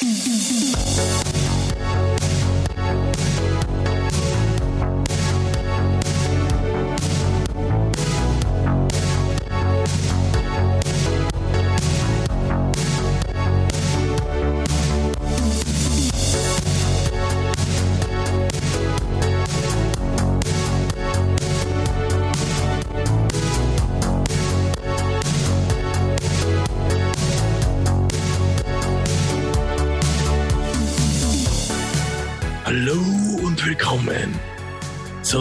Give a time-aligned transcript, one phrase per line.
[0.00, 1.27] Hallo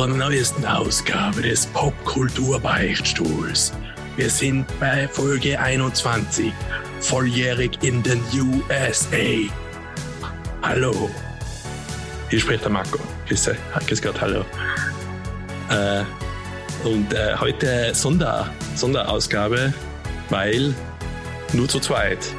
[0.07, 3.73] zur neuesten Ausgabe des Popkultur-Beichtstuhls.
[4.15, 6.53] Wir sind bei Folge 21,
[7.01, 9.51] volljährig in den USA.
[10.61, 11.09] Hallo.
[12.29, 12.99] Hier spricht der Marco.
[13.27, 13.51] Grüß,
[13.85, 14.45] grüß Gott, hallo.
[15.69, 16.03] Äh,
[16.87, 19.73] und äh, heute Sonder, Sonderausgabe,
[20.29, 20.73] weil
[21.51, 22.33] nur zu zweit.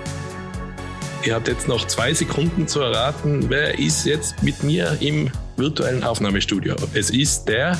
[1.22, 6.04] Ihr habt jetzt noch zwei Sekunden zu erraten, wer ist jetzt mit mir im virtuellen
[6.04, 6.76] Aufnahmestudio.
[6.94, 7.76] Es ist der.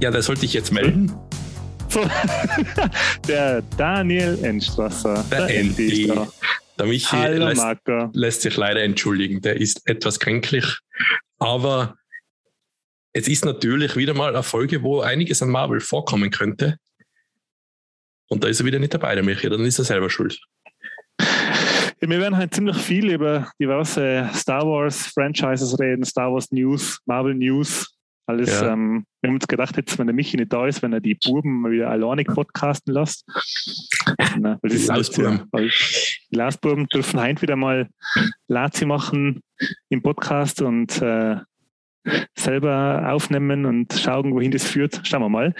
[0.00, 1.12] Ja, das sollte ich jetzt melden.
[3.26, 5.24] Der Daniel Enstrasser.
[5.30, 6.12] Der, der Endi.
[6.78, 7.64] Der Michi Hallo, lässt,
[8.12, 9.40] lässt sich leider entschuldigen.
[9.40, 10.78] Der ist etwas kränklich.
[11.38, 11.96] Aber
[13.12, 16.76] es ist natürlich wieder mal eine Folge, wo einiges an Marvel vorkommen könnte.
[18.28, 20.40] Und da ist er wieder nicht dabei, der Michi, dann ist er selber schuld.
[22.00, 27.34] Wir werden halt ziemlich viel über diverse Star Wars Franchises reden, Star Wars News, Marvel
[27.34, 27.94] News,
[28.26, 28.60] alles.
[28.60, 28.72] Ja.
[28.72, 31.14] Ähm, wir haben uns gedacht, jetzt, wenn der Michi nicht da ist, wenn er die
[31.14, 33.26] Buben mal wieder alleine podcasten lässt.
[34.38, 35.42] Na, weil Die das ist Lausbuben.
[35.52, 37.88] Die Lausbuben dürfen heint wieder mal
[38.48, 39.42] Lazi machen
[39.90, 41.36] im Podcast und äh,
[42.34, 45.00] selber aufnehmen und schauen, wohin das führt.
[45.04, 45.54] Schauen wir mal.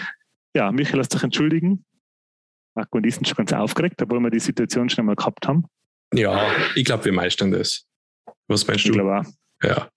[0.55, 1.85] Ja, Michi, lass dich entschuldigen.
[2.75, 5.67] Marco und ich sind schon ganz aufgeregt, obwohl wir die Situation schon einmal gehabt haben.
[6.13, 7.85] Ja, ich glaube, wir meistern das.
[8.49, 8.97] Was meinst Ich du?
[8.99, 9.67] glaube auch.
[9.67, 9.89] Ja.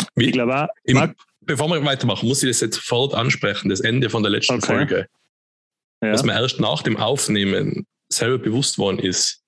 [0.00, 0.68] Ich Wie, glaube auch.
[0.84, 4.54] im, bevor wir weitermachen, muss ich das jetzt sofort ansprechen, das Ende von der letzten
[4.54, 4.66] Okay.
[4.66, 5.06] Folge.
[6.02, 6.12] ja.
[6.12, 9.42] Was mir erst nach dem Aufnehmen selber bewusst worden ist,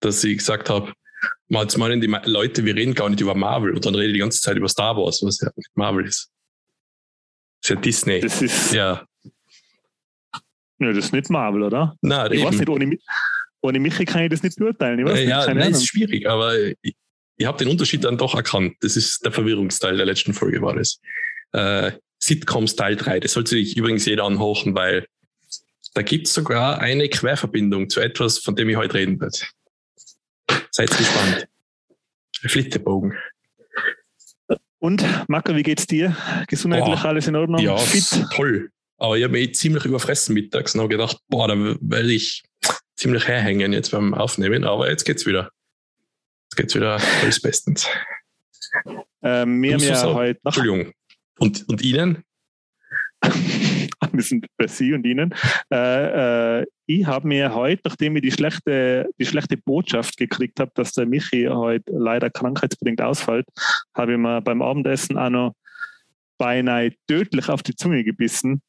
[0.00, 0.92] dass ich gesagt habe,
[1.48, 4.12] mal jetzt meinen die Leute, wir reden gar nicht über Marvel und dann rede ich
[4.14, 6.30] die ganze Zeit über Star Wars, was ja nicht Marvel ist.
[7.62, 8.20] Das ist ja Disney.
[8.20, 9.04] das ist, ja.
[10.78, 11.96] ja, das ist nicht Marvel, oder?
[12.02, 12.44] na, Ich eben.
[12.48, 12.98] weiß nicht, ohne,
[13.60, 14.98] ohne Michi kann ich das nicht beurteilen.
[15.00, 15.72] Ich weiß Äh, nicht, ja, nein, Ahnung.
[15.72, 16.94] ist schwierig, aber ich,
[17.36, 18.74] ich habe den Unterschied dann doch erkannt.
[18.80, 21.00] Das ist der Verwirrungsteil der letzten Folge, war das.
[21.52, 23.20] Äh, Sitcoms Teil 3.
[23.20, 25.06] Das sollte sich übrigens jeder anhochen, weil
[25.94, 29.38] da gibt es sogar eine Querverbindung zu etwas, von dem ich heute reden werde.
[30.70, 31.46] Seid gespannt.
[32.40, 33.14] Flittebogen.
[34.80, 36.16] Und, Marco, wie geht's dir?
[36.46, 37.08] Gesundheitlich Boah.
[37.08, 37.60] alles in Ordnung?
[37.60, 38.24] Ja, Fit?
[38.34, 38.70] toll.
[38.96, 42.44] Aber ich habe mich ziemlich überfressen mittags und habe gedacht, boah, da werde ich
[42.98, 45.50] ziemlich herhängen jetzt beim Aufnehmen, aber jetzt geht's wieder.
[46.44, 47.88] Jetzt geht's wieder alles bestens.
[49.22, 50.92] Ähm, wir haben ja so- heute Entschuldigung.
[51.38, 52.24] Und, und Ihnen?
[54.12, 55.34] wir sind bei Sie und Ihnen.
[55.72, 60.72] Äh, äh, ich habe mir heute, nachdem ich die schlechte, die schlechte Botschaft gekriegt habe,
[60.74, 63.46] dass der Michi heute leider krankheitsbedingt ausfällt,
[63.94, 65.54] habe ich mir beim Abendessen auch noch
[66.38, 68.62] beinahe tödlich auf die Zunge gebissen,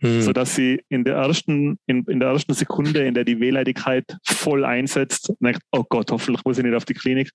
[0.00, 0.22] Hm.
[0.22, 4.64] sodass sie in der ersten, in, in der ersten Sekunde, in der die Wehleidigkeit voll
[4.64, 7.32] einsetzt, merkt, oh Gott, hoffentlich muss ich nicht auf die Klinik.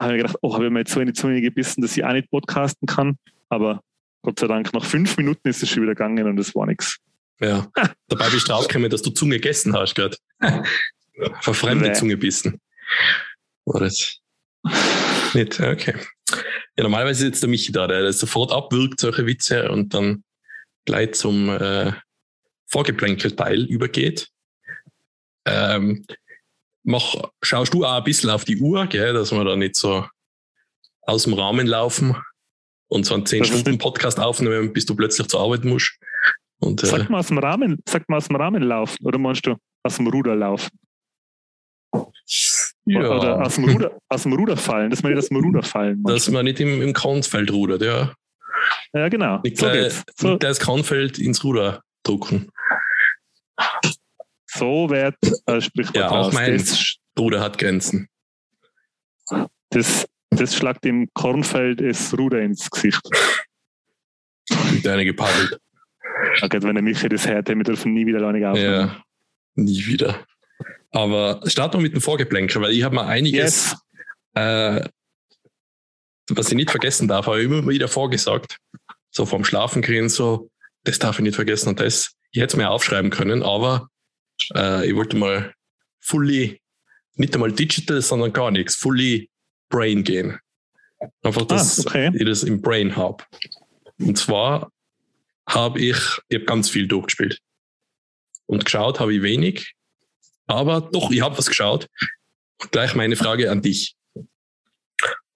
[0.00, 2.04] Habe ich gedacht, oh, habe ich mir jetzt so in die Zunge gebissen, dass ich
[2.04, 3.18] auch nicht podcasten kann.
[3.48, 3.80] Aber
[4.22, 6.98] Gott sei Dank, nach fünf Minuten ist es schon wieder gegangen und es war nichts.
[7.40, 7.66] Ja.
[8.08, 10.16] Dabei bist du draufgekommen, dass du Zunge gegessen hast gerade.
[11.40, 11.94] Verfremde Nee.
[11.94, 12.60] Zunge bissen.
[13.64, 14.20] War das?
[15.34, 15.58] Nicht?
[15.60, 15.94] Okay.
[16.76, 20.22] Ja, normalerweise ist jetzt der Michi da, der sofort abwirkt, solche Witze und dann
[20.84, 21.92] gleich zum äh,
[22.66, 24.28] Vorgeplänkelteil übergeht.
[25.46, 26.06] Ähm,
[26.82, 30.06] mach, schaust du auch ein bisschen auf die Uhr, gell, dass wir da nicht so
[31.02, 32.16] aus dem Rahmen laufen
[32.88, 35.98] und so einen Das ist 10-Stunden-Podcast aufnehmen, bis du plötzlich zur Arbeit musst.
[36.60, 39.46] Und, äh, Sag mal aus dem Rahmen, sag mal aus dem Rahmen laufen oder meinst
[39.46, 40.70] du aus dem Ruder laufen?
[42.86, 45.62] ja, Oder aus dem Ruder, aus dem Ruder fallen, dass man nicht aus dem Ruder
[45.62, 46.00] fallen.
[46.02, 48.14] meinst dass man nicht im, im Kornfeld rudert, ja.
[48.94, 49.36] Ja, genau.
[49.38, 50.04] So gleich, geht's.
[50.16, 52.50] So, das Kornfeld ins Ruder drucken.
[54.46, 56.34] so wird äh, Sprichwort Ja, auch raus.
[56.34, 58.08] mein Das, Ruder hat Grenzen.
[59.70, 63.00] das, das schlagt dem Kornfeld das Ruder ins Gesicht.
[64.72, 65.58] Mit einer gepaddelt.
[66.42, 68.88] Okay, wenn der Michi das hört, wir dürfen nie wieder alleine aufnehmen.
[68.88, 69.02] Ja,
[69.54, 70.24] nie wieder.
[70.92, 73.76] Aber starten wir mit dem Vorgeplänkel, weil ich habe mal einiges, Yes.
[74.34, 74.88] äh,
[76.30, 78.58] was ich nicht vergessen darf, habe ich immer wieder vorgesagt.
[79.14, 80.50] So vom Schlafen gehen, so,
[80.82, 82.12] das darf ich nicht vergessen und das.
[82.32, 83.88] Ich hätte es mir aufschreiben können, aber
[84.54, 85.54] äh, ich wollte mal
[86.00, 86.60] fully,
[87.14, 89.30] nicht einmal digital, sondern gar nichts, fully
[89.68, 90.38] Brain gehen.
[91.22, 92.10] Einfach, dass Ah, okay.
[92.14, 93.22] ich das im Brain habe.
[94.00, 94.72] Und zwar
[95.48, 95.96] habe ich,
[96.28, 97.38] ich habe ganz viel durchgespielt.
[98.46, 99.74] Und geschaut habe ich wenig,
[100.46, 101.88] aber doch, ich habe was geschaut.
[102.60, 103.94] Und gleich meine Frage an dich.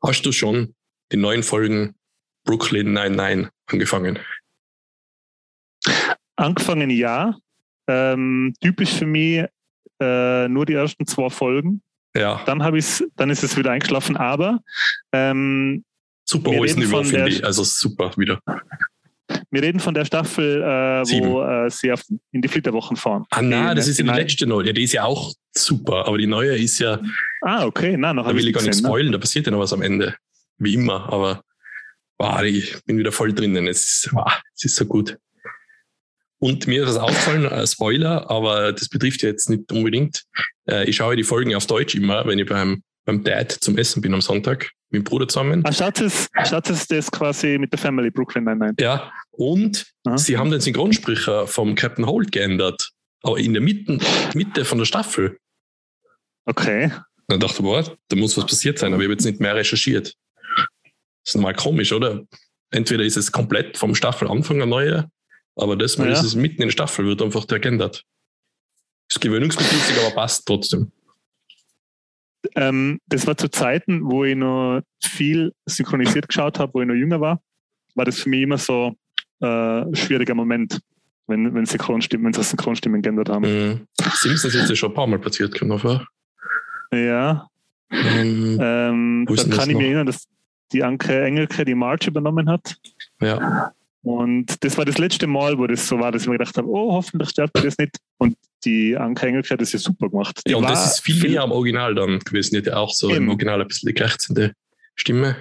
[0.03, 0.75] Hast du schon
[1.13, 1.95] die neuen Folgen
[2.49, 4.19] Brooklyn 99 angefangen?
[6.37, 7.37] Angefangen ja.
[7.87, 9.45] Ähm, typisch für mich
[10.00, 11.83] äh, nur die ersten zwei Folgen.
[12.17, 14.61] Ja, Dann habe ich dann ist es wieder eingeschlafen, aber
[15.12, 15.85] ähm,
[16.25, 17.45] super hohes Niveau, finde ich.
[17.45, 18.41] Also super wieder.
[19.51, 22.03] wir reden von der Staffel, äh, wo äh, sie auf,
[22.33, 23.27] in die Flitterwochen fahren.
[23.31, 24.62] Ah, nein, das ist die letzte noch.
[24.62, 26.99] Ja, die ist ja auch super, aber die neue ist ja,
[27.43, 28.89] Ah, okay, nein, noch da will ich gar nicht gesehen, ne?
[28.89, 30.15] spoilen, da passiert ja noch was am Ende.
[30.56, 31.44] Wie immer, aber
[32.19, 33.67] wow, ich bin wieder voll drinnen.
[33.67, 35.17] Es ist, wow, es ist so gut.
[36.41, 40.25] Und mir ist das aufgefallen, äh, Spoiler, aber das betrifft ja jetzt nicht unbedingt.
[40.69, 44.03] Äh, ich schaue die Folgen auf Deutsch immer, wenn ich beim, beim Dad zum Essen
[44.03, 45.62] bin am Sonntag mit dem Bruder zusammen.
[45.65, 48.75] Ah, schaut es, schaut es das quasi mit der Family Brooklyn nein, nein.
[48.79, 50.17] Ja, und Aha.
[50.17, 52.91] sie haben den Synchronsprecher vom Captain Holt geändert.
[53.23, 53.99] Aber in der Mitte,
[54.35, 55.38] Mitte von der Staffel.
[56.44, 56.93] Okay.
[57.26, 59.56] Dann dachte ich, boah, da muss was passiert sein, aber ich habe jetzt nicht mehr
[59.56, 60.15] recherchiert.
[61.29, 62.23] Das ist normal komisch, oder?
[62.71, 65.11] Entweder ist es komplett vom Staffelanfang ein neuer,
[65.57, 66.15] aber das Mal Ja.
[66.15, 68.03] ist es mitten in der Staffel, wird einfach der geändert.
[69.11, 70.91] Ist gewöhnungsbedürftig, aber passt trotzdem.
[72.55, 76.95] Ähm, das war zu Zeiten, wo ich noch viel synchronisiert geschaut habe, wo ich noch
[76.95, 77.43] jünger war,
[77.95, 78.97] war das für mich immer so
[79.43, 79.47] äh,
[79.83, 80.81] ein schwieriger Moment,
[81.27, 83.43] wenn, wenn Synchronstimmen, wenn sie Synchronstimmen geändert haben.
[83.43, 83.87] Mhm.
[84.15, 86.09] Simpsons ist ja schon ein paar Mal passiert, noch vor.
[86.91, 87.47] Ja,
[87.91, 89.81] Ähm, ähm, da kann ich mich noch?
[89.83, 90.27] erinnern, dass
[90.73, 92.76] die Anke Engelke die March übernommen hat.
[93.20, 93.73] ja,
[94.03, 96.69] Und das war das letzte Mal, wo das so war, dass ich mir gedacht habe,
[96.69, 97.97] oh, hoffentlich sterbt er das nicht.
[98.19, 100.41] Und die Anke Engelke hat das ja super gemacht.
[100.47, 102.53] Die ja, und das ist viel näher am Original dann gewesen.
[102.55, 103.29] Die hat ja auch so im Eben.
[103.29, 104.53] Original ein bisschen die krächzende
[104.94, 105.37] Stimme.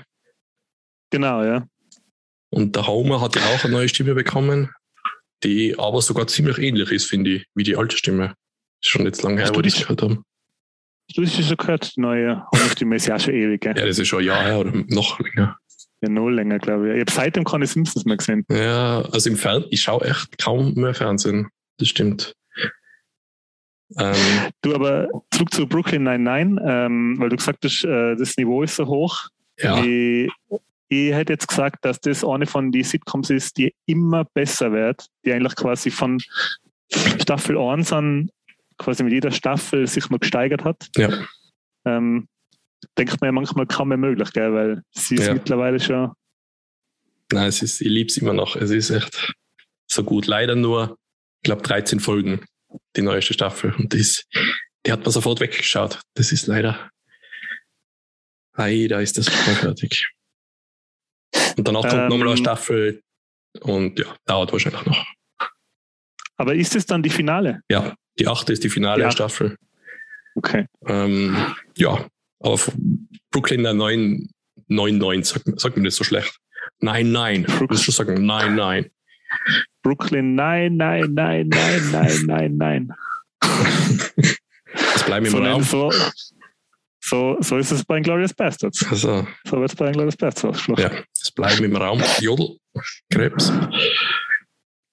[1.09, 1.65] Genau, ja.
[2.50, 4.69] Und der Homer hat ja auch eine neue Stimme bekommen,
[5.44, 8.35] die aber sogar ziemlich ähnlich ist, finde ich, wie die alte Stimme.
[8.81, 10.21] Ist schon jetzt lange her, wo die- gehört habe.
[11.15, 13.62] Du hast es schon gehört, die neue Homerstimme ist ja auch schon ewig.
[13.62, 13.77] Gell?
[13.77, 15.57] Ja, das ist schon ein Jahr her oder noch länger.
[16.01, 16.95] Ja, noch länger, glaube ich.
[16.95, 18.45] Ich habe seitdem keine Simpsons mehr gesehen.
[18.51, 21.48] Ja, also im Fernsehen, ich schaue echt kaum mehr Fernsehen.
[21.77, 22.36] Das stimmt.
[23.98, 24.15] Ähm,
[24.62, 28.75] Du, aber zurück zu Brooklyn 99, ähm, weil du gesagt hast, äh, das Niveau ist
[28.75, 29.27] so hoch.
[29.60, 30.30] ja, Ich,
[30.89, 35.06] ich hätte jetzt gesagt, dass das eine von den Sitcoms ist, die immer besser wird,
[35.25, 36.19] die eigentlich quasi von
[36.92, 38.30] Staffel 1 an
[38.77, 40.89] quasi mit jeder Staffel sich mal gesteigert hat.
[40.95, 41.09] Ja.
[41.85, 42.27] Ähm,
[42.97, 44.53] denkt man ja manchmal kaum mehr möglich, gell?
[44.53, 45.33] weil sie ist Ja.
[45.33, 46.13] mittlerweile schon.
[47.31, 48.56] nein, es ist, ich liebe es immer noch.
[48.56, 49.33] Es ist echt
[49.89, 50.27] so gut.
[50.27, 50.97] Leider nur,
[51.41, 52.45] ich glaube, 13 Folgen,
[52.95, 53.74] die neueste Staffel.
[53.75, 54.25] Und die, ist,
[54.85, 56.00] die hat man sofort weggeschaut.
[56.15, 56.89] Das ist leider,
[58.56, 60.07] leider ist das fertig.
[61.57, 63.01] Und danach kommt Ähm, nochmal eine Staffel
[63.62, 65.06] und ja, dauert wahrscheinlich noch.
[66.38, 67.62] Aber ist es dann die Finale?
[67.69, 69.11] Ja, die achte ist die finale Ja.
[69.11, 69.57] Staffel.
[70.35, 70.65] Okay.
[70.85, 71.35] Ähm,
[71.75, 72.05] ja,
[72.39, 72.59] aber
[73.31, 74.29] Brooklyn der 9,
[74.67, 76.37] 9, 9, sagt, sagt mir das so schlecht.
[76.79, 77.45] Nein, nein.
[77.47, 78.89] Ich muss schon sagen, nein, nein.
[79.81, 82.93] Brooklyn, nein, nein, nein, nein, nein, nein, nein.
[83.41, 85.63] Das bleibt mir So, im Raum.
[85.63, 85.91] so,
[87.01, 88.86] so, so ist es bei Glorious Bastards.
[88.89, 90.81] Also, So wird es bei Glorious Bastards ausgeschlossen.
[90.81, 92.01] ja, das bleibt im Raum.
[92.19, 92.57] Jodel,
[93.12, 93.50] Krebs.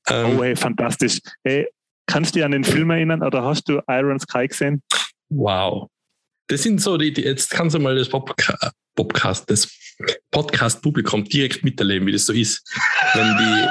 [0.08, 1.18] Ähm, Oh, hey, fantastisch.
[1.42, 1.66] Hey,
[2.06, 4.82] kannst du dich an den Film erinnern oder hast du Iron Sky gesehen?
[5.28, 5.88] Wow.
[6.48, 9.68] Das sind so die, die jetzt kannst du mal das Popca Podcast, das
[10.30, 12.62] Podcast-Publikum direkt miterleben, wie das so ist.
[13.14, 13.68] Wenn die,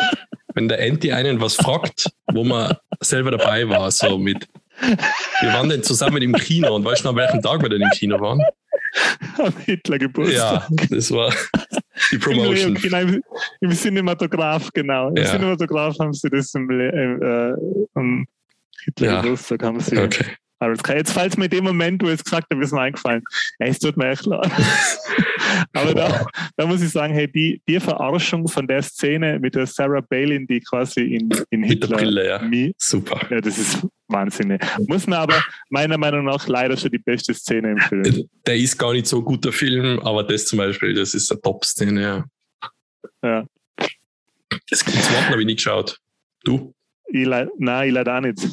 [0.55, 4.47] wenn der Anti einen was fragt, wo man selber dabei war, so mit,
[4.79, 7.81] wir waren denn zusammen im Kino und weißt du noch, an welchem Tag wir denn
[7.81, 8.41] im Kino waren?
[9.37, 10.69] Am Hitler-Geburtstag.
[10.69, 11.33] Ja, das war
[12.11, 12.75] die Promotion.
[12.75, 13.21] Leo, Im,
[13.61, 15.09] Im Cinematograph, genau.
[15.09, 15.25] Im Ja.
[15.25, 17.53] Cinematograph haben sie das im, äh,
[17.95, 18.25] am
[18.85, 20.25] Hitler-Geburtstag haben sie Okay.
[20.95, 23.21] Jetzt fällt mir in dem Moment, wo ich es gesagt habe, ist mir eingefallen.
[23.59, 24.49] Ja, es tut mir echt leid.
[25.73, 29.67] Aber da, da muss ich sagen, hey, die, die Verarschung von der Szene mit der
[29.67, 32.37] Sarah Palin, die quasi in, in Mit der Hitler Brille, ja.
[32.41, 33.19] Mi- Super.
[33.29, 34.57] Ja, das ist Wahnsinn.
[34.87, 38.29] Muss man aber meiner Meinung nach leider schon die beste Szene im Film.
[38.47, 41.41] Der ist gar nicht so ein guter Film, aber das zum Beispiel, das ist eine
[41.41, 42.25] Top-Szene, ja.
[43.23, 43.45] Ja.
[44.69, 45.97] Das zweiten habe ich nicht geschaut.
[46.43, 46.73] Du?
[47.07, 48.47] Ich leid, nein, ich leider auch nicht.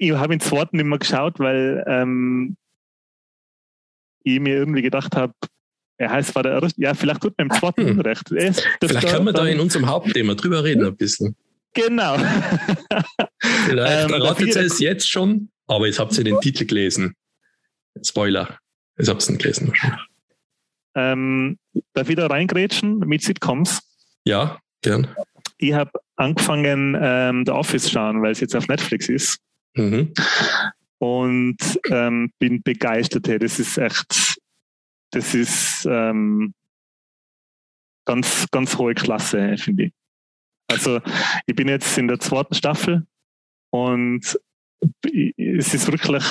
[0.00, 2.56] Ich habe den zweiten nicht mehr geschaut, weil ähm,
[4.22, 5.32] ich mir irgendwie gedacht habe,
[5.98, 6.80] ja, es war der erste.
[6.80, 7.98] Ja, vielleicht tut mir im zweiten Hm.
[7.98, 8.30] Unrecht.
[8.32, 11.36] Es- das Vielleicht da- können wir da in unserem Hauptthema drüber reden ein bisschen.
[11.76, 12.16] Genau.
[13.66, 17.14] Vielleicht Ähm, erratet ihr es jetzt schon, aber jetzt habt ihr den Titel gelesen.
[18.02, 18.58] Spoiler.
[18.96, 19.72] Ich hab's nicht gelesen.
[20.94, 21.58] Ähm,
[21.92, 23.82] darf ich da reingrätschen mit Sitcoms?
[24.24, 25.14] Ja, gern.
[25.58, 29.38] Ich habe angefangen, ähm, The Office schauen, weil es jetzt auf Netflix ist.
[29.74, 30.14] Mhm.
[30.98, 31.58] Und
[31.90, 33.28] ähm, bin begeistert.
[33.28, 33.38] Hey.
[33.38, 34.38] Das ist echt,
[35.10, 36.54] das ist ähm,
[38.06, 39.92] ganz, ganz hohe Klasse, finde ich.
[40.68, 41.00] Also
[41.46, 43.06] ich bin jetzt in der zweiten Staffel
[43.70, 44.38] und
[45.36, 46.24] es ist wirklich,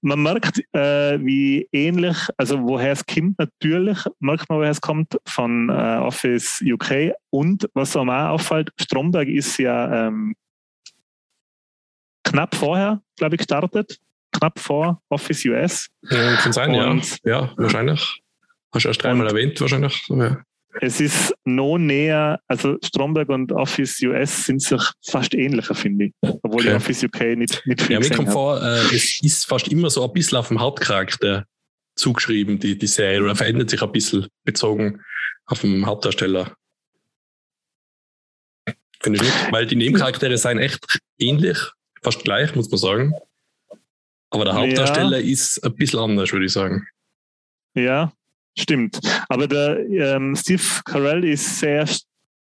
[0.00, 5.18] man merkt, äh, wie ähnlich, also woher es kommt, natürlich merkt man, woher es kommt,
[5.26, 7.12] von äh, Office UK.
[7.30, 10.34] Und was einem auch auffällt, Stromberg ist ja ähm,
[12.24, 13.98] knapp vorher, glaube ich, gestartet.
[14.32, 15.88] Knapp vor Office US.
[16.02, 17.40] Ja, kann sein, und, ja.
[17.40, 18.22] Ja, wahrscheinlich.
[18.72, 20.06] Hast du erst dreimal erwähnt, wahrscheinlich.
[20.08, 20.42] Ja
[20.80, 26.12] es ist noch näher, also Stromberg und Office US sind sich fast ähnlicher, finde ich.
[26.20, 26.74] Obwohl okay.
[26.74, 30.04] Office UK nicht, nicht viel Ja, mir kommt vor, äh, es ist fast immer so
[30.04, 31.46] ein bisschen auf dem Hauptcharakter
[31.96, 35.02] zugeschrieben, die, die Serie, oder verändert sich ein bisschen bezogen
[35.46, 36.54] auf den Hauptdarsteller.
[39.00, 41.58] Finde ich nicht, weil die Nebencharaktere seien echt ähnlich,
[42.02, 43.14] fast gleich, muss man sagen.
[44.30, 45.32] Aber der Hauptdarsteller ja.
[45.32, 46.86] ist ein bisschen anders, würde ich sagen.
[47.74, 48.12] Ja,
[48.58, 48.98] Stimmt.
[49.28, 51.88] Aber der ähm, Steve Carell ist sehr,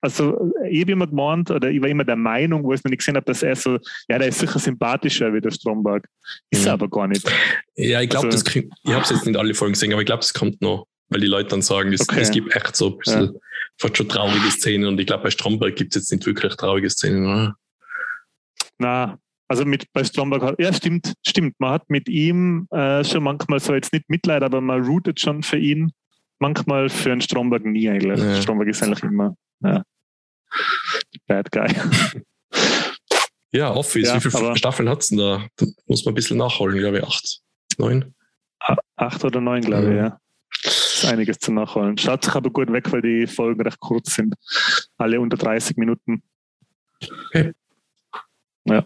[0.01, 2.89] also ich habe immer gemeint, oder ich war immer der Meinung, wo ich es noch
[2.89, 6.07] nicht gesehen habe, dass er so, ja, der ist sicher sympathischer wie der Stromberg.
[6.49, 6.81] Ist er mhm.
[6.81, 7.31] aber gar nicht.
[7.75, 10.07] Ja, ich glaube, also, das ich habe es jetzt nicht alle Folgen gesehen, aber ich
[10.07, 12.21] glaube, es kommt noch, weil die Leute dann sagen, es, okay.
[12.21, 13.39] es gibt echt so ein bisschen ja.
[13.77, 16.89] fast schon traurige Szenen und ich glaube, bei Stromberg gibt es jetzt nicht wirklich traurige
[16.89, 17.55] Szenen, oder?
[18.79, 21.59] Na, also mit bei Stromberg, ja stimmt, stimmt.
[21.59, 25.43] Man hat mit ihm äh, schon manchmal so jetzt nicht Mitleid, aber man rootet schon
[25.43, 25.91] für ihn
[26.37, 28.19] manchmal für einen Stromberg nie eigentlich.
[28.19, 28.41] Ja.
[28.41, 29.83] Stromberg ist eigentlich immer ja,
[31.27, 31.67] Bad Guy.
[33.51, 34.07] Ja, Office.
[34.07, 35.47] Ja, Wie viele Staffeln hat es denn da?
[35.55, 37.03] Da muss man ein bisschen nachholen, glaube ich.
[37.03, 37.41] Acht,
[37.79, 38.13] neun?
[38.95, 40.19] Acht oder neun, glaube ich, ja.
[40.63, 41.97] Ist einiges zu nachholen.
[41.97, 44.35] Schaut sich aber gut weg, weil die Folgen recht kurz sind.
[44.97, 46.21] Alle unter 30 Minuten.
[47.01, 47.53] Okay.
[48.65, 48.85] Ja.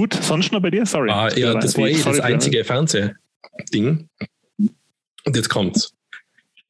[0.00, 0.86] Gut, sonst noch bei dir?
[0.86, 1.10] Sorry.
[1.10, 4.08] Ah, ja, das war eh das einzige Fernsehding.
[4.56, 5.94] Und jetzt kommt's.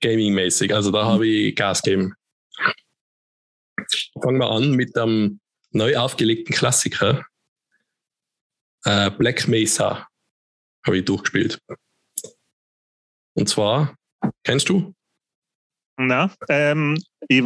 [0.01, 0.75] Gaming-mäßig.
[0.75, 2.17] Also da habe ich Gas gegeben.
[4.21, 5.39] Fangen wir an mit dem
[5.71, 7.25] neu aufgelegten Klassiker.
[8.85, 10.09] Äh, Black Mesa
[10.85, 11.61] habe ich durchgespielt.
[13.35, 13.95] Und zwar,
[14.43, 14.93] kennst du?
[15.97, 17.45] Na, ähm, ich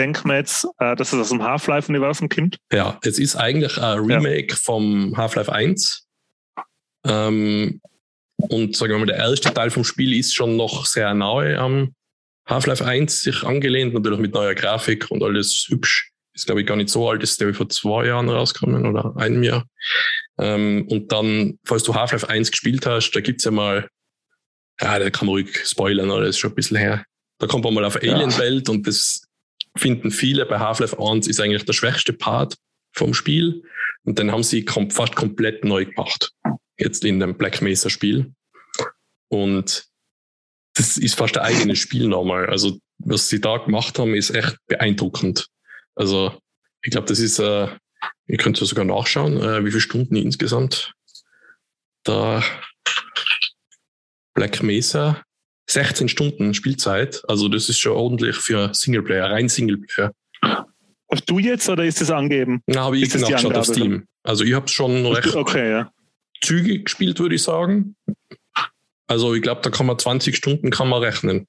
[0.00, 2.56] denke mir jetzt, äh, dass es aus dem Half-Life-Universum kommt.
[2.72, 4.56] Ja, es ist eigentlich ein Remake ja.
[4.56, 6.06] vom Half-Life 1.
[7.06, 7.80] Ähm,
[8.36, 11.94] und sagen wir mal, der erste Teil vom Spiel ist schon noch sehr nahe am
[12.46, 16.10] Half-Life 1 sich angelehnt, natürlich mit neuer Grafik und alles hübsch.
[16.34, 19.14] Ist, glaube ich, gar nicht so alt, ist, glaube ich, vor zwei Jahren rausgekommen oder
[19.16, 19.66] einem Jahr.
[20.38, 23.88] Ähm, und dann, falls du Half-Life 1 gespielt hast, da gibt es ja mal,
[24.80, 27.04] ja, da kann man ruhig spoilern, ist schon ein bisschen her.
[27.38, 28.74] Da kommt man mal auf Alien-Welt ja.
[28.74, 29.22] und das
[29.76, 32.56] finden viele bei Half-Life 1 ist eigentlich der schwächste Part
[32.92, 33.62] vom Spiel.
[34.04, 36.32] Und dann haben sie kom fast komplett neu gemacht.
[36.78, 38.32] Jetzt in dem Black Mesa Spiel.
[39.28, 39.84] Und
[40.74, 42.46] das ist fast ein eigenes Spiel nochmal.
[42.46, 45.48] Also, was sie da gemacht haben, ist echt beeindruckend.
[45.94, 46.38] Also,
[46.82, 47.68] ich glaube, das ist, äh,
[48.26, 50.92] ihr könnt ja sogar nachschauen, äh, wie viele Stunden insgesamt
[52.04, 52.42] da
[54.34, 55.22] Black Mesa
[55.72, 57.22] 16 Stunden Spielzeit.
[57.28, 60.12] Also, das ist schon ordentlich für Singleplayer, rein Singleplayer.
[60.42, 62.62] Hast du jetzt oder ist das angegeben?
[62.66, 64.04] Na, habe ich nachgeschaut auf Steam.
[64.22, 65.92] Also, ich habe es schon recht okay, ja.
[66.40, 67.96] zügig gespielt, würde ich sagen.
[69.10, 71.48] Also ich glaube, da kann man 20 Stunden kann man rechnen.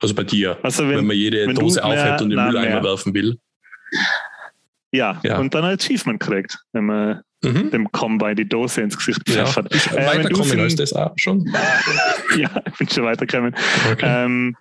[0.00, 3.14] Also bei dir, also wenn, wenn man jede wenn Dose aufhält und den Mülleimer werfen
[3.14, 3.38] will.
[4.90, 7.70] Ja, ja, und dann ein Achievement kriegt, wenn man mhm.
[7.70, 9.72] dem Combine die Dose ins Gesicht pfeffert.
[9.72, 11.44] Ja, äh, weiterkommen als das auch schon?
[12.36, 13.54] ja, ich bin schon weitergekommen.
[13.92, 14.06] Okay.
[14.06, 14.56] Ähm,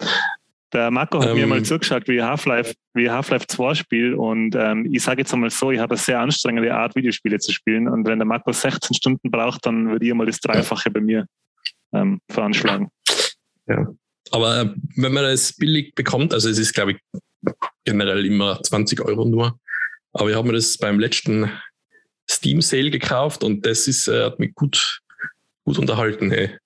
[0.74, 4.90] der Marco hat ähm, mir mal zugeschaut, wie Half-Life wie Half-Life 2 spielt und ähm,
[4.92, 8.06] ich sage jetzt einmal so, ich habe eine sehr anstrengende Art, Videospiele zu spielen und
[8.08, 11.28] wenn der Marco 16 Stunden braucht, dann würde ich mal das Dreifache bei mir
[11.94, 12.90] ähm, veranschlagen.
[13.68, 13.88] Ja.
[14.32, 16.98] Aber äh, wenn man das billig bekommt, also es ist, glaube ich,
[17.84, 19.60] generell immer 20 Euro nur.
[20.14, 21.52] Aber ich habe mir das beim letzten
[22.30, 25.02] Steam Sale gekauft und das ist, äh, hat mich gut,
[25.64, 26.32] gut unterhalten.
[26.32, 26.58] Hey.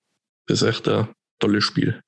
[0.46, 2.00] Das ist echt ein tolles Spiel.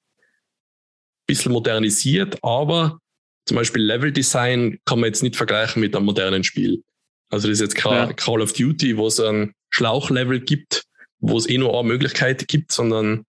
[1.27, 2.99] Bisschen modernisiert, aber
[3.47, 6.83] zum Beispiel Level Design kann man jetzt nicht vergleichen mit einem modernen Spiel.
[7.31, 8.13] Also das ist jetzt kein ja.
[8.13, 10.85] Call of Duty, wo es ein Schlauchlevel gibt,
[11.21, 13.25] wo es eh nur eine Möglichkeit gibt, sondern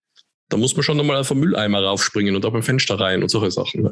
[0.48, 3.28] da muss man schon nochmal auf den Mülleimer raufspringen und auf ein Fenster rein und
[3.28, 3.90] solche Sachen.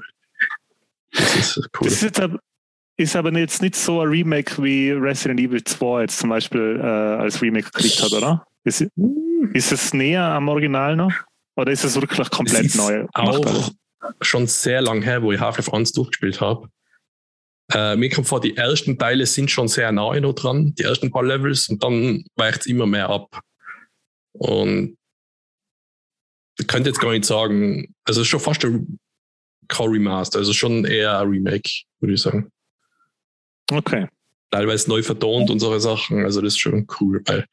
[1.12, 1.88] Das ist cool.
[1.88, 2.40] Das ist, aber,
[2.96, 6.86] ist aber jetzt nicht so ein Remake wie Resident Evil 2 jetzt zum Beispiel äh,
[6.86, 8.46] als Remake gekriegt hat, oder?
[8.64, 8.86] Ist,
[9.54, 11.12] ist es näher am Original noch?
[11.56, 13.06] Oder ist es wirklich komplett Es neu?
[13.14, 13.70] auch
[14.20, 16.68] schon sehr lang her, wo ich Half-Life 1 durchgespielt habe.
[17.72, 21.10] Äh, mir kommt vor, die ersten Teile sind schon sehr nahe noch dran, die ersten
[21.10, 23.40] paar Levels, und dann weicht es immer mehr ab.
[24.32, 24.96] Und
[26.58, 28.98] ich könnte jetzt gar nicht sagen, also es ist schon fast ein
[29.68, 31.70] kein Remaster, also schon eher ein Remake,
[32.00, 32.51] würde ich sagen.
[33.72, 34.08] Okay.
[34.50, 37.46] Teilweise neu vertont und solche Sachen, also das ist schon cool, weil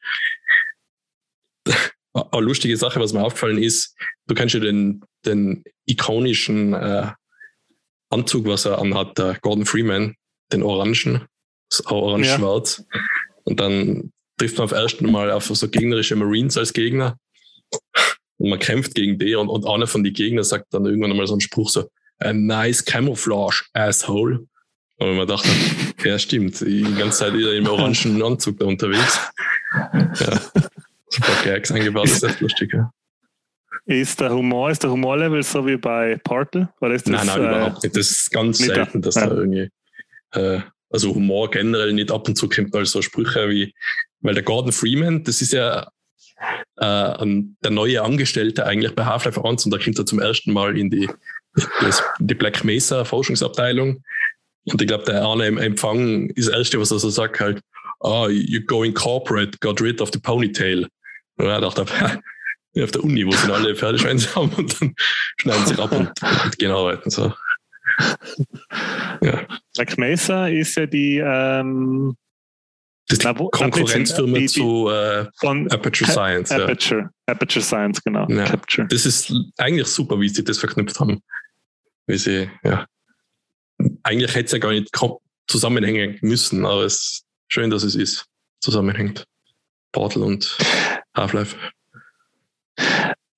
[2.13, 3.95] eine lustige Sache, was mir aufgefallen ist,
[4.27, 7.07] du kennst ja den, den ikonischen äh,
[8.09, 10.15] Anzug, was er anhat, der Gordon Freeman,
[10.51, 11.27] den orangen,
[11.85, 12.83] orange-schwarz.
[13.43, 17.17] Und dann trifft man auf ersten Mal auf so gegnerische Marines als Gegner.
[18.38, 21.27] Und man kämpft gegen die und, und einer von den Gegnern sagt dann irgendwann einmal
[21.27, 24.47] so einen Spruch so, a nice camouflage, asshole.
[25.00, 25.50] Und man dachte,
[26.03, 29.20] ja stimmt, die ganze Zeit wieder im orangen Anzug da unterwegs.
[29.94, 30.39] Ja,
[31.10, 32.91] super Gags eingebaut, das ist echt lustig, ja.
[33.86, 36.70] Ist der Humor, ist der Humorlevel so wie bei Portal?
[36.82, 37.96] Oder ist das, Nein, nein, äh, überhaupt nicht.
[37.96, 39.27] Das ist ganz selten, dass Ja.
[39.27, 39.70] da irgendwie,
[40.34, 40.60] äh,
[40.91, 43.74] also Humor generell nicht ab und zu kommt, mal so Sprüche wie,
[44.22, 45.88] weil der Gordon Freeman, das ist ja
[46.77, 47.25] äh,
[47.63, 50.89] der neue Angestellte eigentlich bei Half-Life 1 und da kommt er zum ersten Mal in
[50.89, 51.10] die,
[51.82, 54.03] das, die Black Mesa Forschungsabteilung.
[54.71, 57.61] Und ich glaube, der eine im Empfang ist das Erste, was er so sagt, halt,
[58.01, 60.88] ah, you're going corporate, got rid of the ponytail.
[61.38, 61.81] Und er dachte,
[62.81, 64.93] auf der Uni, wo sie alle Pferdeschwänze haben und dann
[65.38, 66.09] schneiden sie ab und,
[66.43, 67.09] und gehen arbeiten.
[67.09, 67.33] So.
[69.21, 69.45] Ja,
[69.75, 72.15] Black Mesa ist ja die ähm,
[73.07, 76.51] das Na, wo- Konkurrenzfirma die- die- zu äh, von Aperture Science.
[76.51, 76.63] Ja.
[76.63, 77.09] Aperture.
[77.25, 78.27] Aperture Science, genau.
[78.29, 78.45] Ja.
[78.89, 81.21] Das ist eigentlich super, wie sie das verknüpft haben.
[82.07, 82.85] Wie sie, ja.
[84.03, 84.89] Eigentlich hätte es ja gar nicht
[85.48, 88.25] zusammenhängen müssen, aber es ist schön, dass es ist.
[88.62, 89.25] Zusammenhängt.
[89.91, 90.58] Portal und
[91.15, 91.56] Half-Life.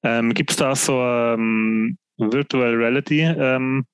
[0.03, 3.22] Ähm, Gibt es da so ähm, Virtual Reality?
[3.22, 3.85] Ähm,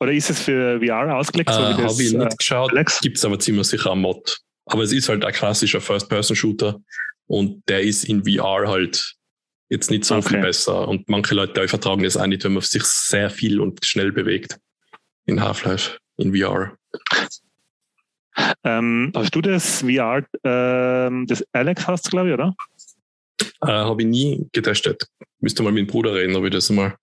[0.00, 1.50] oder ist es für VR ausgelegt?
[1.50, 2.72] Äh, so wie Habe ich äh, nicht geschaut.
[2.72, 3.00] Alex?
[3.00, 4.38] Gibt es aber ziemlich sicher am Mod.
[4.66, 6.80] Aber es ist halt ein klassischer First-Person-Shooter
[7.26, 9.14] und der ist in VR halt
[9.68, 10.46] jetzt nicht so viel Okay.
[10.46, 10.88] besser.
[10.88, 14.58] Und manche Leute vertragen das auch nicht, wenn man sich sehr viel und schnell bewegt.
[15.26, 16.76] In Half-Life, in VR.
[18.64, 22.54] ähm, hast du das VR, ähm, das Alex hast du, glaube ich, oder?
[23.62, 25.06] Äh, Habe ich nie getestet.
[25.40, 26.96] Müsste mal mit dem Bruder reden, ob ich das mal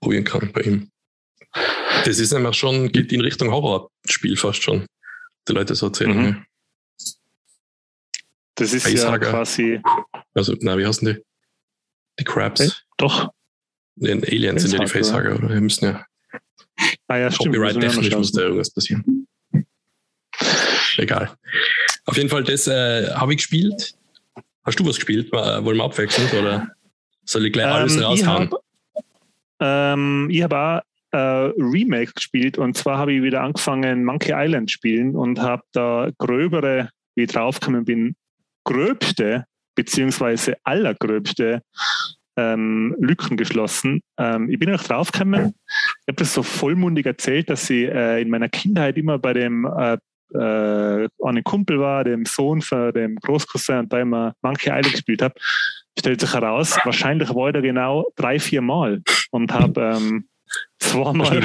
[0.00, 0.90] probieren kann bei ihm.
[2.04, 4.86] Das ist nämlich schon, geht in Richtung Horrorspiel fast schon.
[5.48, 6.16] Die Leute so erzählen.
[6.16, 6.44] Mhm.
[8.54, 9.26] Das ist Facehager.
[9.26, 9.80] ja quasi,
[10.34, 11.22] Also, na, wie heißen die?
[12.18, 12.60] Die Crabs.
[12.60, 13.30] Hey, doch.
[13.96, 15.30] Den Aliens sind ja die Facehager.
[15.30, 15.54] Facehager, oder?
[15.54, 16.06] Wir müssen ja
[17.08, 17.54] Ah ja, stimmt.
[17.54, 19.26] Copyright-technisch muss da irgendwas passieren.
[20.96, 21.30] Egal.
[22.06, 23.94] Auf jeden Fall, das äh, habe ich gespielt.
[24.64, 25.28] Hast du was gespielt?
[25.32, 26.68] Äh, wollen wir abwechseln oder
[27.24, 28.50] soll ich gleich alles Ähm, ich raushauen?
[28.50, 28.60] habe
[29.60, 30.80] ähm, ich hab auch
[31.12, 31.18] äh,
[31.58, 36.90] Remake gespielt und zwar habe ich wieder angefangen Monkey Island spielen und habe da gröbere,
[37.14, 38.16] wie ich draufgekommen bin,
[38.64, 41.62] gröbste beziehungsweise allergröbste
[42.36, 44.00] ähm, Lücken geschlossen.
[44.18, 48.30] Ähm, ich bin auch draufgekommen, ich habe das so vollmundig erzählt, dass ich äh, in
[48.30, 49.96] meiner Kindheit immer bei dem äh,
[50.34, 55.22] äh, einem Kumpel war, dem Sohn von dem Großcousin und da immer Monkey Island gespielt
[55.22, 55.34] habe,
[55.98, 60.28] stellt sich heraus, wahrscheinlich war ich da genau drei, vier Mal und habe ähm,
[60.78, 61.40] zweimal?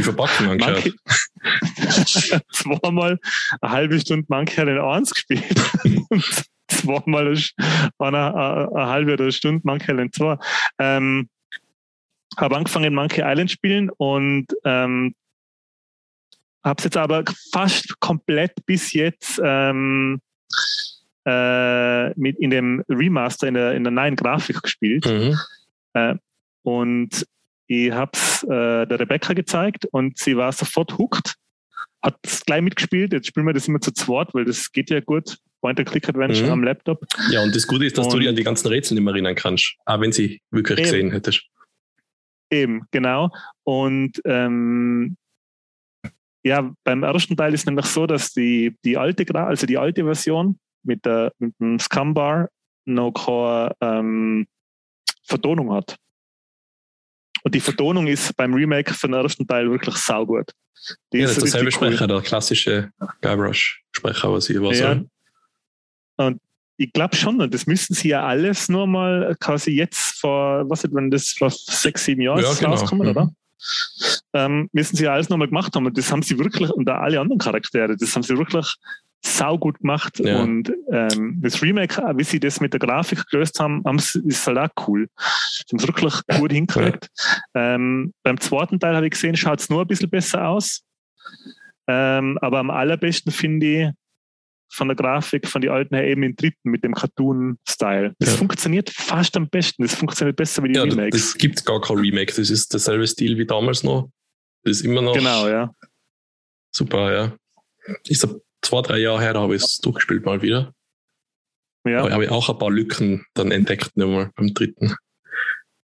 [0.58, 0.94] Monkey,
[2.52, 3.20] zweimal
[3.62, 5.62] eine halbe Stunde Monkey Island 1 gespielt
[6.78, 7.42] zweimal eine,
[8.00, 10.38] eine, eine, halbe oder eine Stunde Monkey Island 2.
[10.80, 11.30] Ähm,
[12.38, 15.14] habe angefangen Monkey Island spielen und ähm,
[16.64, 20.22] habe es jetzt aber fast komplett bis jetzt ähm,
[21.26, 25.06] äh, mit in dem Remaster, in der, in der neuen Grafik gespielt.
[25.06, 25.38] Mhm.
[26.64, 27.26] Und
[27.68, 31.36] ich habe es äh, der Rebecca gezeigt und sie war sofort hooked,
[32.02, 33.14] hat es gleich mitgespielt.
[33.14, 35.38] Jetzt spielen wir das immer zu zweit, weil das geht ja gut.
[35.62, 36.52] Point-and-Click-Adventure Mhm.
[36.52, 37.06] am Laptop.
[37.32, 39.14] Ja, und das Gute ist, dass du Und- dich an die ganzen Rätsel nicht mehr
[39.14, 39.76] erinnern kannst.
[39.86, 40.86] Auch wenn sie wirklich Eben.
[40.86, 41.44] gesehen hättest.
[42.52, 43.30] Eben, genau.
[43.64, 45.16] Und ähm,
[46.44, 50.04] ja, beim ersten Teil ist nämlich so, dass die, die alte, Gra- also die alte
[50.04, 52.50] Version mit, der, mit dem Scumbar
[52.86, 54.48] noch keine ähm,
[55.24, 55.96] Vertonung hat.
[57.44, 60.52] Und die Vertonung ist beim Remake von dem ersten Teil wirklich saugut.
[61.14, 61.72] Die Ja, das ist derselbe cool.
[61.72, 64.74] Sprecher, der klassische Guybrush-Sprecher, was hier war.
[64.74, 64.96] Ja.
[64.96, 65.06] So.
[66.28, 66.40] Und
[66.78, 70.84] ich glaube schon, und das müssten sie ja alles nur mal quasi jetzt vor, was
[70.84, 72.72] ist, wenn das vor sechs, sieben Jahren Ja, ist genau.
[72.72, 73.12] rauskommen, Mhm.
[73.12, 73.32] oder?
[74.34, 75.86] Ähm, müssen sie ja alles nochmal gemacht haben.
[75.86, 78.76] Und das haben sie wirklich, und auch alle anderen Charaktere, das haben sie wirklich
[79.24, 80.18] saugut gemacht.
[80.20, 80.42] Ja.
[80.42, 84.48] Und ähm, das Remake, wie sie das mit der Grafik gelöst haben, haben sie- ist
[84.48, 85.08] halt auch cool.
[85.54, 87.08] Sie haben es wirklich gut hingekriegt.
[87.54, 90.82] Ähm, beim zweiten Teil habe ich gesehen, schaut es nur ein bisschen besser aus.
[91.88, 93.90] Ähm, aber am allerbesten finde ich
[94.72, 98.16] von der Grafik von den alten her eben im dritten mit dem Cartoon-Style.
[98.20, 98.38] Das Ja.
[98.38, 99.84] funktioniert fast am besten.
[99.84, 101.12] Das funktioniert besser wie die Ja, Remakes.
[101.20, 102.34] das gibt gar kein Remake.
[102.36, 104.10] Das ist derselbe Stil wie damals noch.
[104.64, 105.74] Das ist immer noch Genau, ja.
[106.74, 107.36] super, ja.
[108.08, 108.28] Ist
[108.62, 110.74] zwei, drei Jahre her, da habe ich es durchgespielt mal wieder.
[111.86, 112.00] ja.
[112.02, 114.96] Aber habe ich auch ein paar Lücken dann entdeckt, nochmal beim dritten.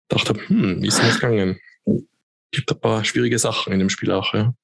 [0.08, 1.58] Dachte, hm, wie ist denn das gegangen?
[2.50, 4.54] Gibt ein paar schwierige Sachen in dem Spiel auch, ja.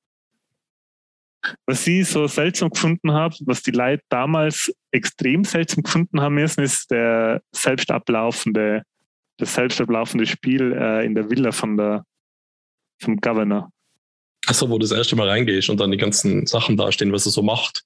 [1.67, 6.63] Was ich so seltsam gefunden habe, was die Leute damals extrem seltsam gefunden haben müssen,
[6.63, 8.83] ist der selbst ablaufende,
[9.39, 12.05] das selbst ablaufende Spiel äh, in der Villa von der,
[13.01, 13.71] vom Governor.
[14.47, 17.33] Achso, wo du das erste Mal reingehst und dann die ganzen Sachen dastehen, was er
[17.33, 17.83] so macht.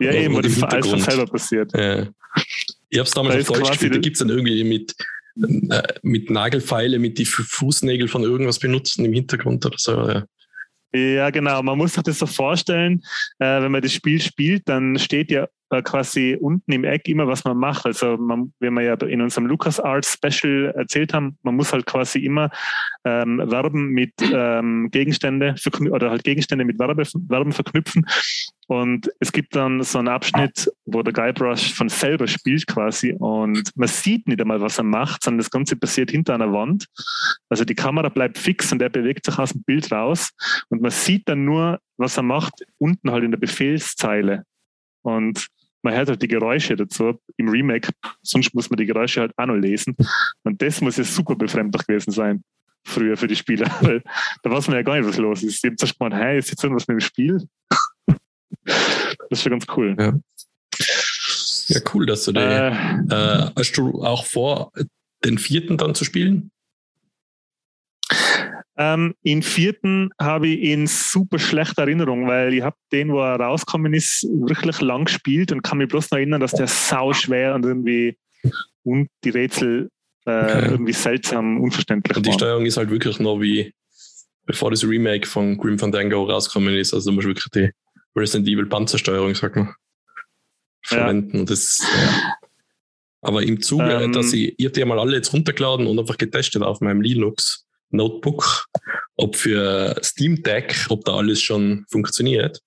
[0.00, 1.74] Ja, Oder eben, wo das alles von selber passiert.
[1.74, 2.06] Äh,
[2.88, 4.94] ich habe es damals Da auf Deutsch gespielt, da gibt es dann irgendwie mit,
[5.70, 9.92] äh, mit Nagelfeile, mit die Fu- Fußnägel von irgendwas benutzen im Hintergrund oder so.
[10.08, 10.24] Ja.
[10.94, 11.60] Ja, genau.
[11.62, 13.02] Man muss sich das so vorstellen,
[13.40, 17.26] äh, wenn man das Spiel spielt, dann steht ja äh, quasi unten im Eck immer,
[17.26, 17.86] was man macht.
[17.86, 22.20] Also, man, wie wir ja in unserem LucasArts Special erzählt haben, man muss halt quasi
[22.20, 22.50] immer
[23.04, 25.54] ähm, Verben mit ähm, Gegenstände
[25.90, 28.06] oder halt Gegenstände mit Verbe, Verben verknüpfen.
[28.66, 33.70] Und es gibt dann so einen Abschnitt, wo der Guybrush von selber spielt quasi und
[33.76, 36.86] man sieht nicht einmal, was er macht, sondern das Ganze passiert hinter einer Wand.
[37.50, 40.30] Also die Kamera bleibt fix und er bewegt sich aus dem Bild raus
[40.70, 44.44] und man sieht dann nur, was er macht, unten halt in der Befehlszeile.
[45.02, 45.48] Und
[45.84, 47.90] man hört halt die Geräusche dazu im Remake,
[48.22, 49.96] sonst muss man die Geräusche halt auch noch lesen.
[50.42, 52.42] Und das muss ja super befremdlich gewesen sein,
[52.84, 53.70] früher für die Spieler.
[53.80, 54.02] Weil
[54.42, 55.62] da weiß man ja gar nicht, was los ist.
[55.62, 57.42] Die haben zuerst gemeint, hey, ist jetzt irgendwas mit dem Spiel?
[58.64, 59.94] Das ist schon ganz cool.
[59.98, 60.14] Ja.
[61.68, 62.40] ja, cool, dass du die.
[62.40, 62.70] Äh,
[63.10, 64.72] Äh, hast du auch vor,
[65.24, 66.50] den vierten dann zu spielen?
[68.76, 73.38] Ähm, in vierten habe ich in super schlechter Erinnerung, weil ich habe den, wo er
[73.38, 77.54] rausgekommen ist, wirklich lang gespielt und kann mich bloß noch erinnern, dass der sau schwer
[77.54, 78.18] und irgendwie
[78.82, 79.90] und die Rätsel
[80.26, 82.38] äh, irgendwie seltsam unverständlich Und die waren.
[82.38, 83.72] Steuerung ist halt wirklich noch wie
[84.46, 86.92] bevor das Remake von Grim Fandango rausgekommen ist.
[86.92, 87.70] Also du musst wirklich die
[88.16, 89.74] Resident Evil Panzersteuerung, sag mal,
[90.82, 91.40] verwenden.
[91.40, 92.34] Und das, ja.
[93.22, 94.12] Aber im Zuge, Ähm.
[94.12, 97.00] dass ich, ich hab die ja mal alle jetzt runtergeladen und einfach getestet auf meinem
[97.00, 97.63] Linux
[97.94, 98.66] Notebook,
[99.16, 102.60] ob für Steam Deck, ob da alles schon funktioniert.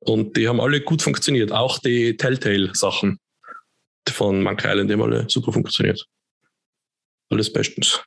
[0.00, 1.52] Und die haben alle gut funktioniert.
[1.52, 3.18] Auch die Telltale-Sachen
[4.08, 6.04] von Monkey Island, die haben alle super funktioniert.
[7.30, 8.02] Alles bestens.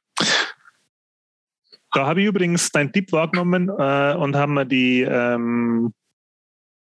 [1.94, 5.94] Da habe ich übrigens deinen Tipp wahrgenommen äh, und haben mir die ähm,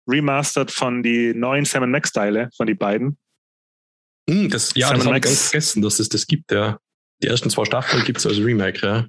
[0.06, 3.18] remastered von die neuen Sam Max Teile von die beiden.
[4.30, 6.78] Hm, das, ja, Sam das habe ich ganz vergessen, dass es das gibt, ja.
[7.22, 9.06] Die ersten zwei Staffeln gibt es als Remake, ja.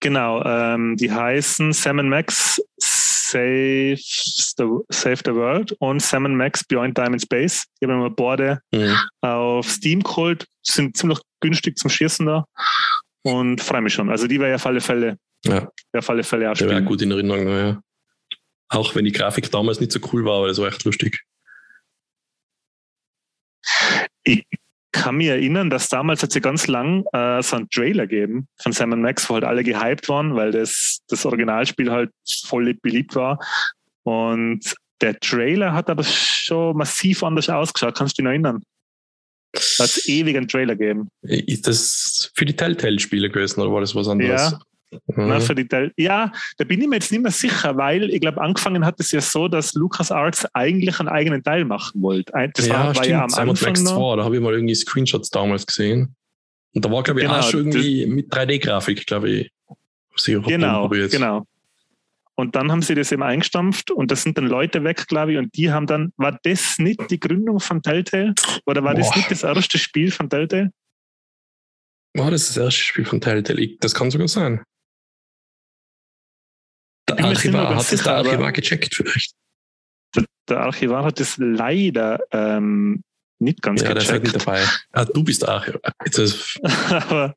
[0.00, 6.96] Genau, ähm, die heißen Sam Max Saves the, Save the World und Sam Max Beyond
[6.96, 7.64] Time and Space.
[7.78, 8.96] Ich habe mir beide Hm.
[9.20, 12.44] auf Steam geholt, sind ziemlich günstig zum Schießen da
[13.22, 14.10] und freue mich schon.
[14.10, 17.02] Also die wäre ja auf alle Fälle, Ja, auf alle Fälle auch der wäre gut
[17.02, 17.80] in Erinnerung, ja.
[18.68, 21.20] Auch wenn die Grafik damals nicht so cool war, aber das war echt lustig.
[24.22, 24.44] Ich
[24.92, 28.48] kann mich erinnern, dass damals hat es ja ganz lang äh, so einen Trailer gegeben
[28.60, 32.10] von Sam Max, wo halt alle gehypt waren, weil das, das Originalspiel halt
[32.44, 33.38] voll beliebt war.
[34.02, 37.96] Und der Trailer hat aber schon massiv anders ausgeschaut.
[37.96, 38.62] Kannst du dich noch erinnern?
[39.52, 41.08] Da hat es ewig einen Trailer gegeben.
[41.22, 44.52] Ist das für die Telltale-Spiele gewesen oder war das was anderes?
[44.52, 44.60] Ja.
[45.06, 48.40] Na, für die ja, da bin ich mir jetzt nicht mehr sicher, weil ich glaube,
[48.40, 52.32] angefangen hat es ja so, dass LucasArts eigentlich einen eigenen Teil machen wollte.
[52.54, 53.08] Das ja, war, war stimmt.
[53.08, 53.96] ja am Anfang Max noch.
[53.96, 56.16] 2, da habe ich mal irgendwie Screenshots damals gesehen.
[56.74, 59.52] Und da war, glaube ich, Genau, auch schon irgendwie mit 3D-Grafik, glaube ich.
[60.16, 61.46] Sicher Genau, genau.
[62.34, 65.38] Und dann haben sie das eben eingestampft und das sind dann Leute weg, glaube ich,
[65.38, 68.34] und die haben dann, war das nicht die Gründung von Telltale?
[68.64, 69.16] Oder war das Boah.
[69.16, 70.70] nicht das erste Spiel von Telltale?
[72.14, 73.76] War das das erste Spiel von Telltale?
[73.80, 74.62] Das kann sogar sein.
[77.16, 79.34] Der Archivar, hat sicher, der Archivar gecheckt vielleicht?
[80.48, 83.02] Der Archivar hat das leider ähm,
[83.38, 84.48] nicht ganz ja, der ist halt nicht gecheckt.
[84.48, 84.64] dabei.
[84.92, 85.80] Ah, du bist der Archivar.
[86.04, 86.58] Ist,
[86.90, 87.34] Aber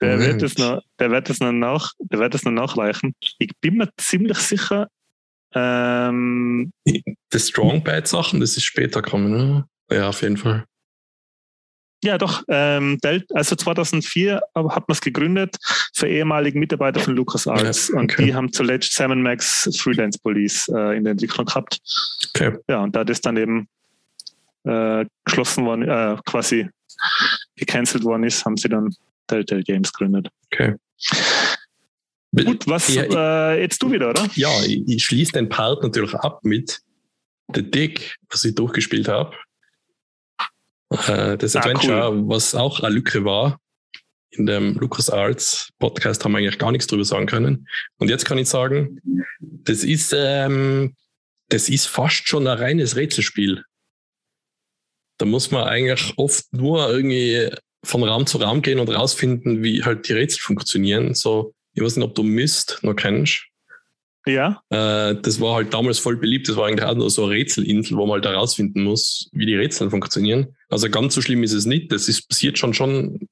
[0.00, 0.40] der Moment.
[0.40, 3.14] wird, es noch, der, wird es noch nach, der wird es noch nachreichen.
[3.38, 4.88] Ich bin mir ziemlich sicher,
[5.54, 7.02] ähm, die
[7.34, 9.64] Strong Bad Sachen, das ist später gekommen, ne?
[9.90, 10.64] Ja, auf jeden Fall.
[12.04, 12.42] Ja, doch.
[12.48, 12.98] Ähm,
[13.34, 15.56] also 2004 hat man es gegründet
[15.94, 17.90] für ehemalige Mitarbeiter von LucasArts.
[17.90, 17.98] Okay.
[17.98, 21.80] Und die haben zuletzt Sam Max Freelance Police äh, in der Entwicklung gehabt.
[22.34, 22.56] Okay.
[22.68, 23.68] Ja, und da das dann eben
[24.64, 26.68] äh, geschlossen worden, äh, quasi
[27.56, 28.94] gecancelt worden ist, haben sie dann
[29.26, 30.28] Telltale Games gegründet.
[30.52, 30.74] Okay.
[32.32, 34.28] Gut, was ja, äh, jetzt du wieder, oder?
[34.34, 36.80] Ja, ich, ich schließe den Part natürlich ab mit
[37.54, 39.34] The Dick, was ich durchgespielt habe.
[40.90, 42.28] Äh, das ah, Adventure, cool.
[42.28, 43.60] was auch eine Lücke war.
[44.30, 47.68] In dem LucasArts Podcast haben wir eigentlich gar nichts drüber sagen können.
[47.98, 49.00] Und jetzt kann ich sagen,
[49.40, 50.94] das ist, ähm,
[51.48, 53.64] das ist fast schon ein reines Rätselspiel.
[55.18, 57.50] Da muss man eigentlich oft nur irgendwie
[57.82, 61.14] von Raum zu Raum gehen und rausfinden, wie halt die Rätsel funktionieren.
[61.14, 63.46] So, ich weiß nicht, ob du Myst noch kennst.
[64.26, 64.60] Ja.
[64.70, 66.48] Äh, das war halt damals voll beliebt.
[66.48, 69.54] Das war eigentlich auch nur so eine Rätselinsel, wo man halt herausfinden muss, wie die
[69.54, 70.56] Rätsel funktionieren.
[70.68, 71.92] Also ganz so schlimm ist es nicht.
[71.92, 73.28] Das ist passiert schon schon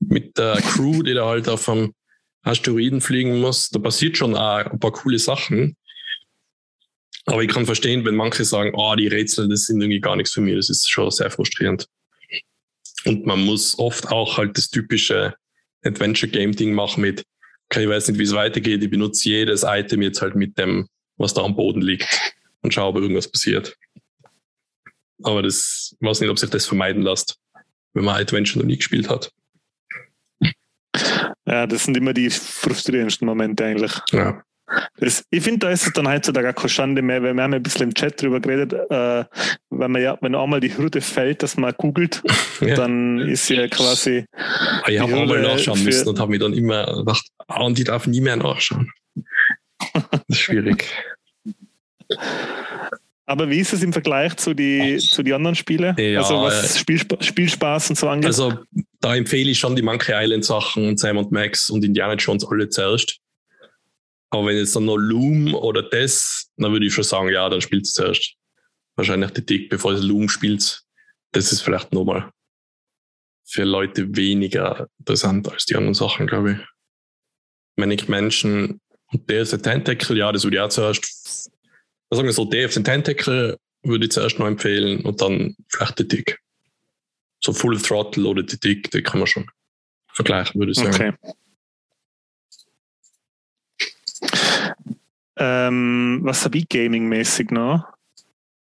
[0.00, 1.94] mit der Crew, die da halt auf einem
[2.42, 3.70] Asteroiden fliegen muss.
[3.70, 5.76] Da passiert schon auch ein paar coole Sachen.
[7.24, 10.32] Aber ich kann verstehen, wenn manche sagen, oh, die Rätsel, das sind irgendwie gar nichts
[10.32, 10.56] für mich.
[10.56, 11.86] Das ist schon sehr frustrierend.
[13.04, 15.34] Und man muss oft auch halt das typische
[15.84, 17.24] Adventure-Game-Ding machen mit,
[17.72, 20.88] okay, ich weiß nicht, wie es weitergeht, ich benutze jedes Item jetzt halt mit dem,
[21.16, 23.76] was da am Boden liegt und schaue, ob irgendwas passiert.
[25.22, 27.38] Aber das, ich weiß nicht, ob sich das vermeiden lässt,
[27.94, 29.32] wenn man Adventure noch nie gespielt hat.
[31.46, 33.92] Ja, das sind immer die frustrierendsten Momente eigentlich.
[34.10, 34.42] Ja.
[34.98, 37.54] Das, ich finde, da ist es dann heutzutage auch keine Schande mehr, weil wir haben
[37.54, 39.24] ein bisschen im Chat drüber geredet, äh,
[39.70, 42.22] wenn man ja, wenn einmal die Hürde fällt, dass man googelt,
[42.60, 42.74] ja.
[42.74, 44.24] dann ist ja quasi.
[44.32, 47.84] Ah, ich habe einmal nachschauen müssen und habe mir dann immer gedacht, ah, und ich
[47.84, 48.90] darf nie mehr nachschauen.
[49.94, 50.86] Das ist schwierig.
[53.26, 55.96] Aber wie ist es im Vergleich zu den zu die anderen Spielen?
[55.98, 58.26] Ja, also was Spielspa Spielspaß und so angeht?
[58.26, 58.58] Also
[59.00, 62.68] da empfehle ich schon die Monkey Island Sachen und Sam Max und Indiana Jones alle
[62.68, 63.21] zuerst.
[64.32, 67.60] Aber wenn jetzt dann noch Loom oder das, dann würde ich schon sagen, ja, dann
[67.60, 68.34] spielt es zuerst.
[68.96, 70.82] Wahrscheinlich die Tick, bevor es Loom spielt.
[71.32, 72.30] Das ist vielleicht nochmal
[73.44, 76.58] für Leute weniger interessant als die anderen Sachen, glaube ich.
[77.76, 81.50] Wenn ich Menschen und der ist ein Tentacle, ja, das würde ich auch zuerst,
[82.10, 85.98] sagen wir so, der ist ein Tentacle würde ich zuerst noch empfehlen und dann vielleicht
[85.98, 86.38] die Tick.
[87.44, 89.50] So Full Throttle oder die Tick, die kann man schon
[90.14, 90.94] vergleichen, würde ich sagen.
[90.94, 91.34] Okay.
[95.36, 97.88] Ähm, was habe ich gaming-mäßig noch?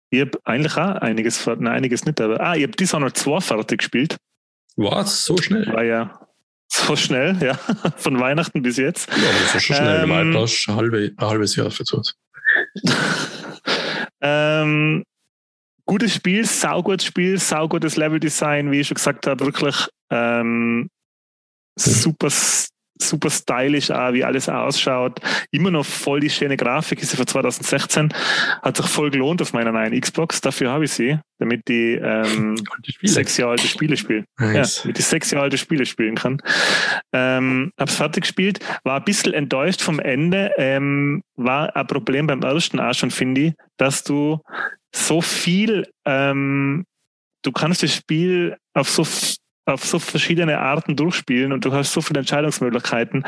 [0.10, 3.80] Ich habe eigentlich auch einiges, nein, einiges nicht, aber ah, ich habe Dishonored 2 fertig
[3.80, 4.18] gespielt.
[4.76, 5.26] Was?
[5.26, 5.68] So schnell?
[5.74, 6.20] War ja
[6.68, 7.56] so schnell, ja.
[7.98, 9.10] Von Weihnachten bis jetzt.
[9.10, 10.10] Ja, aber das ist schon schnell.
[10.10, 12.16] Ähm, du hast ein, halbe, ein halbes Jahr verzögert.
[14.22, 15.04] ähm,
[15.86, 21.94] gutes Spiel, saugutes Spiel, saugutes Leveldesign, wie ich schon gesagt habe, wirklich ähm, hm.
[21.94, 22.30] super
[23.02, 25.20] super stylisch auch, wie alles ausschaut.
[25.52, 28.14] Immer noch voll die schöne Grafik, ist sie von 2016.
[28.62, 30.42] Hat sich voll gelohnt auf meiner neuen Xbox.
[30.42, 32.56] Dafür habe ich sie, damit die ähm,
[33.04, 34.26] sechs Jahre alte Spiele spielen.
[34.40, 34.78] Nice.
[34.78, 36.42] Ja, damit ich sechs Jahre alte Spiele spielen kann.
[37.14, 40.52] Ähm, hab's fertig gespielt, war ein bisschen enttäuscht vom Ende.
[40.58, 44.40] Ähm, war ein Problem beim ersten auch schon, finde ich, dass du
[44.94, 46.86] so viel, ähm,
[47.44, 49.04] du kannst das Spiel auf so
[49.66, 53.26] auf so verschiedene Arten durchspielen und du hast so viele Entscheidungsmöglichkeiten.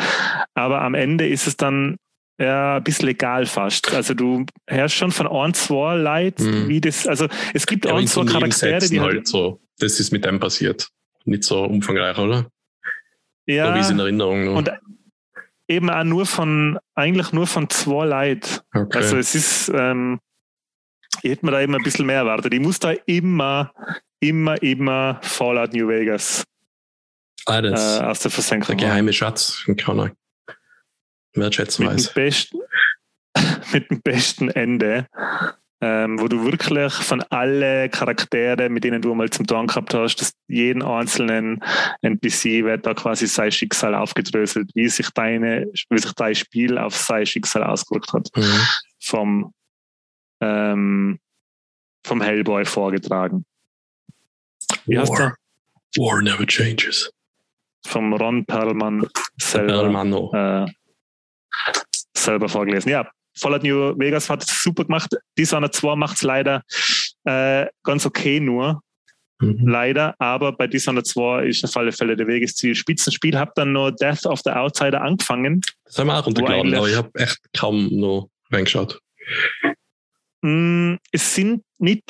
[0.54, 1.98] Aber am Ende ist es dann
[2.40, 3.94] ja, ein bisschen egal fast.
[3.94, 6.68] Also du hörst schon von ein, zwei Leid, mhm.
[6.68, 10.26] wie das, also es gibt ja, so Charaktere, die halt, halt so, das ist mit
[10.26, 10.90] dem passiert.
[11.26, 12.48] Nicht so umfangreich, oder?
[13.48, 13.74] Ja.
[13.74, 14.56] Wie ist in Erinnerung nur.
[14.56, 14.72] Und
[15.68, 18.64] eben auch nur von, eigentlich nur von zwei Leid.
[18.74, 18.98] Okay.
[18.98, 20.20] Also es ist, ähm,
[21.22, 22.54] ich hätte mir da eben ein bisschen mehr erwartet.
[22.54, 23.74] Ich muss da immer
[24.20, 26.44] immer, immer Fallout New Vegas
[27.48, 28.78] das äh, aus der Versenkung.
[28.78, 30.12] Der geheime Schatz von Connor.
[31.34, 32.14] Wer schätzen mit weiß.
[32.14, 32.60] Dem besten,
[33.74, 35.08] mit dem besten Ende,
[35.82, 40.16] ähm, wo du wirklich von allen Charakteren, mit denen du mal zum Tun gehabt hast,
[40.18, 41.64] dass jeden einzelnen
[42.02, 46.96] NPC wird da quasi sein Schicksal aufgedröselt, wie sich deine, wie sich dein Spiel auf
[46.96, 48.30] sein Schicksal ausgewirkt hat.
[48.36, 48.62] Mhm.
[49.00, 49.54] Vom,
[50.42, 51.20] ähm,
[52.06, 53.46] vom Hellboy vorgetragen.
[54.86, 55.36] Wie heißt der?
[55.98, 57.12] War never changes.
[57.86, 61.72] Vom Ron Perlman selber, äh,
[62.16, 62.92] selber vorgelesen.
[62.92, 65.16] Ja, Fallout New Vegas hat es super gemacht.
[65.38, 66.64] Dishonored 2 macht es leider
[67.26, 68.82] äh, ganz okay nur.
[69.40, 69.68] Mhm.
[69.68, 72.74] Leider, aber bei Dishonored 2 ist auf alle Fälle der Wegesziel.
[72.74, 75.62] Spitzenspiel, habe dann nur Death of the Outsider angefangen.
[75.86, 79.00] Das haben wir auch runtergeladen, aber ich habe echt kaum noch reingeschaut.
[80.42, 82.04] Mm, es sind nicht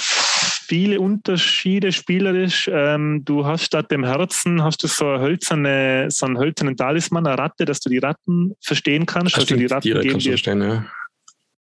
[0.68, 2.70] viele Unterschiede spielerisch.
[2.72, 7.26] Ähm, du hast statt dem Herzen hast du so, eine hölzerne, so einen hölzernen Talisman,
[7.26, 9.36] eine Ratte, dass du die Ratten verstehen kannst.
[9.36, 10.86] Ach, also stimmt, die Ratten die geben dir, verstehen, ja.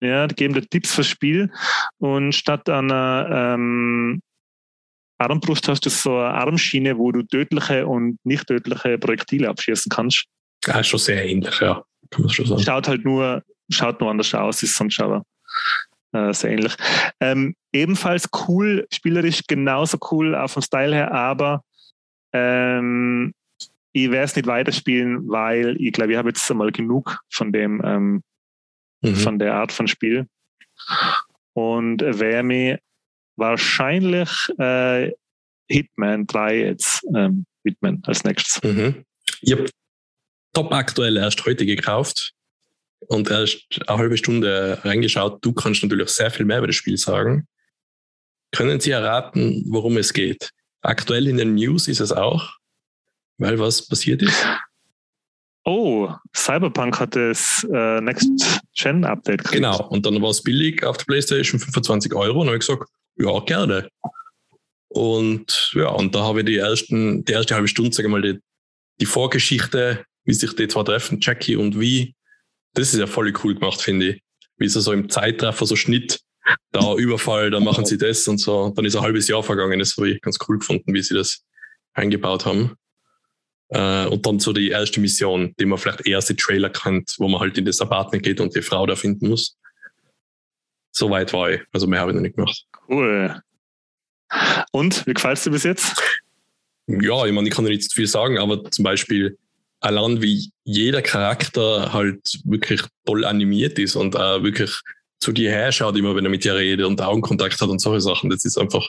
[0.01, 1.53] ja, die geben dir Tipps fürs Spiel.
[1.99, 4.21] Und statt einer ähm,
[5.19, 10.25] Armbrust hast du so eine Armschiene, wo du tödliche und nicht tödliche Projektile abschießen kannst.
[10.67, 11.83] Ja, ist schon sehr ähnlich, ja.
[12.11, 12.63] Kann man schon sagen.
[12.63, 15.23] Schaut halt nur, schaut nur anders aus, ist sonst aber
[16.13, 16.75] äh, sehr ähnlich.
[17.21, 21.63] Ähm, ebenfalls cool, spielerisch genauso cool auf dem Style her, aber
[22.33, 23.33] ähm,
[23.93, 27.81] ich werde es nicht weiterspielen, weil ich glaube, ich habe jetzt einmal genug von dem,
[27.85, 28.23] ähm,
[29.03, 29.17] Mhm.
[29.17, 30.27] von der Art von Spiel.
[31.53, 32.81] Und werde mir
[33.37, 35.13] wahrscheinlich äh,
[35.69, 38.63] Hitman 3 jetzt ähm, widmen als nächstes.
[38.63, 39.05] Mhm.
[39.41, 39.69] Ich habe
[40.53, 42.33] top aktuell erst heute gekauft
[43.09, 45.45] und erst eine halbe Stunde reingeschaut.
[45.45, 47.47] Du kannst natürlich sehr viel mehr über das Spiel sagen.
[48.53, 50.51] Können Sie erraten, worum es geht?
[50.83, 52.53] Aktuell in den News ist es auch,
[53.39, 54.47] weil was passiert ist.
[55.65, 59.63] Oh, Cyberpunk hat das äh, Next-Gen-Update gekriegt.
[59.63, 59.89] Genau.
[59.89, 62.41] Und dann war es billig auf der PlayStation 25 Euro.
[62.41, 63.89] Und dann habe ich gesagt, ja, gerne.
[64.89, 68.23] Und ja, und da habe ich die ersten, die erste halbe Stunde, sage ich mal,
[68.23, 68.39] die,
[69.01, 72.15] die Vorgeschichte, wie sich die zwei treffen, Jackie und wie.
[72.77, 74.23] Das ist ja voll cool gemacht, finde ich.
[74.59, 76.21] Wie sie so im Zeitraffer, so Schnitt,
[76.73, 78.73] da Überfall, dann machen sie das und so.
[78.77, 79.79] Dann ist ein halbes Jahr vergangen.
[79.79, 81.43] Das habe ich ganz cool gefunden, wie sie das
[81.95, 82.77] eingebaut haben.
[83.71, 87.41] Äh, und dann so die erste Mission, die man vielleicht erste Trailer kennt, wo man
[87.41, 89.59] halt in das Apartment geht und die Frau da finden muss.
[90.93, 91.63] So weit war ich.
[91.73, 92.67] Also mehr habe ich noch nicht gemacht.
[92.89, 93.41] Cool.
[94.71, 96.01] Und, wie gefällt dir bis jetzt?
[96.87, 99.39] Ja, ich meine, ich kann nicht zu viel sagen, aber zum Beispiel
[99.81, 104.73] allein wie jeder Charakter halt wirklich toll animiert ist und auch wirklich
[105.21, 108.01] zu dir her schaut, immer wenn er mit dir redet und Augenkontakt hat und solche
[108.01, 108.31] Sachen.
[108.31, 108.89] Das ist einfach,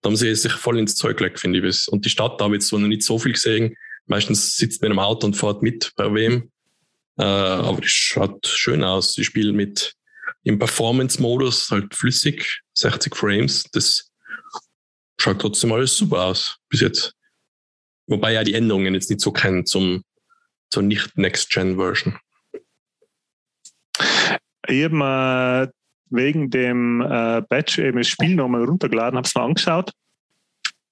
[0.00, 1.88] da haben sie sich voll ins Zeug gelegt, finde ich.
[1.88, 3.76] Und die Stadt, da habe ich jetzt noch nicht so viel gesehen.
[4.06, 6.50] Meistens sitzt man im Auto und fährt mit bei wem.
[7.18, 9.12] Äh, aber das schaut schön aus.
[9.14, 9.94] Die spielen mit
[10.44, 13.64] im Performance-Modus halt flüssig, 60 Frames.
[13.72, 14.10] Das
[15.18, 17.14] schaut trotzdem alles super aus bis jetzt.
[18.06, 20.02] Wobei ja die Änderungen jetzt nicht so kennen zum,
[20.70, 22.18] zur nicht-Next-Gen-Version.
[24.68, 25.72] Ich habe mir
[26.10, 29.92] wegen dem äh, Batch eben das Spiel nochmal runtergeladen, habe es mir angeschaut.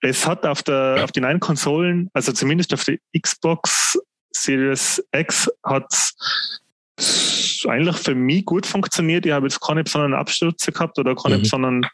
[0.01, 3.99] Es hat auf, der, auf den neuen Konsolen, also zumindest auf der Xbox
[4.33, 9.25] Series X, hat es eigentlich für mich gut funktioniert.
[9.25, 11.43] Ich habe jetzt keine besonderen Abstürze gehabt oder keine Mhm.
[11.43, 11.87] besonderen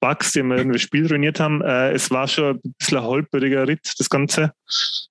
[0.00, 1.62] Bugs, die mir irgendwie das Spiel ruiniert haben.
[1.62, 4.52] Äh, es war schon ein bisschen ein holpriger Ritt, das Ganze.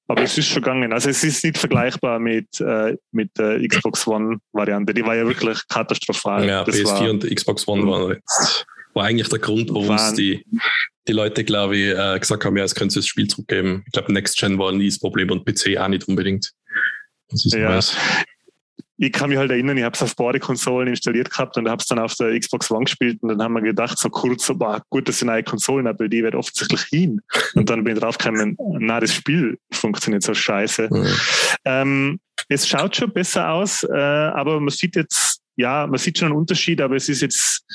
[0.08, 0.94] Aber es ist schon gegangen.
[0.94, 4.94] Also es ist nicht vergleichbar mit, äh, mit der Xbox One-Variante.
[4.94, 6.46] Die war ja wirklich katastrophal.
[6.48, 10.14] Ja, das PS4 war, und Xbox One waren jetzt, war eigentlich der Grund, warum es
[10.14, 10.46] die,
[11.08, 13.84] die Leute, glaube ich, äh, gesagt haben, ja, es können sie das Spiel zurückgeben.
[13.88, 16.52] Ich glaube, Next Gen war nie das Problem und PC auch nicht unbedingt.
[17.30, 17.72] Das ist Ja.
[17.72, 17.96] Neues.
[18.98, 21.82] Ich kann mich halt erinnern, ich habe es auf beide Konsolen installiert gehabt und habe
[21.82, 24.56] es dann auf der Xbox One gespielt und dann haben wir gedacht, so kurz, so,
[24.56, 27.22] boah, gut, das sind neue Konsolen, aber die wird offensichtlich hin.
[27.56, 30.90] Und dann bin ich draufgekommen, na, das Spiel funktioniert so scheiße.
[30.92, 31.82] Ja.
[31.82, 36.28] Ähm, es schaut schon besser aus, äh, aber man sieht jetzt, ja, man sieht schon
[36.28, 37.66] einen Unterschied, aber es ist jetzt,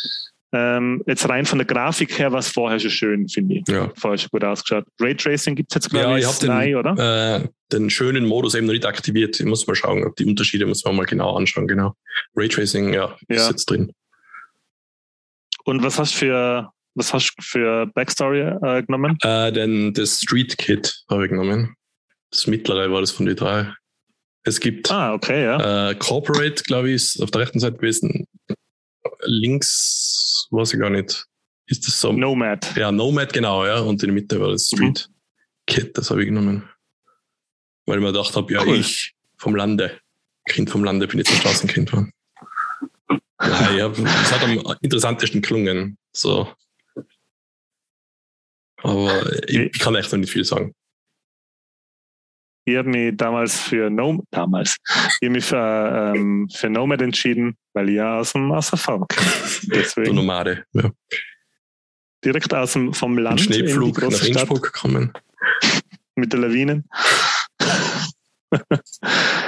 [0.53, 3.69] ähm, jetzt rein von der Grafik her was vorher schon schön, finde ich.
[3.69, 3.91] Ja.
[3.97, 4.85] Vorher schon gut ausgeschaut.
[5.01, 7.37] Raytracing gibt es jetzt, glaube Ja, ich, ich hab den- oder?
[7.45, 9.39] Äh, den schönen Modus eben noch nicht aktiviert.
[9.39, 11.69] Ich muss mal schauen, ob die Unterschiede muss man mal genau anschauen.
[11.69, 11.95] Genau.
[12.35, 13.51] Raytracing, ja, ist Ja.
[13.51, 13.93] jetzt drin.
[15.65, 19.19] Und was hast du für, was hast du für Backstory äh, genommen?
[19.23, 21.75] Äh, denn das Street Kit habe ich genommen.
[22.31, 23.73] Das mittlere war das von den drei.
[24.43, 25.91] Es gibt Ah, okay, ja.
[25.91, 28.27] Äh, Corporate, glaube ich, ist auf der rechten Seite gewesen.
[29.23, 31.27] Links, weiß ich gar nicht.
[31.67, 32.13] Ist das so?
[32.13, 32.75] Nomad.
[32.77, 33.79] Ja, Nomad, genau, ja.
[33.81, 34.77] Und in der Mitte war das Mhm.
[34.77, 35.09] Street
[35.67, 36.69] Kit, das habe ich genommen.
[37.87, 38.77] Weil ich mir gedacht habe, ja, Cool.
[38.81, 40.01] ich vom Lande,
[40.49, 42.13] Kind vom Lande, bin jetzt ein Straßenkind geworden.
[43.41, 45.97] Ja, hab, das hat am interessantesten gelungen.
[46.13, 46.53] So.
[48.83, 50.75] Aber ich, ich kann echt noch nicht viel sagen.
[52.71, 54.77] Ich habe mich damals für Nomad, damals,
[55.21, 59.07] ich mich für, ähm, für Nomad entschieden, weil ich ja aus dem, aus der Farm
[59.09, 59.31] komme.
[59.63, 60.65] Du Deswegen Nomade.
[60.73, 60.91] Ja.
[62.25, 65.13] direkt aus dem, vom Land in die Schneepflug nach große Stadt Innsbruck gekommen.
[66.15, 66.89] mit der Lawinen.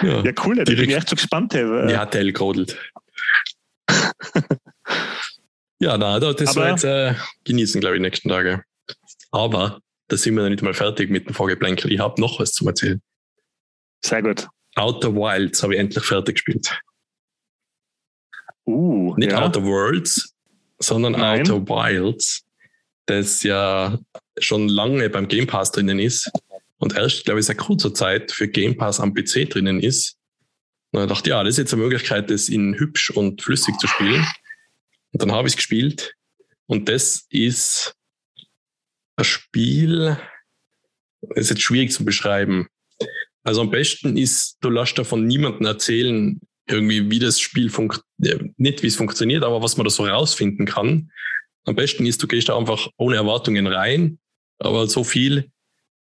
[0.02, 1.54] Ja, Ja, cool, da bin ich echt schon gespannt.
[1.54, 1.64] Hey.
[1.88, 2.76] Die HTL gerodelt.
[5.80, 7.14] ja, na, da- das Aber- war jetzt äh,
[7.44, 8.62] genießen, glaube ich, die nächsten Tage.
[9.30, 11.92] Aber da sind wir noch nicht mal fertig mit dem Vorgeplänkel.
[11.92, 13.00] Ich habe noch was zu erzählen.
[14.04, 14.48] Sehr gut.
[14.74, 16.80] Outer Wilds habe ich endlich fertig gespielt.
[18.66, 19.42] Uh, Nicht ja.
[19.42, 20.34] Outer Worlds,
[20.78, 21.40] sondern Nein.
[21.42, 22.44] Outer Wilds.
[23.06, 23.98] das ja
[24.38, 26.30] schon lange beim Game Pass drinnen ist
[26.78, 30.16] und erst, glaube ich, seit kurzer Zeit für Game Pass am PC drinnen ist.
[30.90, 33.76] Und dann dachte ich, ja, das ist jetzt eine Möglichkeit, das in hübsch und flüssig
[33.78, 34.26] zu spielen.
[35.12, 36.14] Und dann habe ich es gespielt.
[36.66, 37.94] Und das ist
[39.16, 40.18] ein Spiel,
[41.20, 42.68] das ist jetzt schwierig zu beschreiben.
[43.44, 48.82] Also am besten ist, du lässt davon niemanden erzählen, irgendwie, wie das Spiel funktioniert, nicht
[48.82, 51.10] wie es funktioniert, aber was man da so rausfinden kann.
[51.64, 54.18] Am besten ist, du gehst da einfach ohne Erwartungen rein,
[54.58, 55.50] aber so viel,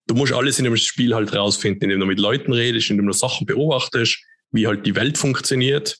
[0.06, 3.12] du musst alles in dem Spiel halt rausfinden, indem du mit Leuten redest, indem du
[3.12, 4.18] Sachen beobachtest,
[4.50, 5.98] wie halt die Welt funktioniert.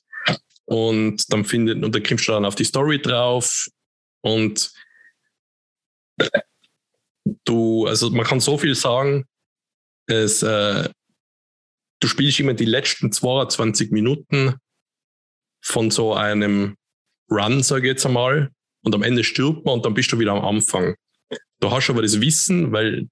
[0.65, 3.67] Und dann findet, und dann kommst du dann auf die Story drauf
[4.21, 4.71] und
[7.45, 9.25] du, also man kann so viel sagen,
[10.07, 10.89] es, äh,
[11.99, 14.55] du spielst immer die letzten 22 Minuten
[15.61, 16.75] von so einem
[17.29, 18.51] Run, sage ich jetzt einmal,
[18.83, 20.95] und am Ende stirbt man und dann bist du wieder am Anfang.
[21.59, 23.09] Du hast aber das Wissen, weil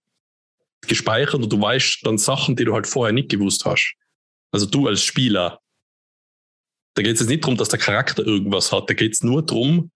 [0.87, 3.95] gespeichert und du weißt dann Sachen, die du halt vorher nicht gewusst hast.
[4.51, 5.59] Also du als Spieler.
[6.93, 8.89] Da geht es jetzt nicht darum, dass der Charakter irgendwas hat.
[8.89, 9.91] Da geht es nur darum,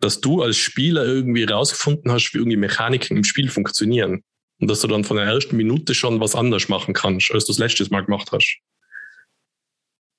[0.00, 4.24] dass du als Spieler irgendwie rausgefunden hast, wie irgendwie Mechaniken im Spiel funktionieren.
[4.62, 7.52] Und dass du dann von der ersten Minute schon was anders machen kannst, als du
[7.52, 8.60] das letztes Mal gemacht hast.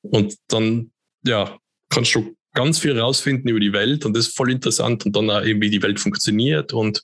[0.02, 0.92] Und dann,
[1.26, 5.16] ja, kannst du ganz viel rausfinden über die Welt und das ist voll interessant und
[5.16, 7.02] dann auch eben, wie die Welt funktioniert und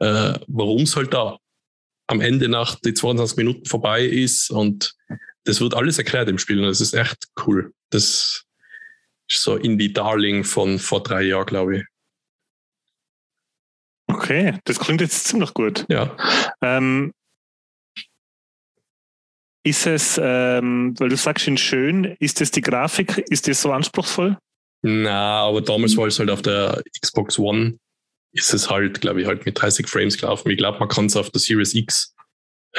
[0.00, 1.38] äh, warum es halt da
[2.08, 4.92] am Ende nach die 22 Minuten vorbei ist und
[5.44, 7.72] das wird alles erklärt im Spiel und das ist echt cool.
[7.90, 8.44] Das
[9.28, 11.84] ist so Indie-Darling von vor drei Jahren, glaube ich.
[14.16, 15.84] Okay, das klingt jetzt ziemlich gut.
[15.90, 16.16] Ja.
[16.62, 17.12] Ähm,
[19.62, 23.72] ist es, ähm, weil du sagst ihn schön, ist das die Grafik, ist das so
[23.72, 24.38] anspruchsvoll?
[24.82, 27.78] Na, aber damals war es halt auf der Xbox One,
[28.32, 30.50] ist es halt, glaube ich, halt mit 30 Frames gelaufen.
[30.50, 32.14] Ich glaube, man kann es auf der Series X,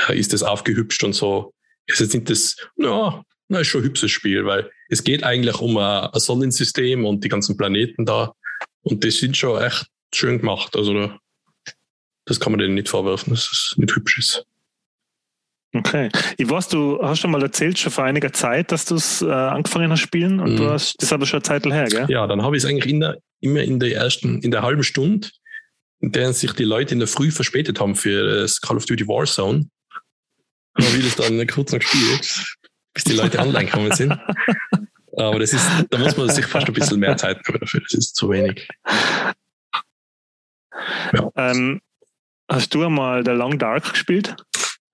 [0.08, 1.54] äh, ist das aufgehübscht und so.
[1.86, 5.60] Ist jetzt nicht das, ja, na, ist schon ein hübsches Spiel, weil es geht eigentlich
[5.60, 8.34] um ein, ein Sonnensystem und die ganzen Planeten da.
[8.82, 10.76] Und die sind schon echt schön gemacht.
[10.76, 11.12] Also
[12.28, 14.46] das kann man denen nicht vorwerfen, dass es nicht hübsch ist.
[15.74, 16.10] Okay.
[16.38, 19.30] Ich weiß, du hast schon mal erzählt, schon vor einiger Zeit, dass du es äh,
[19.30, 20.58] angefangen hast spielen und mhm.
[20.58, 22.06] du hast, das aber schon eine Zeit her, gell?
[22.10, 24.84] Ja, dann habe ich es eigentlich in der, immer in der ersten, in der halben
[24.84, 25.30] Stunde,
[26.00, 29.08] in der sich die Leute in der Früh verspätet haben für das Call of Duty
[29.08, 29.70] Warzone,
[30.78, 32.56] habe ich das dann kurz noch gespielt,
[32.94, 34.18] bis die Leute online gekommen sind.
[35.18, 37.82] Aber das ist, da muss man sich fast ein bisschen mehr Zeit nehmen dafür.
[37.82, 38.68] Das ist zu wenig.
[41.12, 41.32] Ja.
[41.36, 41.82] Ähm,
[42.50, 44.36] hast du einmal The Long Dark gespielt?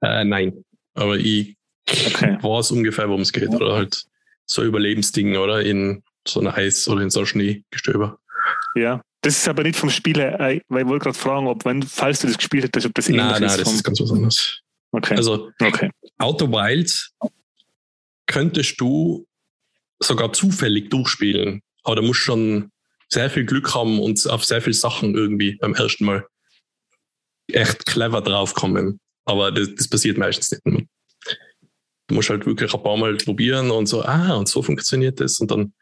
[0.01, 1.55] Äh, nein, aber ich
[1.89, 2.37] okay.
[2.41, 3.49] weiß ungefähr, worum es geht.
[3.49, 4.03] Oder halt
[4.45, 5.61] so Überlebensding, oder?
[5.61, 8.19] In so einer Eis- oder in so Schneegestöber.
[8.75, 11.63] Ja, das ist aber nicht vom Spiel her, äh, weil ich wollte gerade fragen, ob,
[11.65, 13.51] wenn, falls du das gespielt hättest, ob das ähnlich nein, ist.
[13.51, 14.61] Nein, das ist ganz was anderes.
[14.91, 15.15] Okay.
[15.15, 15.89] Also, okay.
[16.17, 17.13] Outer Wilds
[18.27, 19.25] könntest du
[19.99, 21.61] sogar zufällig durchspielen.
[21.83, 22.71] Aber da musst schon
[23.09, 26.25] sehr viel Glück haben und auf sehr viele Sachen irgendwie beim ersten Mal
[27.47, 28.99] echt clever draufkommen.
[29.25, 30.87] Aber das, das passiert meistens nicht.
[32.07, 35.39] Du musst halt wirklich ein paar Mal probieren und so, ah, und so funktioniert das.
[35.39, 35.73] Und dann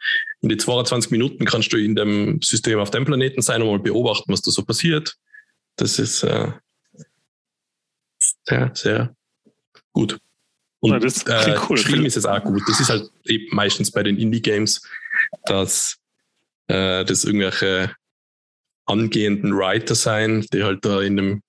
[0.41, 3.80] in die 22 Minuten kannst du in dem System auf dem Planeten sein und mal
[3.80, 5.16] beobachten, was da so passiert.
[5.78, 6.51] Das ist äh,
[8.45, 9.16] sehr, sehr
[9.93, 10.20] gut.
[10.80, 11.76] Und ja, das äh, cool.
[11.76, 12.62] geschrieben ist es auch gut.
[12.68, 14.82] Das ist halt eben meistens bei den Indie-Games,
[15.45, 15.97] dass
[16.68, 17.95] äh, das irgendwelche
[18.86, 21.43] angehenden Writer sein, die halt da in dem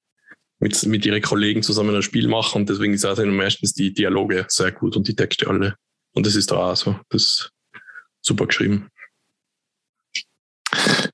[0.63, 4.71] mit, mit ihren Kollegen zusammen ein Spiel machen und deswegen sind meistens die Dialoge sehr
[4.71, 5.75] gut und die Texte alle.
[6.13, 6.99] Und das ist da auch so.
[7.09, 7.51] Das ist
[8.21, 8.89] super geschrieben.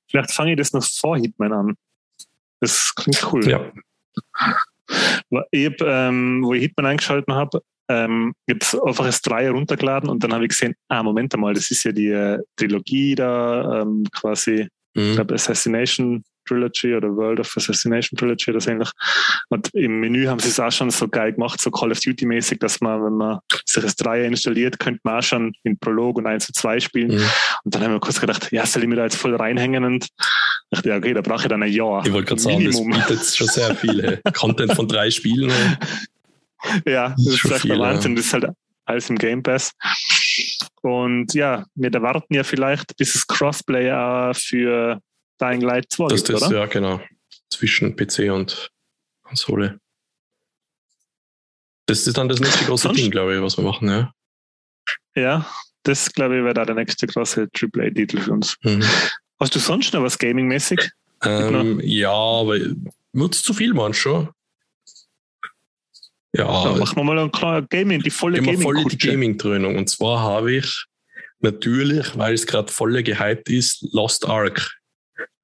[0.07, 1.74] Vielleicht fange ich das noch vor Hitman an.
[2.61, 3.49] Das klingt cool.
[3.49, 3.72] Ja.
[5.51, 10.22] Ich hab, ähm, wo ich Hitman eingeschaltet habe, ähm, jetzt einfach das 3 runtergeladen und
[10.22, 14.05] dann habe ich gesehen, ah, Moment einmal, das ist ja die äh, Trilogie da, ähm,
[14.12, 15.03] quasi, mhm.
[15.03, 18.90] ich glaube, Assassination Trilogy oder World of Assassination Trilogy oder so ähnlich.
[19.49, 22.26] Und im Menü haben sie es auch schon so geil gemacht, so Call of Duty
[22.26, 26.18] mäßig, dass man, wenn man sich das Dreier installiert, könnte man auch schon in Prolog
[26.18, 27.16] und 1 und 2 spielen.
[27.16, 27.30] Mhm.
[27.64, 29.84] Und dann haben wir kurz gedacht, ja, soll ich mir da jetzt voll reinhängen?
[29.84, 30.09] Und
[30.70, 32.05] dachte, ja, okay, da brauche ich dann ein Jahr.
[32.05, 35.51] Ich wollte gerade sagen, das bietet schon sehr viele Content von drei Spielen.
[36.86, 38.16] ja, das, ist, echt der Wahnsinn.
[38.16, 38.46] Das ist halt
[38.84, 39.72] alles im Game Pass.
[40.82, 45.01] Und ja, wir erwarten ja vielleicht dieses Crossplay auch für
[45.41, 46.59] Dying Light 2 das, gibt, das, oder?
[46.59, 47.01] Ja, genau.
[47.51, 48.70] Zwischen PC und
[49.22, 49.80] Konsole.
[51.86, 54.12] Das ist dann das nächste große Ding, glaube ich, was wir machen, ja.
[55.14, 55.51] Ja,
[55.84, 58.57] das, glaube ich, wäre da der nächste große AAA-Titel für uns.
[58.62, 58.84] Mhm.
[59.41, 60.91] Hast du sonst noch was Gaming-mäßig?
[61.22, 62.59] Ähm, ja, aber
[63.12, 64.28] wird es zu viel, man schon.
[66.32, 68.61] Ja, ja machen wir mal ein Gaming, die volle Gaming.
[68.61, 69.76] voll die Gaming-Dröhnung.
[69.76, 70.84] Und zwar habe ich
[71.41, 74.78] natürlich, weil es gerade voll gehypt ist, Lost Ark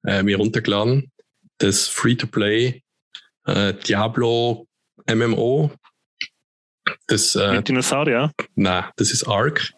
[0.05, 1.11] äh, mir runtergeladen.
[1.57, 2.83] Das Free-to-Play
[3.45, 4.67] äh, Diablo
[5.07, 5.71] MMO.
[7.07, 8.31] Das, äh, Mit Dinosaurier?
[8.55, 9.73] Nein, das ist Ark.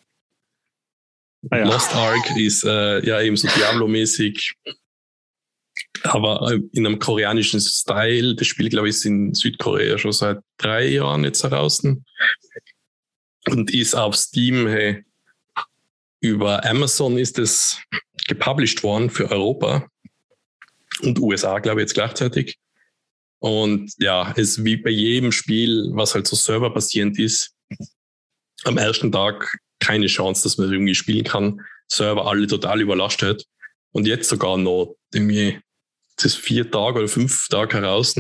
[1.49, 1.65] Ah, ja.
[1.65, 4.55] Lost Ark ist äh, ja eben so Diablo-mäßig,
[6.03, 8.35] aber äh, in einem koreanischen Style.
[8.35, 11.81] Das Spiel, glaube ich, ist in Südkorea schon seit drei Jahren jetzt heraus
[13.45, 15.05] und ist auf Steam hey,
[16.19, 17.79] über Amazon ist es
[18.27, 19.87] gepublished worden für Europa
[21.01, 22.57] und USA, glaube ich, jetzt gleichzeitig.
[23.39, 27.53] Und ja, es wie bei jedem Spiel, was halt so serverbasierend ist,
[28.63, 31.61] am ersten Tag keine Chance, dass man irgendwie spielen kann.
[31.87, 33.45] Server alle total überlastet.
[33.91, 35.59] Und jetzt sogar noch irgendwie
[36.17, 38.15] das vier Tage oder fünf Tage heraus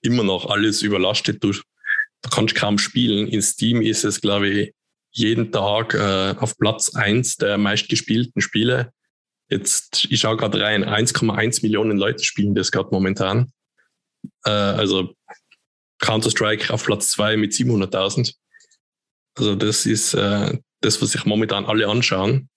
[0.00, 1.42] immer noch alles überlastet.
[1.42, 3.26] Du, du kannst kaum spielen.
[3.28, 4.74] In Steam ist es, glaube ich,
[5.10, 8.92] jeden Tag äh, auf Platz eins der meistgespielten Spiele.
[9.52, 13.52] Jetzt, ich schaue gerade rein, 1,1 Millionen Leute spielen das gerade momentan.
[14.46, 15.14] Äh, also
[16.00, 18.34] Counter-Strike auf Platz zwei mit 700.000.
[19.34, 22.48] Also das ist äh, das, was sich momentan alle anschauen.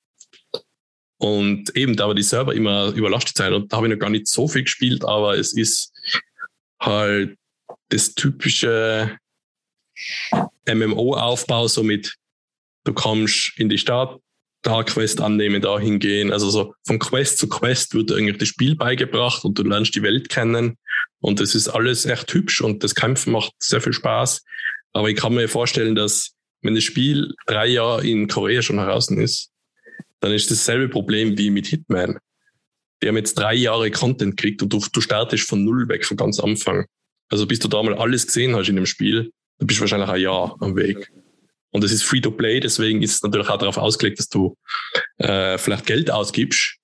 [1.17, 4.09] Und eben, da war die Server immer überlastet sein und da habe ich noch gar
[4.09, 5.91] nicht so viel gespielt, aber es ist
[6.79, 7.37] halt
[7.89, 9.17] das typische
[10.65, 12.15] MMO-Aufbau, so mit
[12.85, 14.19] du kommst in die Stadt,
[14.65, 16.31] da Quest annehmen, da hingehen.
[16.31, 20.01] Also so von Quest zu Quest wird eigentlich das Spiel beigebracht und du lernst die
[20.01, 20.77] Welt kennen.
[21.19, 24.43] Und das ist alles echt hübsch und das Kämpfen macht sehr viel Spaß.
[24.93, 29.09] Aber ich kann mir vorstellen, dass wenn das Spiel drei Jahre in Korea schon heraus
[29.11, 29.51] ist,
[30.19, 32.17] dann ist dasselbe Problem wie mit Hitman.
[33.01, 36.17] Die haben jetzt drei Jahre Content gekriegt und du, du startest von null weg, von
[36.17, 36.85] ganz Anfang.
[37.29, 40.09] Also bis du da mal alles gesehen hast in dem Spiel, dann bist du wahrscheinlich
[40.09, 41.11] ein Jahr am Weg.
[41.75, 44.55] Und es ist free to play, deswegen ist es natürlich auch darauf ausgelegt, dass du
[45.17, 46.77] äh, vielleicht Geld ausgibst.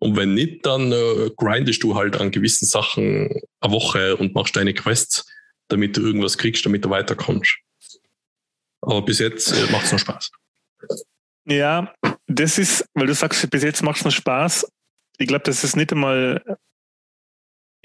[0.00, 4.56] Und wenn nicht, dann äh, grindest du halt an gewissen Sachen eine Woche und machst
[4.56, 5.32] deine Quests,
[5.68, 7.56] damit du irgendwas kriegst, damit du weiterkommst.
[8.80, 10.32] Aber bis jetzt äh, macht es noch Spaß.
[11.44, 11.94] Ja,
[12.26, 14.66] das ist, weil du sagst, bis jetzt macht es noch Spaß.
[15.18, 16.42] Ich glaube, das ist nicht einmal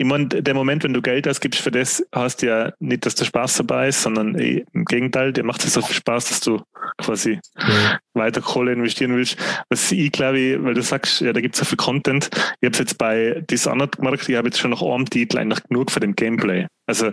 [0.05, 3.25] meine, der Moment, wenn du Geld ausgibst für das, hast du ja nicht, dass der
[3.25, 6.61] Spaß dabei ist, sondern ey, im Gegenteil, dir macht es so viel Spaß, dass du
[6.97, 7.99] quasi ja.
[8.13, 9.37] weiter Kohle investieren willst.
[9.69, 12.29] Was ich glaube, weil du sagst, ja, da gibt es so viel Content.
[12.61, 15.63] Ich habe es jetzt bei Dishonored gemerkt, ich habe jetzt schon noch einen Titel eigentlich
[15.63, 16.67] genug für den Gameplay.
[16.85, 17.11] Also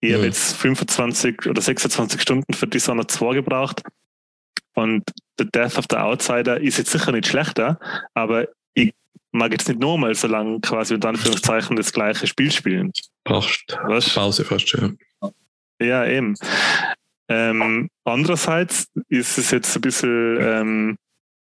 [0.00, 0.16] ich ja.
[0.16, 3.82] habe jetzt 25 oder 26 Stunden für Dishonored 2 gebraucht.
[4.74, 5.04] Und
[5.38, 7.78] The Death of the Outsider ist jetzt sicher nicht schlechter,
[8.14, 8.48] aber
[9.32, 12.92] mag jetzt nicht nochmal so lange quasi unter Anführungszeichen das gleiche Spiel spielen.
[13.24, 14.14] Brauchst Was?
[14.14, 14.98] Pause fast schon.
[15.80, 16.34] Ja, eben.
[17.28, 20.96] Ähm, andererseits ist es jetzt ein bisschen, ähm,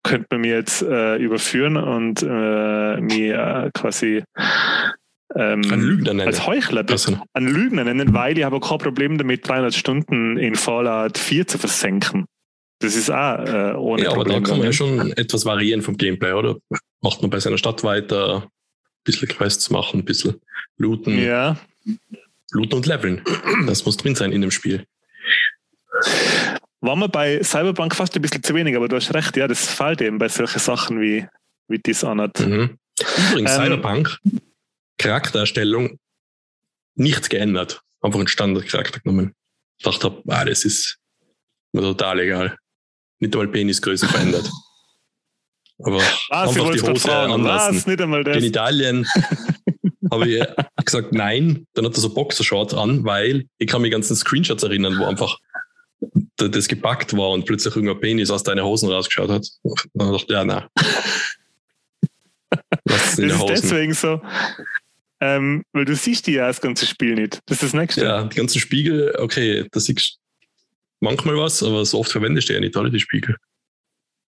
[0.04, 4.24] könnte man mir jetzt äh, überführen und äh, mir äh, quasi
[5.36, 6.28] ähm, ein Lügner nennen.
[6.28, 7.18] als Heuchler also.
[7.34, 11.58] ein Lügner nennen, weil ich habe kein Problem damit, 300 Stunden in Fallout 4 zu
[11.58, 12.26] versenken.
[12.80, 15.82] Das ist auch äh, ohne Ja, aber Problem da kann man ja schon etwas variieren
[15.82, 16.58] vom Gameplay, oder?
[17.02, 18.50] Macht man bei seiner Stadt weiter, ein
[19.04, 20.42] bisschen Quests machen, ein bisschen
[20.78, 21.22] looten.
[21.22, 21.58] Ja.
[22.52, 23.22] Looten und leveln.
[23.68, 24.86] Das muss drin sein in dem Spiel.
[26.80, 29.66] War mir bei Cyberpunk fast ein bisschen zu wenig, aber du hast recht, ja, das
[29.68, 31.28] fällt eben bei solchen Sachen wie,
[31.68, 32.40] wie Dishonored.
[32.40, 32.78] Mhm.
[33.32, 34.18] Übrigens, ähm, Cyberpunk,
[34.98, 36.00] Charaktererstellung,
[36.96, 37.82] nichts geändert.
[38.02, 39.34] Einfach einen Standardcharakter genommen.
[39.78, 40.98] Ich dachte, ah, das ist
[41.74, 42.58] mir total egal
[43.20, 44.50] nicht einmal Penisgröße verändert.
[45.82, 47.78] Aber Was, einfach die Hose anlassen.
[47.78, 48.38] Was, nicht einmal das.
[48.38, 49.08] In Italien
[50.12, 50.44] habe ich
[50.84, 51.66] gesagt, nein.
[51.74, 55.38] Dann hat er so Boxershorts an, weil ich kann mich ganzen Screenshots erinnern, wo einfach
[56.36, 59.48] das gepackt war und plötzlich irgendein Penis aus deinen Hosen rausgeschaut hat.
[59.94, 60.64] Dann dachte ich, ja, nein.
[62.86, 64.22] das ist deswegen so.
[65.22, 67.40] Ähm, weil du siehst die ja das ganze Spiel nicht.
[67.46, 68.06] Das ist das nächste.
[68.06, 70.19] Ja, die ganzen Spiegel, okay, da siehst
[71.00, 73.36] manchmal was, aber so oft verwendest du ja nicht alle die Spiegel.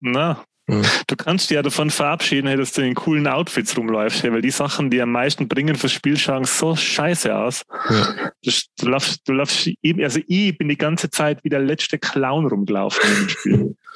[0.00, 0.80] Na, ja.
[1.06, 4.90] Du kannst dich ja davon verabschieden, dass du in coolen Outfits rumläufst, weil die Sachen,
[4.90, 7.64] die am meisten bringen fürs Spiel, schauen so scheiße aus.
[7.90, 8.30] Ja.
[8.42, 9.68] Du, du, laufst, du laufst,
[10.00, 13.76] also ich bin die ganze Zeit wie der letzte Clown rumgelaufen im Spiel.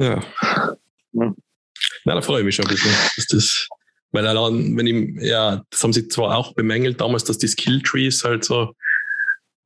[0.00, 0.22] Ja.
[1.12, 1.34] ja.
[2.04, 3.68] Na, da freue ich mich schon ein bisschen, dass das,
[4.12, 8.22] weil allein, wenn ich, ja, das haben sie zwar auch bemängelt damals, dass die Skilltrees
[8.22, 8.76] halt so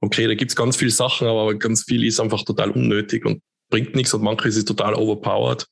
[0.03, 3.95] okay, da gibt's ganz viele Sachen, aber ganz viel ist einfach total unnötig und bringt
[3.95, 5.67] nichts und manches ist total overpowered.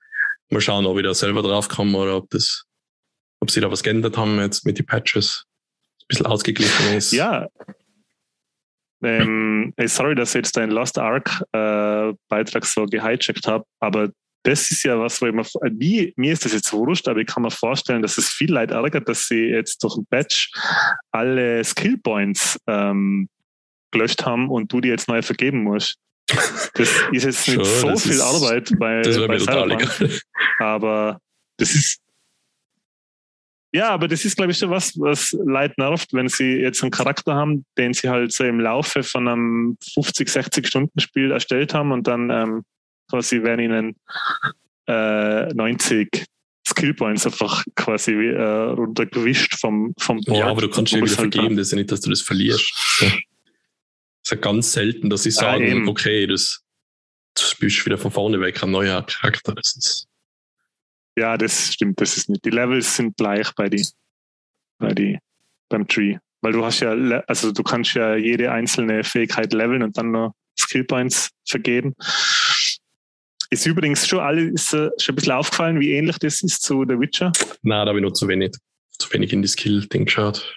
[0.50, 2.64] Mal schauen, ob ich da selber drauf komme oder ob das,
[3.40, 5.44] ob sie da was geändert haben jetzt mit den Patches.
[6.08, 7.12] bisschen ausgeglichen ist.
[7.12, 7.46] Ja.
[9.02, 14.10] Ähm, sorry, dass ich jetzt deinen Lost Ark äh, Beitrag so gehijackt habe, aber
[14.42, 17.26] das ist ja was, wo ich mir, wie, mir ist das jetzt wurscht, aber ich
[17.26, 20.50] kann mir vorstellen, dass es viel Leid ärgert, dass sie jetzt durch ein Patch
[21.10, 23.28] alle Skill Points ähm,
[23.90, 25.96] gelöscht haben und du die jetzt neu vergeben musst.
[26.74, 30.22] Das ist jetzt nicht so viel ist, Arbeit bei, das bei Cyberpunk,
[30.58, 31.18] aber
[31.56, 32.00] das ist
[33.72, 36.90] ja, aber das ist, glaube ich, schon was, was Leute nervt, wenn sie jetzt einen
[36.90, 41.72] Charakter haben, den sie halt so im Laufe von einem 50, 60 Stunden Spiel erstellt
[41.72, 42.64] haben und dann ähm,
[43.08, 43.96] quasi werden ihnen
[44.88, 46.26] äh, 90
[46.66, 50.38] Skillpoints einfach quasi äh, runtergewischt vom, vom Board.
[50.38, 52.22] Ja, aber du kannst ja wieder halt vergeben, das ist ja nicht, dass du das
[52.22, 52.72] verlierst.
[53.00, 53.12] Das
[54.30, 56.62] ist ja ganz selten, dass sie sagen, ah, okay, das,
[57.34, 59.54] das bist wieder von vorne weg, ein neuer Charakter.
[59.54, 60.06] Das ist
[61.18, 62.44] ja, das stimmt, das ist nicht.
[62.44, 63.84] Die Levels sind gleich bei die,
[64.78, 65.18] bei die,
[65.68, 66.16] beim Tree.
[66.40, 66.92] Weil du hast ja,
[67.26, 71.94] also du kannst ja jede einzelne Fähigkeit leveln und dann noch Skillpoints vergeben.
[73.50, 76.98] Ist übrigens schon alles äh, schon ein bisschen aufgefallen, wie ähnlich das ist zu The
[76.98, 77.32] Witcher?
[77.62, 78.52] Nein, da habe ich noch zu wenig,
[78.96, 80.56] zu wenig in die Skill-Ding geschaut.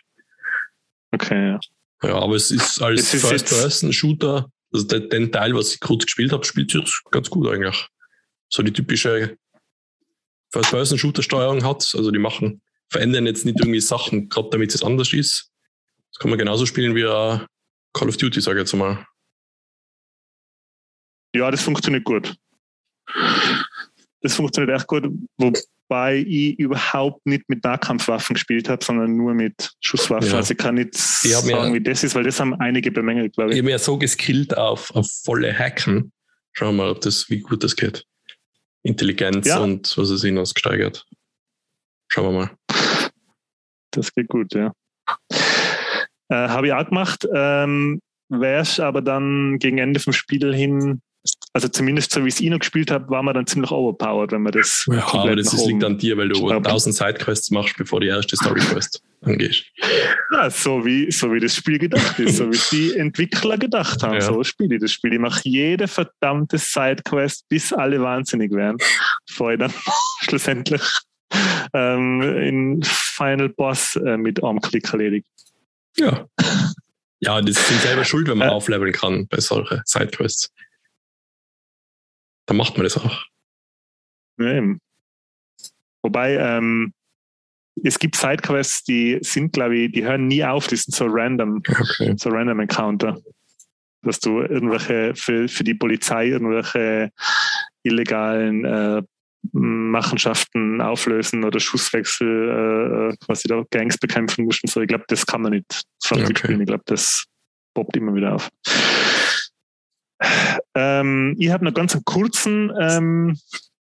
[1.11, 1.59] Okay, ja.
[2.03, 6.43] Ja, aber es ist als First-Person-Shooter, also den, den, Teil, was ich kurz gespielt habe,
[6.45, 7.87] spielt sich ganz gut eigentlich.
[8.49, 9.37] So die typische
[10.51, 11.89] First-Person-Shooter-Steuerung hat.
[11.95, 15.49] Also die machen, verändern jetzt nicht irgendwie Sachen, gerade damit es anders ist.
[16.11, 17.39] Das kann man genauso spielen wie uh,
[17.93, 19.05] Call of Duty, sage ich jetzt mal.
[21.35, 22.35] Ja, das funktioniert gut.
[24.21, 25.05] Das funktioniert echt gut,
[25.93, 30.31] wobei ich überhaupt nicht mit Nahkampfwaffen gespielt habe, sondern nur mit Schusswaffen.
[30.31, 30.37] Ja.
[30.37, 33.33] Also ich kann nicht ich sagen, ja, wie das ist, weil das haben einige bemängelt,
[33.35, 33.57] glaube ich.
[33.57, 36.11] Ich habe ja so geskillt auf, auf volle Hacken.
[36.53, 38.05] Schauen wir mal, ob das, wie gut das geht.
[38.81, 39.59] Intelligenz ja.
[39.59, 41.05] und was ist hinaus gesteigert.
[42.07, 42.51] Schauen wir mal.
[43.91, 44.73] Das geht gut, ja.
[46.29, 47.27] Äh, Habe ich auch gemacht.
[47.31, 51.01] Ähm, Wär's aber dann gegen Ende vom Spiel hin,
[51.53, 54.41] also zumindest so wie ich es noch gespielt habe, war man dann ziemlich overpowered, wenn
[54.41, 54.85] man das.
[54.91, 58.35] Ja, aber das ist, liegt an dir, weil du tausend Sidequests machst, bevor die erste
[58.35, 59.63] Storyquest angehst.
[60.31, 64.15] Ja, so wie, so wie das Spiel gedacht ist, so wie die Entwickler gedacht haben.
[64.15, 64.21] Ja.
[64.21, 65.13] So spiele ich das Spiel.
[65.13, 68.77] Ich mache jede verdammte Sidequest, bis alle wahnsinnig werden,
[69.27, 69.73] bevor ich dann
[70.21, 70.81] schlussendlich
[71.73, 75.27] ähm, in Final Boss äh, mit Armklick erledigt.
[75.97, 76.27] Ja.
[77.19, 80.51] Ja, das sind selber schuld, wenn man äh, aufleveln kann bei solchen Sidequests.
[82.45, 83.25] Dann macht man das auch.
[84.39, 84.61] Ja,
[86.01, 86.93] Wobei, ähm,
[87.83, 91.57] es gibt Sidequests, die sind, glaube ich, die hören nie auf, die sind so random,
[91.67, 92.13] okay.
[92.17, 93.17] so random Encounter.
[94.01, 97.09] Dass du irgendwelche für, für die Polizei irgendwelche
[97.83, 99.01] illegalen äh,
[99.53, 104.81] Machenschaften auflösen oder Schusswechsel äh, quasi da Gangs bekämpfen musst und so.
[104.81, 106.37] Ich glaube, das kann man nicht fertig okay.
[106.37, 106.61] spielen.
[106.61, 107.25] Ich glaube, das
[107.73, 108.49] poppt immer wieder auf.
[110.75, 113.37] Ähm, ich habe noch ganz einen kurzen ähm,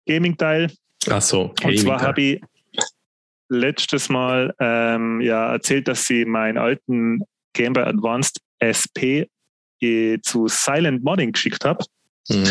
[0.07, 0.71] Gaming-Teil.
[1.09, 1.53] Ach so.
[1.59, 2.41] Gaming und zwar habe ich
[3.49, 7.21] letztes Mal ähm, ja erzählt, dass sie meinen alten
[7.53, 9.29] Game Boy Advanced SP
[9.81, 11.85] äh, zu Silent Modding geschickt habe.
[12.29, 12.45] Mhm.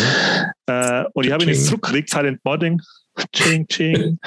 [0.66, 2.10] Äh, und ich habe ihn jetzt zurückgekriegt.
[2.10, 2.80] Silent Modding.
[3.34, 4.18] Ching, ching.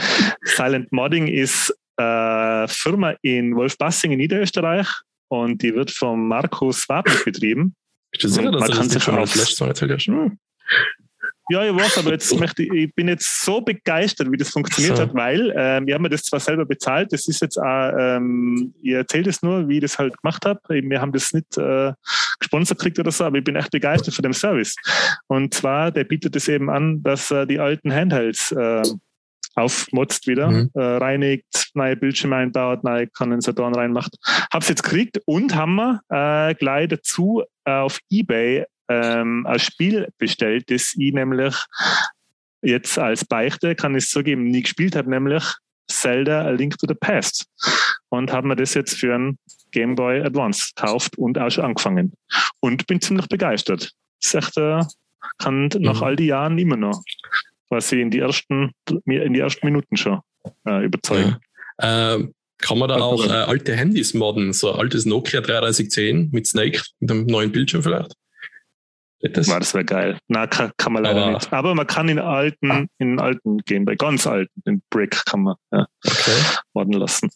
[0.43, 4.87] Silent Modding ist äh, Firma in Wolfbassing in Niederösterreich
[5.29, 7.75] und die wird von Markus Wabner betrieben.
[8.15, 10.07] Bist du sicher, dass man das, das schon mal letztes Mal erzählt hast?
[10.07, 10.37] Hm.
[11.49, 14.97] Ja, ich weiß, aber jetzt möchte ich, ich bin jetzt so begeistert, wie das funktioniert
[14.97, 15.03] so.
[15.03, 18.93] hat, weil ähm, wir haben das zwar selber bezahlt, das ist jetzt auch, ähm, ich
[18.93, 20.59] erzähle es nur, wie ich das halt gemacht habe.
[20.69, 21.93] Wir haben das nicht äh,
[22.39, 24.75] gesponsert gekriegt oder so, aber ich bin echt begeistert von dem Service.
[25.27, 28.81] Und zwar, der bietet es eben an, dass er die alten Handhelds äh,
[29.55, 30.69] aufmotzt wieder, mhm.
[30.73, 34.15] äh, reinigt, neue Bildschirme einbaut, neue Kondensatoren reinmacht.
[34.51, 40.09] Hab's jetzt gekriegt und haben wir äh, gleich dazu äh, auf Ebay ähm, ein Spiel
[40.17, 41.55] bestellt, das ich nämlich
[42.61, 45.43] jetzt als Beichte, kann ich zugeben, nie gespielt habe, nämlich
[45.87, 47.45] Zelda A Link to the Past.
[48.09, 49.37] Und habe mir das jetzt für ein
[49.71, 52.13] Game Boy Advance gekauft und auch schon angefangen.
[52.59, 53.91] Und bin ziemlich begeistert.
[54.21, 54.81] Das ist echt, äh,
[55.37, 56.03] kann nach mhm.
[56.03, 57.03] all die Jahren immer noch
[57.69, 58.71] quasi in die ersten,
[59.05, 60.21] in die ersten Minuten schon
[60.67, 61.37] äh, überzeugen.
[61.81, 62.15] Ja.
[62.15, 64.53] Äh, kann man da auch äh, alte Handys modden?
[64.53, 68.13] So ein altes Nokia 3310 mit Snake, mit einem neuen Bildschirm vielleicht?
[69.21, 70.17] Das, das wäre geil.
[70.27, 71.51] Na, kann, kann, man leider aber, nicht.
[71.51, 75.55] Aber man kann in alten, in alten gehen, bei ganz alten, in Brick kann man
[75.71, 76.31] ja, okay.
[76.73, 77.29] modden lassen.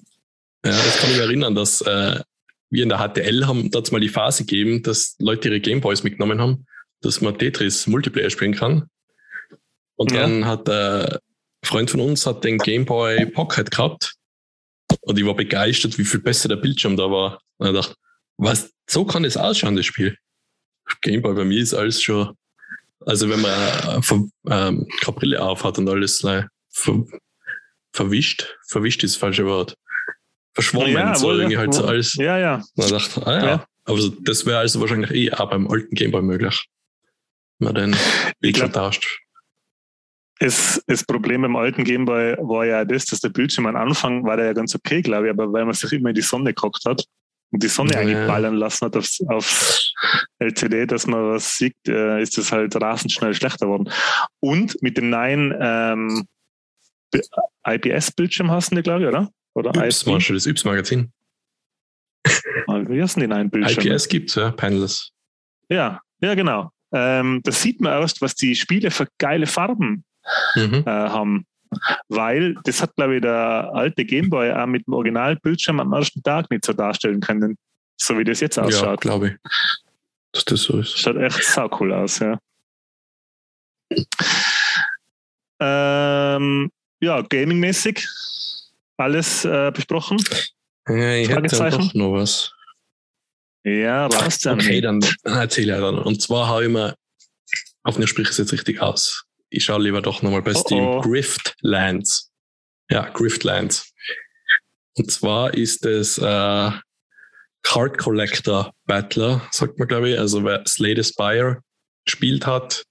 [0.64, 2.20] Ja, das kann mich erinnern, dass äh,
[2.70, 6.40] wir in der HTL haben dazu mal die Phase gegeben, dass Leute ihre Gameboys mitgenommen
[6.40, 6.66] haben,
[7.02, 8.90] dass man Tetris Multiplayer spielen kann.
[10.00, 10.22] Und ja.
[10.22, 11.20] dann hat der
[11.64, 14.16] Freund von uns hat den Gameboy Pocket gehabt
[15.02, 17.42] Und ich war begeistert, wie viel besser der Bildschirm da war.
[17.58, 17.96] Und ich dachte,
[18.38, 20.18] was, so kann das ausschauen, das Spiel.
[21.02, 22.34] Gameboy bei mir ist alles schon,
[23.06, 23.98] also wenn man äh,
[24.50, 27.04] ähm, keine Brille aufhat und alles äh, ver,
[27.92, 29.76] verwischt, verwischt ist das falsche Wort.
[30.54, 32.16] Verschwommen, Ja, so irgendwie ja, halt so alles.
[32.16, 32.64] Ja, ja.
[32.76, 33.66] Und ich dachte, ah ja, Ja.
[33.84, 36.66] aber so, das wäre also wahrscheinlich eh auch beim alten Gameboy möglich.
[37.60, 37.96] Wenn man den
[38.40, 39.20] Bildschirm tauscht.
[40.40, 44.38] Das, das Problem beim alten Gameboy war ja das, dass der Bildschirm am Anfang war
[44.38, 46.86] der ja ganz okay, glaube ich, aber weil man sich immer in die Sonne gehockt
[46.86, 47.04] hat
[47.52, 48.00] und die Sonne Ja.
[48.00, 49.94] eigentlich ballern lassen hat aufs, aufs
[50.40, 53.92] LCD, dass man was sieht, äh, ist das halt rasend schnell schlechter geworden.
[54.40, 56.26] Und mit dem neuen ähm,
[57.68, 59.30] IPS-Bildschirm hast du die, glaube ich, oder?
[59.56, 61.12] Oder du das Yps-Magazin?
[62.24, 63.92] Wie heißen die neuen Bildschirme?
[63.92, 65.12] IPS gibt's, ja, Paneless.
[65.70, 66.72] Ja, ja, genau.
[66.92, 70.04] Ähm, da sieht man erst, was die Spiele für geile Farben
[70.56, 70.84] Mhm.
[70.86, 71.46] äh, haben.
[72.08, 76.50] Weil das hat, glaube ich, der alte Gameboy auch mit dem Originalbildschirm am ersten Tag
[76.50, 77.58] nicht so darstellen können,
[77.98, 79.02] so wie das jetzt Ja, ausschaut.
[79.02, 79.52] glaube ich.
[80.32, 80.98] Dass das so ist.
[80.98, 82.40] Schaut echt sau cool aus, ja.
[85.60, 88.08] Ähm, ja, gamingmäßig
[88.98, 90.18] alles äh, besprochen.
[90.88, 92.52] Ja, ich hätte doch noch was.
[93.64, 94.60] Ja, raus dann.
[94.60, 96.00] Okay, dann erzähle ich dann.
[96.00, 96.96] Und zwar habe ich mir,
[97.86, 99.26] hoffentlich spreche ich es jetzt richtig aus.
[99.50, 100.84] Ich schaue lieber doch nochmal bei Oh, Steam.
[100.84, 101.02] oh.
[101.02, 102.32] Griftlands.
[102.90, 103.92] Ja, Griftlands.
[104.96, 106.72] Und zwar ist es äh,
[107.64, 110.20] Card Collector Battler, sagt man, glaube ich.
[110.20, 111.62] Also wer Slay the Spire
[112.06, 112.84] gespielt hat,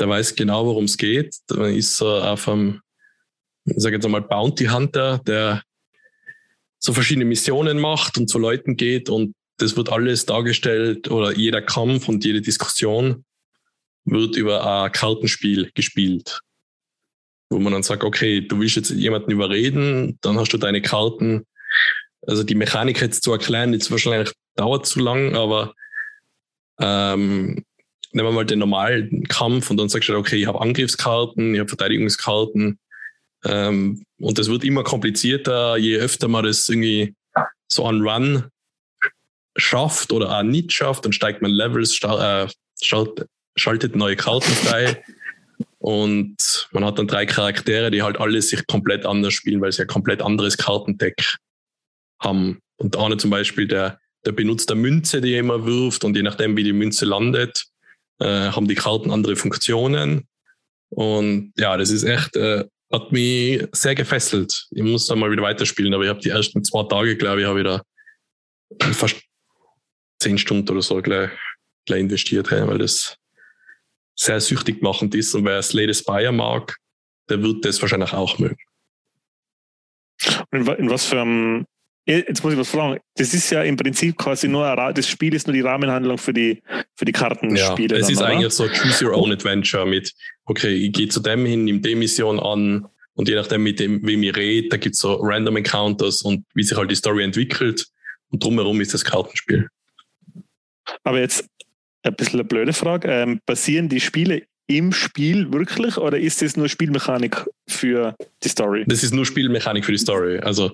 [0.00, 1.36] der weiß genau, worum es geht.
[1.46, 2.80] Da ist so auf einem,
[3.64, 5.62] ich sage jetzt einmal, Bounty Hunter, der
[6.78, 11.62] so verschiedene Missionen macht und zu Leuten geht und das wird alles dargestellt oder jeder
[11.62, 13.24] Kampf und jede Diskussion
[14.04, 16.40] wird über ein Kartenspiel gespielt.
[17.50, 21.46] Wo man dann sagt, okay, du willst jetzt jemanden überreden, dann hast du deine Karten.
[22.26, 25.74] Also die Mechanik jetzt zu erklären, jetzt wahrscheinlich dauert zu lang, aber
[26.80, 27.64] ähm,
[28.12, 31.60] nehmen wir mal den normalen Kampf und dann sagst du, okay, ich habe Angriffskarten, ich
[31.60, 32.78] habe Verteidigungskarten.
[33.44, 37.14] Ähm, und das wird immer komplizierter, je öfter man das irgendwie
[37.66, 38.44] so an Run
[39.56, 42.46] schafft oder auch nicht schafft, dann steigt man Levels, äh,
[43.56, 45.02] schaltet neue Karten frei
[45.78, 49.82] und man hat dann drei Charaktere, die halt alle sich komplett anders spielen, weil sie
[49.82, 51.38] ein komplett anderes Kartendeck
[52.20, 52.60] haben.
[52.76, 56.22] Und eine zum Beispiel, der, der benutzt eine Münze, die er immer wirft und je
[56.22, 57.64] nachdem, wie die Münze landet,
[58.20, 60.28] äh, haben die Karten andere Funktionen.
[60.90, 64.68] Und ja, das ist echt, äh, hat mich sehr gefesselt.
[64.70, 67.46] Ich muss da mal wieder weiterspielen, aber ich habe die ersten zwei Tage, glaube ich,
[67.48, 67.82] habe ich da
[68.92, 69.20] fast
[70.20, 71.30] zehn Stunden oder so gleich,
[71.86, 73.16] gleich investiert, hey, weil das
[74.14, 75.34] sehr süchtig machend ist.
[75.34, 76.76] Und wer Slay the Spire mag,
[77.28, 78.56] der wird das wahrscheinlich auch mögen.
[80.52, 81.66] In, wa- in was für einem.
[82.06, 83.00] Eh, Jetzt muss ich was fragen.
[83.16, 86.32] Das ist ja im Prinzip quasi nur ein das Spiel ist nur die Rahmenhandlung für
[86.32, 86.60] die
[86.96, 87.96] für die Ja, Kartenspiele.
[87.96, 88.26] es dann, ist oder?
[88.26, 90.12] eigentlich so Choose Your Own Adventure mit,
[90.46, 94.04] okay, ich gehe zu dem hin, nehme die Mission an und je nachdem, mit dem,
[94.04, 97.86] wem ich rede, da gibt's so Random Encounters und wie sich halt die Story entwickelt.
[98.30, 99.68] Und drumherum ist das Kartenspiel.
[101.04, 101.46] Aber jetzt
[102.02, 103.08] ein bisschen eine blöde Frage.
[103.08, 108.84] Ähm, basieren die Spiele im Spiel wirklich oder ist das nur Spielmechanik für die Story?
[108.86, 110.38] Das ist nur Spielmechanik für die Story.
[110.38, 110.72] Also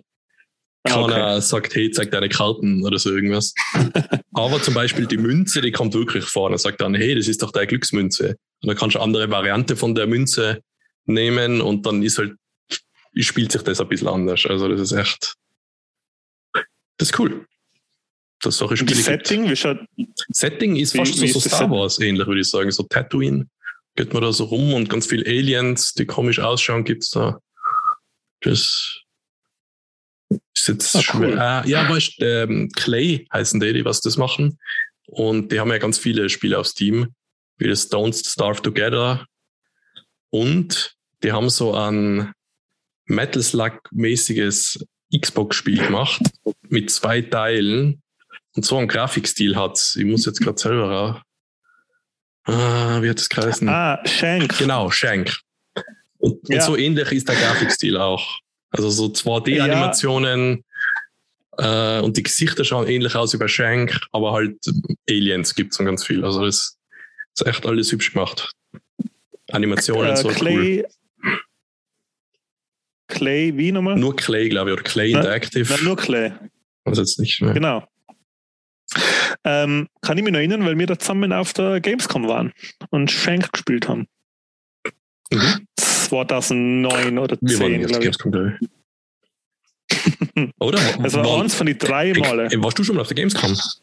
[0.85, 3.53] Ah, keiner sagt, hey, zeig deine Karten oder so irgendwas.
[4.33, 6.51] Aber zum Beispiel die Münze, die kommt wirklich vor.
[6.51, 8.37] Er sagt dann, hey, das ist doch deine Glücksmünze.
[8.63, 10.63] Und dann kannst du andere Variante von der Münze
[11.05, 12.37] nehmen und dann ist halt,
[13.17, 14.47] spielt sich das ein bisschen anders.
[14.47, 15.35] Also das ist echt,
[16.97, 17.47] das ist cool.
[18.41, 19.27] Das solche das Spiele gibt.
[19.27, 19.55] Setting,
[20.31, 22.49] Setting ist Wie- fast so, wie so ist das Star Set- Wars ähnlich, würde ich
[22.49, 22.71] sagen.
[22.71, 23.49] So Tatooine
[23.97, 27.41] geht man da so rum und ganz viele Aliens, die komisch ausschauen, gibt's da.
[28.43, 29.01] Das
[30.55, 31.29] ist jetzt Ah, schwer.
[31.31, 31.39] cool.
[31.39, 34.59] Ah, ja, weißt ähm, Clay heißen die, die was das machen.
[35.07, 37.15] Und die haben ja ganz viele Spiele auf Steam,
[37.57, 39.27] wie das Don't Starve Together.
[40.31, 42.33] Und die haben so ein
[43.07, 44.85] Metal Slug-mäßiges
[45.19, 46.21] Xbox-Spiel gemacht
[46.69, 48.03] mit zwei Teilen
[48.59, 49.95] und so einen Grafikstil hat.
[49.97, 51.17] Ich muss jetzt gerade selber raus.
[52.45, 53.69] Ah, wie hat das geheißen?
[53.69, 54.59] ah, Shank.
[54.59, 55.37] Genau, Shank.
[56.19, 56.57] Und, Ja.
[56.57, 58.41] und so ähnlich ist der Grafikstil auch.
[58.71, 60.65] Also so 2D-Animationen
[61.57, 64.57] äh, und die Gesichter schauen ähnlich aus wie bei Shank, aber halt
[65.09, 66.25] Aliens gibt's und ganz viel.
[66.25, 66.77] Also das
[67.37, 68.51] ist echt alles hübsch gemacht.
[69.53, 70.35] Animationen Äh, so cool.
[70.35, 70.85] Clay.
[73.07, 73.97] Clay, wie nochmal?
[73.97, 75.73] Nur Clay, glaube ich, oder Clay Nein, Interactive.
[75.73, 76.33] Nein, nur Clay.
[76.85, 77.55] Also jetzt nicht mehr.
[77.55, 77.87] Genau.
[79.45, 82.53] Ähm, kann ich mich noch erinnern, weil wir da zusammen auf der Gamescom waren
[82.91, 84.09] und Shank gespielt haben.
[85.31, 85.67] Mhm.
[85.77, 88.19] 2009 oder Wir waren 10, jetzt glaube ich.
[88.19, 88.59] Gamescom.
[90.59, 90.79] Oder?
[91.03, 92.51] Das war eins von den drei Male.
[92.63, 93.55] Warst du schon mal auf der Gamescom?
[93.55, 93.81] So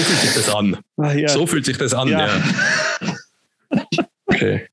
[0.00, 0.78] fühlt sich das an.
[0.96, 1.28] Ah, ja.
[1.28, 2.26] So fühlt sich das an, ja.
[2.26, 2.42] Ja.
[4.28, 4.66] Okay.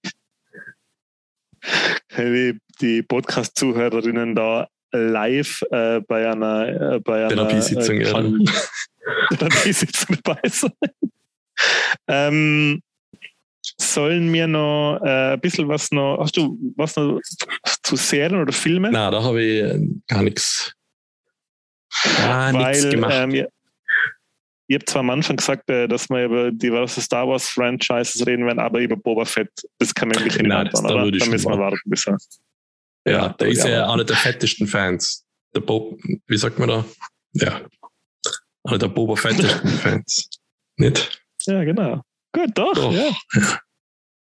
[2.09, 8.51] Hey, die Podcast-Zuhörerinnen da live äh, bei einer, äh, bei einer Therapiesitzung, äh, ja.
[9.37, 10.71] Therapiesitzung dabei sein.
[12.07, 12.81] ähm,
[13.79, 17.19] sollen wir noch äh, ein bisschen was noch, hast du was noch
[17.83, 18.91] zu Serien oder Filmen?
[18.91, 20.73] Na, da habe ich äh, gar nichts.
[22.17, 23.13] Gar nichts gemacht.
[23.15, 23.49] ähm, ihr,
[24.67, 28.45] ihr habt zwar am Anfang gesagt, äh, dass wir über diverse Star Wars Franchises reden
[28.45, 31.03] werden, aber über Boba Fett, das kann man wirklich nicht Nein, das- da oder?
[31.05, 31.61] würde ich Da müssen wir warten.
[31.77, 32.17] warten bis er.
[33.06, 35.26] Ja, der ist ja einer der fettesten Fans.
[35.56, 36.86] Der Bob, wie sagt man da?
[37.34, 37.62] Ja.
[38.64, 40.30] Einer der Boba fettesten Fans.
[40.78, 41.22] Nicht?
[41.45, 42.01] Ja, genau.
[42.34, 42.91] Gut, doch, Doch.
[42.93, 43.12] ja.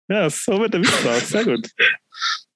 [0.08, 1.28] Ja, so wird der Witz raus.
[1.28, 1.68] Sehr gut.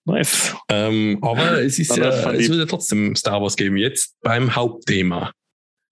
[0.05, 0.55] Nice.
[0.69, 3.77] Ähm, aber es ist ja, fand es wird ja trotzdem Star Wars geben.
[3.77, 5.33] Jetzt beim Hauptthema.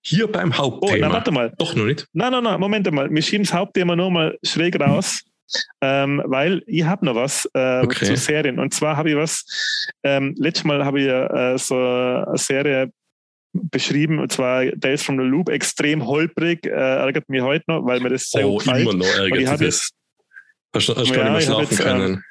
[0.05, 1.09] Hier beim Oh, Hauptthema.
[1.09, 1.55] na, warte mal.
[1.59, 2.07] Doch noch nicht.
[2.12, 3.11] Nein, nein, nein, Moment mal.
[3.11, 5.22] Wir schieben das Hauptthema nur mal schräg raus,
[5.80, 8.05] ähm, weil ich habe noch was äh, Okay.
[8.07, 8.59] zu Serien.
[8.59, 9.45] Und zwar habe ich was,
[10.03, 12.90] ähm, letztes Mal habe ich äh, so eine Serie
[13.53, 18.01] beschrieben, und zwar Days from the Loop, extrem holprig, äh, ärgert mich heute noch, weil
[18.01, 18.82] mir das sehr oh, gut gefällt.
[18.82, 19.90] immer noch ärgert das.
[20.74, 22.24] Hast, du- hast Ja, gar nicht mehr schlafen jetzt, können.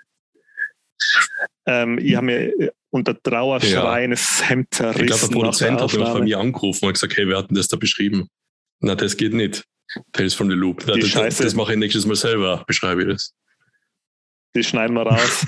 [1.66, 5.30] ähm, ich habe mir äh, unter Trauerschreien das Hemd ich glaube, zerrissen.
[5.30, 8.28] der Produzent der hat bei mir angerufen und gesagt, hey, wir hatten das da beschrieben.
[8.82, 9.64] Na, das geht nicht.
[10.12, 10.84] Tales from the Loop.
[10.88, 11.44] Na, das, Scheiße.
[11.44, 13.34] das mache ich nächstes Mal selber, beschreibe ich das.
[14.56, 15.46] Die schneiden wir raus.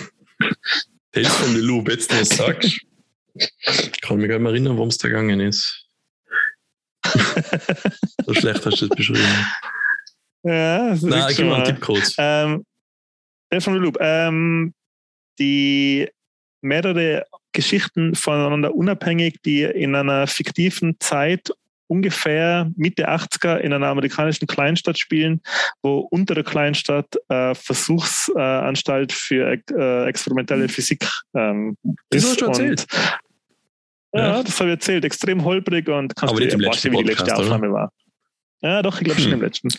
[1.12, 2.82] Tales from the Loop, jetzt du das sagst.
[3.36, 5.88] Ich kann mich gar nicht mehr erinnern, worum es da gegangen ist.
[8.26, 9.46] so schlecht hast du das beschrieben.
[10.44, 12.14] ja, das ist Nein, wirklich gib mal einen Tippcode.
[12.18, 12.66] Ähm,
[13.50, 13.98] Tales from the Loop.
[14.00, 14.74] Ähm,
[15.38, 16.10] die
[16.62, 21.52] mehrere Geschichten voneinander unabhängig, die in einer fiktiven Zeit
[21.88, 25.42] ungefähr Mitte 80er in einer amerikanischen Kleinstadt spielen,
[25.82, 31.06] wo unter der Kleinstadt äh, Versuchsanstalt für ex- äh, experimentelle Physik
[31.36, 31.78] ähm,
[32.10, 32.30] Das ist.
[32.32, 32.86] hast du erzählt.
[34.12, 34.44] Und, ja, Ja.
[34.44, 35.06] das habe ich erzählt.
[35.06, 37.56] Extrem holprig und kannst Aber dir nicht im vorstellen, letzten wie die letzte Podcast, oder?
[37.56, 37.92] Aufnahme war.
[38.62, 39.40] Ja, doch, ich glaube schon Hm.
[39.40, 39.70] im letzten.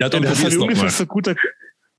[0.00, 0.90] Ja, dann das probier's habe ich, ungefähr nochmal.
[0.90, 1.26] so gut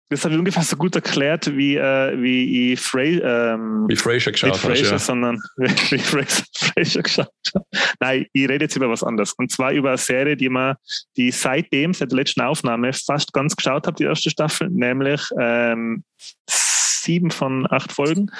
[0.09, 4.31] das habe ich ungefähr so gut erklärt, wie, äh, wie ich Frey, ähm, Wie Fraser
[4.31, 4.99] nicht geschaut hast, Fraser, ja.
[4.99, 7.65] sondern wie Fraser, Fraser geschaut habe.
[7.99, 9.33] Nein, ich rede jetzt über was anderes.
[9.33, 10.75] Und zwar über eine Serie, die man,
[11.17, 16.03] die seitdem, seit der letzten Aufnahme, fast ganz geschaut habe, die erste Staffel, nämlich ähm,
[16.47, 18.31] sieben von acht Folgen.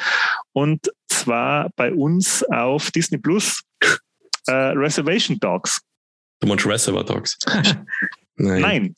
[0.54, 3.64] Und zwar bei uns auf Disney Plus
[4.48, 5.82] äh, Reservation Dogs.
[6.42, 7.38] Du meinst Reservoir Dogs?
[8.36, 8.62] Nein.
[8.62, 8.96] Nein.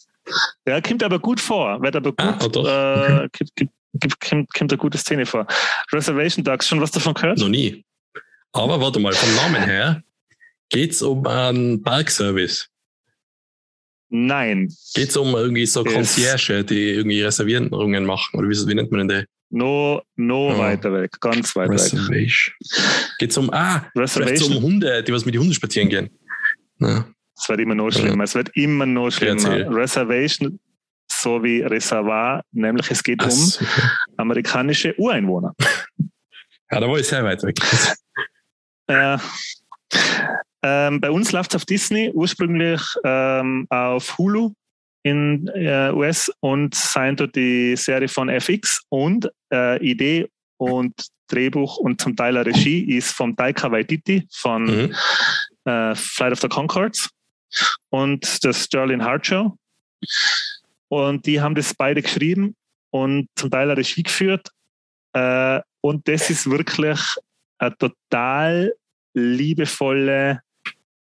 [0.68, 1.82] Ja, kommt aber gut vor.
[1.82, 2.66] Wird aber gut, Ah, oh doch.
[2.66, 5.48] äh, kommt, kommt, kommt, eine gute Szene vor.
[5.92, 7.40] Reservation Dogs, schon was davon gehört?
[7.40, 7.84] Noch nie.
[8.54, 10.04] Aber warte mal, vom Namen her
[10.70, 12.68] geht es um einen Parkservice.
[14.10, 14.74] Nein.
[14.94, 15.84] Geht es um irgendwie so.
[15.84, 18.40] Concierge, die irgendwie Reservierungen machen?
[18.40, 20.58] Oder wie, wie nennt man denn No, no Oh.
[20.58, 21.12] weiter weg.
[21.20, 21.74] Ganz weit die?
[21.74, 21.80] weg.
[21.82, 22.56] Reservation.
[23.20, 24.58] Geht es um, ah, Reservation.
[24.58, 26.10] um Hunde, die was mit den Hunden spazieren gehen.
[26.80, 27.06] Ja.
[27.40, 28.24] Es wird immer noch schlimmer.
[28.24, 29.70] Es wird immer noch schlimmer.
[29.76, 30.60] Reservation
[31.10, 33.66] so wie Reservoir, nämlich es geht Ach um so.
[34.18, 35.54] amerikanische Ureinwohner.
[36.70, 37.56] Ja, da war ich sehr weit weg.
[38.90, 39.18] Äh,
[40.64, 44.52] ähm, bei uns läuft es auf Disney, ursprünglich ähm, auf Hulu
[45.04, 50.94] in äh, US und sein dort die Serie von FX und äh, Idee und
[51.30, 54.96] Drehbuch und zum Teil Regie ist von Taika Waititi von Mhm.
[55.66, 57.10] äh, Flight of the Concords
[57.90, 59.58] und das Sterling Hart Show.
[60.90, 62.56] Und die haben das beide geschrieben
[62.92, 64.50] und zum Teil auch Regie geführt.
[65.14, 67.00] Äh, und das ist wirklich
[67.58, 68.74] eine total
[69.14, 70.42] liebevolle,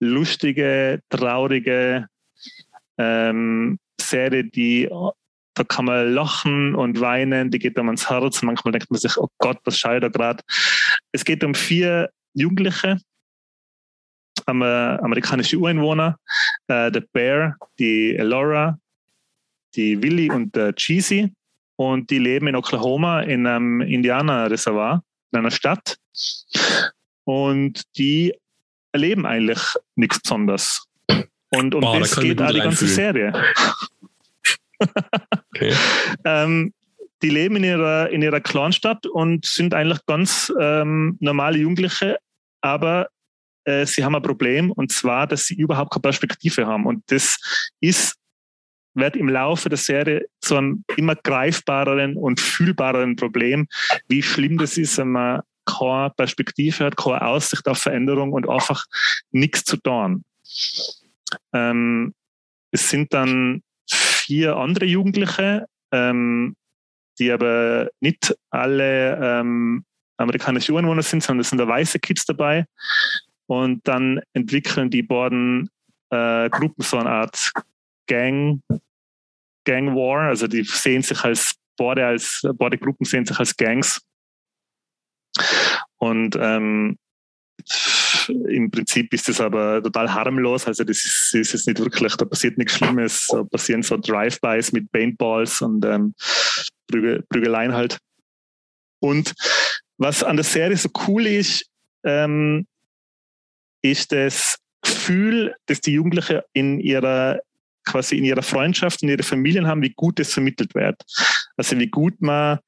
[0.00, 2.06] lustige, traurige
[2.98, 4.88] ähm, Serie, die
[5.54, 8.42] da kann man lachen und weinen, die geht einem ans Herz.
[8.42, 10.42] Manchmal denkt man sich, oh Gott, was schaue da gerade?
[11.12, 12.98] Es geht um vier Jugendliche,
[14.46, 16.18] am- amerikanische Ureinwohner,
[16.68, 18.78] äh, der Bear, die Elora,
[19.74, 21.32] die Willy und der Cheesy.
[21.76, 25.00] Und die leben in Oklahoma in einem Indianerreservat,
[25.32, 25.96] in einer Stadt.
[27.24, 28.34] Und die
[28.92, 29.60] erleben eigentlich
[29.94, 30.84] nichts Besonderes.
[31.50, 32.86] Und um Boah, das geht auch die ganze.
[32.86, 33.32] Serie.
[35.54, 35.74] Okay.
[36.24, 36.72] Ähm,
[37.20, 42.18] die leben in ihrer, in ihrer Kleinstadt und sind eigentlich ganz ähm, normale Jugendliche,
[42.62, 43.08] aber
[43.70, 46.86] äh, sie haben ein Problem und zwar, dass sie überhaupt keine Perspektive haben.
[46.86, 47.38] Und das
[47.80, 48.16] ist,
[48.94, 53.68] wird im Laufe der Serie zu einem immer greifbareren und fühlbareren Problem,
[54.08, 58.84] wie schlimm das ist, wenn man keine Perspektive hat, keine Aussicht auf Veränderung und einfach
[59.30, 60.24] nichts zu tun.
[61.52, 62.14] Ähm,
[62.72, 66.56] es sind dann vier andere Jugendliche, ähm,
[67.18, 69.84] die aber nicht alle ähm,
[70.16, 72.66] amerikanische Ureinwohner sind, sondern es sind da weiße Kids dabei.
[73.50, 75.68] Und dann entwickeln die beiden
[76.10, 77.50] äh, Gruppen so eine Art
[78.06, 78.62] Gang,
[79.64, 80.28] Gang War.
[80.28, 84.00] Also die sehen sich als beide als beide Gruppen sehen sich als Gangs.
[85.98, 86.96] Und ähm,
[88.28, 90.68] im Prinzip ist das aber total harmlos.
[90.68, 93.26] Also das ist, ist jetzt nicht wirklich, da passiert nichts Schlimmes.
[93.26, 96.14] Da passieren so Drive-Bys mit Paintballs und ähm,
[96.86, 97.98] Prüge, Prügeleien halt.
[99.00, 99.34] Und
[99.98, 101.68] was an der Serie so cool ist,
[102.04, 102.68] ähm,
[103.82, 107.40] ist das Gefühl, dass die Jugendlichen in ihrer
[107.84, 111.02] quasi in ihrer Freundschaft, in ihrer Familien haben, wie gut es vermittelt wird.
[111.56, 112.58] Also wie gut man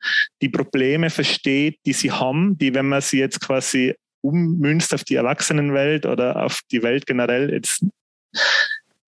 [0.41, 5.17] die Probleme versteht, die sie haben, die, wenn man sie jetzt quasi ummünzt auf die
[5.17, 7.85] Erwachsenenwelt oder auf die Welt generell, jetzt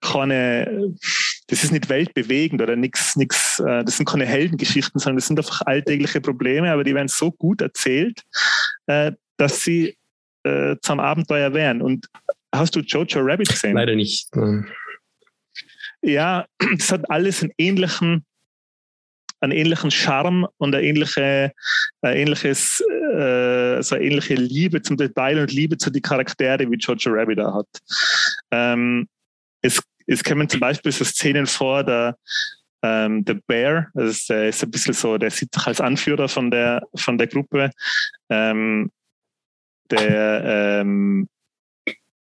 [0.01, 0.95] keine,
[1.47, 5.39] das ist nicht weltbewegend oder nichts, nichts, äh, das sind keine Heldengeschichten, sondern das sind
[5.39, 8.23] einfach alltägliche Probleme, aber die werden so gut erzählt,
[8.87, 9.97] äh, dass sie
[10.45, 11.83] äh, zum Abenteuer wären.
[11.83, 12.07] Und
[12.55, 13.75] hast du Jojo Rabbit gesehen?
[13.75, 14.29] Leider nicht.
[16.03, 16.47] Ja,
[16.79, 18.25] es hat alles einen ähnlichen,
[19.41, 21.53] einen ähnlichen Charme und eine ähnliche,
[22.03, 26.77] ein ähnliches, äh, so eine ähnliche Liebe zum Detail und Liebe zu den Charakteren, wie
[26.77, 27.69] Jojo Rabbit da hat.
[28.51, 29.09] Ähm,
[29.63, 32.17] es, es kommen zum Beispiel so Szenen vor, der,
[32.83, 36.29] ähm, der Bear, das ist, äh, ist ein bisschen so, der sieht sich als Anführer
[36.29, 37.71] von der, von der Gruppe.
[38.29, 38.91] Ähm,
[39.91, 41.29] der ähm,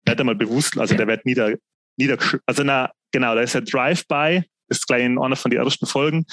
[0.06, 1.56] wird einmal bewusst, also der wird nieder,
[1.98, 5.62] nieder also na, genau, da ist ein Drive-by, das ist gleich in einer von den
[5.62, 6.26] ersten Folgen.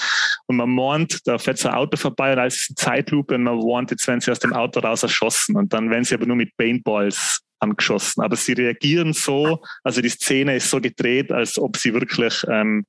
[0.47, 3.43] Und man warnt, da fährt so ein Auto vorbei und als ist eine Zeitlupe und
[3.43, 5.55] man warnt, jetzt werden sie aus dem Auto raus erschossen.
[5.55, 8.23] Und dann werden sie aber nur mit Paintballs angeschossen.
[8.23, 12.85] Aber sie reagieren so, also die Szene ist so gedreht, als ob sie wirklich ähm,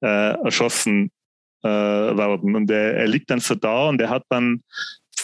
[0.00, 1.10] äh, erschossen
[1.62, 2.54] äh, werden.
[2.54, 4.62] Und er, er liegt dann so da und er hat dann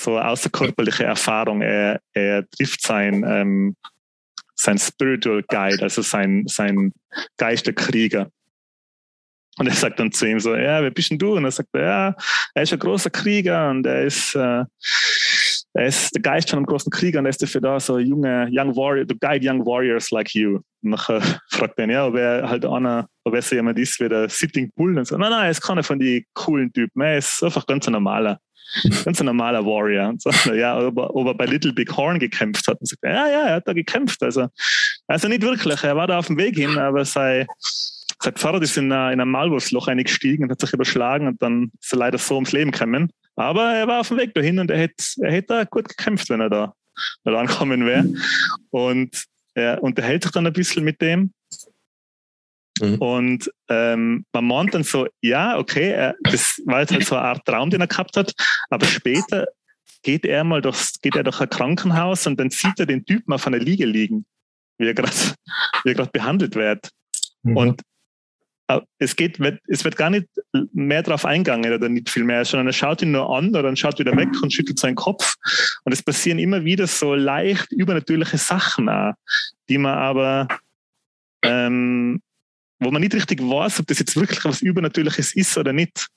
[0.01, 1.63] so außerkörperliche Erfahrung.
[1.63, 3.77] Er, er trifft sein, ähm,
[4.55, 6.93] sein Spiritual Guide, also sein, sein
[7.37, 8.31] Geisterkrieger.
[9.59, 11.37] Und er sagt dann zu ihm so, ja, wer bist denn du?
[11.37, 12.15] Und er sagt, ja,
[12.55, 14.65] er ist ein großer Krieger und er ist, äh,
[15.75, 18.49] er ist der Geist von einem großen Krieger und er ist dafür da, so junge,
[18.51, 20.61] young warrior, to guide young warriors like you.
[20.83, 21.21] Und nachher
[21.51, 24.29] fragt er ihn, ja, ob er halt einer, ob er so jemand ist wie der
[24.29, 25.19] Sitting Bull und so.
[25.19, 27.03] Nein, nein, er ist keiner von den coolen Typen.
[27.03, 28.39] Er ist einfach ganz normaler.
[29.05, 30.09] Ganz ein normaler Warrior.
[30.09, 32.81] Und so, ja, ob er, ob er bei Little Big Horn gekämpft hat.
[32.81, 34.23] Und sagt, ja, ja, er hat da gekämpft.
[34.23, 34.49] Also,
[35.07, 35.83] also nicht wirklich.
[35.83, 37.47] Er war da auf dem Weg hin, aber sei,
[38.23, 41.93] sein Pfarrer ist in, in ein Maulwurfsloch eingestiegen und hat sich überschlagen und dann ist
[41.93, 43.11] er leider so ums Leben gekommen.
[43.37, 46.29] Aber er war auf dem Weg dahin und er hätte, er hätte da gut gekämpft,
[46.29, 46.75] wenn er da,
[47.25, 48.07] da angekommen wäre.
[48.71, 51.33] Und er unterhält sich dann ein bisschen mit dem
[52.81, 52.95] Mhm.
[52.97, 57.25] Und ähm, man meint dann so, ja, okay, er, das war jetzt halt so eine
[57.27, 58.33] Art Traum, den er gehabt hat,
[58.71, 59.47] aber später
[60.03, 63.33] geht er mal durchs, geht er durch ein Krankenhaus und dann sieht er den Typen
[63.33, 64.25] auf einer Liege liegen,
[64.79, 65.13] wie er gerade,
[65.85, 66.91] wie er gerade behandelt wird.
[67.43, 67.57] Mhm.
[67.57, 67.83] Und
[68.69, 70.27] äh, es geht, es wird gar nicht
[70.73, 73.77] mehr drauf eingegangen oder nicht viel mehr, sondern er schaut ihn nur an oder dann
[73.77, 75.35] schaut wieder weg und schüttelt seinen Kopf.
[75.85, 79.13] Und es passieren immer wieder so leicht übernatürliche Sachen auch,
[79.69, 80.49] die man aber
[81.43, 82.21] ähm,
[82.81, 86.09] wo man nicht richtig weiß, ob das jetzt wirklich was Übernatürliches ist oder nicht.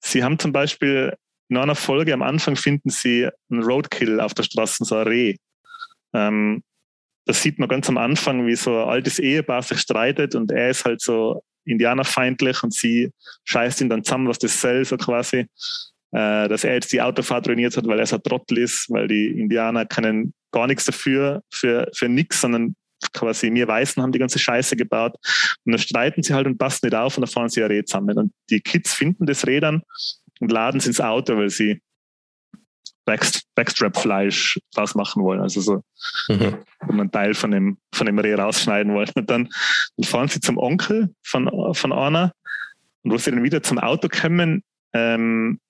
[0.00, 1.14] Sie haben zum Beispiel
[1.48, 5.36] in einer Folge am Anfang finden sie einen Roadkill auf der Straße, so ein Reh.
[6.14, 6.62] Ähm,
[7.26, 10.70] das sieht man ganz am Anfang, wie so ein altes Ehepaar sich streitet und er
[10.70, 13.10] ist halt so indianerfeindlich und sie
[13.44, 15.46] scheißt ihn dann zusammen, was das soll, so quasi.
[16.12, 19.08] Äh, dass er jetzt die Autofahrt ruiniert hat, weil er so ein Trottel ist, weil
[19.08, 22.76] die Indianer können gar nichts dafür, für, für nichts, sondern
[23.12, 25.14] quasi wir Weißen haben die ganze Scheiße gebaut.
[25.64, 27.84] Und dann streiten sie halt und passen nicht auf und dann fahren sie ein Reh
[27.84, 28.18] zusammen.
[28.18, 29.82] Und die Kids finden das Reh dann
[30.40, 31.80] und laden es ins Auto, weil sie
[33.06, 35.40] Backstrap-Fleisch draus machen wollen.
[35.40, 35.82] Also so,
[36.28, 36.58] mhm.
[36.80, 39.10] wenn man einen Teil von dem, von dem Reh rausschneiden wollen.
[39.14, 39.48] Und dann,
[39.96, 42.32] dann fahren sie zum Onkel von, von Anna.
[43.02, 44.62] Und wo sie dann wieder zum Auto kommen,
[44.94, 45.60] ähm,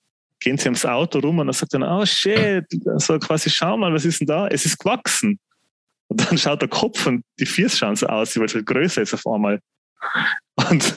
[0.40, 2.64] gehen sie ums Auto rum und dann sagt dann, oh shit,
[2.96, 4.46] so quasi, schau mal, was ist denn da?
[4.46, 5.40] Es ist gewachsen.
[6.14, 9.02] Und dann schaut der Kopf und die Füße schauen so aus, weil es halt größer
[9.02, 9.58] ist auf einmal.
[10.70, 10.96] Und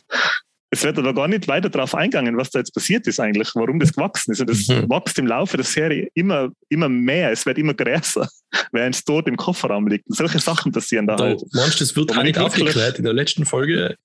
[0.70, 3.80] es wird aber gar nicht weiter darauf eingegangen, was da jetzt passiert ist eigentlich, warum
[3.80, 4.42] das gewachsen ist.
[4.42, 4.88] Und das mhm.
[4.90, 8.28] wächst im Laufe der Serie immer, immer mehr, es wird immer größer,
[8.72, 10.08] während es dort im Kofferraum liegt.
[10.08, 11.42] Und solche Sachen passieren da, da halt.
[11.54, 13.96] Meinst du, das wird auch nicht aufgeklärt in der letzten Folge?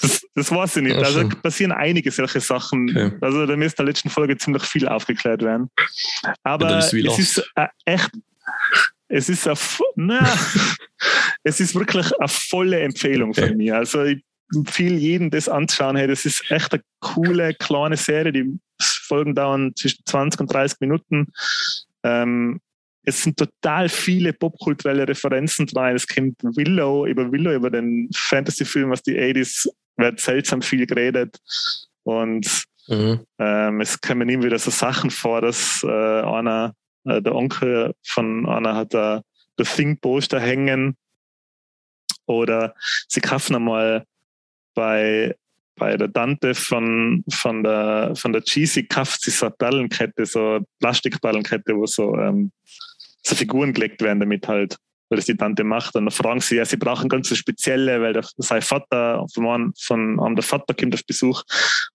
[0.00, 0.96] Das, das weiß ich nicht.
[0.96, 1.28] Ach Also so.
[1.28, 2.90] passieren einige solche Sachen.
[2.90, 3.12] Okay.
[3.20, 5.70] Also da müsste in der letzten Folge ziemlich viel aufgeklärt werden.
[6.42, 8.10] Aber ist es ist äh, echt,
[9.12, 9.56] es ist eine,
[9.96, 10.24] na,
[11.44, 13.76] es ist wirklich eine volle Empfehlung von mir.
[13.76, 15.96] Also ich empfehle jedem, das anzuschauen.
[15.96, 18.32] Hey, das ist echt eine coole, kleine Serie.
[18.32, 21.26] Die Folgen dauern zwischen 20 und 30 Minuten.
[22.02, 22.60] Ähm,
[23.04, 25.96] es sind total viele popkulturelle Referenzen drin.
[25.96, 31.36] Es kommt Willow, über Willow, über den Fantasy-Film aus die 80s, wird seltsam viel geredet.
[32.04, 33.20] Und Mhm.
[33.38, 36.74] ähm, es kommen immer wieder so Sachen vor, dass äh, einer,
[37.04, 39.22] äh, der Onkel von einer hat da
[39.58, 40.96] The Thing-Poster hängen.
[42.26, 42.74] Oder
[43.08, 44.06] sie kaufen einmal
[44.74, 45.36] bei,
[45.76, 50.56] bei der Tante von, von der, von der Cheesy kauft sie so eine Perlenkette, so
[50.56, 52.52] eine Plastikperlenkette, wo so, ähm,
[53.22, 54.78] so Figuren gelegt werden damit halt,
[55.12, 55.94] weil das die Tante macht.
[55.94, 59.72] Und dann fragen sie, ja, sie brauchen ganz so spezielle, weil der, sein Vater, von
[59.78, 61.42] von einem der Vater kommt auf Besuch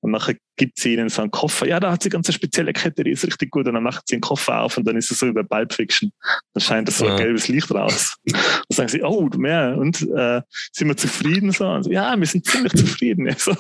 [0.02, 1.68] und nachher gibt sie ihnen so einen Koffer.
[1.68, 3.68] Ja, da hat sie ganz eine spezielle Kette, die ist richtig gut.
[3.68, 5.74] Und dann macht sie den Koffer auf und dann ist es so wie bei Pulp
[5.74, 6.12] Fiction.
[6.54, 7.18] Dann scheint das so ein Ja.
[7.18, 8.16] gelbes Licht raus.
[8.26, 8.36] Dann
[8.70, 9.76] sagen sie, oh, mehr.
[9.78, 10.42] Und äh,
[10.72, 11.52] sind wir zufrieden?
[11.52, 11.68] So?
[11.68, 13.28] Und so, ja, wir sind ziemlich zufrieden.
[13.38, 13.56] Also,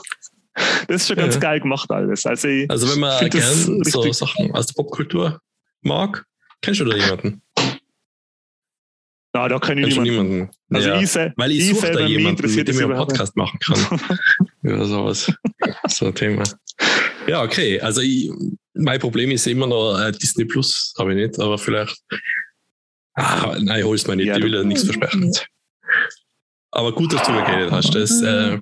[0.87, 1.39] das ist schon ganz Ja.
[1.41, 2.25] geil gemacht alles.
[2.25, 5.39] Also, Also wenn man find das gern so Sachen aus der Popkultur
[5.81, 6.25] mag,
[6.61, 7.41] kennst du da jemanden?
[9.37, 10.29] Na, da kann ich du niemanden.
[10.37, 10.55] niemanden?
[10.73, 11.01] Also ja.
[11.01, 12.97] ich, se- Weil ich, suche da selber, jemanden, interessiert mit dem ich einen.
[12.97, 14.17] Podcast machen kann.
[14.61, 15.31] Über sowas.
[15.87, 16.43] So ein Thema.
[17.27, 17.79] Ja, okay.
[17.81, 18.31] Also ich,
[18.73, 21.97] mein Problem ist immer noch äh, Disney Plus, habe ich nicht, aber vielleicht.
[23.13, 24.27] Ah, nein, hol's mir nicht.
[24.27, 25.31] Ja, ich will ja nichts versprechen.
[26.71, 27.93] Aber gut, dass du mir geredet hast.
[27.95, 28.59] Das, äh,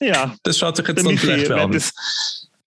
[0.00, 1.80] Ja, das schaut sich jetzt dann vielleicht an.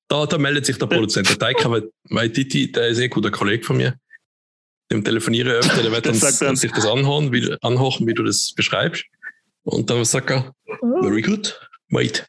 [0.07, 3.09] Da, da meldet sich der Produzent, der Taika, weil, weil Titi, der ist eh ein
[3.09, 3.95] guter Kollege von mir.
[4.91, 6.07] Dem telefoniere öfter, der wird
[6.43, 9.05] uns, sich das anhören, wie, anhören, wie du das beschreibst.
[9.63, 10.53] Und dann sagt er,
[11.01, 12.27] very good, wait.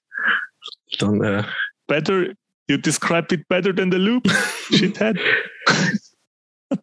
[0.99, 1.45] Dann, äh,
[1.89, 2.33] better,
[2.69, 4.31] you described it better than the loop,
[4.71, 5.19] shithead.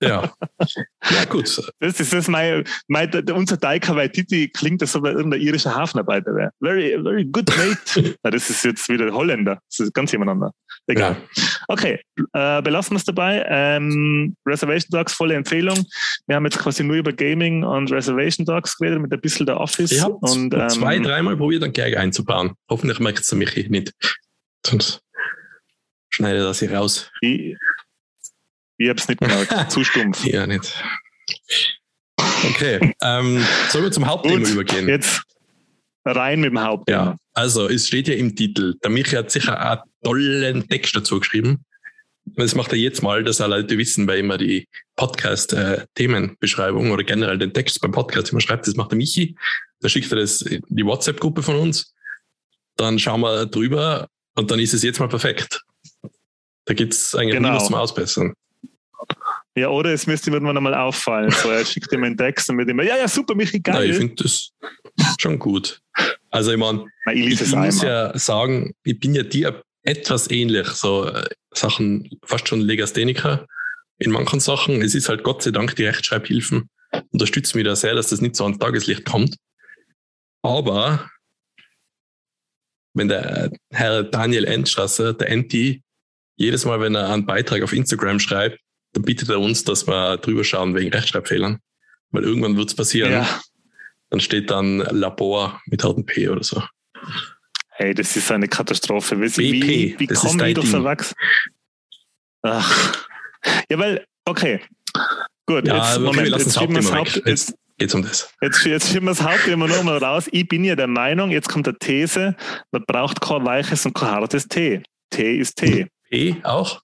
[0.02, 0.34] ja.
[1.12, 1.62] ja, gut.
[1.80, 6.36] Das ist das mein, mein unser Taika Waititi klingt, als ob er irgendein irischer Hafenarbeiter
[6.36, 6.52] wäre.
[6.62, 8.16] Very, very good mate.
[8.24, 9.60] Na, das ist jetzt wieder Holländer.
[9.70, 10.54] Das ist ganz jemand anderes.
[10.88, 11.18] Egal.
[11.36, 11.44] Ja.
[11.68, 12.00] Okay,
[12.34, 13.46] äh, belassen wir es dabei.
[13.48, 15.86] Ähm, Reservation Dogs, volle Empfehlung.
[16.28, 19.60] Wir haben jetzt quasi nur über Gaming und Reservation Dogs geredet, mit ein bisschen der
[19.60, 19.92] Office.
[19.92, 22.54] Ich habe ähm, zwei, dreimal probiert, einen Gag einzubauen.
[22.70, 23.94] Hoffentlich merkt es der Michi nicht.
[24.66, 25.02] Sonst
[26.10, 27.12] schneide das hier raus.
[27.22, 27.56] Ich,
[28.80, 29.72] ich habe es nicht gemerkt.
[29.72, 30.26] Zu stumpf.
[30.26, 30.74] Ja, nicht.
[32.50, 34.88] Okay, ähm, sollen wir zum Hauptthema Gut, übergehen?
[34.88, 35.22] Jetzt
[36.06, 36.98] rein mit dem Hauptthema.
[36.98, 38.76] Ja, also es steht ja im Titel.
[38.84, 41.66] Der Michi hat sicher einen tollen Text dazu geschrieben.
[42.36, 47.38] Das macht er jetzt mal, dass alle Leute wissen, weil immer die Podcast-Themenbeschreibung oder generell
[47.38, 49.36] den Text beim Podcast immer schreibt, das macht der Michi.
[49.82, 51.94] Dann schickt er das in die WhatsApp-Gruppe von uns.
[52.78, 55.62] Dann schauen wir drüber und dann ist es jetzt mal perfekt.
[56.66, 57.56] Da gibt's eigentlich Genau.
[57.56, 58.34] was zum Ausbessern.
[59.60, 61.32] Ja, oder es müsste irgendwann einmal auffallen.
[61.32, 63.90] So, er schickt ihm einen Text und mit ihm, ja, ja, super, Michi, Ja, geil.
[63.90, 64.52] ich finde das
[65.20, 65.82] schon gut.
[66.32, 71.06] Also ich meine, ich ich, muss ja sagen, ich bin ja dir etwas ähnlich, so
[71.06, 73.48] äh, Sachen, fast schon Legastheniker
[73.98, 74.82] in manchen Sachen.
[74.82, 76.70] Es ist halt Gott sei Dank die Rechtschreibhilfen
[77.12, 79.36] unterstützen mich da sehr, dass das nicht so ans Tageslicht kommt.
[80.42, 81.10] Aber
[82.94, 85.84] wenn der Herr Daniel Endstrasser, der Enti,
[86.36, 88.60] jedes Mal, wenn er einen Beitrag auf Instagram schreibt,
[88.94, 91.60] dann bittet er uns, dass wir drüber schauen wegen Rechtschreibfehlern.
[92.12, 93.12] Weil irgendwann wird's passieren.
[93.12, 93.40] Ja,
[94.10, 96.64] Dann steht dann Labor mit hartem P oder so.
[97.70, 99.20] hey, das ist eine Katastrophe.
[99.22, 100.80] Wie, BP, wie, wie das kommen die durchs Ding.
[100.80, 101.14] Erwachsen?
[102.42, 103.06] Ach.
[103.70, 104.62] Ja, weil, okay.
[105.46, 108.34] Gut, Ja, jetzt, okay, wir jetzt schieben wir das Haupt, jetzt, Geht's um das?
[108.42, 110.28] jetzt, jetzt schieben wir das Hauptthema nochmal raus.
[110.32, 112.36] Ich bin ja der Meinung, jetzt kommt der These,
[112.72, 114.84] man braucht kein weiches und kein hartes T.
[115.12, 115.88] T ist T.
[116.10, 116.82] P auch?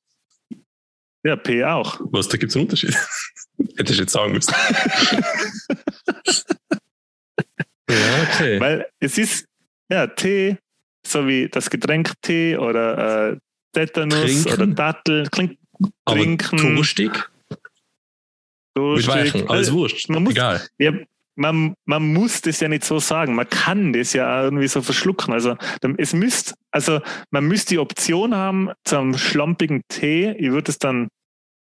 [1.26, 2.00] Ja, P auch.
[2.12, 2.96] Was, da gibt's einen Unterschied?
[3.78, 4.54] Hätte ich jetzt sagen müssen.
[7.90, 8.60] ja, okay.
[8.60, 9.46] Weil es ist,
[9.90, 10.58] ja, Tee,
[11.06, 13.38] so wie das Getränk Tee oder äh,
[13.74, 14.54] Tetanus Trinken.
[14.54, 15.58] oder Dattel, klingt
[16.06, 17.12] Aber trinken, durstig?
[17.50, 17.60] Mit
[18.76, 19.08] durstig.
[19.14, 20.10] Weichen, alles Also, wurscht.
[20.10, 20.68] man muss- Egal.
[20.78, 20.92] ja,
[21.36, 23.36] man, man muss das ja nicht so sagen.
[23.36, 25.34] Man kann das ja irgendwie so verschlucken.
[25.34, 25.58] Also
[25.98, 30.32] es müsst, also man müsste die Option haben zum schlampigen Tee.
[30.38, 31.10] Ich würde es dann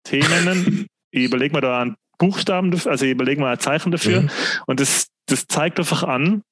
[0.05, 0.87] Tee nennen.
[1.11, 4.23] ich überlege mir da einen Buchstaben, also ich überlege mal ein Zeichen dafür.
[4.23, 4.31] Mhm.
[4.67, 6.43] Und das, das zeigt einfach an,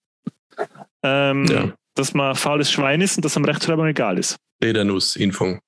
[1.02, 1.72] ähm, Ja.
[1.94, 4.36] dass man ein faules Schwein ist und dass am Rechtschreibung egal ist.
[4.60, 5.60] Tetanus-Impfung.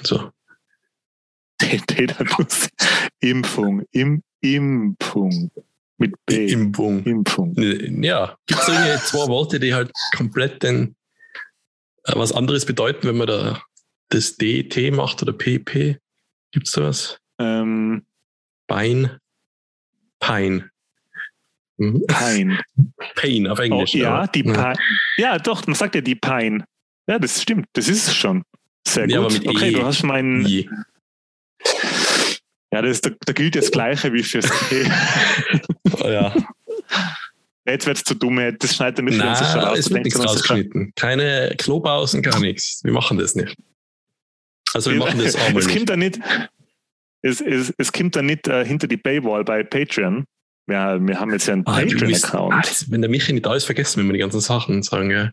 [0.00, 0.30] So.
[1.58, 2.68] Tetanus.
[3.20, 3.82] Impfung.
[3.92, 5.50] Im, Impfung.
[5.98, 6.46] Mit B.
[6.46, 7.02] Impfung.
[7.04, 7.54] Impfung.
[8.02, 10.94] Ja, gibt es irgendwie zwei Worte, die halt komplett den
[12.04, 13.62] was anderes bedeuten, wenn man da
[14.10, 15.98] das DT macht oder PP?
[16.52, 17.18] Gibt es da was?
[17.38, 18.06] Ähm,
[18.66, 19.18] Bein.
[20.20, 20.70] Pein.
[21.76, 22.04] Mhm.
[22.06, 22.60] Pine.
[23.14, 23.94] Pain auf Oh, Englisch.
[23.94, 24.74] ja, aber- die Pine.
[25.18, 26.64] Ja, doch, man sagt ja die Pine.
[27.06, 27.66] Ja, das stimmt.
[27.74, 28.42] Das ist es schon.
[28.86, 29.12] Sehr gut.
[29.12, 29.72] Ja, mit okay, E.
[29.72, 30.44] du hast meinen.
[30.46, 30.68] I.
[32.72, 34.84] Ja, das, da, da gilt das Gleiche wie fürs E.
[36.02, 36.34] Oh, ja.
[37.66, 38.40] Jetzt wird es zu dumm.
[38.58, 39.78] Das schneidet er mit Nein, sicher raus.
[39.78, 40.92] es Da wird nichts schon, rausgeschnitten.
[40.96, 42.80] Keine Klobausen, gar nichts.
[42.82, 43.56] Wir machen das nicht.
[44.74, 45.76] Also wir machen das auch mal es nicht.
[45.76, 46.18] kommt dann nicht.
[47.22, 50.24] Es, es, es kommt dann nicht äh, hinter die Paywall bei Patreon.
[50.70, 52.54] Ja, wir haben jetzt ja einen Ah, Patreon-Account.
[52.54, 55.10] alles- Wenn der Michi nicht alles vergessen, wenn wir die ganzen Sachen sagen.
[55.10, 55.30] Ja,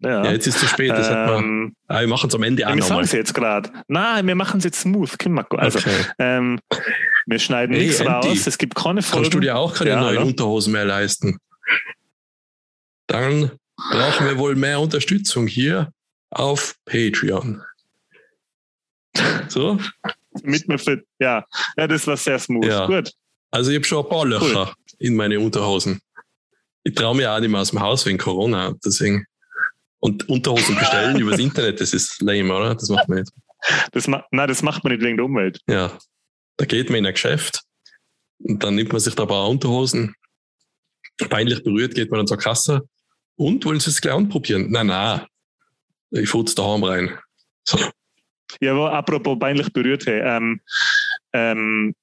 [0.00, 0.90] Ja, ja jetzt ist es zu spät.
[0.90, 3.34] Das hat man, ähm, ah, wir machen es am Ende auch wir sagen es jetzt
[3.34, 3.70] gerade.
[3.88, 5.10] Nein, wir machen es jetzt smooth.
[5.56, 6.04] Also, Okay.
[6.18, 6.60] ähm,
[7.26, 8.46] wir schneiden Hey, nichts Andy, raus.
[8.46, 9.24] Es gibt keine Folgen.
[9.24, 10.28] Kannst du dir auch keine Ja, neuen hallo?
[10.28, 11.38] Unterhosen mehr leisten?
[13.06, 15.92] Dann brauchen wir wohl mehr Unterstützung hier
[16.30, 17.62] auf Patreon.
[19.48, 19.78] So,
[20.42, 21.06] mit mir fit.
[21.18, 21.44] Ja.
[21.76, 22.66] ja, das war sehr smooth.
[22.66, 22.86] Ja.
[22.86, 23.12] Gut.
[23.50, 26.00] also ich habe schon ein paar Löcher in meine Unterhosen.
[26.84, 28.74] Ich traue mir auch nicht mehr aus dem Haus wegen Corona.
[28.84, 29.24] Deswegen.
[30.06, 32.76] Und Unterhosen bestellen übers Internet, das ist lame, oder?
[32.76, 33.32] Das macht man nicht.
[33.90, 35.60] Das ma Nein, das macht man nicht wegen der Umwelt.
[35.66, 35.98] Ja,
[36.58, 37.62] da geht man in ein Geschäft
[38.38, 40.14] und dann nimmt man sich da ein paar Unterhosen.
[41.28, 42.82] Peinlich berührt geht man dann zur Kasse.
[43.34, 44.70] Und wollen Sie es gleich anprobieren?
[44.70, 45.26] Nein, nein.
[46.12, 47.18] Ich fuhr jetzt daheim rein.
[47.64, 47.76] So.
[48.60, 50.60] Ja, aber apropos peinlich berührt, hey, ähm,
[51.32, 51.96] ähm,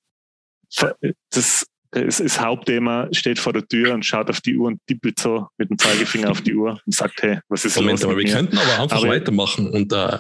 [1.30, 5.20] das, das, das Hauptthema steht vor der Tür und schaut auf die Uhr und tippelt
[5.20, 8.16] so mit dem Zeigefinger auf die Uhr und sagt, hey, was ist Moment, los aber
[8.16, 8.40] mit wir mir?
[8.40, 10.20] könnten aber einfach Aber- weitermachen und da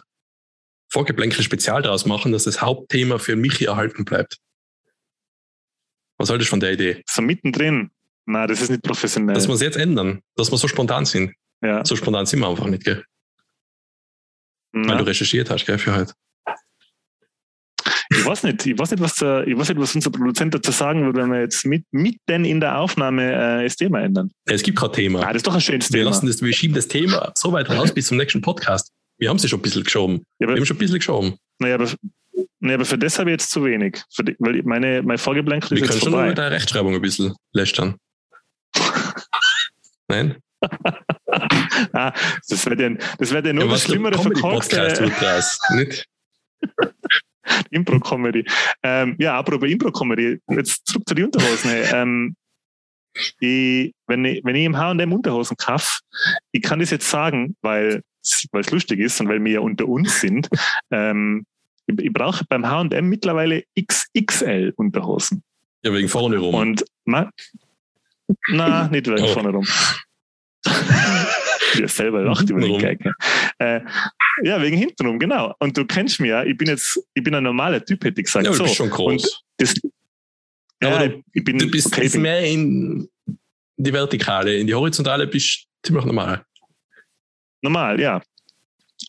[0.91, 4.37] Vorgeplänkel Spezial draus machen, dass das Hauptthema für Michi erhalten bleibt.
[6.19, 7.03] Was haltest du von der Idee?
[7.09, 7.89] So mittendrin.
[8.25, 9.33] Nein, das ist nicht professionell.
[9.33, 11.33] Dass wir es jetzt ändern, dass wir so spontan sind.
[11.61, 11.83] ja.
[11.83, 13.03] So spontan sind wir einfach nicht, gell?
[14.71, 16.13] Weil Na, du recherchiert hast, gell, für heute.
[18.17, 20.71] Ich weiß nicht, ich weiß nicht, was, der, ich weiß nicht, was unser Produzent dazu
[20.71, 24.31] sagen würde, wenn wir jetzt mit, mitten in der Aufnahme äh, das Thema ändern.
[24.45, 25.21] Es gibt kein Thema.
[25.21, 26.09] Ah, das ist doch ein schönes Wir Thema.
[26.11, 28.91] lassen das, wir schieben das Thema so weit raus bis zum nächsten Podcast.
[29.17, 30.23] Wir haben sie schon ein bisschen geschoben.
[30.39, 31.35] Ja, Wir haben schon ein bisschen geschoben.
[31.59, 31.89] naja, aber,
[32.59, 34.01] naja, aber für das habe ich jetzt zu wenig.
[34.11, 37.01] Für die, weil meine, mein Vorgeblänkel Wir ist können jetzt schon mit der Rechtschreibung ein
[37.01, 37.95] bisschen lästern.
[40.07, 40.37] Nein?
[41.93, 42.13] Ah,
[42.47, 45.59] das wäre ja, das wär ja nur Ja, was der Schlimmere Comedy-Podcast verkorkste wird draus.
[45.75, 46.05] Nicht?
[47.71, 48.45] Impro-Comedy.
[48.83, 51.71] Ähm, ja, apropos Impro-Comedy, jetzt zurück zu den Unterhosen.
[51.93, 52.35] Ähm,
[53.39, 55.99] ich, wenn, ich, wenn ich im H&M Unterhosen kaufe,
[56.51, 60.21] ich kann das jetzt sagen, weil es lustig ist und weil wir ja unter uns
[60.21, 60.49] sind,
[60.91, 61.45] ähm,
[61.85, 65.43] ich, ich brauche beim H&M mittlerweile XXL Unterhosen.
[65.83, 66.55] Ja, wegen vorne rum.
[66.55, 67.29] Und na,
[68.87, 69.33] nicht wegen Oh.
[69.33, 69.67] vorne rum.
[71.75, 72.77] ja, selber lacht über den.
[72.77, 72.99] Gag.
[73.59, 73.81] Äh,
[74.43, 75.53] ja, wegen hintenrum, genau.
[75.59, 78.25] Und du kennst mich ja, ich bin jetzt, ich bin ein normaler Typ, hätte ich
[78.25, 78.45] gesagt.
[78.45, 78.63] ja, du so.
[78.63, 79.43] bist schon groß.
[79.57, 79.75] Das,
[80.81, 83.09] Ja, aber ich, ich bin, du bist okay, bin mehr in
[83.77, 84.57] die Vertikale.
[84.57, 86.43] In die Horizontale bist du ziemlich normal.
[87.61, 88.21] normal, ja.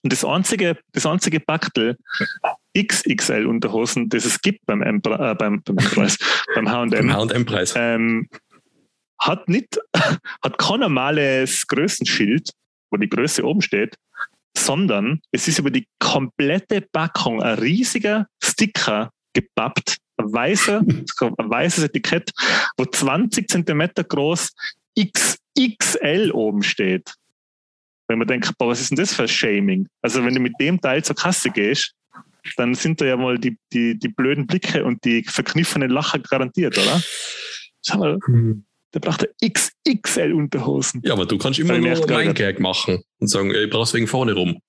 [0.02, 1.96] Und das einzige, das einzige Baktel
[2.76, 5.62] XXL Unterhosen, das es gibt beim, M äh, beim, beim,
[6.54, 7.74] beim Im H&M, H&M-Preis.
[7.76, 8.28] ähm,
[9.20, 9.78] hat nicht,
[10.42, 12.50] hat kein normales Größenschild,
[12.90, 13.96] wo die Größe oben steht,
[14.56, 20.80] sondern es ist über die komplette Packung ein riesiger Sticker gepappt, ein, weißer,
[21.20, 22.30] ein weißes Etikett,
[22.76, 24.52] wo 20 Zentimeter groß
[24.98, 27.12] XXL oben steht.
[28.06, 29.88] Wenn man denkt, boah, was ist denn das für ein Shaming?
[30.02, 31.94] Also wenn du mit dem Teil zur Kasse gehst,
[32.56, 36.76] dann sind da ja mal die, die, die blöden Blicke und die verkniffenen Lacher garantiert,
[36.76, 37.02] oder?
[37.84, 38.18] Schau mal,
[38.94, 41.02] der braucht ja XXL-Unterhosen.
[41.04, 42.36] Ja, aber du kannst immer ich nur geärgert.
[42.36, 44.60] Gag machen und sagen, ey, ich brauch's wegen vorne rum.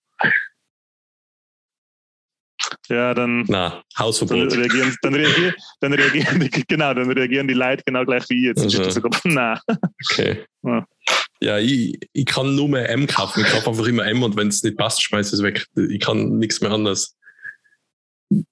[2.89, 4.53] Ja, dann, Na, dann Hausverbot.
[4.53, 8.63] reagieren, dann reagieren, dann reagieren die, genau, dann reagieren die Leute genau gleich wie jetzt.
[8.63, 8.81] Also.
[8.81, 9.01] Also.
[9.25, 9.61] Na,
[10.11, 10.43] Okay.
[10.63, 10.87] Ja.
[11.41, 13.43] Ja, ich, ich kann nur mehr M kaufen.
[13.45, 15.67] Ich kaufe einfach immer M und wenn es nicht passt, schmeiß es weg.
[15.89, 17.15] Ich kann nichts mehr anders.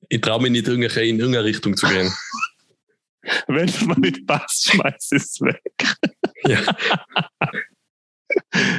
[0.09, 2.11] Ich traue mich nicht in irgendeine Richtung zu gehen.
[3.47, 5.61] Wenn es mal nicht passt, schmeiß es weg.
[6.47, 6.59] Ja.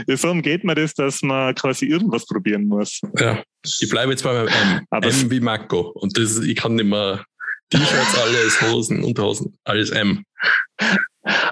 [0.09, 3.01] Ja, so umgeht man das, dass man quasi irgendwas probieren muss.
[3.19, 3.43] ja.
[3.65, 4.87] Ich bleibe jetzt bei meinem M.
[4.91, 5.81] Aber M wie Marco.
[5.95, 7.25] Und das, ich kann nicht mehr
[7.71, 10.25] T-Shirts, alles, Hosen, Unterhosen, alles M.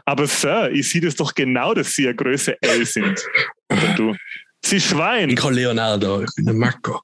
[0.05, 3.25] Aber Sir, ich sehe das doch genau, dass Sie eine Größe L sind.
[3.71, 4.17] Oder du.
[4.65, 5.29] Sie Ich Schwein.
[5.29, 7.01] bin kein Leonardo, ich bin der Marco.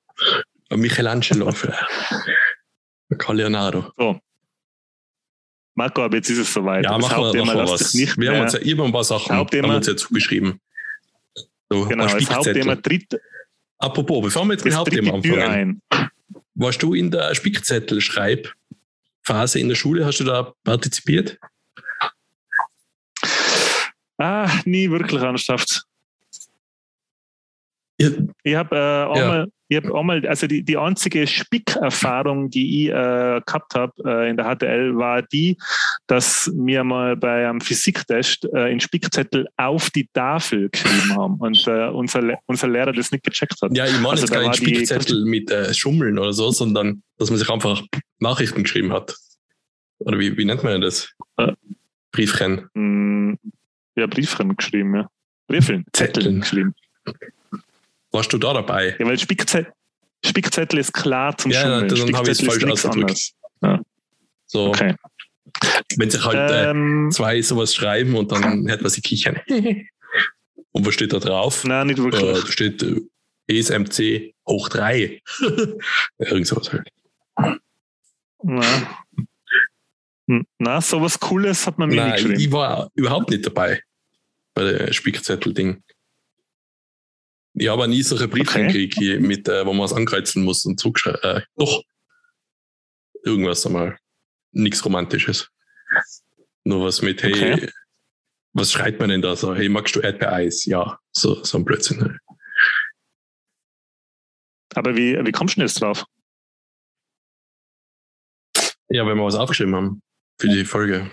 [0.71, 1.87] Michelangelo vielleicht.
[3.17, 3.91] Kein Leonardo.
[3.97, 4.21] So.
[5.79, 6.85] Marco, aber jetzt ist es soweit.
[6.85, 7.95] Ja, das machen wir, lässt was.
[7.95, 10.61] nicht wir haben uns ja immer ein paar Sachen Hauptthema- haben uns ja zugeschrieben.
[11.71, 12.29] So, Genau, das.
[12.31, 13.19] Hauptthema tritt,
[13.79, 15.81] Apropos, bevor wir jetzt mit Das Hauptthema anfangen, ein.
[16.57, 20.05] warst du in der Spickzettel-Schreibphase in der Schule?
[20.05, 21.39] Hast du da partizipiert?
[24.17, 25.85] Ah, nie wirklich ernsthaft.
[28.01, 28.09] Ja.
[28.43, 33.41] Ich habe äh, einmal, ich hab einmal, also die, die einzige Spickerfahrung, die ich äh,
[33.45, 35.57] gehabt habe äh, in der HTL, war die,
[36.07, 41.67] dass wir mal bei einem Physiktest äh, einen Spickzettel auf die Tafel geschrieben haben und
[41.67, 43.77] äh, unser, unser Lehrer das nicht gecheckt hat.
[43.77, 47.03] Ja, ich meine Also jetzt keinen war die- Spickzettel mit äh, Schummeln oder so, sondern
[47.19, 47.83] dass man sich einfach
[48.21, 49.15] Nachrichten geschrieben hat.
[49.99, 51.13] Oder wie, wie nennt man das?
[51.37, 51.53] Äh.
[52.13, 52.69] Briefchen.
[52.75, 53.35] Mm,
[53.97, 55.11] ja, Briefchen geschrieben, ja.
[55.47, 56.41] Briefeln, Zettel Zetteln.
[56.41, 56.75] geschrieben.
[58.11, 58.97] Warst du da dabei?
[58.99, 59.73] Ja, weil Spickzettel,
[60.25, 61.89] Spickzettel ist klar zum Ja, Schummeln.
[61.89, 63.33] dann habe ich es falsch ausgedrückt.
[63.63, 63.81] Ja.
[64.47, 64.95] So, Okay.
[65.97, 69.41] wenn sich halt äh, Ähm, zwei sowas schreiben und dann hört man sie kichern.
[70.73, 71.65] und was steht da drauf?
[71.65, 72.23] nein, nicht Äh, wirklich.
[72.45, 73.01] da steht äh,
[73.49, 75.21] ESMC hoch drei.
[76.19, 76.89] Irgend sowas halt.
[78.43, 79.07] Na.
[80.29, 82.41] Hm, Na, sowas Cooles hat man mir nicht Nein, geschrieben.
[82.41, 83.83] ich war überhaupt nicht dabei
[84.55, 85.83] bei der Spickzettel-Ding.
[87.55, 88.87] Ich habe nie solche Briefe Okay.
[88.89, 91.21] gekriegt, mit, äh, wo man was ankreuzeln muss und zugeschrieben.
[91.23, 91.83] Äh, doch.
[93.25, 93.99] Irgendwas einmal.
[94.53, 95.49] Nichts Romantisches.
[96.65, 97.71] Nur was mit, hey, Okay.
[98.53, 99.55] was schreibt man denn da so?
[99.55, 100.65] Hey, magst du Erdbeereis?
[100.67, 102.01] Ja, so, so ein Blödsinn.
[102.03, 102.17] halt.
[104.75, 106.05] Aber wie, wie kommst du denn jetzt drauf?
[108.91, 110.03] Ja, wenn wir was aufgeschrieben haben
[110.41, 111.11] für die Folge.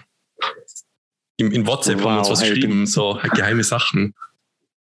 [1.37, 4.13] In, in WhatsApp haben wir uns Wow, was hey, geschrieben, so geheime Sachen.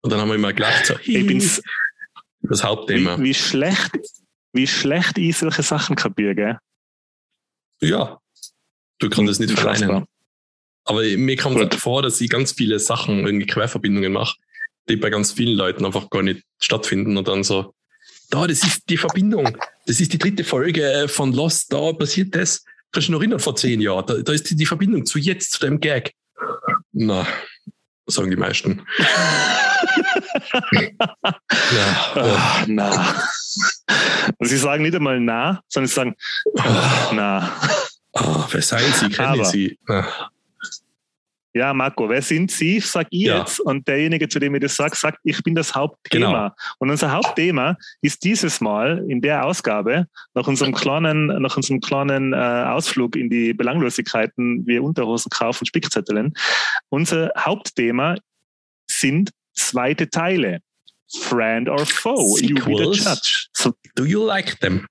[0.02, 1.62] Und dann haben wir immer gelacht, so, Ich bin's,
[2.42, 3.18] das Hauptthema.
[3.18, 3.90] wie, wie, schlecht,
[4.52, 6.58] wie schlecht ich solche Sachen kapiere, gell?
[7.80, 8.18] Ja,
[8.98, 10.04] du kannst das nicht verneinen.
[10.84, 11.70] Aber mir kommt Gut.
[11.70, 14.36] halt vor, dass ich ganz viele Sachen, irgendwie Querverbindungen mache,
[14.88, 17.72] die bei ganz vielen Leuten einfach gar nicht stattfinden und dann so,
[18.30, 19.56] da, das ist die Verbindung.
[19.86, 22.64] Das ist die dritte Folge von Lost, da passiert das.
[22.90, 24.06] Kannst du noch erinnern, vor zehn Jahren?
[24.06, 26.12] Da, da ist die, die Verbindung zu jetzt, zu dem Gag.
[26.92, 27.26] Na,
[28.14, 28.86] sagen die meisten.
[30.72, 33.16] ja, oh, Ah, na.
[34.39, 36.14] Und sie sagen nicht einmal na, sondern sie sagen
[36.59, 37.52] ah, na.
[38.14, 39.09] ah, wer seien sie?
[39.10, 39.78] Kennen Aber- sie?
[39.89, 40.05] Ah,
[41.54, 42.80] Ja, Marco, wer sind Sie?
[42.80, 43.40] Sag ich Ja.
[43.40, 43.60] jetzt.
[43.60, 46.26] Und derjenige, zu dem ich das sage, sagt, ich bin das Hauptthema.
[46.48, 46.54] Genau.
[46.78, 52.32] Und unser Hauptthema ist dieses Mal in der Ausgabe, nach unserem kleinen, nach unserem kleinen
[52.32, 56.32] äh, Ausflug in die Belanglosigkeiten, wie Unterhosen kaufen, Spickzetteln.
[56.88, 58.16] Unser Hauptthema
[58.90, 60.60] sind zweite Teile.
[61.20, 63.04] Friend or foe, you be the Sequels.
[63.04, 63.46] judge.
[63.52, 64.86] So, do you like them?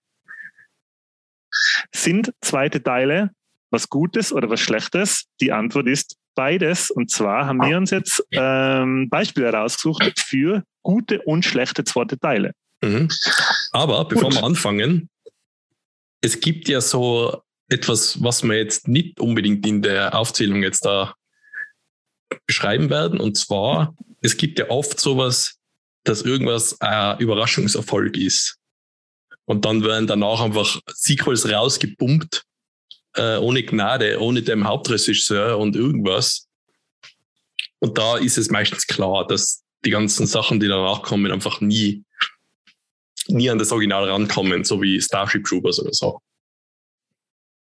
[1.94, 3.32] sind zweite Teile
[3.72, 5.26] was Gutes oder was Schlechtes?
[5.40, 6.92] Die Antwort ist beides.
[6.92, 12.54] Und zwar haben wir uns jetzt ähm, Beispiele herausgesucht für gute und schlechte zweite Teile.
[12.82, 13.10] Mhm.
[13.72, 14.36] Aber bevor Gut.
[14.36, 15.10] wir anfangen,
[16.22, 21.16] es gibt ja so etwas, was wir jetzt nicht unbedingt in der Aufzählung jetzt da
[22.46, 23.20] beschreiben werden.
[23.20, 25.58] Und zwar, es gibt ja oft sowas,
[26.04, 28.58] dass irgendwas ein Überraschungserfolg ist.
[29.46, 32.44] Und dann werden danach einfach Sequels rausgepumpt,
[33.16, 36.48] äh, ohne Gnade, ohne dem Hauptregisseur und irgendwas.
[37.80, 42.04] Und da ist es meistens klar, dass die ganzen Sachen, die danach kommen, einfach nie
[43.28, 46.20] nie an das Original rankommen, so wie Starship Troopers oder so.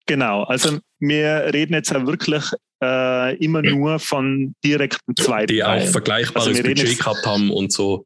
[0.08, 2.44] Genau, also wir reden jetzt ja wirklich
[2.84, 8.06] äh, immer nur von direkten zweiten Die auch vergleichbares Also Budget gehabt haben und so.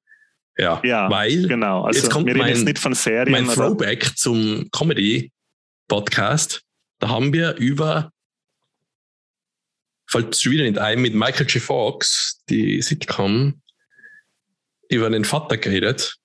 [0.57, 3.31] Ja, Ja, weil Genau, also Jetzt kommt wir reden mein- jetzt nicht von Serien.
[3.31, 6.61] mein oder, Throwback zum Comedy-Podcast,
[6.99, 8.11] da haben wir über,
[10.09, 11.61] fällt es wieder nicht ein, mit Michael J.
[11.61, 13.61] Fox, die Sitcom,
[14.89, 16.17] über den Vater geredet,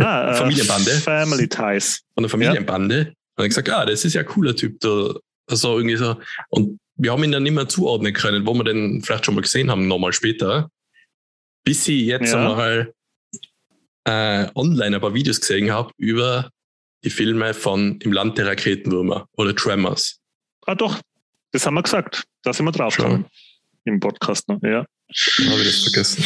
[0.00, 0.90] ah, äh, Familienbande.
[0.92, 2.02] Family Ties.
[2.14, 3.14] von der Familienbande.
[3.36, 4.80] Und ich gesagt, ah, das ist ja ein cooler Typ.
[4.80, 5.14] Da,
[5.46, 6.18] also irgendwie so.
[6.48, 9.42] Und wir haben ihn dann nicht mehr zuordnen können, wo wir den vielleicht schon mal
[9.42, 10.70] gesehen haben, nochmal später.
[11.64, 12.38] Bis ich jetzt Ja.
[12.38, 12.94] einmal
[14.04, 16.50] äh, online ein paar Videos gesehen habe über
[17.06, 20.18] die Filme von Im Land der Raketenwürmer oder Tremors.
[20.66, 21.00] Ah doch,
[21.52, 22.24] das haben wir gesagt.
[22.42, 23.26] Da sind wir drauf gekommen.
[23.84, 24.84] Im Podcast noch, ja.
[25.38, 26.24] Dann habe ich das vergessen.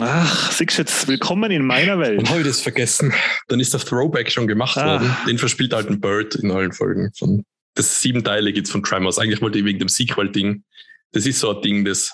[0.00, 2.20] Ach, siehst jetzt, willkommen in meiner Welt.
[2.20, 3.12] Und habe ich das vergessen.
[3.48, 5.00] Dann ist der Throwback schon gemacht Ah.
[5.00, 5.16] worden.
[5.26, 7.12] Den verspielt halt ein Bird in allen Folgen.
[7.18, 7.44] Von,
[7.74, 9.18] das sieben Teile gibt's von Tremors.
[9.18, 10.62] Eigentlich wollte ich wegen dem Sequel-Ding.
[11.10, 12.12] Das ist so ein Ding, das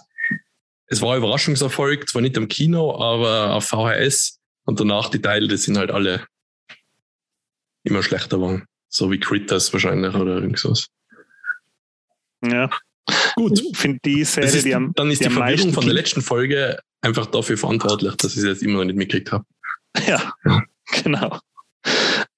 [0.86, 4.40] es war ein Überraschungserfolg, zwar nicht am Kino, aber auf VHS.
[4.64, 6.26] Und danach die Teile, die sind halt alle
[7.84, 8.64] immer schlechter geworden.
[8.88, 10.88] So wie Critters wahrscheinlich oder irgendwas.
[12.44, 12.70] Ja.
[13.36, 13.60] Gut.
[13.60, 16.22] Ich finde die Serie, ist, die am, dann ist die die Verwirrung von der letzten
[16.22, 19.44] Folge einfach dafür verantwortlich, dass ich es jetzt immer noch nicht mitgekriegt habe.
[20.06, 20.32] Ja,
[21.02, 21.38] genau.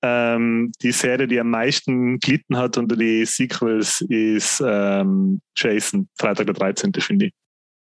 [0.02, 6.46] Ähm, die Serie, die am meisten gelitten hat unter die Sequels, ist ähm, Jason, Freitag
[6.46, 6.92] der 13.
[6.94, 7.32] finde ich.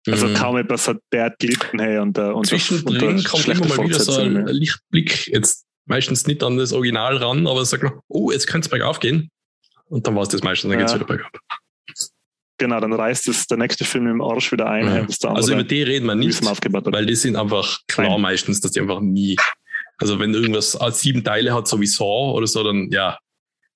[0.07, 0.33] Also mhm.
[0.33, 4.47] kaum etwas hat der gelitten hey, und, und Zwischendrin kommt immer mal wieder so ein
[4.47, 8.69] Lichtblick, jetzt meistens nicht an das Original ran, aber sagt noch, oh, jetzt könnte es
[8.69, 9.29] bergauf gehen.
[9.85, 10.85] Und dann war es das meistens, dann ja.
[10.85, 11.31] geht es wieder bergab.
[12.57, 14.85] Genau, dann reißt es der nächste Film im Arsch wieder ein.
[14.85, 15.29] Ja.
[15.29, 18.21] also über die reden wir nicht, weil die sind einfach klar Nein.
[18.21, 19.35] meistens, dass die einfach nie,
[19.97, 23.17] also wenn irgendwas als sieben Teile hat, so wie Saw oder so, dann ja,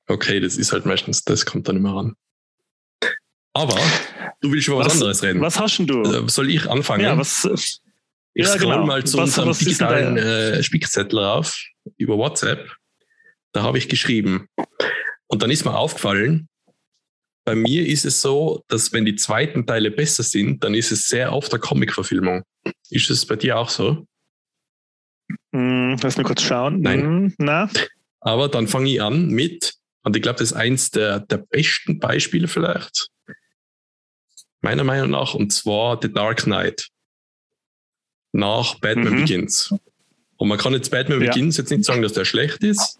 [0.07, 2.13] okay, das ist halt meistens, das kommt dann immer ran.
[3.53, 3.77] Aber
[4.41, 5.41] du willst über was, was anderes reden.
[5.41, 6.03] Was hast denn du?
[6.03, 7.03] Äh, soll ich anfangen?
[7.03, 7.45] Ja, was,
[8.35, 8.85] ich ja, scroll genau.
[8.85, 11.59] mal zu was, unserem was digitalen äh, Spickzettel rauf
[11.97, 12.75] über WhatsApp.
[13.53, 14.47] Da habe ich geschrieben.
[15.27, 16.47] Und dann ist mir aufgefallen,
[17.45, 21.07] bei mir ist es so, dass wenn die zweiten Teile besser sind, dann ist es
[21.07, 22.43] sehr oft eine Comic-Verfilmung.
[22.89, 24.05] Ist es bei dir auch so?
[25.51, 26.81] Mm, lass mich kurz schauen.
[26.81, 27.25] Nein.
[27.25, 27.69] Mm, na?
[28.19, 31.99] Aber dann fange ich an mit, und ich glaube, das ist eins der, der besten
[31.99, 33.09] Beispiele vielleicht,
[34.61, 36.89] meiner Meinung nach, und zwar The Dark Knight
[38.33, 39.19] nach Batman mhm.
[39.21, 39.73] Begins.
[40.37, 41.31] Und man kann jetzt Batman ja.
[41.31, 42.99] Begins jetzt nicht sagen, dass der schlecht ist,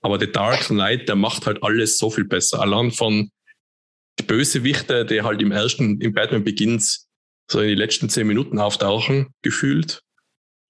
[0.00, 2.60] aber The Dark Knight, der macht halt alles so viel besser.
[2.60, 3.30] Allein von
[4.18, 7.08] die Bösewichte, die halt im ersten, im Batman Begins
[7.50, 10.02] so in die letzten zehn Minuten auftauchen, gefühlt,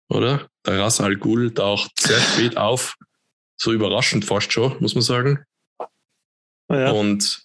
[0.09, 0.49] oder?
[0.67, 2.97] Der Ras Al Ghul taucht sehr spät auf,
[3.57, 5.45] so überraschend fast schon, muss man sagen.
[6.71, 6.91] Ja.
[6.91, 7.45] Und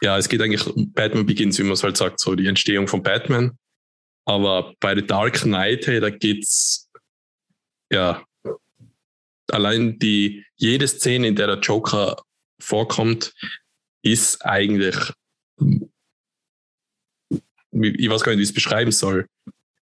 [0.00, 2.88] ja, es geht eigentlich um Batman Begins, wie man es halt sagt, so die Entstehung
[2.88, 3.58] von Batman.
[4.24, 6.87] Aber bei The Dark Knight, hey, da geht's,
[7.90, 8.24] ja,
[9.50, 12.16] allein die, jede Szene, in der der Joker
[12.58, 13.32] vorkommt,
[14.02, 14.96] ist eigentlich,
[17.30, 19.26] ich weiß gar nicht, wie ich es beschreiben soll.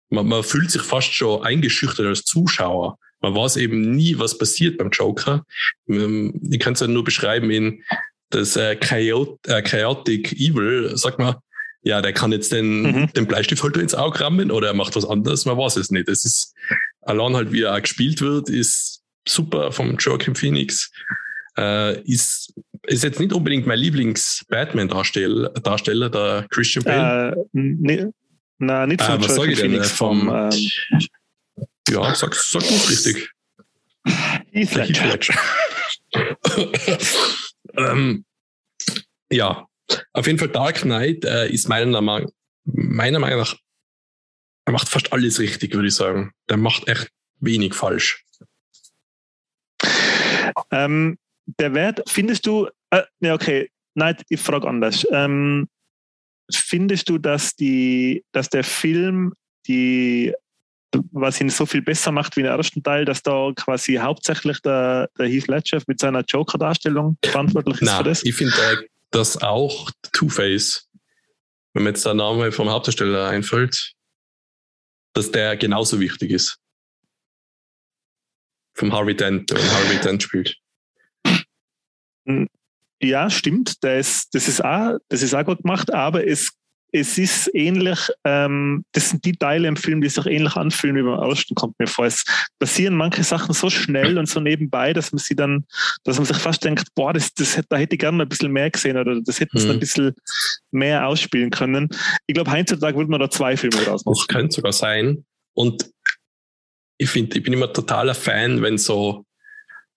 [0.08, 2.98] Man, man fühlt sich fast schon eingeschüchtert als Zuschauer.
[3.20, 5.44] Man weiß eben nie, was passiert beim Joker.
[5.88, 7.82] Ähm, ich kann es ja nur beschreiben in
[8.30, 11.40] das äh, Chaotic Evil, sag mal,
[11.86, 13.12] ja, der kann jetzt den, mhm.
[13.12, 16.08] den Bleistifthalter ins Auge rammen oder er macht was anderes, man weiß es nicht.
[16.08, 16.52] Es ist
[17.02, 20.90] allein halt, wie er auch gespielt wird, ist super vom Joaquin Phoenix.
[21.56, 22.52] Äh, ist,
[22.82, 27.36] ist jetzt nicht unbedingt mein Lieblings-Batman-Darsteller, Darsteller, der Christian Bale.
[27.36, 28.06] Äh, nee,
[28.58, 33.30] na, nicht von äh, was Joaquin Phoenix, vom, vom ähm, ja, sag, sag du richtig.
[34.50, 35.38] Heath Ledger.
[37.76, 38.24] ähm,
[39.30, 39.68] ja,
[40.12, 42.32] auf jeden Fall Dark Knight äh, ist meiner Meinung,
[42.64, 43.56] meiner Meinung nach,
[44.64, 46.32] er macht fast alles richtig, würde ich sagen.
[46.48, 47.10] Der macht echt
[47.40, 48.24] wenig falsch.
[50.70, 55.06] Ähm, der Wert, findest du, äh, ja, okay, nein, ich frage anders.
[55.12, 55.68] Ähm,
[56.52, 59.34] findest du, dass, die, dass der Film
[59.68, 60.32] die
[61.12, 65.10] was ihn so viel besser macht wie im ersten Teil, dass da quasi hauptsächlich der,
[65.18, 68.24] der Heath Ledger mit seiner Joker-Darstellung verantwortlich ist Nein, für das?
[68.24, 68.54] Ich finde,
[69.10, 70.88] dass auch Two-Face,
[71.74, 73.94] wenn mir jetzt der Name vom Hauptdarsteller einfällt,
[75.14, 76.58] dass der genauso wichtig ist.
[78.74, 80.56] Vom Harvey Dent, der Harvey Dent spielt.
[83.00, 83.82] Ja, stimmt.
[83.84, 86.55] Das, das, ist auch, das ist auch gut gemacht, aber es
[86.98, 91.02] es ist ähnlich, ähm, das sind die Teile im Film, die sich ähnlich anfühlen wie
[91.02, 92.06] beim ersten, kommt mir vor.
[92.06, 92.24] Es
[92.58, 95.66] passieren manche Sachen so schnell und so nebenbei, dass man sie dann,
[96.04, 98.70] dass man sich fast denkt, boah, das, das, da hätte ich gerne ein bisschen mehr
[98.70, 99.70] gesehen oder das hätte man mhm.
[99.72, 100.14] ein bisschen
[100.70, 101.90] mehr ausspielen können.
[102.26, 104.16] Ich glaube, heutzutage würde man da zwei Filme draus machen.
[104.18, 105.24] Das könnte sogar sein.
[105.54, 105.90] Und
[106.98, 109.26] ich finde, ich bin immer totaler Fan, wenn so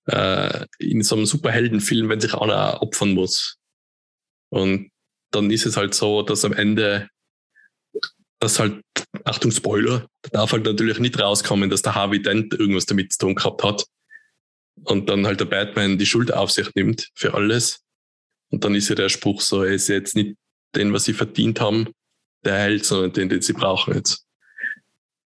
[0.08, 3.58] äh, in so einem Superheldenfilm, wenn sich einer opfern muss.
[4.52, 4.90] Und
[5.31, 7.10] dann ist es halt so, dass am Ende
[8.39, 8.81] das halt,
[9.26, 13.19] Achtung Spoiler, da darf halt natürlich nicht rauskommen, dass der Harvey Dent irgendwas damit zu
[13.19, 13.85] tun gehabt hat.
[14.84, 17.84] Und dann halt der Batman die Schuld auf sich nimmt für alles.
[18.49, 20.38] Und dann ist ja der Spruch so, er ist jetzt nicht
[20.73, 21.89] den, was sie verdient haben,
[22.45, 24.26] der Held, sondern den, den sie brauchen jetzt.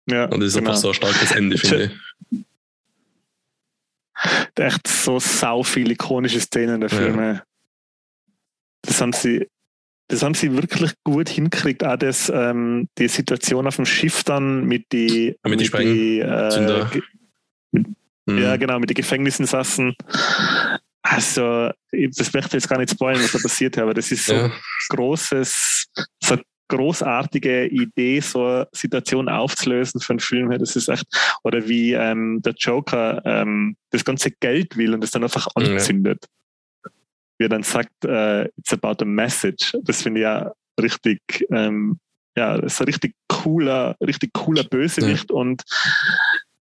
[0.07, 0.69] Ja, und das ist genau.
[0.69, 1.91] einfach so ein starkes Ende, finde
[2.31, 2.45] ich.
[4.55, 7.33] Echt so sau viele ikonische Szenen der Filme.
[7.33, 7.43] Ja.
[8.81, 9.47] Das haben sie
[10.09, 14.65] das haben sie wirklich gut hingekriegt, auch das, ähm, die Situation auf dem Schiff dann
[14.65, 17.01] mit die, ja, mit, mit die, äh,
[17.71, 17.87] mit,
[18.25, 18.37] mhm.
[18.39, 19.95] ja genau, mit den Gefängnisinsassen.
[21.03, 24.33] Also, das möchte ich jetzt gar nicht spoilern, was da passiert, aber das ist so
[24.33, 24.51] ja.
[24.89, 25.85] großes,
[26.23, 26.37] so
[26.69, 30.49] großartige Idee, so eine Situation aufzulösen für einen Film.
[30.57, 31.05] Das ist echt,
[31.43, 36.23] oder wie ähm, der Joker ähm, das ganze Geld will und es dann einfach anzündet.
[36.23, 36.38] Ja
[37.39, 39.75] wie er dann sagt, uh, it's about a message.
[39.83, 41.19] Das finde ich ja richtig,
[41.51, 41.99] ähm,
[42.37, 45.35] ja, ist ein richtig cooler, richtig cooler Bösewicht ja.
[45.35, 45.63] und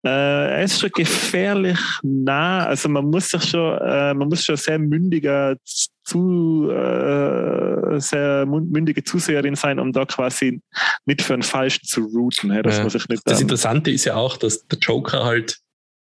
[0.03, 2.65] äh, er ist schon gefährlich nah.
[2.65, 5.57] Also man muss sich schon, äh, man muss schon sehr mündiger
[6.03, 10.59] zu äh, sehr mündige Zuseherin sein, um da quasi
[11.05, 12.51] nicht für einen Falschen zu routen.
[12.51, 12.83] Hey, das ja.
[12.83, 15.59] muss ich nicht, das ähm, Interessante ist ja auch, dass der Joker halt,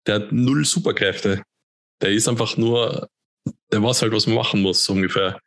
[0.08, 1.44] der hat null Superkräfte.
[2.02, 3.10] Der ist einfach nur,
[3.74, 5.40] der weiß halt, was man machen muss, so ungefähr.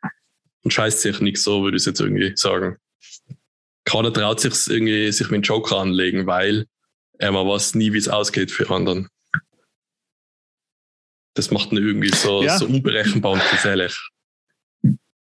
[0.63, 2.77] Und scheißt sich nicht so, würde ich jetzt irgendwie sagen.
[3.85, 6.65] Keiner traut sich irgendwie, sich mit dem Joker anlegen, weil
[7.19, 9.07] er man weiß nie, wie es ausgeht für anderen.
[11.35, 12.57] Das macht ihn irgendwie so, ja.
[12.57, 13.97] so unberechenbar und gefährlich.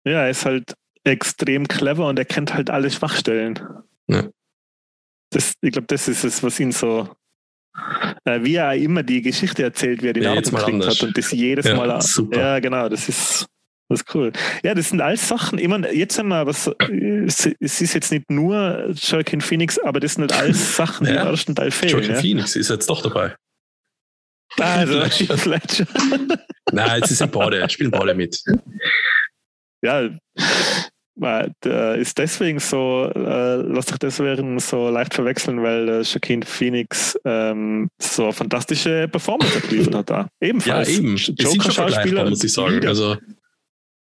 [0.06, 0.74] Ja, er ist halt
[1.04, 3.60] extrem clever und er kennt halt alle Schwachstellen.
[4.08, 4.30] Ja.
[5.32, 7.14] Das, ich glaube, das ist es, was ihn so,
[8.26, 11.18] äh, wie er immer die Geschichte erzählt, wie er den ja, Auto gekriegt hat und
[11.18, 12.02] das jedes ja, Mal.
[12.02, 12.40] Super.
[12.40, 13.48] Ja, genau, das ist,
[13.90, 14.32] das ist cool.
[14.64, 15.60] Ja, das sind alles Sachen.
[15.60, 16.70] Ich meine, jetzt haben wir was,
[17.60, 21.24] es ist jetzt nicht nur Joaquin Phoenix, aber das sind halt alles Sachen, die ja.
[21.24, 21.94] im ersten Teil fehlen.
[21.94, 22.22] Joaquin ja?
[22.22, 23.36] Phoenix ist jetzt doch dabei.
[24.60, 25.04] Also,
[25.36, 25.88] vielleicht schon.
[26.72, 28.42] Nein, jetzt sind beide, spielen beide mit.
[29.84, 30.10] Ja,
[31.20, 37.90] ist deswegen so, äh, lass sich deswegen so leicht verwechseln, weil äh, Joaquin Phoenix ähm,
[38.00, 40.30] so eine fantastische Performance abgeliefert hat da.
[40.40, 40.90] Ebenfalls.
[40.90, 41.16] Ja, eben.
[41.18, 42.30] Joker-Schauspieler.
[42.30, 42.76] muss ich sagen.
[42.76, 43.18] Wieder, also,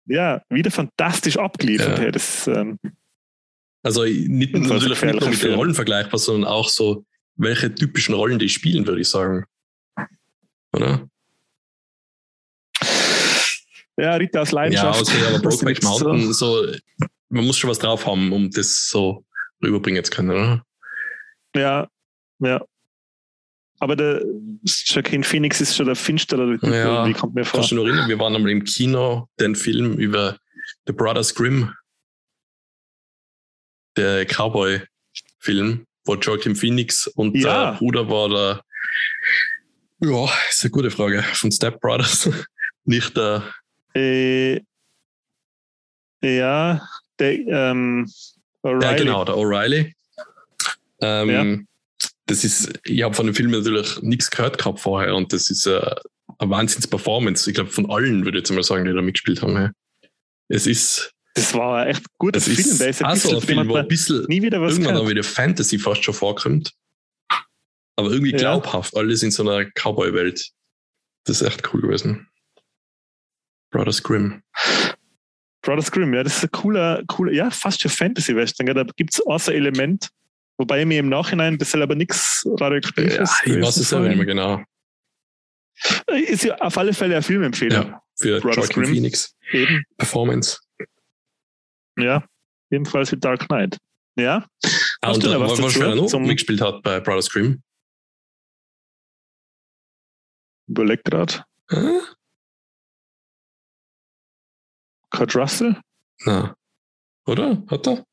[0.07, 1.99] ja, wieder fantastisch abgeliefert.
[1.99, 2.11] Ja.
[2.11, 2.79] Das, ähm,
[3.83, 7.05] also nicht nur natürlich nicht nur mit den Rollen vergleichbar, sondern auch so,
[7.35, 9.45] welche typischen Rollen die spielen, würde ich sagen.
[10.73, 11.07] Oder?
[13.97, 15.07] Ja, Ritter aus Leidenschaft.
[15.07, 16.63] Ja, also, aber Brokeback Mountain, so.
[16.63, 16.75] so,
[17.29, 19.25] man muss schon was drauf haben, um das so
[19.63, 20.65] rüberbringen zu können, oder?
[21.55, 21.87] Ja,
[22.39, 22.65] ja.
[23.79, 24.23] Aber der
[24.63, 27.59] Joaquin Phoenix ist schon der finstere Typ, ja, wie kommt mir vor.
[27.59, 30.37] Kannst du noch erinnern, wir waren einmal im Kino, den Film über
[30.87, 31.73] The Brothers Grimm,
[33.97, 37.71] der Cowboy-Film, wo Joaquin Phoenix und ja.
[37.71, 38.61] der Bruder war der,
[40.09, 42.29] ja, ist eine gute Frage, von Step Brothers,
[42.85, 43.43] nicht der
[43.95, 44.61] äh,
[46.21, 46.87] ja,
[47.19, 48.11] der ähm,
[48.63, 48.83] O'Reilly.
[48.83, 49.93] Ja, genau, der O'Reilly.
[51.01, 51.57] Ähm, ja.
[52.27, 55.67] Das ist, ich habe von dem Film natürlich nichts gehört gehabt vorher und das ist
[55.67, 55.79] äh,
[56.39, 57.49] eine Wahnsinns-Performance.
[57.49, 59.55] Ich glaube, von allen würde ich jetzt mal sagen, die da mitgespielt haben.
[59.55, 59.71] Ja.
[60.47, 61.11] Es ist.
[61.35, 62.35] Das war echt gut.
[62.35, 62.77] Das Film.
[62.77, 65.23] Der ist ein bisschen, ein Film, wo ein bisschen nie wieder was irgendwann auch wieder
[65.23, 66.73] Fantasy fast schon vorkommt.
[67.97, 68.37] Aber irgendwie ja.
[68.37, 70.49] glaubhaft, alles in so einer Cowboy-Welt.
[71.25, 72.27] Das ist echt cool gewesen.
[73.75, 74.41] Brothers Grimm.
[75.61, 78.67] Brothers Grimm, ja, das ist ein cooler, cooler, ja, fast schon Fantasy-Western.
[78.67, 80.11] Da gibt es außer Element,
[80.57, 83.41] wobei mir im Nachhinein das aber nichts radioaktiv ja, ist.
[83.43, 84.63] Ich weiß es aber nicht mehr genau.
[86.07, 87.87] Ist ja auf alle Fälle eine Filmempfehlung.
[87.87, 88.93] Ja, für Brothers Joaquin Grimm.
[88.93, 89.35] Phoenix.
[89.51, 89.83] Eben.
[89.97, 90.59] Performance.
[91.97, 92.23] Ja,
[92.69, 93.77] ebenfalls wie Dark Knight.
[94.17, 94.47] Ja.
[95.01, 97.61] Ah, und da, was, was er noch zum mitgespielt hat bei Brothers Grimm?
[100.67, 101.43] Überleg gerade.
[101.71, 101.99] Hm?
[105.15, 105.79] Kurt Russell?
[106.25, 106.55] Na.
[107.25, 107.63] Oder?
[107.67, 108.05] Hat er?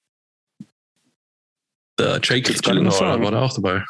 [1.98, 3.84] Der Jake Gyllenhaal war da auch dabei.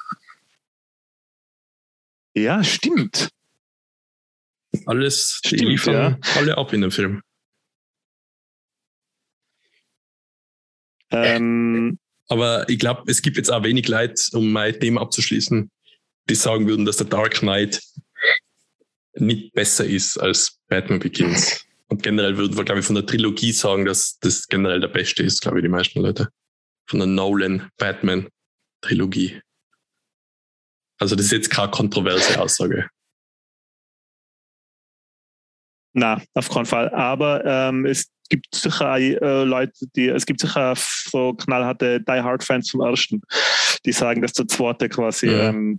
[2.34, 3.28] Ja, stimmt.
[4.86, 6.18] Alles, stimmt, die liefern ja.
[6.34, 7.22] alle ab in dem Film.
[11.10, 11.98] Ähm,
[12.28, 15.70] Aber ich glaube, es gibt jetzt auch wenig Leute, um mein Thema abzuschließen,
[16.30, 17.82] die sagen würden, dass der Dark Knight
[19.14, 21.66] nicht besser ist als Batman Begins.
[21.92, 25.22] Und generell würden wir, glaube ich, von der Trilogie sagen, dass das generell der beste
[25.22, 26.30] ist, glaube ich, die meisten Leute.
[26.88, 29.42] Von der Nolan-Batman-Trilogie.
[30.98, 32.88] Also das ist jetzt keine kontroverse Aussage.
[35.92, 36.88] Na, auf keinen Fall.
[36.94, 42.42] Aber ähm, es gibt sicher äh, Leute, die, es gibt sicher so knallharte Die Hard
[42.42, 43.20] Fans zum ersten,
[43.84, 45.50] die sagen, dass der zweite quasi ja.
[45.50, 45.78] ähm,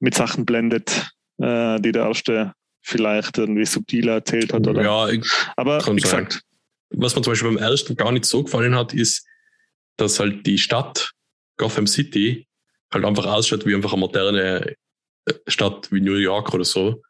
[0.00, 2.52] mit Sachen blendet, äh, die der erste
[2.88, 4.66] vielleicht irgendwie subtiler erzählt hat.
[4.66, 4.82] Oder?
[4.82, 5.24] Ja, ich,
[5.56, 6.42] aber wie gesagt.
[6.90, 9.26] Was mir zum Beispiel beim ersten gar nicht so gefallen hat, ist,
[9.98, 11.12] dass halt die Stadt
[11.58, 12.48] Gotham City
[12.92, 14.74] halt einfach ausschaut wie einfach eine moderne
[15.26, 17.02] äh, Stadt wie New York oder so.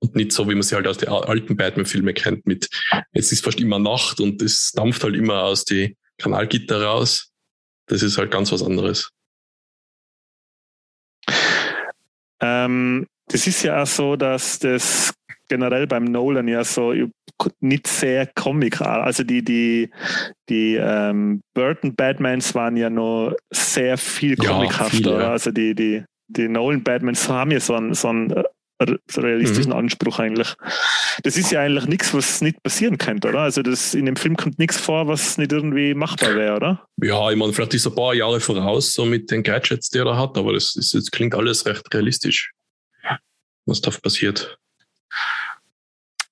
[0.00, 2.68] Und nicht so, wie man sie halt aus den alten Batman-Filmen kennt, mit
[3.14, 7.30] jetzt ist fast immer Nacht und es dampft halt immer aus die Kanalgitter raus.
[7.86, 9.10] Das ist halt ganz was anderes.
[12.40, 15.14] Ähm, das ist ja auch so, dass das
[15.48, 16.92] generell beim Nolan ja so
[17.60, 19.90] nicht sehr Comic, also die, die,
[20.48, 25.12] die ähm, Burton Batmans waren ja noch sehr viel comichafter.
[25.12, 25.30] Ja, ja.
[25.32, 28.32] Also die, die, die Nolan Batmans haben ja so einen, so einen
[29.16, 29.78] realistischen mhm.
[29.78, 30.54] Anspruch eigentlich.
[31.22, 33.40] Das ist ja eigentlich nichts, was nicht passieren könnte, oder?
[33.40, 36.86] Also das, in dem Film kommt nichts vor, was nicht irgendwie machbar wäre, oder?
[37.02, 39.98] Ja, ich meine, vielleicht ist er ein paar Jahre voraus, so mit den Gadgets, die
[39.98, 42.52] er hat, aber das, ist, das klingt alles recht realistisch,
[43.66, 44.58] was da passiert.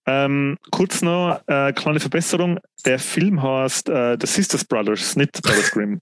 [0.05, 2.59] Ähm, kurz noch äh, kleine Verbesserung.
[2.85, 6.01] Der Film heißt äh, The Sisters Brothers, nicht Brothers Grimm.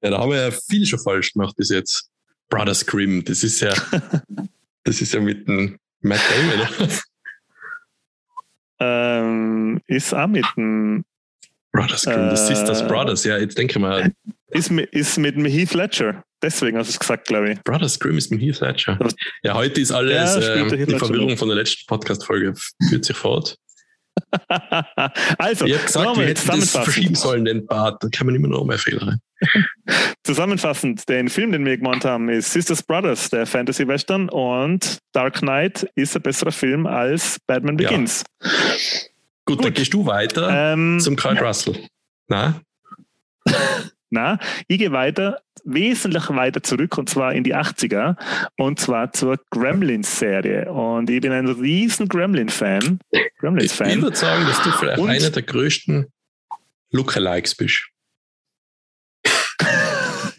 [0.00, 2.08] ja, da haben wir ja viel schon falsch gemacht bis jetzt.
[2.48, 3.74] Brothers Grimm, das ist ja
[4.84, 6.90] Das ist ja mit dem Matt Damon.
[8.80, 11.04] ähm, ist auch mit dem
[11.72, 14.12] Brothers, äh, das Sisters Brothers, ja, jetzt denke ich mal.
[14.50, 16.24] Ist, ist mit dem Heath Ledger.
[16.42, 17.62] Deswegen hast du es gesagt, glaube ich.
[17.62, 18.98] Brothers Grimm ist mit Heath Ledger.
[19.42, 22.54] Ja, heute ist alles, ja, äh, die Verwirrung von der letzten Podcast-Folge
[22.88, 23.56] führt sich fort.
[25.38, 28.02] also, ich habe gesagt, wir hätten das verschieben sollen, den Bart.
[28.02, 29.18] Da kann man immer noch mehr Fehler
[30.24, 35.88] Zusammenfassend, den Film, den wir gemacht haben, ist Sisters Brothers, der Fantasy-Western und Dark Knight
[35.94, 38.24] ist ein besserer Film als Batman Begins.
[38.42, 38.50] Ja.
[39.46, 41.86] Gut, Gut, dann gehst du weiter ähm, zum Kurt Russell.
[42.28, 42.60] Na?
[44.10, 48.16] Na, ich gehe weiter, wesentlich weiter zurück und zwar in die 80er
[48.58, 50.70] und zwar zur Gremlins-Serie.
[50.70, 52.98] Und ich bin ein riesen Gremlin-Fan.
[53.38, 53.90] Gremlins-Fan.
[53.90, 56.06] Ich würde sagen, dass du vielleicht und, einer der größten
[56.90, 57.86] Lookalikes bist.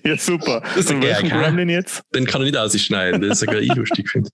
[0.04, 0.62] ja, super.
[0.62, 2.04] Das ist ein welchen Gremlin jetzt?
[2.14, 4.30] Den kann er nicht ausschneiden, das ist sogar ich lustig finde.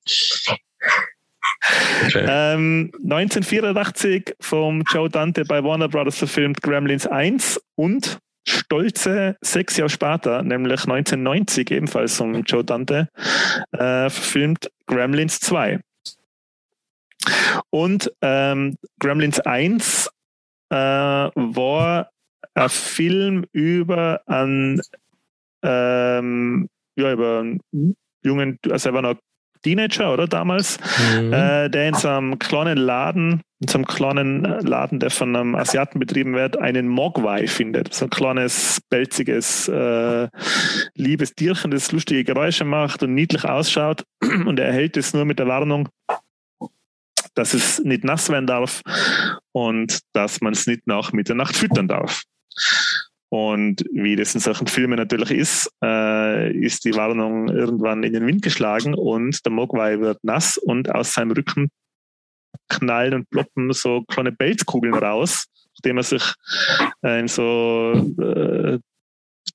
[2.05, 2.25] Okay.
[2.27, 9.89] Ähm, 1984 vom Joe Dante bei Warner Brothers verfilmt Gremlins 1 und stolze sechs Jahre
[9.89, 13.09] später, nämlich 1990 ebenfalls von Joe Dante,
[13.71, 15.79] äh, verfilmt Gremlins 2.
[17.69, 20.09] Und ähm, Gremlins 1
[20.69, 22.09] äh, war
[22.53, 24.81] ein Film über einen,
[25.63, 29.17] ähm, ja, über einen jungen, also er war noch
[29.61, 30.77] Teenager, oder damals,
[31.15, 31.33] mhm.
[31.33, 35.55] äh, der in so einem kleinen Laden, in so einem kleinen Laden, der von einem
[35.55, 37.93] Asiaten betrieben wird, einen Mogwai findet.
[37.93, 40.27] So ein kleines, pelziges, äh,
[40.95, 44.03] liebes Tierchen, das lustige Geräusche macht und niedlich ausschaut.
[44.45, 45.89] Und er erhält es nur mit der Warnung,
[47.33, 48.81] dass es nicht nass werden darf
[49.51, 52.23] und dass man es nicht nach Mitternacht füttern darf.
[53.29, 58.25] Und wie das in solchen Filmen natürlich ist, äh, ist die Warnung irgendwann in den
[58.25, 61.69] Wind geschlagen und der Mogwai wird nass und aus seinem Rücken
[62.69, 66.23] knallen und ploppen so kleine Pelzkugeln raus, nachdem er sich
[67.03, 68.79] äh, in so äh,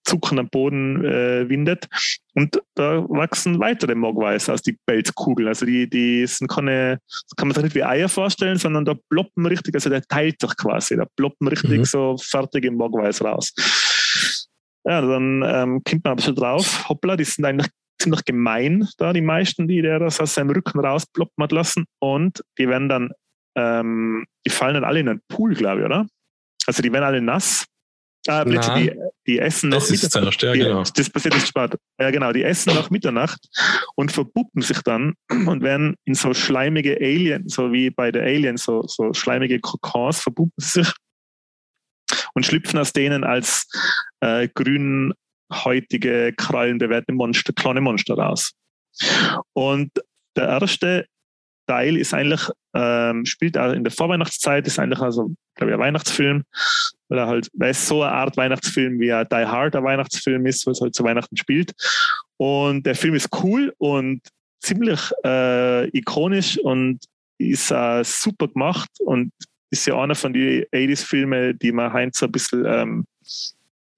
[0.04, 1.88] Zuckern am Boden äh, windet.
[2.34, 5.48] Und da wachsen weitere Mogwais aus die Pelzkugeln.
[5.48, 6.98] Also die, die sind keine,
[7.36, 10.56] kann man sich nicht wie Eier vorstellen, sondern da ploppen richtig, also der teilt sich
[10.56, 11.84] quasi, da ploppen richtig mhm.
[11.84, 13.52] so fertige Mogwais raus.
[14.84, 17.70] Ja, dann ähm, kommt man aber schon drauf, hoppla, die sind eigentlich
[18.00, 21.84] ziemlich gemein da, die meisten, die der das aus seinem Rücken rausploppen hat lassen.
[22.00, 23.10] Und die werden dann,
[23.56, 26.06] ähm, die fallen dann alle in einen Pool, glaube ich, oder?
[26.66, 27.66] Also die werden alle nass
[28.28, 28.92] Ah, Blitze, die,
[29.26, 30.42] die essen nach Mitternacht.
[30.42, 30.82] Ja, genau.
[30.82, 31.74] das passiert erst spät.
[31.98, 32.32] Ja, genau.
[32.32, 33.40] Die essen nach Mitternacht
[33.96, 38.56] und verpuppen sich dann und werden in so schleimige Alien, so wie bei der Alien,
[38.56, 40.92] so, so schleimige Kokons verpuppen sich
[42.34, 43.66] und schlüpfen aus denen als
[44.20, 48.52] äh, grünhäutige, krallenbewehrte Monster, kleine Monster raus.
[49.52, 49.90] Und
[50.36, 51.06] der erste
[51.66, 56.44] Teil ist eigentlich, ähm, spielt in der Vorweihnachtszeit, ist eigentlich also, glaube ich, ein Weihnachtsfilm,
[57.12, 60.46] weil er halt, weil es so eine Art Weihnachtsfilm wie ein Die Hard ein Weihnachtsfilm
[60.46, 61.72] ist, es halt zu Weihnachten spielt.
[62.38, 64.22] Und der Film ist cool und
[64.60, 67.00] ziemlich äh, ikonisch und
[67.36, 69.30] ist äh, super gemacht und
[69.70, 73.04] ist ja einer von den 80s-Filmen, die man Heinz so ein bisschen ähm,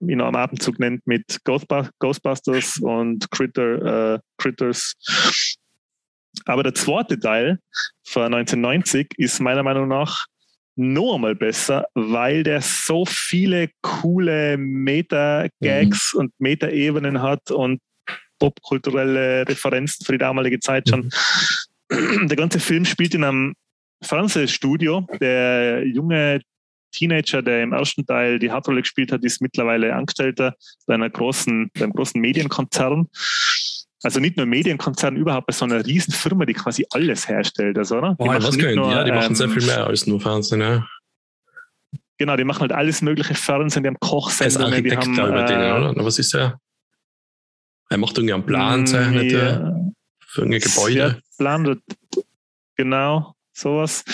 [0.01, 4.97] in einem Atemzug nennt mit Ghostbusters und Critter, äh, Critters
[6.47, 7.59] aber der zweite Teil
[8.05, 10.27] von 1990 ist meiner Meinung nach
[10.77, 16.21] noch einmal besser, weil der so viele coole Meta-Gags mhm.
[16.21, 17.81] und Meta-Ebenen hat und
[18.39, 21.11] popkulturelle Referenzen für die damalige Zeit schon.
[21.91, 22.29] Mhm.
[22.29, 23.55] Der ganze Film spielt in einem
[24.03, 25.07] Fernsehstudio.
[25.21, 26.41] Der junge
[26.93, 30.55] Teenager, der im ersten Teil die Hauptrolle gespielt hat, ist mittlerweile Angestellter
[30.87, 33.09] bei einer großen, bei einem großen Medienkonzern.
[34.05, 37.97] Also nicht nur Medienkonzern, überhaupt bei so einer riesen Firma, die quasi alles herstellt, also,
[37.97, 38.15] oder?
[38.15, 40.87] Boah, was können nur, ja, die machen ähm, sehr viel mehr als nur Fernsehen, ja.
[42.19, 45.15] Genau, die machen halt alles mögliche Fernsehen, die haben Kochsendungen, die haben...
[45.15, 46.05] Über äh, denen, oder?
[46.05, 46.61] Was ist er?
[47.89, 49.75] Er macht irgendwie einen Plan, mm, zeichnet ja,
[50.21, 51.23] für irgendein Gebäude.
[51.39, 51.81] Plan,
[52.77, 54.05] genau, sowas.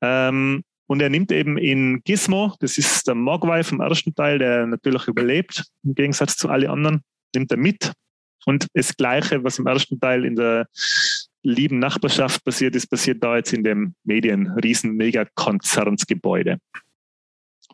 [0.00, 4.66] Ähm, und er nimmt eben in Gizmo, das ist der Mogwai vom ersten Teil, der
[4.66, 7.02] natürlich überlebt, im Gegensatz zu allen anderen,
[7.34, 7.92] nimmt er mit
[8.46, 10.66] und das Gleiche, was im ersten Teil in der
[11.42, 16.58] lieben Nachbarschaft passiert ist, passiert da jetzt in dem Medien riesen Megakonzernsgebäude.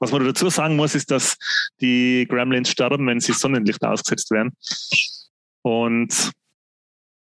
[0.00, 1.36] Was man dazu sagen muss, ist, dass
[1.80, 4.52] die Gremlins sterben, wenn sie Sonnenlicht ausgesetzt werden.
[5.62, 6.32] Und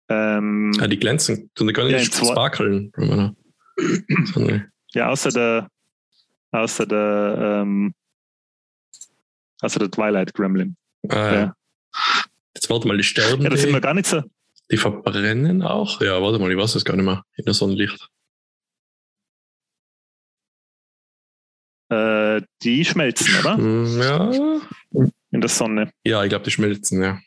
[0.09, 2.93] ähm, ja, die glänzen, gar nicht ja, sparkeln.
[4.93, 5.69] ja, außer der
[6.53, 7.95] außer der ähm,
[9.61, 10.77] außer der Twilight Gremlin.
[11.09, 11.55] Ah, ja.
[12.57, 13.43] Jetzt warte mal, die sterben.
[13.43, 14.23] Ja, das sind wir gar nicht so.
[14.71, 16.01] Die verbrennen auch?
[16.01, 17.23] Ja, warte mal, ich weiß es gar nicht mehr.
[17.37, 18.09] In der Sonnenlicht.
[21.91, 23.57] Äh, die schmelzen, oder?
[23.59, 24.31] Hm, ja.
[25.31, 25.93] In der Sonne.
[26.03, 27.21] Ja, ich glaube, die schmelzen, ja.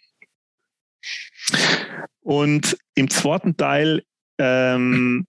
[2.22, 4.02] Und im zweiten Teil
[4.40, 5.28] ähm,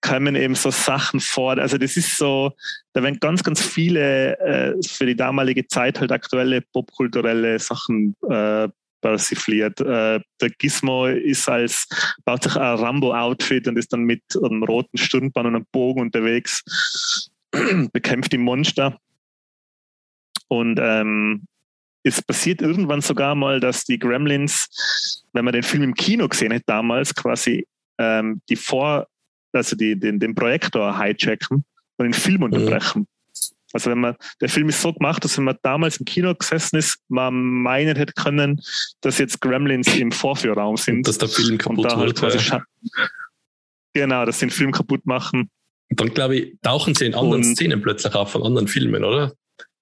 [0.00, 1.58] kommen eben so Sachen vor.
[1.58, 2.52] Also das ist so,
[2.94, 8.68] da werden ganz, ganz viele äh, für die damalige Zeit halt aktuelle popkulturelle Sachen äh,
[9.02, 9.80] persifliert.
[9.80, 11.86] Äh, der Gizmo ist als,
[12.24, 16.62] baut sich ein Rambo-Outfit und ist dann mit einem roten Stirnband und einem Bogen unterwegs,
[17.92, 18.98] bekämpft die Monster.
[20.48, 21.44] Und ähm,
[22.02, 26.52] es passiert irgendwann sogar mal, dass die Gremlins, wenn man den Film im Kino gesehen
[26.52, 27.66] hat damals, quasi
[27.98, 29.06] ähm, die Vor,
[29.52, 31.64] also die, den, den Projektor hijacken
[31.96, 32.44] und den Film mhm.
[32.44, 33.00] unterbrechen.
[33.00, 33.11] Mhm.
[33.72, 36.76] Also wenn man, der Film ist so gemacht, dass wenn man damals im Kino gesessen
[36.76, 38.60] ist, man meinen hätte können,
[39.00, 41.06] dass jetzt Gremlins im Vorführraum sind.
[41.06, 42.48] Dass der Film kaputt da halt wird.
[42.48, 42.62] Ja.
[43.94, 45.50] Genau, dass sie den Film kaputt machen.
[45.90, 49.04] Und dann, glaube ich, tauchen sie in anderen und, Szenen plötzlich auf von anderen Filmen,
[49.04, 49.32] oder?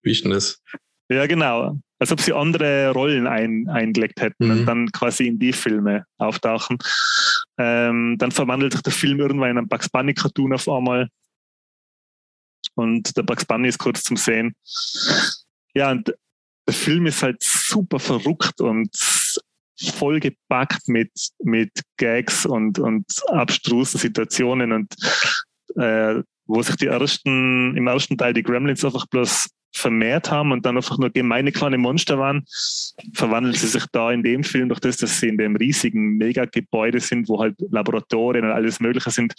[0.02, 0.60] Wie ist denn das?
[1.08, 1.78] Ja, genau.
[1.98, 4.50] Als ob sie andere Rollen ein, eingelegt hätten mhm.
[4.50, 6.78] und dann quasi in die Filme auftauchen.
[7.58, 11.08] Ähm, dann verwandelt sich der Film irgendwann in einen Bugs Bunny Cartoon auf einmal.
[12.80, 14.54] Und der Bugs Bunny ist kurz zum Sehen.
[15.74, 16.12] Ja, und
[16.66, 18.90] der Film ist halt super verrückt und
[19.94, 21.10] voll gepackt mit,
[21.42, 24.94] mit Gags und, und abstrusen Situationen und
[25.76, 30.66] äh, wo sich die ersten, im ersten Teil die Gremlins einfach bloß vermehrt haben und
[30.66, 32.44] dann einfach nur gemeine kleine Monster waren,
[33.14, 37.00] verwandeln sie sich da in dem Film durch das, dass sie in dem riesigen Megagebäude
[37.00, 39.32] sind, wo halt Laboratorien und alles Mögliche sind,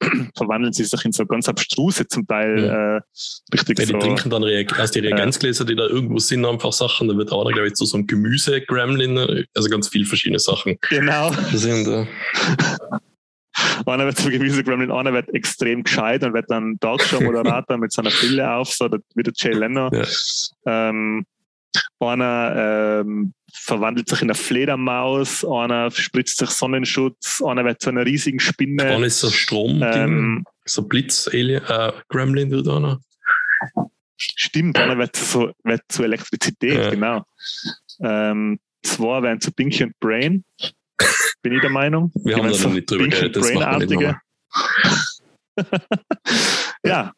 [0.36, 2.96] verwandeln sie sich in so ganz abstruse zum Teil ja.
[2.96, 3.00] äh,
[3.52, 7.08] richtig ja, die so, trinken dann aus die Reagenzgläser, die da irgendwo sind, einfach Sachen.
[7.08, 10.76] Da wird auch, glaube ich, zu so ein Gemüse-Gremlin, also ganz viele verschiedene Sachen.
[10.88, 11.32] Genau.
[11.52, 12.06] Sind, äh,
[13.86, 18.10] einer wird zum Gemüse Gremlin, einer wird extrem gescheit und wird dann Talkshow-Moderator mit seiner
[18.10, 19.90] Brille auf, so wie der Jay Leno.
[19.92, 20.04] Ja.
[20.66, 21.24] Ähm,
[22.00, 28.04] einer ähm, verwandelt sich in eine Fledermaus, einer spritzt sich Sonnenschutz, einer wird zu einer
[28.04, 28.84] riesigen Spinne.
[28.84, 33.00] Einer ist so Strom, ähm, so Blitz-Alien, äh, Gremlin wird einer.
[34.16, 36.90] Stimmt, einer wird zu, wird zu Elektrizität, ja.
[36.90, 37.24] genau.
[38.00, 40.44] Ähm, zwei werden zu Pinky und Brain
[41.42, 42.12] bin ich der Meinung.
[42.24, 44.20] Wir haben da so nicht drüber geredet, das machen wir
[46.84, 47.12] Ja,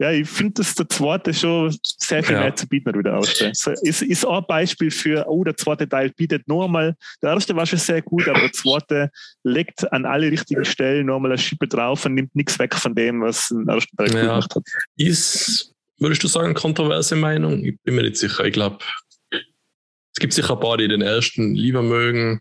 [0.00, 2.40] ja, ich finde, dass der zweite schon sehr viel ja.
[2.40, 3.36] mehr zu bieten hat wieder aus.
[3.52, 7.34] So, ist, ist auch ein Beispiel für, oh, der zweite Teil bietet nur mal, der
[7.34, 9.10] erste war schon sehr gut, aber der zweite
[9.44, 13.20] legt an alle richtigen Stellen nochmal eine Schippe drauf und nimmt nichts weg von dem,
[13.20, 14.22] was der erste Teil ja.
[14.22, 14.62] gemacht hat.
[14.96, 17.62] Ist, würdest du sagen, kontroverse Meinung?
[17.62, 18.46] Ich bin mir nicht sicher.
[18.46, 18.78] Ich glaube,
[19.30, 22.40] es gibt sicher ein paar, die den ersten lieber mögen.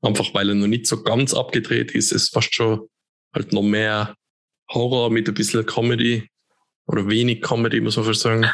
[0.00, 2.10] Einfach weil er noch nicht so ganz abgedreht ist.
[2.10, 2.88] Es ist fast schon
[3.34, 4.14] halt noch mehr
[4.70, 6.26] Horror mit ein bisschen Comedy
[6.86, 8.46] oder wenig Comedy, muss man sagen.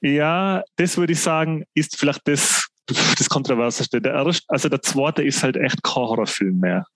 [0.00, 4.00] Ja, das würde ich sagen, ist vielleicht das, das Kontroverseste.
[4.00, 6.86] Der erste, also der zweite ist halt echt kein Horrorfilm mehr.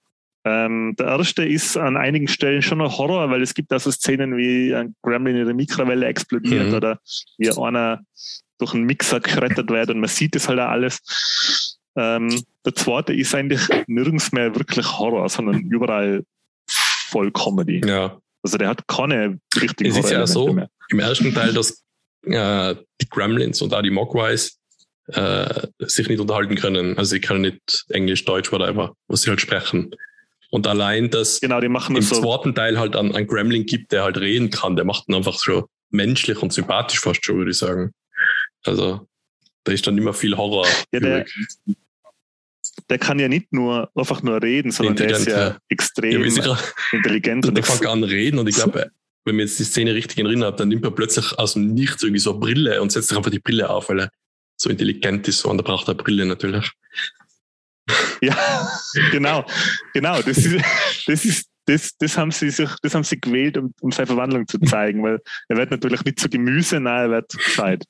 [0.44, 3.90] Ähm, der erste ist an einigen Stellen schon noch Horror, weil es gibt da so
[3.92, 6.74] Szenen wie ein Gremlin in der Mikrowelle explodiert mhm.
[6.74, 6.98] oder
[7.38, 8.00] wie einer
[8.58, 11.78] durch einen Mixer geschreddert wird und man sieht das halt auch alles.
[11.96, 16.24] Ähm, der zweite ist eigentlich nirgends mehr wirklich Horror, sondern überall
[16.66, 17.80] voll Comedy.
[17.84, 18.18] Ja.
[18.42, 20.68] Also der hat keine richtigen Es ist ja so, mehr.
[20.88, 21.82] im ersten Teil, dass
[22.24, 24.58] äh, die Gremlins und auch die Mogwais
[25.08, 26.98] äh, sich nicht unterhalten können.
[26.98, 29.94] Also sie können nicht Englisch, Deutsch, whatever, was sie halt sprechen.
[30.50, 32.20] Und allein, dass genau, die machen im so.
[32.20, 35.38] zweiten Teil halt einen, einen Gremlin gibt, der halt reden kann, der macht ihn einfach
[35.42, 37.92] schon menschlich und sympathisch fast schon, würde ich sagen.
[38.64, 39.06] Also
[39.64, 40.66] da ist dann immer viel Horror.
[40.92, 41.26] Ja, der,
[42.88, 45.58] der kann ja nicht nur einfach nur reden, sondern der ist ja, ja.
[45.68, 46.58] extrem ja,
[46.92, 47.46] intelligent.
[47.46, 48.90] Und der fängt an reden und ich glaube,
[49.24, 52.20] wenn mir jetzt die Szene richtig erinnert, dann nimmt er plötzlich aus dem Nichts irgendwie
[52.20, 54.10] so eine Brille und setzt sich einfach die Brille auf, weil er
[54.56, 56.70] so intelligent ist und er braucht eine Brille natürlich.
[58.20, 58.68] Ja,
[59.10, 59.44] genau,
[59.92, 60.22] genau.
[60.22, 60.64] Das ist,
[61.06, 64.46] das ist, das, das haben sie sich, das haben sie gewählt, um, um seine Verwandlung
[64.46, 67.84] zu zeigen, weil er wird natürlich nicht zu Gemüse, nein, er wird gescheit.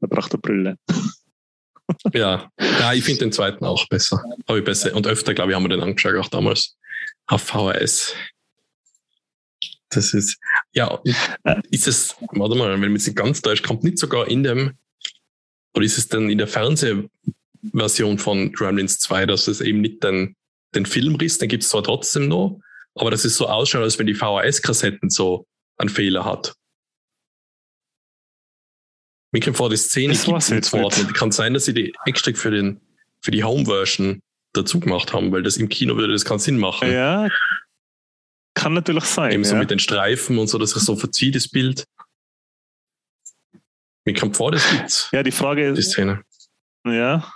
[0.00, 0.76] Er braucht eine Brille.
[2.12, 2.50] Ja.
[2.60, 4.22] ja, ich finde den zweiten auch besser.
[4.48, 4.94] Habe ich besser.
[4.94, 6.76] Und öfter, glaube ich, haben wir den angeschaut, auch damals
[7.26, 8.14] auf VHS.
[9.90, 10.38] Das ist,
[10.72, 11.00] ja,
[11.70, 14.72] ist es, warte mal, wenn man sich ganz täuscht, kommt nicht sogar in dem,
[15.74, 20.34] oder ist es denn in der Fernsehversion von Gremlins 2, dass es eben nicht den,
[20.74, 22.60] den Filmriss, den gibt es zwar trotzdem noch,
[22.94, 25.46] aber dass es so ausschaut, als wenn die VHS-Kassetten so
[25.76, 26.54] einen Fehler hat.
[29.34, 30.96] Mir kommt vor, die Szene Das gibt jetzt Wort.
[30.96, 31.08] nicht.
[31.08, 32.80] Und kann sein, dass sie die extra für, den,
[33.20, 36.88] für die Home-Version dazu gemacht haben, weil das im Kino würde das keinen Sinn machen.
[36.88, 37.28] Ja,
[38.54, 39.32] kann natürlich sein.
[39.32, 39.58] Eben so ja.
[39.58, 41.84] mit den Streifen und so, dass es so verzieht, das Bild.
[44.04, 46.22] Mir kommt vor, das gibt's, ja, die Frage die ist, Szene.
[46.86, 47.28] ja.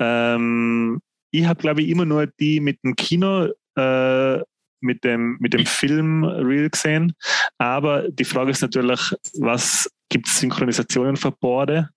[0.00, 4.40] Ähm, ich habe, glaube ich, immer nur die mit dem Kino, äh,
[4.80, 7.14] mit dem, mit dem Film Reel gesehen.
[7.58, 11.90] Aber die Frage ist natürlich, was gibt es Synchronisationen für Borde?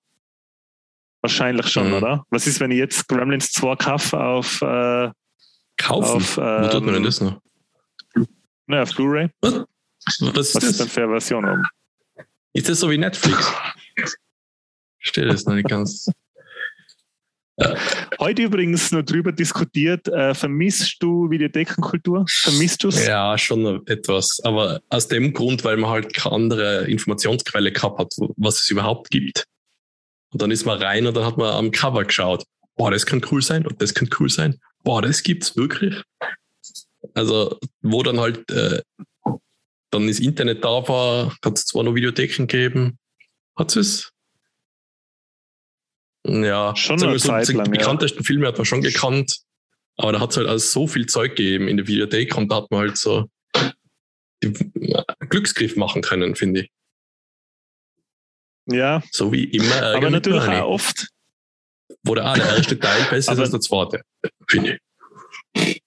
[1.21, 1.93] Wahrscheinlich schon, Mhm.
[1.95, 2.25] oder?
[2.29, 5.11] Was ist, wenn ich jetzt Gremlins 2 kaufe auf, äh,
[5.77, 6.15] Kaufen?
[6.17, 7.41] auf, Wo tut man denn ähm, das noch?
[8.67, 9.29] na, auf Blu-ray?
[9.41, 9.65] Was ist
[10.35, 10.77] Was ist das?
[10.77, 11.45] denn für eine Version?
[11.45, 11.63] oben?
[12.53, 13.51] Ist das so wie Netflix?
[14.99, 16.09] Verstehe das noch nicht ganz.
[18.19, 22.25] Heute übrigens noch drüber diskutiert, äh, vermisst du Videothekenkultur?
[22.27, 23.05] Vermisst du es?
[23.05, 24.39] Ja, schon etwas.
[24.43, 29.09] Aber aus dem Grund, weil man halt keine andere Informationsquelle gehabt hat, was es überhaupt
[29.09, 29.45] gibt.
[30.31, 32.43] Und dann ist man rein und dann hat man am Cover geschaut.
[32.75, 34.59] Boah, das könnte cool sein und das könnte cool sein.
[34.83, 36.01] Boah, das gibt's wirklich.
[37.13, 38.81] Also, wo dann halt äh,
[39.91, 42.99] dann das Internet da war, hat es zwar noch Videotheken gegeben.
[43.57, 44.11] Hat es?
[46.27, 47.71] Ja, Schon sagen eine so, Zeit die lang, ja.
[47.71, 49.39] bekanntesten Filme hat man schon gekannt.
[49.97, 52.57] Aber da hat es halt also so viel Zeug gegeben in der Videothek und da
[52.57, 53.29] hat man halt so
[54.43, 54.53] die,
[55.29, 56.71] Glücksgriff machen können, finde ich.
[58.71, 59.75] Ja, So wie immer.
[59.75, 61.07] Ärger aber natürlich auch oft.
[62.03, 64.01] Wo der, ah, der erste Teil besser ist Aber- als der zweite,
[64.47, 64.79] finde
[65.55, 65.81] ich.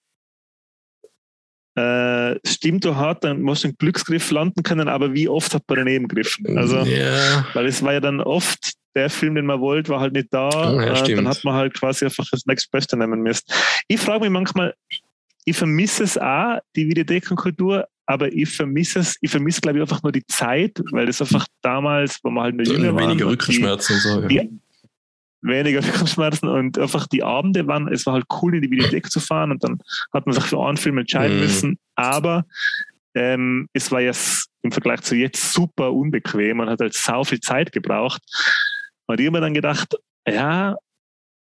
[1.75, 5.63] Äh, stimmt, du hat, dann musst du einen Glücksgriff landen können, aber wie oft hat
[5.67, 6.55] man daneben gegriffen?
[6.57, 10.13] Also, ja, weil es war ja dann oft, der Film, den man wollte, war halt
[10.13, 10.49] nicht da.
[10.49, 13.43] Ja, äh, dann hat man halt quasi einfach das Next Beste nehmen müssen.
[13.87, 14.73] Ich frage mich manchmal,
[15.45, 20.03] ich vermisse es auch, die Videothekenkultur, aber ich vermisse es, ich vermisse, glaube ich, einfach
[20.03, 23.95] nur die Zeit, weil das einfach damals, wo man halt nur jünger war, weniger Rückenschmerzen
[23.95, 24.21] und so.
[24.21, 24.27] Ja.
[24.27, 24.59] die-
[25.41, 29.19] weniger Rückenschmerzen und einfach die Abende waren, es war halt cool, in die Videothek zu
[29.19, 29.79] fahren und dann
[30.13, 31.43] hat man sich für einen Film entscheiden Mhm.
[31.43, 32.45] müssen, aber
[33.15, 37.41] ähm, es war jetzt im Vergleich zu jetzt super unbequem, man hat halt sau viel
[37.41, 38.21] Zeit gebraucht
[39.07, 39.95] und ich habe mir dann gedacht,
[40.27, 40.75] ja,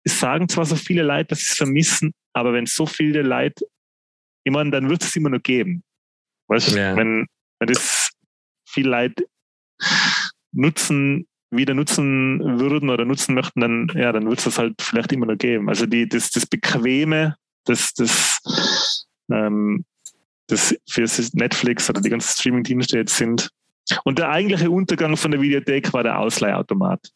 [0.05, 3.67] es sagen zwar so viele Leute, dass sie es vermissen, aber wenn so viele Leute,
[4.45, 5.83] ich meine, dann wird es immer noch geben.
[6.49, 6.97] Weißt du, Ja.
[6.97, 7.27] wenn,
[7.59, 8.11] wenn das
[8.67, 9.27] viele Leute
[10.53, 15.13] nutzen, wieder nutzen würden oder nutzen möchten, dann, ja, dann wird es das halt vielleicht
[15.13, 15.69] immer noch geben.
[15.69, 18.41] Also die, das, das Bequeme, das, das,
[19.31, 19.85] ähm,
[20.47, 23.51] das für Netflix oder die ganzen Streaming-Dienste jetzt sind.
[24.05, 27.11] Und der eigentliche Untergang von der Videothek war der Ausleihautomat.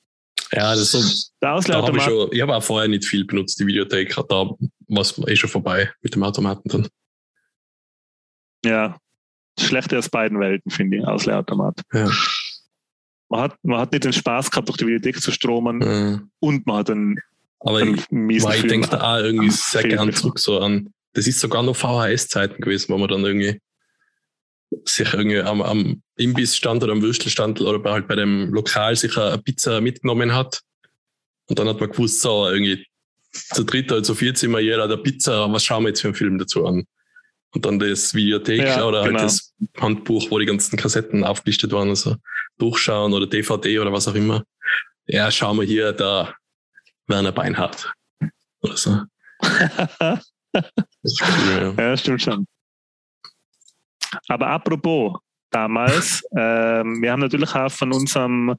[0.55, 0.99] Ja, das ist so,
[1.43, 4.15] Der da habe ich schon, ich habe auch vorher nicht viel benutzt, die Videothek.
[4.29, 4.51] Da
[4.89, 6.89] war es eh schon vorbei mit dem Automaten dann.
[8.65, 8.97] ja,
[9.59, 11.81] schlechter aus beiden Welten, finde ich, Ausleihautomat.
[11.93, 12.11] Ja.
[13.29, 16.67] Man hat, man hat nicht den Spaß gehabt, durch die Videothek zu stromen Äh, und
[16.67, 17.19] man hat einen,
[17.61, 18.69] Aber einen ich, miesen ich Film.
[18.69, 22.93] denke da auch irgendwie sehr gern zurück so an, das ist sogar noch VHS-Zeiten gewesen,
[22.93, 23.61] wo man dann irgendwie
[24.85, 29.17] sich irgendwie am, am Imbissstand oder am Würstelstand oder bei, halt bei dem Lokal sich
[29.17, 30.61] eine Pizza mitgenommen hat.
[31.47, 32.87] Und dann hat man gewusst, so irgendwie
[33.33, 36.09] zu dritt oder zu viert sind wir jeder der Pizza, was schauen wir jetzt für
[36.09, 36.87] einen Film dazu an?
[37.53, 39.21] Und dann das Videothek Ja, oder genau.
[39.21, 42.17] halt das Handbuch, wo die ganzen Kassetten aufgelistet waren, also
[42.59, 44.45] durchschauen oder DVD oder was auch immer.
[45.07, 46.35] Ja, schauen wir hier, da
[47.07, 47.93] Werner Beinhardt.
[48.61, 49.01] Oder so.
[51.05, 51.91] Cool, ja.
[51.91, 52.47] Ja, stimmt schon.
[54.29, 55.19] Aber apropos
[55.51, 58.55] damals, ähm, wir haben natürlich auch von unserem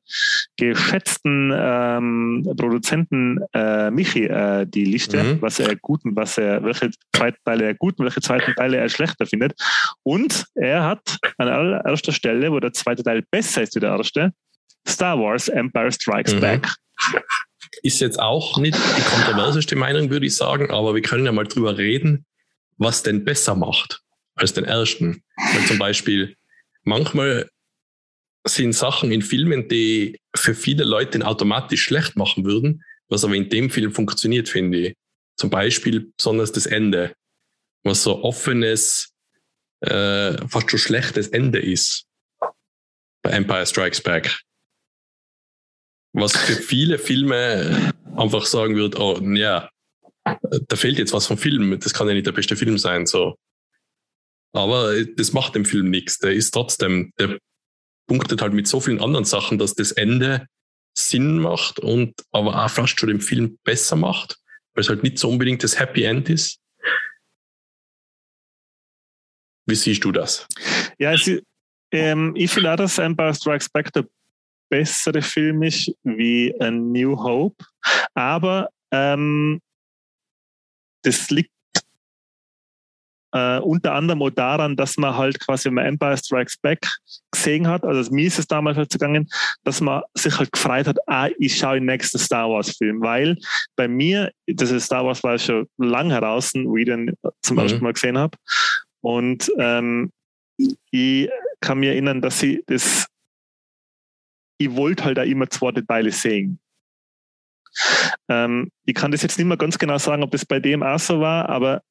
[0.58, 5.42] geschätzten ähm, Produzenten äh, Michi äh, die Liste, Mhm.
[5.42, 8.78] was er gut und was er, welche zweiten Teile er gut und welche zweiten Teile
[8.78, 9.54] er schlechter findet.
[10.04, 14.32] Und er hat an allererster Stelle, wo der zweite Teil besser ist wie der erste,
[14.88, 16.40] Star Wars Empire Strikes Mhm.
[16.40, 16.76] Back.
[17.84, 21.44] Ist jetzt auch nicht die kontroverseste Meinung, würde ich sagen, aber wir können ja mal
[21.46, 22.26] drüber reden,
[22.78, 24.02] was denn besser macht
[24.36, 25.24] als den ersten.
[25.36, 26.36] Weil zum Beispiel
[26.84, 27.50] manchmal
[28.48, 33.36] sind Sachen in Filmen, die für viele Leute den automatisch schlecht machen würden, was aber
[33.36, 34.96] in dem Film funktioniert, finde ich.
[35.38, 37.16] Zum Beispiel besonders das Ende,
[37.84, 39.12] was so offenes,
[39.82, 42.06] äh, fast schon schlechtes Ende ist
[43.24, 44.42] bei Empire Strikes Back.
[46.14, 49.70] Was für viele Filme einfach sagen würde, oh, ja,
[50.24, 53.36] da fehlt jetzt was vom Film, das kann ja nicht der beste Film sein, so.
[54.56, 56.20] Aber das macht dem Film nichts.
[56.20, 57.38] Der ist trotzdem, der
[58.08, 60.48] punktet halt mit so vielen anderen Sachen, dass das Ende
[60.98, 64.40] Sinn macht und aber auch fast schon den Film besser macht,
[64.74, 66.60] weil es halt nicht so unbedingt das Happy End ist.
[69.68, 70.48] Wie siehst du das?
[71.00, 71.30] Ja, es,
[71.92, 74.08] ähm, ich finde auch, dass Empire Strikes Back der
[74.70, 77.66] bessere Film ist wie A New Hope,
[78.14, 79.60] aber ähm,
[81.04, 81.55] das liegt
[83.36, 86.88] äh, unter anderem auch daran, dass man halt quasi, wenn man Empire Strikes Back
[87.32, 89.28] gesehen hat, also mir ist es damals halt gegangen,
[89.66, 93.38] dass man sich halt gefreut hat, ah, ich schaue den nächsten Star Wars Film, weil
[93.76, 97.64] bei mir, das ist Star Wars war schon lang heraus, wo ich den zum mhm.
[97.64, 98.38] ersten Mal gesehen habe
[99.02, 100.12] und ähm,
[100.92, 101.30] ich
[101.60, 103.08] kann mich erinnern, dass ich das,
[104.58, 106.60] ich wollte halt auch immer zweite Teile sehen.
[108.30, 111.00] Ähm, ich kann das jetzt nicht mehr ganz genau sagen, ob das bei dem auch
[111.00, 111.82] so war, aber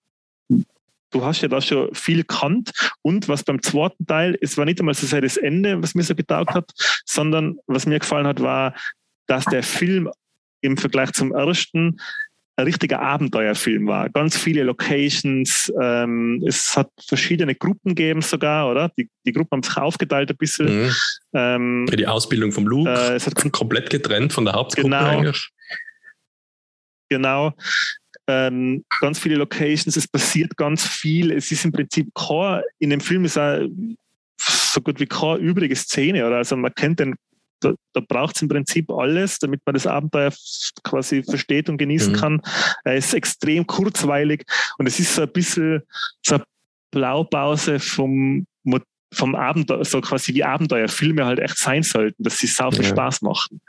[1.14, 2.72] du hast ja da schon viel kannt
[3.02, 6.02] und was beim zweiten Teil, es war nicht einmal so sehr das Ende, was mir
[6.02, 6.72] so getaugt hat,
[7.06, 8.74] sondern was mir gefallen hat, war,
[9.26, 10.10] dass der Film
[10.60, 12.00] im Vergleich zum ersten
[12.56, 14.08] ein richtiger Abenteuerfilm war.
[14.10, 18.90] Ganz viele Locations, ähm, es hat verschiedene Gruppen gegeben sogar, oder?
[18.96, 20.84] Die, die Gruppen haben sich aufgeteilt ein bisschen.
[20.84, 20.92] Mhm.
[21.32, 25.50] Ähm, die Ausbildung vom Luke äh, es hat komplett getrennt von der Hauptgruppe genau, eigentlich.
[27.08, 27.54] Genau
[28.26, 31.30] ähm, ganz viele Locations, es passiert ganz viel.
[31.30, 33.66] Es ist im Prinzip kein, in dem Film ist auch
[34.40, 36.36] so gut wie keine übrige Szene, oder?
[36.36, 37.14] Also man kennt den,
[37.60, 40.32] da, da braucht es im Prinzip alles, damit man das Abenteuer
[40.82, 42.16] quasi versteht und genießen mhm.
[42.16, 42.42] kann.
[42.84, 44.44] Er ist extrem kurzweilig
[44.78, 45.82] und es ist so ein bisschen
[46.22, 46.44] so eine
[46.90, 48.46] Blaupause vom
[49.14, 52.90] vom Abenteuer, so quasi wie Abenteuerfilme halt echt sein sollten, dass sie sau viel ja.
[52.90, 53.60] Spaß machen.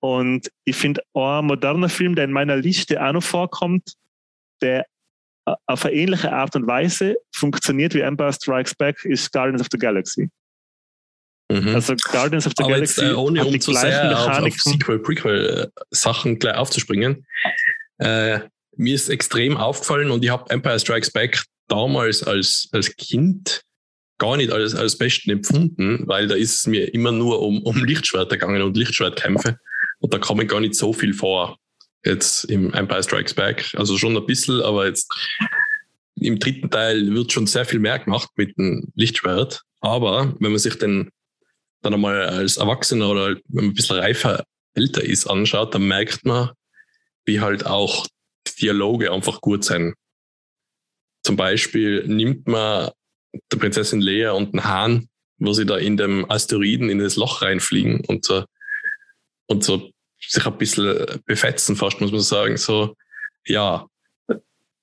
[0.00, 3.94] Und ich finde, ein moderner Film, der in meiner Liste auch noch vorkommt,
[4.60, 4.86] der
[5.66, 9.78] auf eine ähnliche Art und Weise funktioniert wie Empire Strikes Back, ist Guardians of the
[9.78, 10.30] Galaxy.
[11.50, 11.74] Mhm.
[11.74, 13.02] Also Guardians of the Aber Galaxy.
[13.02, 17.26] Jetzt, äh, ohne um zu sehr auf, auf Sequel, Prequel-Sachen gleich aufzuspringen.
[17.98, 18.40] Äh,
[18.76, 23.63] mir ist extrem aufgefallen und ich habe Empire Strikes Back damals als, als Kind
[24.18, 27.84] gar nicht als, als besten empfunden, weil da ist es mir immer nur um, um
[27.84, 29.58] Lichtschwerter gegangen und Lichtschwertkämpfe.
[29.98, 31.58] Und da kommen gar nicht so viel vor.
[32.04, 33.72] Jetzt im Empire Strikes Back.
[33.76, 35.10] Also schon ein bisschen, aber jetzt
[36.16, 39.62] im dritten Teil wird schon sehr viel mehr gemacht mit dem Lichtschwert.
[39.80, 41.10] Aber wenn man sich den
[41.82, 46.24] dann einmal als Erwachsener oder wenn man ein bisschen reifer älter ist anschaut, dann merkt
[46.24, 46.50] man,
[47.24, 48.06] wie halt auch
[48.60, 49.94] Dialoge einfach gut sind.
[51.22, 52.90] Zum Beispiel nimmt man
[53.52, 55.08] der Prinzessin Lea und ein Hahn,
[55.38, 58.44] wo sie da in dem Asteroiden in das Loch reinfliegen und so,
[59.46, 59.90] und so
[60.20, 62.56] sich ein bisschen befetzen, fast muss man sagen.
[62.56, 62.96] So,
[63.46, 63.86] ja,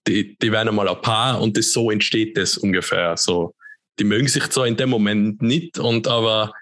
[0.07, 3.17] die, die werden einmal ein Paar und das, so entsteht das ungefähr.
[3.17, 3.55] So,
[3.99, 6.53] die mögen sich zwar in dem Moment nicht, und aber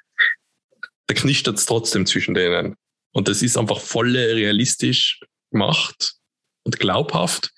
[1.07, 2.75] da knistert es trotzdem zwischen denen.
[3.11, 5.19] Und das ist einfach voll realistisch
[5.51, 6.13] gemacht
[6.63, 7.51] und glaubhaft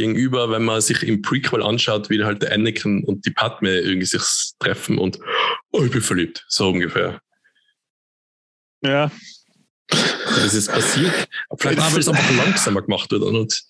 [0.00, 4.06] gegenüber, wenn man sich im Prequel anschaut, wie halt der Anakin und die Padme irgendwie
[4.06, 4.22] sich
[4.58, 5.18] treffen und
[5.72, 7.20] oh, ich bin verliebt, so ungefähr.
[8.82, 9.10] Ja.
[9.88, 11.12] Das ist passiert.
[11.58, 13.22] Vielleicht auch, weil es einfach langsamer gemacht wird.
[13.22, 13.62] Und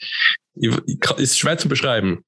[0.54, 2.24] ich, ich, ist schwer zu beschreiben.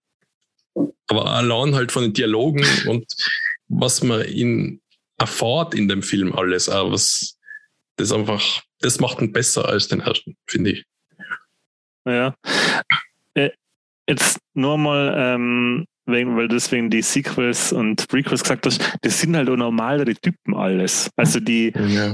[1.06, 3.06] Aber allein halt von den Dialogen und
[3.68, 4.80] was man in
[5.18, 7.38] erfahrt in dem Film alles, auch was
[7.96, 10.84] das einfach, das macht ihn besser als den ersten, finde ich.
[12.04, 12.34] Ja.
[14.08, 19.20] Jetzt nur mal, ähm, wegen, weil du deswegen die Sequels und Prequels gesagt hast, das
[19.20, 21.10] sind halt auch normalere Typen alles.
[21.16, 22.12] Also die, ja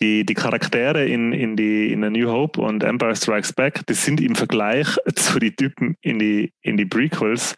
[0.00, 3.94] die, die Charaktere in, in, die, in A New Hope und Empire Strikes Back, die
[3.94, 7.54] sind im Vergleich zu den Typen in die, in die Prequels,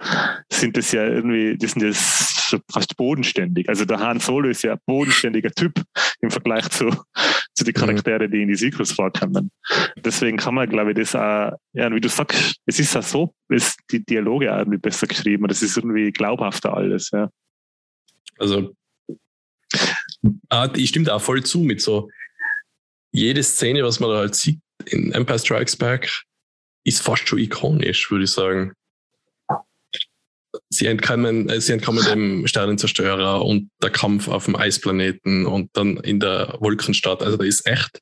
[0.53, 3.69] sind das ja irgendwie, die sind jetzt fast bodenständig.
[3.69, 5.83] Also der Han Solo ist ja ein bodenständiger Typ
[6.21, 6.91] im Vergleich zu,
[7.59, 9.51] zu den Charaktere, die in die Sequels vorkommen.
[9.97, 13.35] Deswegen kann man, glaube ich, das auch, ja, wie du sagst, es ist ja so,
[13.49, 17.31] ist die Dialoge auch irgendwie besser geschrieben und es ist irgendwie glaubhafter alles, ja.
[18.39, 18.75] Also,
[20.49, 22.09] ah, ich stimme da auch voll zu mit so,
[23.11, 26.23] jede Szene, was man da halt sieht in Empire Strikes Back,
[26.85, 28.73] ist fast schon ikonisch, würde ich sagen.
[30.71, 35.97] Sie entkommen, äh, sie entkommen dem Sternenzerstörer und der Kampf auf dem Eisplaneten und dann
[35.99, 37.23] in der Wolkenstadt.
[37.23, 38.01] Also da ist echt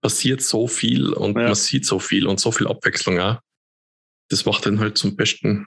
[0.00, 1.44] passiert so viel und ja.
[1.44, 3.40] man sieht so viel und so viel Abwechslung auch.
[4.30, 5.66] Das macht den halt zum besten.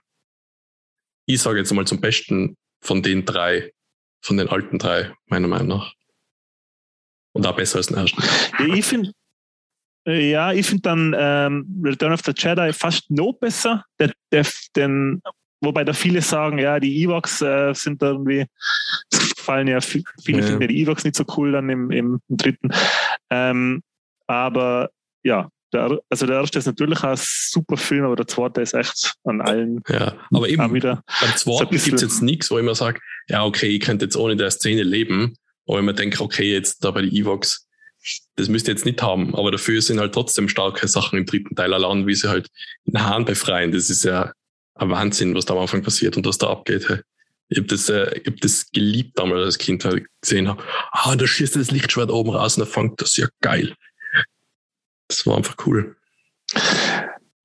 [1.25, 3.71] Ich sage jetzt mal zum besten von den drei,
[4.23, 5.93] von den alten drei, meiner Meinung nach.
[7.33, 8.21] Und auch besser als den ersten.
[8.59, 9.11] Ja, ich finde
[10.05, 13.85] Ja, ich finde dann ähm, Return of the Jedi fast noch besser.
[13.99, 14.45] Der, der,
[14.75, 15.21] den,
[15.61, 18.45] wobei da viele sagen, ja, die Evox äh, sind irgendwie,
[19.11, 20.43] es fallen ja viele ja.
[20.43, 22.71] finden die Evox nicht so cool dann im, im, im dritten.
[23.29, 23.81] Ähm,
[24.27, 24.89] aber
[25.23, 29.13] ja, der, also der erste ist natürlich ein super Film, aber der zweite ist echt
[29.23, 29.81] an allen.
[29.87, 33.45] Ja, aber eben wieder beim zweiten gibt es jetzt nichts, wo ich mir sage, ja,
[33.45, 35.35] okay, ich könnte jetzt ohne der Szene leben,
[35.65, 37.67] wo ich mir denke, okay, jetzt da bei den Evox
[38.35, 41.55] das müsst ihr jetzt nicht haben, aber dafür sind halt trotzdem starke Sachen im dritten
[41.55, 42.49] Teil allein, wie sie halt
[42.85, 43.71] den Hahn befreien.
[43.71, 44.31] Das ist ja
[44.75, 47.03] ein Wahnsinn, was da am Anfang passiert und was da abgeht.
[47.49, 50.63] Ich habe das, äh, ich hab das geliebt damals als Kind, weil ich gesehen habe,
[50.91, 53.75] ah, da schießt das Lichtschwert oben raus und er fängt das ja geil.
[55.07, 55.97] Das war einfach cool.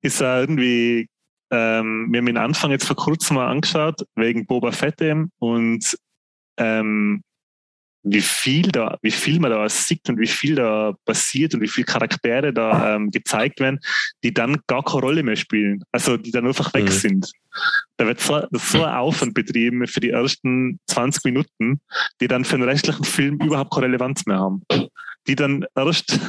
[0.01, 1.09] Ist ja irgendwie,
[1.51, 5.97] ähm, wir haben den Anfang jetzt vor kurzem mal angeschaut, wegen Boba Fett eben, und
[6.57, 7.23] ähm,
[8.11, 11.67] wie viel da, wie viel man da sieht und wie viel da passiert und wie
[11.67, 13.79] viele Charaktere da ähm, gezeigt werden,
[14.23, 15.83] die dann gar keine Rolle mehr spielen.
[15.91, 16.89] Also die dann einfach weg mhm.
[16.89, 17.31] sind.
[17.97, 21.81] Da wird so, so ein Aufwand betrieben für die ersten 20 Minuten,
[22.21, 24.63] die dann für den restlichen Film überhaupt keine Relevanz mehr haben.
[25.27, 26.19] Die dann erst,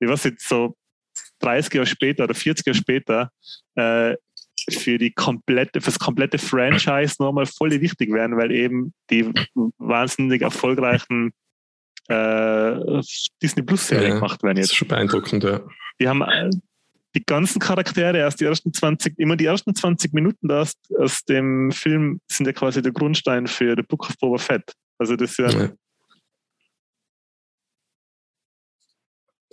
[0.00, 0.76] ich weiß jetzt, so
[1.40, 3.30] 30 Jahre später oder 40 Jahre später
[3.76, 4.16] äh,
[4.70, 9.30] für die komplette, fürs komplette Franchise nochmal voll wichtig werden, weil eben die
[9.78, 11.32] wahnsinnig erfolgreichen
[12.08, 13.00] äh,
[13.42, 14.66] Disney Plus Serie ja, gemacht werden jetzt.
[14.66, 15.60] Das ist schon beeindruckend, ja.
[16.00, 16.50] Die haben äh,
[17.14, 21.70] die ganzen Charaktere erst die ersten 20, immer die ersten 20 Minuten aus, aus dem
[21.70, 24.72] Film sind ja quasi der Grundstein für The Book of Boba Fett.
[24.98, 25.70] Also das ist ja, ja.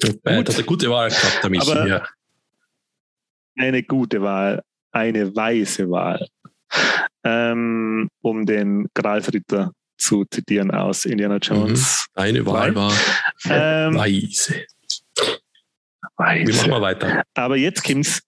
[0.03, 0.25] Gut.
[0.25, 2.07] Hat eine gute Wahl gehabt, damit Aber ja.
[3.55, 6.27] Eine gute Wahl eine weise Wahl,
[7.23, 12.07] ähm, um den Gralsritter zu zitieren aus Indiana Jones.
[12.15, 12.21] Mhm.
[12.21, 12.93] Eine Wahl war
[13.45, 14.65] ähm, weise.
[16.17, 16.47] weise.
[16.47, 17.23] Wir machen mal weiter.
[17.35, 18.21] Aber jetzt kommt's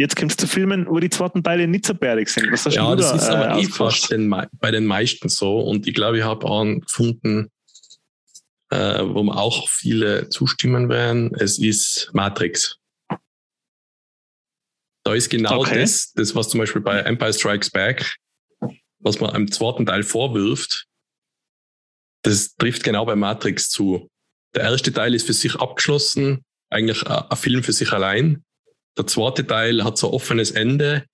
[0.00, 2.52] Jetzt kommst zu Filmen, wo die zweiten Teile nicht so bärig sind.
[2.52, 5.58] Was hast ja, das da, ist aber äh, eh fast den, bei den meisten so.
[5.58, 7.50] Und ich glaube, ich habe auch gefunden,
[8.70, 11.34] äh, wo auch viele zustimmen werden.
[11.34, 12.77] Es ist Matrix.
[15.08, 15.80] Da ist genau okay.
[15.80, 18.16] das, das, was zum Beispiel bei Empire Strikes Back,
[18.98, 20.84] was man am zweiten Teil vorwirft,
[22.24, 24.10] das trifft genau bei Matrix zu.
[24.54, 28.44] Der erste Teil ist für sich abgeschlossen, eigentlich ein Film für sich allein.
[28.98, 31.06] Der zweite Teil hat so ein offenes Ende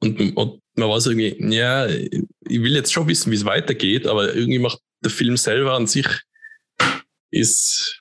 [0.00, 4.34] und, und man weiß irgendwie, ja, ich will jetzt schon wissen, wie es weitergeht, aber
[4.34, 6.06] irgendwie macht der Film selber an sich
[7.30, 8.00] ist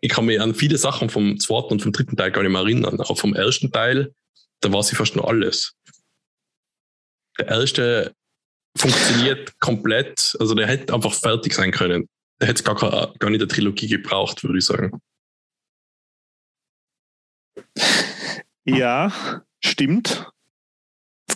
[0.00, 2.62] ich kann mich an viele Sachen vom zweiten und vom dritten Teil gar nicht mehr
[2.62, 3.00] erinnern.
[3.00, 4.14] Aber vom ersten Teil,
[4.60, 5.74] da war sie fast nur alles.
[7.38, 8.14] Der erste
[8.76, 12.08] funktioniert komplett, also der hätte einfach fertig sein können.
[12.40, 15.00] Der hätte gar, gar nicht eine Trilogie gebraucht, würde ich sagen.
[18.64, 20.30] Ja, stimmt.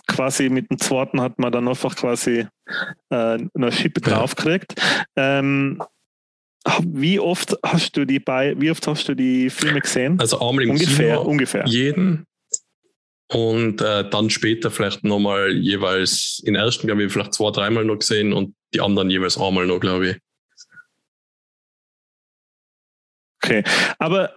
[0.07, 2.47] Quasi mit dem zweiten hat man dann einfach quasi
[3.11, 4.19] äh, eine Schippe ja.
[4.19, 4.75] draufgekriegt.
[5.17, 5.83] Ähm,
[6.85, 10.19] wie oft hast du die bei, wie oft hast du die Filme gesehen?
[10.21, 11.65] Also einmal im ungefähr, Kino, ungefähr.
[11.67, 12.25] jeden.
[13.33, 17.99] Und äh, dann später vielleicht nochmal jeweils, in ersten glaube ich vielleicht zwei, dreimal noch
[17.99, 20.19] gesehen und die anderen jeweils einmal noch, glaube ich.
[23.43, 23.65] Okay,
[23.99, 24.37] aber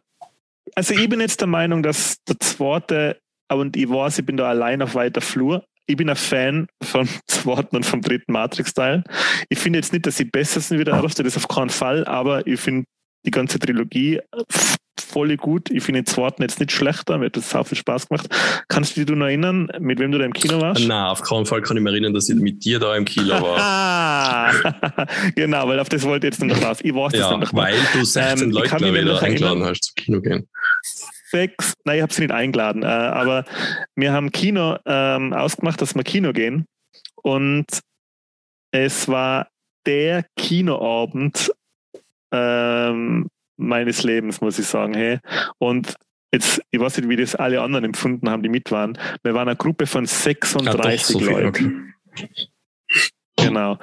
[0.73, 3.19] also ich bin jetzt der Meinung, dass der zweite,
[3.51, 7.07] und ich weiß, ich bin da allein auf weiter Flur, ich bin ein Fan vom
[7.27, 9.03] zweiten und vom dritten Matrix-Teil.
[9.49, 12.05] Ich finde jetzt nicht, dass sie besser sind wie der erste, das auf keinen Fall,
[12.05, 12.85] aber ich finde
[13.25, 14.19] die ganze Trilogie
[14.99, 15.69] voll gut.
[15.71, 18.27] Ich finde den zweiten jetzt nicht schlechter, mir hat das auch viel Spaß gemacht.
[18.67, 20.85] Kannst du dich noch erinnern, mit wem du da im Kino warst?
[20.85, 23.41] Nein, auf keinen Fall kann ich mich erinnern, dass ich mit dir da im Kino
[23.41, 24.51] war.
[25.35, 26.79] genau, weil auf das wollte ich jetzt noch raus.
[26.81, 27.71] Ich weiß das ja, noch mal.
[27.71, 30.47] Weil du 16 ähm, Leute wieder eingeladen hast zum Kino gehen
[31.35, 33.43] sechs, nein, ich habe sie nicht eingeladen, äh, aber
[33.95, 36.65] wir haben Kino ähm, ausgemacht, dass wir Kino gehen.
[37.23, 37.65] Und
[38.71, 39.49] es war
[39.85, 41.51] der Kinoabend
[42.31, 44.93] ähm, meines Lebens, muss ich sagen.
[44.93, 45.19] Hey.
[45.57, 45.95] Und
[46.31, 48.97] jetzt, ich weiß nicht, wie das alle anderen empfunden haben, die mit waren.
[49.23, 51.93] Wir waren eine Gruppe von 36 ja, Leuten.
[53.35, 53.77] Genau.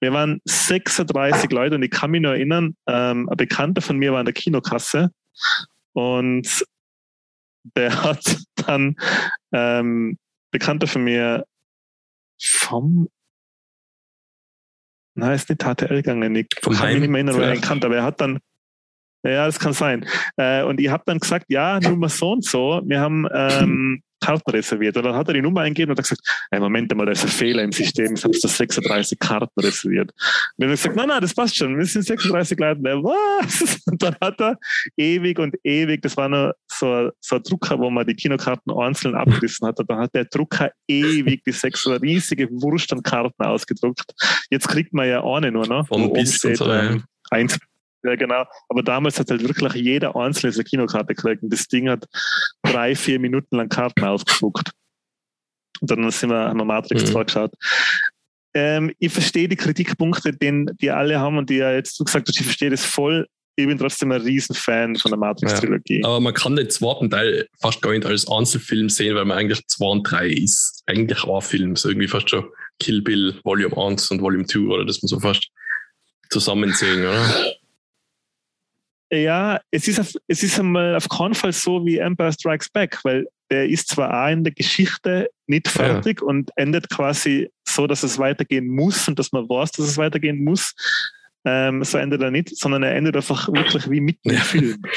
[0.00, 4.12] Wir waren 36 Leute und ich kann mich noch erinnern, ähm, ein Bekannter von mir
[4.12, 5.10] war in der Kinokasse
[5.94, 6.64] und
[7.76, 8.36] der hat
[8.66, 8.96] dann
[9.52, 10.18] ähm,
[10.50, 11.44] Bekannter von mir
[12.40, 13.08] vom
[15.14, 16.36] Nein, ist nicht HTL gegangen.
[16.36, 18.38] Ich Vom kann mich nicht mehr erinnern, ihn kannte, aber er hat dann,
[19.24, 20.06] ja, das kann sein.
[20.36, 22.82] Äh, und ich habe dann gesagt, ja, nur mal so und so.
[22.84, 24.96] Wir haben ähm, Karten reserviert.
[24.96, 27.24] Und dann hat er die Nummer eingegeben und hat gesagt, hey, Moment mal, da ist
[27.24, 30.10] ein Fehler im System, ich habe da 36 Karten reserviert.
[30.10, 30.18] Und
[30.58, 32.80] dann hat er gesagt, nein, nein, das passt schon, wir sind 36 Leute.
[32.82, 33.80] Was?
[33.86, 34.58] Und dann hat er
[34.96, 39.14] ewig und ewig, das war noch so, so ein Drucker, wo man die Kinokarten einzeln
[39.14, 39.78] abgerissen hat.
[39.80, 44.12] Und dann hat der Drucker ewig die sechs riesige Wurst an Karten ausgedruckt.
[44.50, 45.88] Jetzt kriegt man ja eine nur noch.
[45.88, 47.58] Von bis steht, so, ähm, eins
[48.04, 48.44] ja, genau.
[48.68, 51.42] Aber damals hat halt wirklich jeder einzelne eine Kinokarte gekriegt.
[51.42, 52.06] Und das Ding hat
[52.62, 54.70] drei, vier Minuten lang Karten ausgespuckt.
[55.80, 57.12] Und dann sind wir, haben wir Matrix mhm.
[57.12, 57.52] 2 geschaut.
[58.54, 62.38] Ähm, ich verstehe die Kritikpunkte, den, die alle haben und die ja jetzt gesagt hast,
[62.38, 63.26] ich verstehe das voll.
[63.56, 66.02] Ich bin trotzdem ein Riesenfan von der Matrix-Trilogie.
[66.02, 69.36] Ja, aber man kann den zweiten Teil fast gar nicht als Einzelfilm sehen, weil man
[69.36, 70.82] eigentlich 2 und 3 ist.
[70.86, 71.74] Eigentlich ein Film.
[71.74, 72.48] So irgendwie fast schon
[72.78, 74.84] Kill Bill Volume 1 und Volume 2, oder?
[74.84, 75.48] Das muss man so fast
[76.30, 77.57] zusammen sehen, oder?
[79.10, 82.98] Ja, es ist, auf, es ist einmal auf keinen Fall so wie Empire Strikes Back,
[83.04, 86.26] weil der ist zwar auch in der Geschichte nicht fertig ja.
[86.26, 90.44] und endet quasi so, dass es weitergehen muss und dass man weiß, dass es weitergehen
[90.44, 90.74] muss.
[91.46, 94.82] Ähm, so endet er nicht, sondern er endet einfach wirklich wie mitten im Film.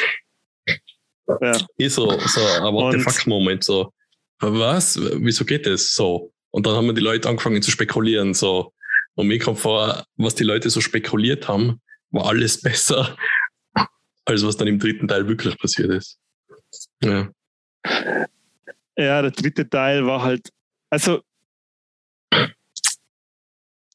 [1.40, 1.58] Ja.
[1.78, 3.94] Ist so, so ein What the fuck-Moment, so,
[4.42, 5.00] was?
[5.00, 6.34] Wieso geht das so?
[6.50, 8.74] Und dann haben die Leute angefangen zu spekulieren, so.
[9.16, 11.80] Und mir kommt vor, was die Leute so spekuliert haben,
[12.10, 13.16] war alles besser
[14.32, 16.18] als was dann im dritten Teil wirklich passiert ist.
[17.04, 17.30] Ja.
[18.98, 20.50] Ja, der dritte Teil war halt,
[20.90, 21.22] also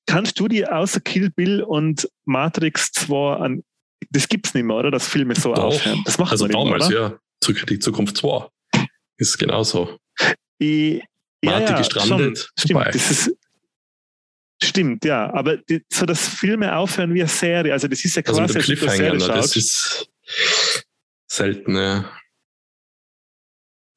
[0.06, 3.64] kannst du dir außer Kill Bill und Matrix 2 an,
[4.10, 4.90] das gibt's nicht mehr, oder?
[4.90, 5.64] Dass Filme so Doch.
[5.64, 6.02] aufhören.
[6.04, 7.18] Das macht also man damals, mehr, ja.
[7.40, 8.48] Zurück in die Zukunft 2.
[9.18, 9.98] Ist genauso.
[10.58, 11.02] Ich,
[11.42, 12.38] Marty ja, gestrandet.
[12.38, 13.36] Schon, stimmt, das ist,
[14.62, 15.32] Stimmt, ja.
[15.34, 18.54] Aber die, so, dass Filme aufhören wie eine Serie, also das ist ja quasi also
[18.54, 20.08] mit dem Cliffhanger, ne, das ist
[21.26, 22.10] selten, ja.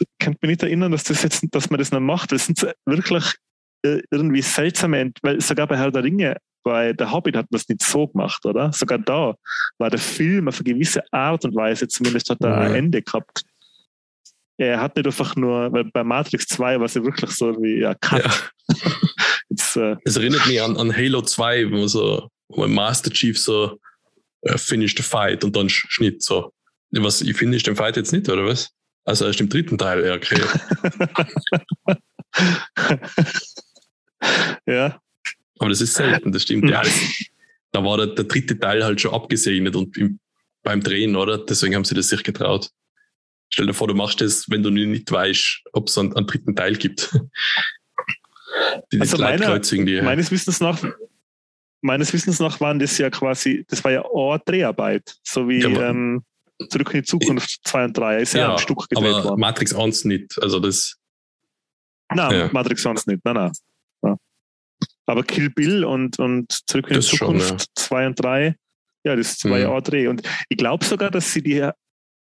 [0.01, 2.31] Ich kann mich nicht erinnern, dass, das jetzt, dass man das noch macht.
[2.31, 3.35] Das sind wirklich
[3.83, 7.67] äh, irgendwie seltsame, weil sogar bei Herr der Ringe, bei Der Hobbit hat man es
[7.67, 8.71] nicht so gemacht, oder?
[8.71, 9.35] Sogar da
[9.77, 12.57] war der Film auf eine gewisse Art und Weise, zumindest hat er ja.
[12.59, 13.43] ein Ende gehabt.
[14.57, 17.79] Er hat nicht einfach nur, weil bei Matrix 2 war es ja wirklich so wie,
[17.79, 18.23] ja, Cut.
[18.23, 18.75] Ja.
[19.49, 23.79] Jetzt, äh, es erinnert mich an, an Halo 2, wo so wo Master Chief so
[24.47, 26.53] uh, finish the fight und dann Schnitt so.
[26.91, 28.71] Was, ich finish den Fight jetzt nicht, oder was?
[29.05, 30.41] Also erst im dritten Teil, ja, okay.
[34.65, 34.99] ja.
[35.59, 36.69] Aber das ist selten, das stimmt.
[36.69, 36.81] Ja,
[37.71, 40.19] da war der, der, dritte Teil halt schon abgesegnet und im,
[40.63, 41.37] beim Drehen, oder?
[41.37, 42.69] Deswegen haben sie das sich getraut.
[43.49, 46.55] Stell dir vor, du machst das, wenn du nicht weißt, ob es einen, einen dritten
[46.55, 47.17] Teil gibt.
[48.91, 49.61] Die, also meiner,
[50.03, 50.83] meines Wissens nach
[51.81, 55.89] meines Wissens nach waren das ja quasi, das war ja eine Dreharbeit, so wie ja,
[55.89, 56.23] ähm,
[56.69, 59.39] Zurück in die Zukunft 2 und 3 ist ja, ja ein Stück gedreht aber worden.
[59.39, 60.97] Matrix 1 nicht, also das.
[62.13, 62.49] Nein, ja.
[62.51, 63.51] Matrix 1 nicht, nein, nein.
[64.03, 64.17] Ja.
[65.05, 68.55] Aber Kill Bill und, und Zurück in die Zukunft 2 und 3,
[69.05, 69.61] ja, das war mhm.
[69.63, 70.07] ja auch Dreh.
[70.07, 71.69] Und ich glaube sogar, dass sie die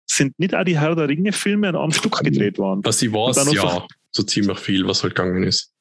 [0.07, 2.81] sind nicht auch die Herr der Ringe-Filme an einem Stück gedreht worden.
[2.85, 5.74] Was sie war, ja, so ziemlich viel, was halt gegangen ist.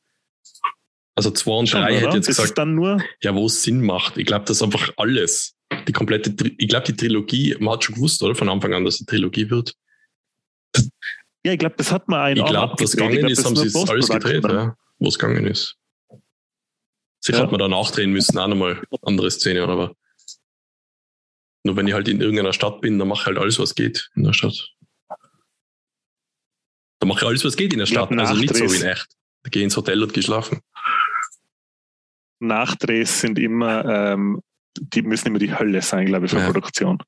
[1.15, 4.17] Also zwei und drei hätte jetzt das gesagt, dann nur ja, wo es Sinn macht.
[4.17, 5.55] Ich glaube, das ist einfach alles.
[5.87, 8.35] Die komplette, ich glaube, die Trilogie, man hat schon gewusst, oder?
[8.35, 9.75] Von Anfang an, dass die Trilogie wird.
[11.45, 14.07] Ja, ich glaube, das hat man ein Ich glaube, was gegangen ist, haben sie alles
[14.07, 15.77] gedreht, ja, wo es gegangen ist.
[17.19, 17.43] Sicher ja.
[17.43, 19.95] hat man da nachdrehen müssen, auch nochmal andere Szene, aber
[21.63, 24.09] nur wenn ich halt in irgendeiner Stadt bin, dann mache ich halt alles, was geht
[24.15, 24.69] in der Stadt.
[26.99, 29.07] Da mache ich alles, was geht in der Stadt, also nicht so wie in echt.
[29.43, 30.61] Da gehe ins Hotel und geschlafen.
[32.47, 34.41] Nachdrehs sind immer, ähm,
[34.77, 36.45] die müssen immer die Hölle sein, glaube ich, für ja.
[36.45, 37.01] Produktion.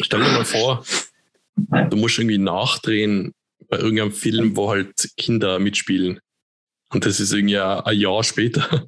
[0.00, 0.84] Stell dir mal vor,
[1.56, 3.34] du musst irgendwie nachdrehen
[3.68, 6.20] bei irgendeinem Film, wo halt Kinder mitspielen.
[6.90, 8.86] Und das ist irgendwie ein Jahr später.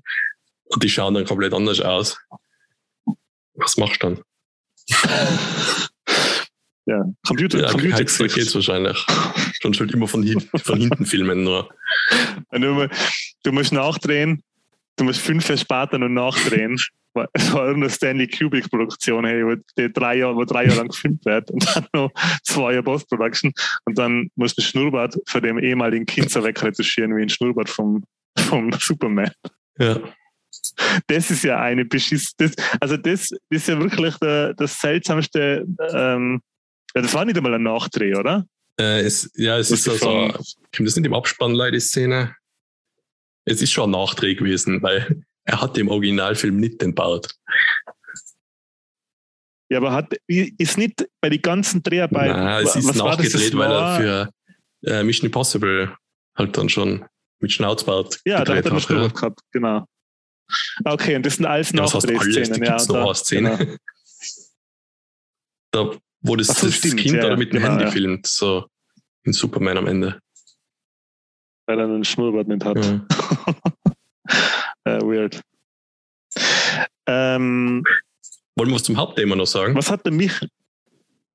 [0.64, 2.16] Und die schauen dann komplett anders aus.
[3.54, 4.22] Was machst du dann?
[6.86, 8.98] Ja, Computer, ja, Computer geht's, geht's wahrscheinlich.
[9.60, 11.74] Schon halt immer von, hin, von hinten filmen nur.
[12.50, 12.88] Du,
[13.42, 14.42] du musst nachdrehen,
[14.96, 16.76] du musst fünf Jahre später noch nachdrehen.
[17.32, 21.24] Es war eine Stanley Kubrick-Produktion, hey, wo, die drei Jahre, wo drei Jahre lang gefilmt
[21.24, 22.10] wird und dann noch
[22.42, 23.52] zwei Jahre Post-Production
[23.84, 27.68] und dann musst du ein Schnurrbart von dem ehemaligen Kind so wegretuschieren wie ein Schnurrbart
[27.68, 28.02] vom,
[28.36, 29.30] vom Superman.
[29.78, 30.00] Ja.
[31.06, 32.34] Das ist ja eine Beschiss.
[32.36, 35.66] Das, also, das, das ist ja wirklich der, das seltsamste.
[35.92, 36.40] Ähm,
[36.94, 38.44] ja, das war nicht einmal ein Nachdreh, oder?
[38.78, 40.32] Äh, es, ja, es ist also,
[40.74, 42.34] kommt das nicht im Abspann leider die Szene?
[43.46, 47.34] Es ist schon ein Nachdreh gewesen, weil er hat im Originalfilm nicht den Bart.
[49.70, 52.36] Ja, aber hat, ist nicht bei den ganzen Dreharbeiten.
[52.36, 54.30] Nein, es ist nachgedreht, weil er für
[54.90, 55.96] äh, Mission Impossible
[56.36, 57.04] halt dann schon
[57.40, 58.20] mit Schnauzbart.
[58.24, 59.08] Ja, da hat er hat, ja.
[59.08, 59.86] Gehabt, genau.
[60.84, 62.62] Okay, und das sind alles Ja, Nachdrehszenen.
[62.62, 63.56] ja, noch da- eine Szene.
[63.58, 63.76] genau.
[65.70, 65.90] Da,
[66.20, 67.90] wo das, so, das stimmt, Kind ja, oder mit dem genau, Handy ja.
[67.90, 68.68] filmt, so
[69.24, 70.20] in Superman am Ende.
[71.66, 72.76] Weil er einen Schnurrbart nicht hat.
[72.84, 73.00] Ja.
[74.84, 75.40] äh, weird.
[77.06, 77.82] Ähm,
[78.56, 79.74] Wollen wir was zum Hauptthema noch sagen?
[79.74, 80.48] was hat der Michi?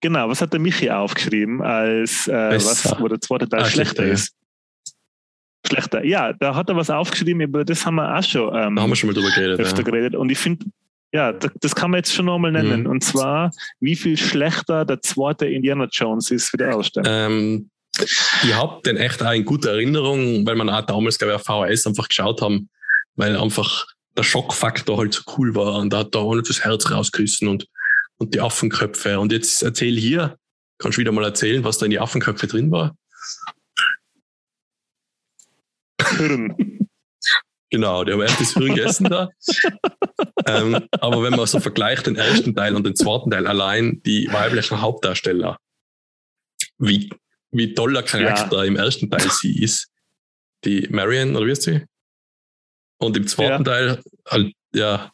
[0.01, 4.05] Genau, was hat der Michi aufgeschrieben, als äh, was, wo der zweite Teil Ah, schlechter
[4.05, 4.13] ja.
[4.13, 4.33] ist?
[5.67, 6.05] Schlechter.
[6.05, 8.89] Ja, da hat er was aufgeschrieben, über das haben wir auch schon ähm, Da haben
[8.89, 9.59] wir schon mal drüber geredet.
[9.59, 9.83] öfter Ja.
[9.83, 10.15] geredet.
[10.15, 10.65] Und ich finde,
[11.11, 12.81] ja, das, das kann man jetzt schon nochmal nennen.
[12.83, 12.89] Mhm.
[12.89, 13.51] Und zwar,
[13.81, 17.03] wie viel schlechter der zweite Indiana Jones ist wie der erste.
[17.05, 17.69] Ähm,
[18.01, 21.45] ich habe den echt auch in guter Erinnerung, weil man auch damals, glaube ich, auf
[21.45, 22.69] VHS einfach geschaut haben,
[23.15, 26.89] weil einfach der Schockfaktor halt so cool war und da hat da auch das Herz
[26.91, 27.67] rausgerissen und,
[28.17, 29.19] und die Affenköpfe.
[29.19, 30.37] Und jetzt erzähl hier,
[30.77, 32.95] kannst du wieder mal erzählen, was da in die Affenköpfe drin war?
[36.17, 36.87] Hirn.
[37.71, 39.29] Genau, der haben erst das Hirn gegessen da.
[40.47, 44.27] ähm, aber wenn man so vergleicht den ersten Teil und den zweiten Teil allein, die
[44.31, 45.57] weiblichen Hauptdarsteller,
[46.79, 47.11] wie,
[47.51, 49.89] wie toller Charakter im ersten Teil sie ist.
[50.65, 51.85] Die Marion, oder wie ist sie?
[52.97, 53.71] Und im zweiten Ja.
[53.71, 55.11] Teil halt, ja,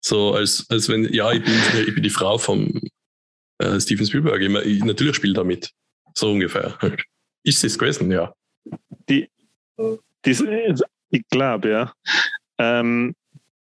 [0.00, 1.54] so als, als wenn, ja, ich bin,
[1.86, 2.80] ich bin die Frau vom
[3.58, 4.40] äh, Steven Spielberg.
[4.40, 5.70] Ich, ich, natürlich spiele damit.
[6.14, 6.78] So ungefähr.
[7.44, 8.34] Ist sie es gewesen, ja.
[9.08, 9.28] die,
[11.10, 11.92] ich glaube, ja,
[12.58, 13.14] ähm,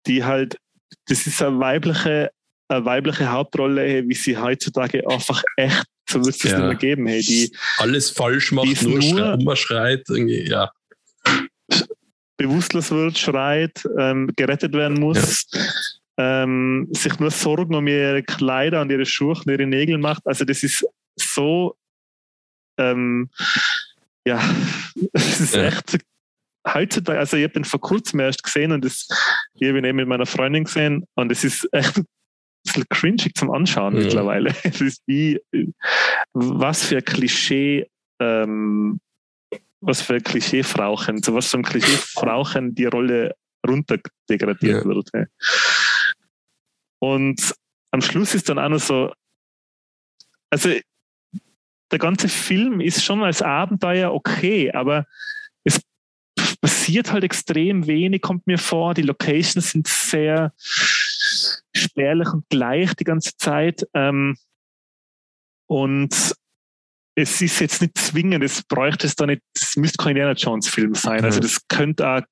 [0.07, 0.59] die halt,
[1.07, 2.31] das ist eine weibliche,
[2.69, 6.59] eine weibliche Hauptrolle, wie sie heutzutage einfach echt, so wird es Ja.
[6.59, 10.71] nicht mehr geben, hey, die Alles falsch macht, nur, schreit, schreit, irgendwie, ja.
[12.37, 15.47] bewusstlos wird, schreit, ähm, gerettet werden muss,
[16.17, 20.27] ähm, sich nur Sorgen um ihre Kleider und ihre Schuhe und ihre Nägel macht.
[20.27, 20.87] Also das ist
[21.17, 21.77] so,
[22.79, 23.29] ähm,
[24.25, 24.41] ja,
[25.13, 25.65] es ist Ja.
[25.65, 25.99] echt
[26.67, 29.09] heutzutage, also ich habe den vor kurzem erst gesehen und das,
[29.55, 32.01] ich habe ihn eben mit meiner Freundin gesehen und es ist echt
[32.69, 34.03] bisschen cringig zum Anschauen Ja.
[34.05, 34.51] mittlerweile.
[34.65, 35.41] Es ist wie,
[36.33, 37.89] was für ein Klischee,
[38.21, 39.01] ähm,
[39.81, 43.35] was für ein Klischee-Frauchen, zu was für einem Klischee-Frauchen die Rolle
[43.67, 44.85] runterdegradiert Ja.
[44.85, 45.09] wird.
[45.13, 45.27] hey.
[47.01, 47.55] Und
[47.93, 49.13] am Schluss ist dann auch noch so,
[50.51, 50.71] also
[51.91, 55.07] der ganze Film ist schon als Abenteuer okay, aber
[55.65, 55.81] es
[56.61, 58.95] passiert halt extrem wenig, kommt mir vor.
[58.95, 60.53] Die Locations sind sehr
[61.75, 63.87] spärlich und gleich die ganze Zeit.
[63.95, 64.37] Ähm,
[65.67, 66.35] und
[67.15, 70.69] es ist jetzt nicht zwingend, es bräuchte es da nicht, es müsste kein Indiana Jones
[70.69, 71.25] Film sein.
[71.25, 71.43] Also Mhm.
[71.43, 72.23] das könnte auch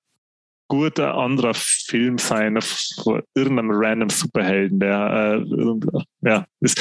[0.69, 6.75] gut ein anderer Film sein von irgendeinem random Superhelden, der äh, ja, es,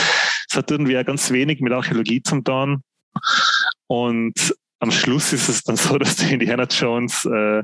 [0.49, 2.83] es hat irgendwie auch ganz wenig mit Archäologie zum tun.
[3.87, 7.63] Und am Schluss ist es dann so, dass der Indiana Jones äh,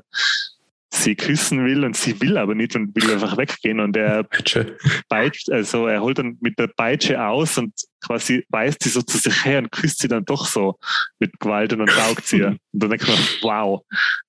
[0.93, 4.23] sie küssen will und sie will aber nicht und will einfach weggehen und er
[5.09, 7.73] peitscht, also er holt dann mit der Peitsche aus und
[8.05, 10.77] quasi weist sie so zu sich her und küsst sie dann doch so
[11.19, 12.43] mit Gewalt und dann taugt sie.
[12.43, 13.81] Und dann denkt man, wow,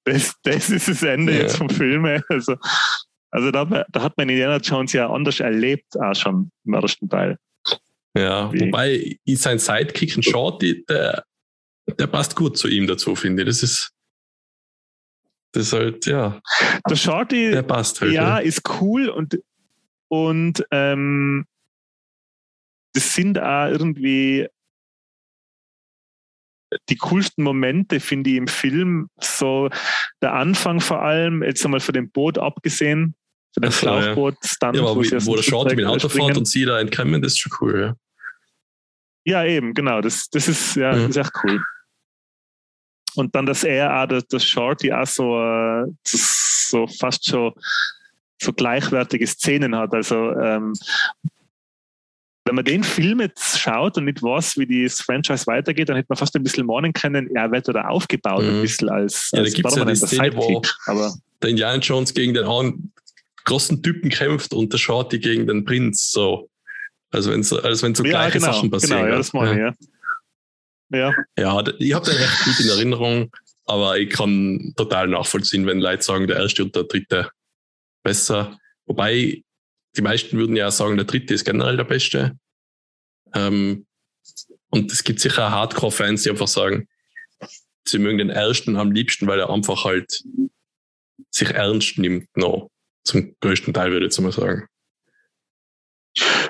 [0.05, 1.41] das, das ist das Ende Ja.
[1.41, 2.05] jetzt vom Film.
[2.29, 2.57] Also,
[3.31, 7.39] also da, da hat man Indiana Jones ja anders erlebt, auch schon im ersten Teil.
[8.17, 11.25] Ja, Wie- wobei ich sein Sidekick, ein Shorty, der,
[11.99, 13.49] der passt gut zu ihm dazu, finde ich.
[13.49, 13.91] Das ist,
[15.53, 16.41] das ist halt, ja,
[16.89, 18.13] Der Shorty, der passt halt.
[18.13, 19.39] ja, ist cool und,
[20.09, 21.47] und ähm,
[22.95, 24.49] das sind auch irgendwie
[26.89, 29.09] die coolsten Momente, finde ich, im Film.
[29.21, 29.69] So
[30.23, 33.15] der Anfang vor allem, jetzt einmal von dem Boot abgesehen,
[33.55, 34.03] von dem so, ja.
[34.03, 36.81] Schlauchboot-Stand, Ja, aber wo wie, wo der Shorty mit dem Auto fährt und sie da
[36.81, 37.97] entkommen, das ist schon cool, ja.
[39.25, 40.01] Ja, eben, genau.
[40.01, 41.09] Das, das ist ja Mhm.
[41.09, 41.63] das ist echt cool.
[43.15, 47.53] Und dann, dass er auch, das Shorty auch so, äh, so fast schon
[48.41, 49.93] so gleichwertige Szenen hat.
[49.95, 50.73] Also ähm,
[52.45, 56.07] wenn man den Film jetzt schaut und nicht weiß, wie das Franchise weitergeht, dann hätte
[56.09, 58.63] man fast ein bisschen meinen können, er wird da aufgebaut, ein Mhm.
[58.63, 60.63] bisschen als, Ja, da als gibt's ja die Szene, wo-.
[60.87, 62.93] Aber Der Indiana Jones gegen den einen
[63.45, 66.49] großen Typen kämpft und der Shorty gegen den Prinz, so.
[67.13, 69.01] Also wenn so, ja, gleiche genau, Sachen passieren.
[69.03, 69.67] genau, ja, das meine ich, ja.
[69.67, 69.75] Ja,
[71.39, 73.33] Ja, d- ich habe den echt gut in Erinnerung,
[73.67, 77.31] aber ich kann total nachvollziehen, wenn Leute sagen, der erste und der dritte
[78.03, 78.59] besser.
[78.87, 79.43] Wobei
[79.97, 82.39] die meisten würden ja sagen, der dritte ist generell der beste.
[83.35, 83.87] Ähm,
[84.71, 86.89] und es gibt sicher Hardcore-Fans, die einfach sagen,
[87.87, 90.23] sie mögen den ersten am liebsten, weil er einfach halt
[91.31, 92.71] sich ernst nimmt, noch.
[93.05, 94.67] Zum größten Teil würde ich jetzt mal sagen.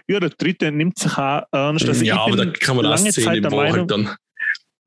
[0.09, 1.89] ja, der dritte nimmt sich auch ernst.
[1.89, 4.17] Also ja, aber da kann man auch lange sehen, Meinung, halt dann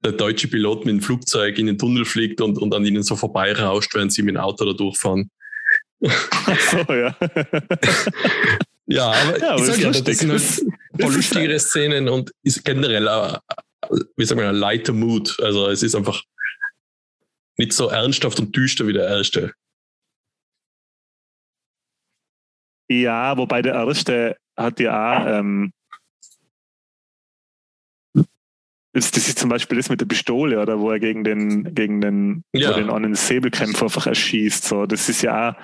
[0.04, 3.16] der deutsche Pilot mit dem Flugzeug in den Tunnel fliegt und, und an ihnen so
[3.16, 5.30] vorbeirauscht, während sie mit dem Auto da durchfahren.
[6.06, 7.16] Ach so, ja.
[8.86, 10.66] ja, aber, Ja, aber ich sag ist ja, das sind halt ist-
[10.98, 13.38] lustigere Szenen und ist generell, ein,
[14.18, 15.38] wie sagen wir, ein lighter Mood.
[15.42, 16.22] Also es ist einfach
[17.58, 19.54] nicht so ernsthaft und düster wie der erste.
[22.90, 25.72] Ja, wobei der erste hat ja auch, ähm,
[28.96, 32.44] das, ist zum Beispiel das mit der Pistole, oder wo er gegen den, gegen den,
[32.54, 32.70] Ja.
[32.70, 34.64] wo den einen Säbelkämpfer einfach erschießt.
[34.64, 35.56] So, das ist ja auch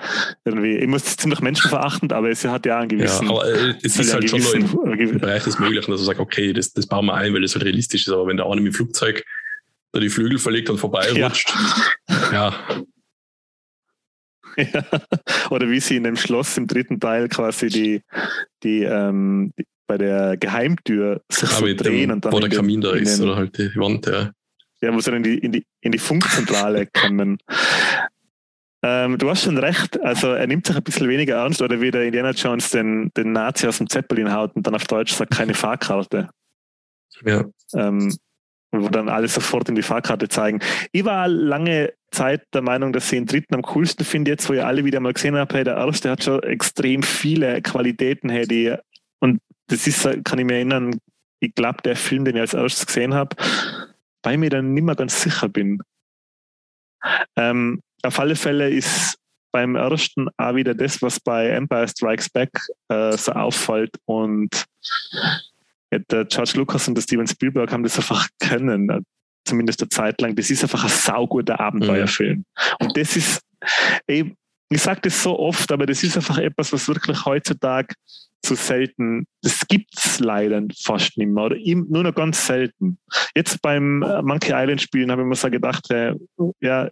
[0.44, 3.30] irgendwie, ich muss ziemlich menschenverachtend, aber es hat ja einen Ja, gewissen.
[3.30, 4.52] aber äh, es soll ist ja halt schon noch
[4.92, 7.54] im, Bereich des Möglichen, dass du sagst, okay, das, das bauen wir ein, weil das
[7.54, 8.12] halt realistisch ist.
[8.12, 9.24] Aber wenn der eine mit dem Flugzeug
[9.92, 11.52] da die Flügel verlegt und vorbeirutscht,
[12.32, 12.32] ja.
[12.32, 12.54] Ja.
[15.50, 18.02] Oder wie sie in dem Schloss im dritten Teil quasi die,
[18.62, 22.56] die, ähm, die bei der Geheimtür sich so mit drehen und dann wo der den-
[22.56, 24.30] Kamin da ist den, oder halt die Wand, ja.
[24.80, 27.38] Ja, wo sie dann in die, in die, in die Funkzentrale kommen.
[28.84, 31.92] Ähm, du hast schon recht, also er nimmt sich ein bisschen weniger ernst, oder wie
[31.92, 35.32] der Indiana Jones den, den Nazi aus dem Zeppelin haut und dann auf Deutsch sagt,
[35.32, 36.30] keine Fahrkarte.
[37.24, 37.44] ja.
[37.74, 38.16] Ähm,
[38.74, 40.58] wo dann alle sofort in die Fahrkarte zeigen.
[40.92, 44.54] Ich war lange Zeit der Meinung, dass ich den dritten am coolsten finde, jetzt wo
[44.54, 48.46] ich alle wieder mal gesehen habe, hey, der erste hat schon extrem viele Qualitäten, hey,
[48.48, 48.74] die,
[49.72, 50.98] das ist, kann ich mir erinnern,
[51.40, 53.36] ich glaube, der Film, den ich als erstes gesehen habe,
[54.22, 55.80] weil ich mir dann nicht mehr ganz sicher bin.
[57.36, 59.18] Ähm, auf alle Fälle ist
[59.52, 62.50] beim ersten auch wieder das, was bei Empire Strikes Back
[62.88, 64.64] äh, so auffällt und
[65.90, 69.00] ja, der George Lucas und der Steven Spielberg haben das einfach können, äh,
[69.44, 70.34] zumindest eine Zeit lang.
[70.36, 72.44] Das ist einfach ein sauguter Abenteuerfilm.
[72.80, 73.42] Und das ist,
[74.06, 74.34] ey,
[74.70, 77.94] ich sage das so oft, aber das ist einfach etwas, was wirklich heutzutage
[78.42, 82.98] zu selten, das gibt's leider fast nicht mehr oder nur noch ganz selten.
[83.34, 86.14] Jetzt beim äh, Monkey Island Spielen habe ich mir so gedacht, äh,
[86.60, 86.88] ja,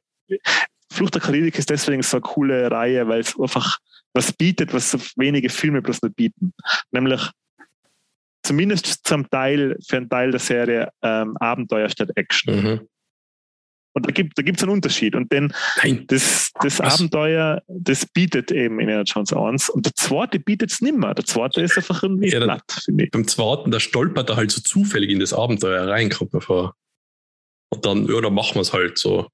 [0.93, 3.79] Flucht der Karibik ist deswegen so eine coole Reihe, weil es einfach
[4.13, 6.53] was bietet, was so wenige Filme bloß nicht bieten.
[6.91, 7.31] Nämlich
[8.43, 12.63] zumindest zum Teil, für einen Teil der Serie, ähm, Abenteuer statt Action.
[12.63, 12.89] Mhm.
[13.93, 15.15] Und da gibt es da gibt's einen Unterschied.
[15.15, 15.53] Und den,
[15.83, 16.95] Nein, das, das Was?
[16.95, 19.71] Abenteuer, das bietet eben Indiana Jones 1.
[19.71, 21.15] Und der zweite bietet es nicht mehr.
[21.15, 23.11] Der zweite ist einfach irgendwie Ja, platt, finde ich.
[23.11, 26.77] beim zweiten, da stolpert er halt so zufällig in das Abenteuer rein, kommt mir vor.
[27.71, 29.29] Und dann, ja, dann machen wir es halt so.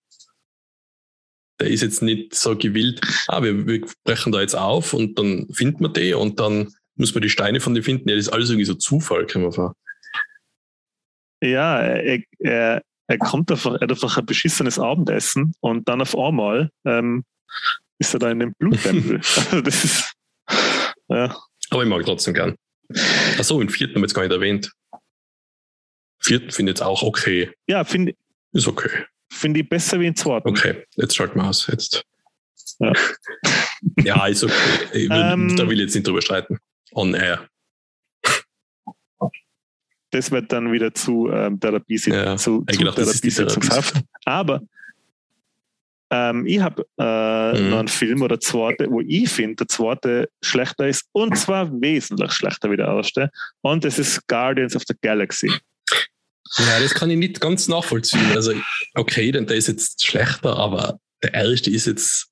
[1.60, 5.48] Der ist jetzt nicht so gewillt, ah, wir, wir brechen da jetzt auf und dann
[5.52, 8.08] finden wir die und dann muss man die Steine von denen finden.
[8.10, 9.74] Ja, das ist alles irgendwie so Zufall, kommt mir vor.
[11.42, 16.16] Ja, er, er, er kommt einfach, er hat einfach ein beschissenes Abendessen und dann auf
[16.16, 17.24] einmal ähm,
[17.98, 19.16] ist er da in dem Bluttempel.
[19.36, 20.12] also das ist,
[21.08, 21.36] ja,
[21.70, 22.56] Aber ich mag trotzdem gern.
[23.38, 24.72] Achso, den vierten haben wir jetzt gar nicht erwähnt.
[26.20, 27.52] Vierten finde ich jetzt auch okay.
[27.68, 28.14] ja finde
[28.52, 29.04] Ist okay.
[29.30, 30.48] find ich besser wie den zweiten.
[30.48, 31.66] Okay, jetzt schalten wir aus.
[31.66, 32.04] Jetzt.
[32.78, 32.92] Ja.
[34.02, 34.54] ja, ist okay.
[34.92, 36.58] Ich will, Ähm, da will ich jetzt nicht drüber streiten.
[36.92, 37.48] On air.
[40.10, 44.00] Das wird dann wieder zu ähm, Therapie, Ja, zu, zu die Therapiesitzungshaft.
[44.24, 44.62] Aber
[46.10, 47.70] ähm, ich habe äh, Mhm.
[47.70, 52.32] noch einen Film oder zweite, wo ich finde, der zweite schlechter ist und zwar wesentlich
[52.32, 53.30] schlechter wie der erste.
[53.62, 55.52] Und das ist Guardians of the Galaxy.
[56.58, 58.30] Ja, das kann ich nicht ganz nachvollziehen.
[58.34, 58.52] Also,
[58.94, 62.28] okay, denn der ist jetzt schlechter, aber der erste ist jetzt,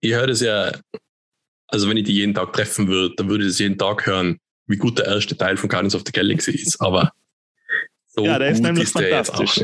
[0.00, 0.72] ich höre das ja,
[1.68, 4.38] also wenn ich die jeden Tag treffen würde, dann würde ich das jeden Tag hören,
[4.68, 6.80] wie gut der erste Teil von Guardians of the Galaxy ist.
[6.80, 7.12] Aber
[8.06, 9.56] so Ja, der ist gut nämlich ist der jetzt auch.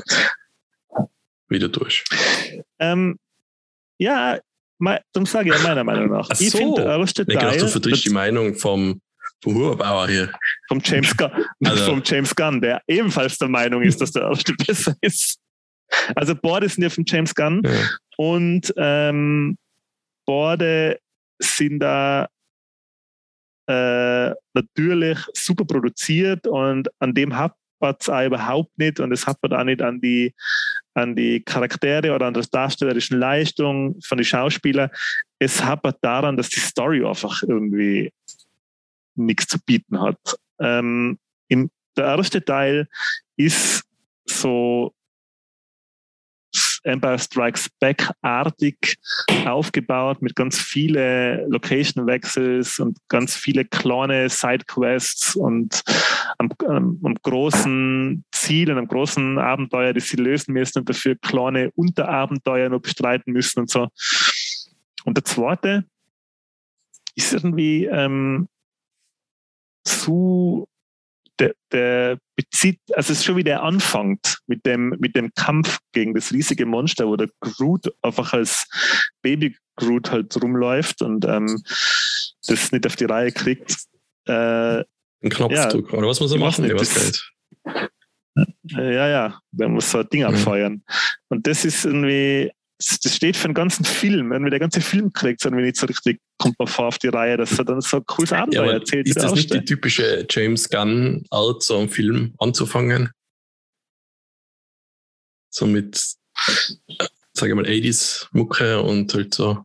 [1.49, 2.05] Wieder durch.
[2.79, 3.19] Ähm,
[3.99, 4.39] ja,
[5.13, 6.29] darum sage ich ja meiner Meinung nach.
[6.31, 6.59] Ach ich so.
[6.59, 9.01] finde, der erste Ich glaube, Teil du vertrittst die Meinung vom,
[9.43, 10.33] vom Huberbauer hier.
[10.69, 11.31] vom James, Gunn,
[11.65, 15.39] Also- vom James Gunn, der ebenfalls der Meinung ist, dass der erste besser ist.
[16.17, 17.71] Also beide sind ja von James Gunn Ja.
[18.17, 19.57] und ähm,
[20.27, 20.99] beide
[21.41, 22.27] sind da
[23.67, 27.57] äh, natürlich super produziert und an dem hapert
[28.01, 30.35] es auch überhaupt nicht und es hapert auch nicht an die,
[30.95, 34.91] an die Charaktere oder an der darstellerischen Leistung von den Schauspielern.
[35.39, 38.13] Es hapert daran, dass die Story einfach irgendwie
[39.17, 40.19] nichts zu bieten hat.
[40.59, 41.19] Ähm,
[41.49, 42.89] im, der erste Teil
[43.37, 43.85] ist
[44.27, 44.95] so
[46.85, 48.97] Empire Strikes Back artig
[49.47, 55.83] aufgebaut mit ganz viele Location-Wechsels und ganz viele kleine Sidequests und
[56.39, 61.17] am, am, am großen Ziel und am großen Abenteuer, das sie lösen müssen und dafür
[61.17, 63.89] kleine Unterabenteuer noch bestreiten müssen und so.
[65.05, 65.85] Und der zweite
[67.15, 68.49] ist irgendwie ähm,
[69.85, 70.67] zu
[71.39, 75.79] der, der bezieht, also es ist schon wie der anfängt mit dem, mit dem Kampf
[75.93, 78.67] gegen das riesige Monster, wo der Groot einfach als
[79.23, 81.63] Baby Groot halt rumläuft und ähm,
[82.47, 83.77] das nicht auf die Reihe kriegt.
[84.27, 85.93] Äh, Ein Knopfdruck.
[85.93, 86.65] Ja, Oder was muss er machen?
[86.65, 87.33] Nicht, das,
[88.77, 90.73] äh, ja, ja, der muss so ein Ding abfeuern.
[90.73, 90.83] Mhm.
[91.29, 94.31] Und das ist irgendwie, das steht für den ganzen Film.
[94.31, 97.09] Wenn wir der ganze Film kriegt, dann nicht so richtig, kommt man vor auf die
[97.09, 99.07] Reihe, dass er dann so ein cooles Abenteuer ja, erzählt.
[99.07, 103.11] Ist das nicht die typische James Gunn-Art, so einen Film anzufangen?
[105.51, 105.97] So mit,
[107.33, 109.65] sage ich mal, 80s-Mucke und halt so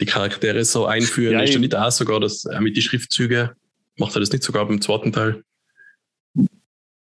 [0.00, 1.34] die Charaktere so einführen.
[1.34, 3.50] Ja, ist ja nicht auch sogar das mit den Schriftzügen?
[3.96, 5.44] Macht er das nicht sogar beim zweiten Teil?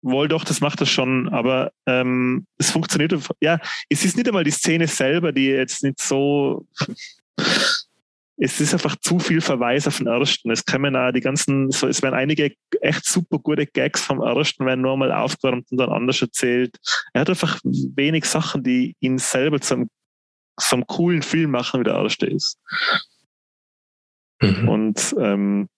[0.06, 3.12] wohl doch, das macht er schon, aber ähm, es funktioniert.
[3.40, 6.66] Ja, es ist nicht einmal die Szene selber, die jetzt nicht so.
[8.39, 10.51] Es ist einfach zu viel Verweis auf den ersten.
[10.51, 14.67] Es kommen auch die ganzen, so, es werden einige echt super gute Gags vom ersten,
[14.67, 16.77] werden nur mal aufgewärmt und dann anders erzählt.
[17.15, 19.89] Er hat einfach wenig Sachen, die ihn selber zum,
[20.59, 22.59] zum coolen Film machen, wie der erste ist.
[24.43, 24.69] Mhm.
[24.69, 25.69] Und ähm,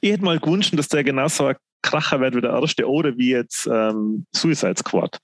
[0.00, 3.30] ich hätte mal gewünscht, dass der genauso ein Kracher wird wie der erste oder wie
[3.30, 5.18] jetzt ähm, Suicide Squad.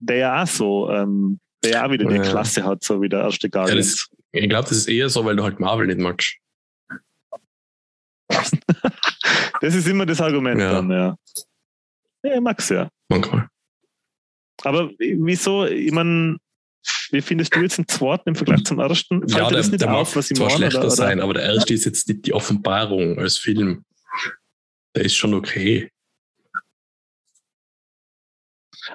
[0.00, 3.20] Der ja auch so, ähm, der ja auch wieder die Klasse hat, so wie der
[3.20, 4.08] erste Guardians.
[4.10, 6.36] Ja, ich glaube, das ist eher so, weil du halt Marvel nicht magst.
[9.60, 10.72] das ist immer das Argument ja.
[10.72, 11.16] dann, ja.
[12.22, 12.88] Ja, ich mag's ja.
[13.08, 13.48] Manchmal.
[14.64, 16.36] Aber wieso, ich meine,
[17.10, 19.20] wie findest du jetzt den zweiten im Vergleich zum ersten?
[19.20, 21.44] Fällt ja, der, das nicht der auf, was ich zwar schlechter oder, sein, aber der
[21.44, 23.84] erste ist jetzt nicht die Offenbarung als Film
[24.98, 25.90] der ist schon okay.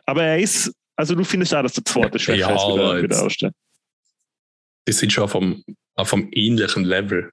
[0.05, 3.23] Aber er ist, also du findest auch, dass der zweite schwächer ja, ist wieder, wieder
[3.23, 3.53] aussteht.
[4.87, 5.63] Die sind schon auf einem,
[5.95, 7.31] auf einem ähnlichen Level.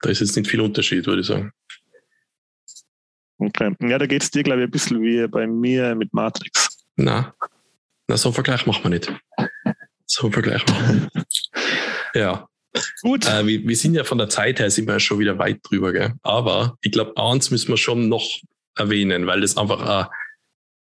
[0.00, 1.52] Da ist jetzt nicht viel Unterschied, würde ich sagen.
[3.38, 3.74] Okay.
[3.80, 6.84] Ja, da geht es dir, glaube ich, ein bisschen wie bei mir mit Matrix.
[6.96, 7.34] Na,
[8.06, 9.12] na so einen Vergleich machen wir nicht.
[10.06, 11.24] So einen Vergleich machen wir.
[12.20, 12.48] ja.
[13.02, 13.26] Gut.
[13.26, 15.60] Äh, wir, wir, sind ja von der Zeit her sind wir ja schon wieder weit
[15.62, 16.14] drüber, gell?
[16.22, 18.40] Aber ich glaube, eins müssen wir schon noch
[18.76, 20.08] erwähnen, weil das einfach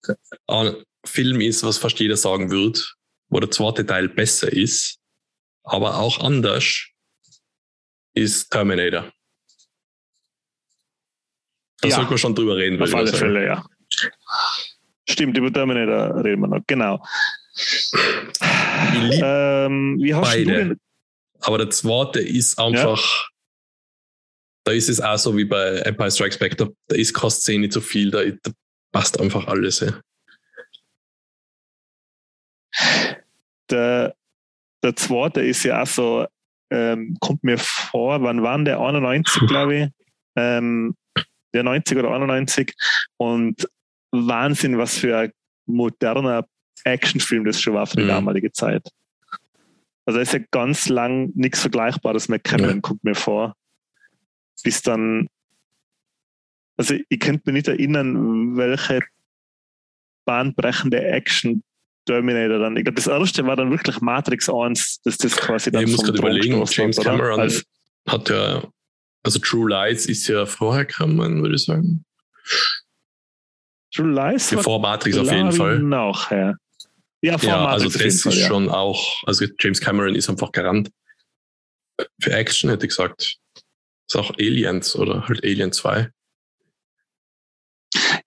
[0.06, 0.16] ein,
[0.46, 2.94] ein Film ist, was fast jeder sagen wird,
[3.28, 4.98] wo der zweite Teil besser ist,
[5.64, 6.88] aber auch anders
[8.14, 9.12] ist Terminator.
[11.80, 12.80] Da ja, sollten wir schon drüber reden.
[12.80, 13.64] Auf alle Fälle, ja.
[15.08, 17.04] Stimmt, über Terminator reden wir noch, genau.
[18.94, 20.44] Ähm, wie hast beide.
[20.44, 20.80] du den
[21.42, 23.28] aber der zweite ist einfach, ja.
[24.64, 27.68] da ist es auch so wie bei Empire Strikes Back, da, da ist keine Szene
[27.68, 28.52] zu viel, da, da
[28.92, 29.80] passt einfach alles.
[29.80, 30.00] Ja.
[33.70, 34.14] Der,
[34.82, 36.26] der zweite ist ja auch so,
[36.70, 39.88] ähm, kommt mir vor, wann waren der 91, glaube ich?
[40.36, 40.94] Ähm,
[41.52, 42.74] der 90 oder 91
[43.18, 43.68] und
[44.10, 45.32] Wahnsinn, was für ein
[45.66, 46.46] moderner
[46.84, 48.08] Actionfilm das schon war für die mhm.
[48.08, 48.88] damalige Zeit.
[50.04, 52.80] Also ist ja ganz lang nichts Vergleichbares mehr Cameron, ja.
[52.80, 53.54] kommt mir vor.
[54.64, 55.28] Bis dann,
[56.76, 59.00] also ich könnte mir nicht erinnern, welche
[60.24, 61.62] bahnbrechende Action
[62.06, 62.76] Terminator dann.
[62.76, 65.82] Ich glaube, das erste war dann wirklich Matrix 1, dass das quasi dann.
[65.82, 67.62] Ja, ich muss gerade überlegen, James hat, Cameron also,
[68.08, 68.62] hat ja,
[69.22, 72.04] also True Lies ist ja vorher gekommen, würde ich sagen.
[73.94, 74.50] True Lies?
[74.50, 75.78] Bevor Matrix auf jeden Fall.
[75.78, 76.56] Nachher.
[77.22, 78.48] Ja, ja also das ist Fall, ja.
[78.48, 80.90] schon auch, also James Cameron ist einfach Garant
[82.20, 83.36] für Action, hätte ich gesagt.
[84.08, 86.10] Ist auch Aliens oder halt Alien 2.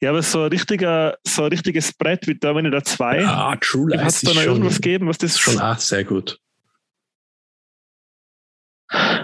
[0.05, 3.25] Ja, aber so ein richtiger, so ein richtiges Brett wie Terminator 2.
[3.25, 4.01] Ah, True Lies.
[4.01, 6.39] Hat es da noch irgendwas gegeben, was das schon auch sehr gut.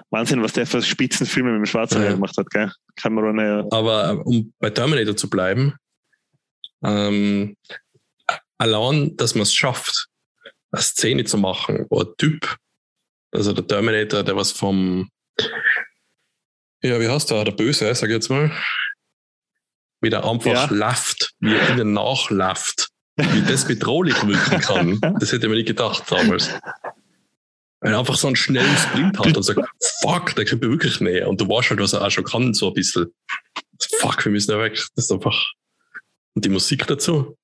[0.09, 2.13] Wahnsinn, was der für Spitzenfilme mit dem Schwarzen ja.
[2.13, 2.71] gemacht hat, gell?
[2.95, 3.63] Cameron, ja.
[3.69, 5.75] Aber um bei Terminator zu bleiben,
[6.83, 7.55] ähm,
[8.57, 10.07] allein, dass man es schafft,
[10.71, 12.57] eine Szene zu machen, wo ein Typ,
[13.31, 15.11] also der Terminator, der was vom,
[16.81, 18.51] ja, wie heißt der, der Böse, sag ich jetzt mal,
[20.01, 20.65] wieder einfach ja.
[20.65, 24.99] läuft, wie er ihnen nachläuft, wie das bedrohlich wirken kann.
[25.19, 26.49] Das hätte ich mir nicht gedacht damals.
[27.79, 29.59] Weil er einfach so einen schnellen Sprint hat und sagt,
[30.01, 31.27] fuck, der mir wirklich näher.
[31.27, 33.07] Und du weißt halt, was er auch schon kann, so ein bisschen.
[33.99, 34.73] Fuck, wir müssen da weg.
[34.95, 35.51] Das ist einfach.
[36.35, 37.37] Und die Musik dazu.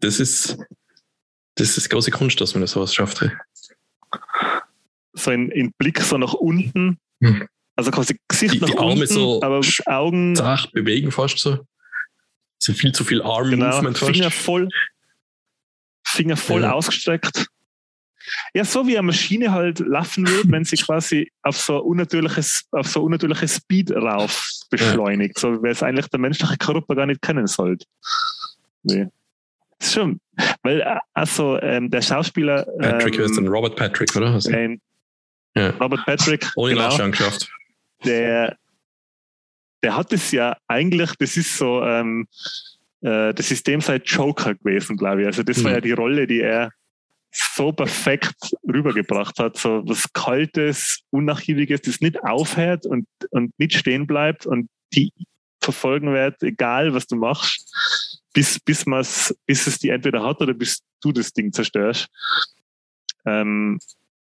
[0.00, 0.58] Das ist,
[1.54, 3.24] das ist große Kunst, dass man das sowas schafft.
[5.12, 6.98] So ein, ein Blick so nach unten.
[7.22, 7.46] Hm.
[7.76, 10.34] Also quasi Gesicht die, nach die Arme unten, so aber Augen.
[10.34, 11.66] Zach bewegen fast so.
[12.58, 14.68] So viel zu viel Arm-Movement genau, Finger voll,
[16.06, 16.72] Finger voll ja.
[16.72, 17.46] ausgestreckt.
[18.54, 22.88] ja, so wie eine Maschine halt laufen würde, wenn sie quasi auf so unnatürliches, auf
[22.88, 25.40] so unnatürliches Speed rauf beschleunigt, ja.
[25.40, 27.84] so wie es eigentlich der menschliche Körper gar nicht kennen sollte.
[28.82, 29.08] Nee.
[29.78, 30.20] Das ist schon,
[30.62, 32.66] weil, äh, also, ähm, der Schauspieler.
[32.80, 34.40] Patrick ähm, ist dann Robert Patrick, oder?
[34.46, 34.80] Ein,
[35.54, 35.70] ja.
[35.70, 36.50] Robert Patrick.
[36.56, 37.50] Ohne genau, Nachschauen geschafft.
[38.06, 38.56] Der,
[39.82, 42.26] der hat es ja eigentlich, das ist so, ähm,
[43.02, 45.26] äh, das System sei Joker gewesen, glaube ich.
[45.26, 45.64] Also das mhm.
[45.64, 46.72] war ja die Rolle, die er
[47.30, 49.58] so perfekt rübergebracht hat.
[49.58, 55.12] So was Kaltes, Unnachgiebiges, das nicht aufhört und, und nicht stehen bleibt und die
[55.60, 57.74] verfolgen wird, egal was du machst,
[58.32, 58.84] bis, bis,
[59.46, 62.08] bis es die entweder hat oder bis du das Ding zerstörst.
[63.24, 63.78] Ähm,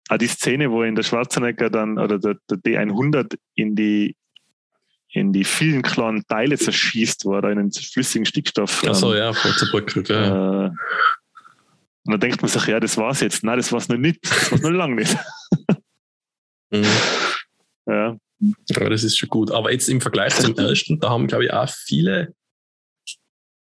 [0.10, 4.16] auch die Szene, wo in der Schwarzenegger dann oder der, der D100 in die
[5.14, 8.82] in die vielen kleinen Teile zerschießt, wo er einen flüssigen Stickstoff.
[8.84, 10.66] Ähm, ja, voll zerbröckelt, ja.
[10.66, 10.72] Äh,
[12.06, 13.44] und dann denkt man sich, ja, das war's jetzt.
[13.44, 14.20] Nein, das war's noch nicht.
[14.24, 15.16] Das war's noch lange nicht.
[16.72, 16.86] mhm.
[17.86, 18.18] Ja.
[18.76, 19.52] Aber das ist schon gut.
[19.52, 22.34] Aber jetzt im Vergleich zum ersten, da haben, glaube ich, auch viele,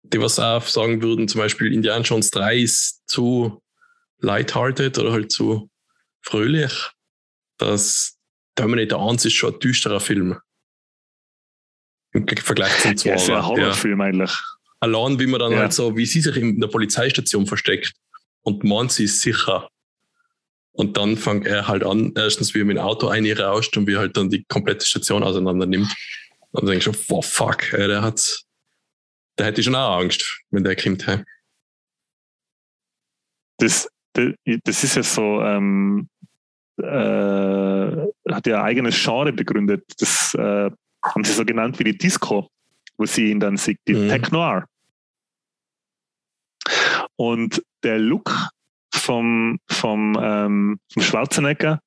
[0.03, 3.61] die was auch sagen würden, zum Beispiel Indiana Jones 3 ist zu
[4.19, 5.69] lighthearted oder halt zu
[6.27, 6.91] fröhlich.
[7.57, 8.17] Das
[8.55, 10.37] Terminator 1 ist schon ein düsterer Film.
[12.13, 13.09] Im Vergleich zum 2.
[13.09, 14.05] Ja, ist ein Horrorfilm ja.
[14.05, 14.31] eigentlich.
[14.79, 15.59] Allein, wie man dann ja.
[15.59, 17.93] halt so, wie sie sich in der Polizeistation versteckt
[18.41, 19.69] und meint, sie ist sicher.
[20.71, 23.93] Und dann fängt er halt an, erstens, wie er mit dem Auto einrauscht und wie
[23.93, 25.89] er halt dann die komplette Station auseinander nimmt.
[26.51, 28.43] Und dann denke ich schon, wow, fuck, ey, der hat,
[29.39, 31.07] der hätte schon auch Angst, wenn der kommt.
[31.07, 31.23] Hey.
[33.57, 33.87] Das,
[34.63, 36.09] das, ist ja so, ähm,
[36.77, 36.83] äh,
[38.31, 39.83] hat ja ein eigenes Genre begründet.
[39.99, 40.69] Das äh,
[41.03, 42.49] haben sie so genannt wie die Disco,
[42.97, 44.09] wo sie ihn dann sieht, die mhm.
[44.09, 44.65] Tech Noir.
[47.15, 48.31] Und der Look
[48.93, 51.81] vom, vom, ähm, vom Schwarzenegger,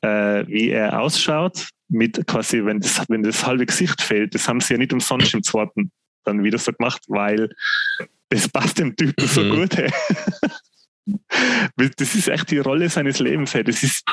[0.00, 4.60] äh, wie er ausschaut, mit quasi, wenn das, wenn das halbe Gesicht fehlt, das haben
[4.60, 5.90] sie ja nicht umsonst im zweiten
[6.24, 7.50] dann wieder so gemacht, weil
[8.30, 9.50] das passt dem Typen so mhm.
[9.50, 9.76] gut.
[9.76, 9.92] Hey.
[11.76, 13.54] das ist echt die Rolle seines Lebens.
[13.54, 13.64] Hey.
[13.64, 14.04] Das ist,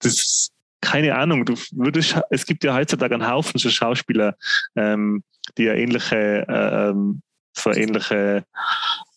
[0.00, 0.50] das,
[0.80, 4.36] keine Ahnung, du würdest, es gibt ja heutzutage einen Haufen so Schauspieler,
[4.76, 5.22] ähm,
[5.58, 7.22] die ja ähnliche, äh, ähm,
[7.52, 8.44] so ähnliche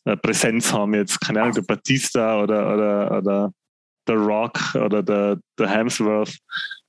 [0.05, 3.53] äh, Präsenz haben jetzt, keine Ahnung, der Batista oder, oder, oder
[4.07, 6.37] der Rock oder der, der Hemsworth.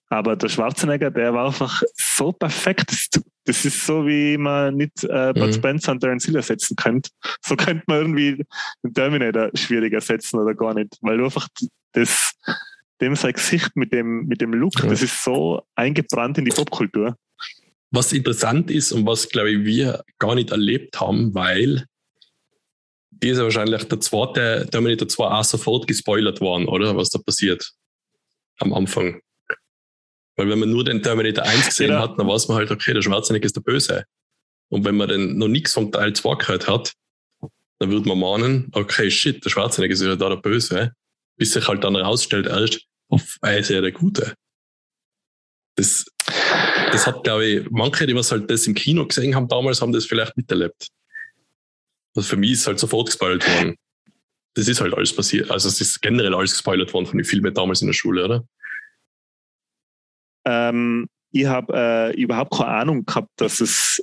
[0.09, 2.93] Aber der Schwarzenegger, der war einfach so perfekt.
[3.44, 5.52] Das, ist so, wie man nicht äh, Bud mhm.
[5.52, 7.10] Spencer und Darren Hill ersetzen könnte.
[7.44, 8.44] So könnte man irgendwie
[8.82, 11.48] den Terminator schwierig ersetzen oder gar nicht, weil du einfach
[11.93, 12.35] das,
[13.01, 14.89] dem sein Gesicht mit dem, mit dem Look, ja.
[14.89, 17.16] das ist so eingebrannt in die Popkultur.
[17.91, 21.86] Was interessant ist und was, glaube ich, wir gar nicht erlebt haben, weil
[23.10, 26.97] die ist ja wahrscheinlich der zweite Terminator 2 auch sofort gespoilert worden, oder?
[26.97, 27.73] Was da passiert
[28.58, 29.20] am Anfang.
[30.37, 32.01] Weil wenn man nur den Terminator 1 gesehen ja.
[32.01, 34.05] hat, dann weiß man halt, okay, der Schwarzenegger ist der Böse.
[34.69, 36.93] Und wenn man dann noch nichts vom Teil 2 gehört hat,
[37.79, 40.93] dann würde man mahnen, okay, shit, der Schwarzenegger ist ja da der Böse
[41.37, 44.35] bis sich halt dann herausstellt, erst, oh, er ist ja der Gute.
[45.77, 46.05] Das,
[46.93, 49.93] das hat, glaube ich, manche, die was halt das im Kino gesehen haben damals, haben
[49.93, 50.89] das vielleicht miterlebt.
[52.15, 53.77] Also für mich ist halt sofort gespoilert worden.
[54.55, 55.51] Das ist halt alles passiert.
[55.51, 58.45] Also es ist generell alles gespoilert worden von den Filmen damals in der Schule, oder?
[60.44, 64.02] Ähm, ich habe äh, überhaupt keine Ahnung gehabt, dass es,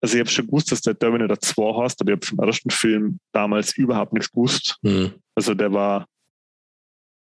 [0.00, 2.70] also ich habe schon gewusst, dass der Terminator 2 heißt, aber ich habe vom ersten
[2.70, 4.78] Film damals überhaupt nichts gewusst.
[4.82, 5.12] Hm.
[5.34, 6.06] Also der war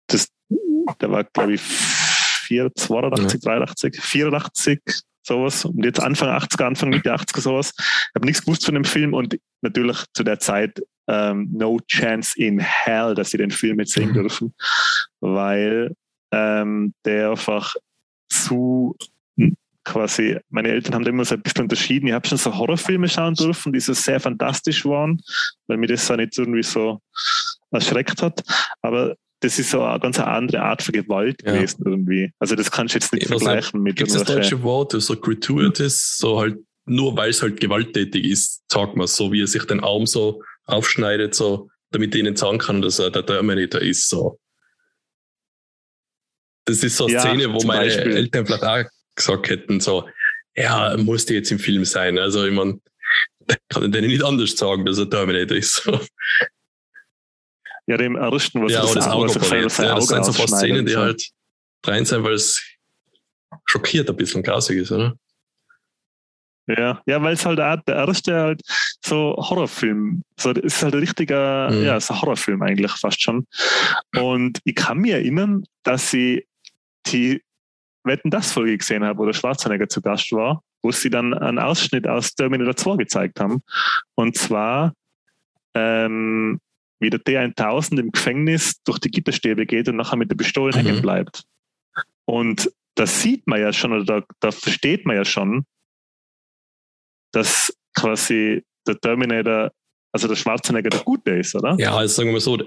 [0.07, 0.27] das,
[1.01, 3.51] der war, glaube ich, 4, 82, ja.
[3.51, 4.80] 83, 84,
[5.25, 5.65] sowas.
[5.65, 7.73] Und jetzt Anfang 80er, Anfang Mitte 80er, sowas.
[7.77, 12.38] Ich habe nichts gewusst von dem Film und natürlich zu der Zeit ähm, no chance
[12.38, 14.14] in hell, dass sie den Film jetzt sehen mhm.
[14.14, 14.56] dürfen,
[15.19, 15.95] weil
[16.32, 17.75] ähm, der einfach
[18.34, 18.95] zu
[19.84, 22.08] quasi, meine Eltern haben da immer so ein bisschen unterschieden.
[22.08, 25.22] Ich habe schon so Horrorfilme schauen dürfen, die so sehr fantastisch waren,
[25.68, 27.00] weil mir das so nicht irgendwie so
[27.72, 28.44] erschreckt hat.
[28.82, 31.53] Aber das ist so eine ganz andere Art von Gewalt ja.
[31.53, 32.32] gewesen irgendwie.
[32.40, 36.18] Also das kannst du jetzt nicht also, vergleichen mit Gibt das deutsche Wort, so gratuitous,
[36.18, 39.82] so halt nur weil es halt gewalttätig ist, sagt man so, wie er sich den
[39.82, 44.10] Arm so aufschneidet, so damit er ihnen sagen kann, dass er der Terminator ist.
[44.10, 44.40] So.
[46.66, 48.16] Das ist so eine ja, Szene, wo meine Beispiel.
[48.16, 48.83] Eltern vielleicht auch
[49.16, 50.08] gesagt hätten, so,
[50.56, 52.17] ja, musste jetzt im Film sein.
[52.17, 52.80] Also ich meine,
[53.69, 55.90] kann ich denen nicht anders sagen, dass er Terminator ist.
[57.85, 60.85] Ja, dem ersten, was ja, das, das Auge, Auge ja, das sind so fast Szenen,
[60.85, 61.22] die halt
[61.85, 62.64] rein sein, weil es
[63.66, 65.17] schockiert ein bisschen grausig ist, oder?
[66.67, 68.61] Ja, ja weil es halt auch der erste halt
[69.03, 71.83] so Horrorfilm, so es ist halt ein richtiger, Mhm.
[71.83, 73.45] ja, so Horrorfilm eigentlich fast schon.
[74.16, 76.48] Und ich kann mir erinnern, dass ich
[77.07, 77.41] die
[78.03, 81.59] Wetten das Folge gesehen habe, wo der Schwarzenegger zu Gast war, wo sie dann einen
[81.59, 83.61] Ausschnitt aus Terminator 2 gezeigt haben.
[84.15, 84.93] Und zwar
[85.73, 86.59] ähm,
[86.99, 90.85] wie der T1000 im Gefängnis durch die Gitterstäbe geht und nachher mit der Pistole Mhm.
[90.85, 91.43] hängen bleibt.
[92.25, 95.65] Und das sieht man ja schon, oder da, da versteht man ja schon,
[97.32, 99.72] dass quasi der Terminator,
[100.11, 101.75] also der Schwarzenegger der Gute ist, oder?
[101.80, 102.57] Ja, also sagen wir mal so,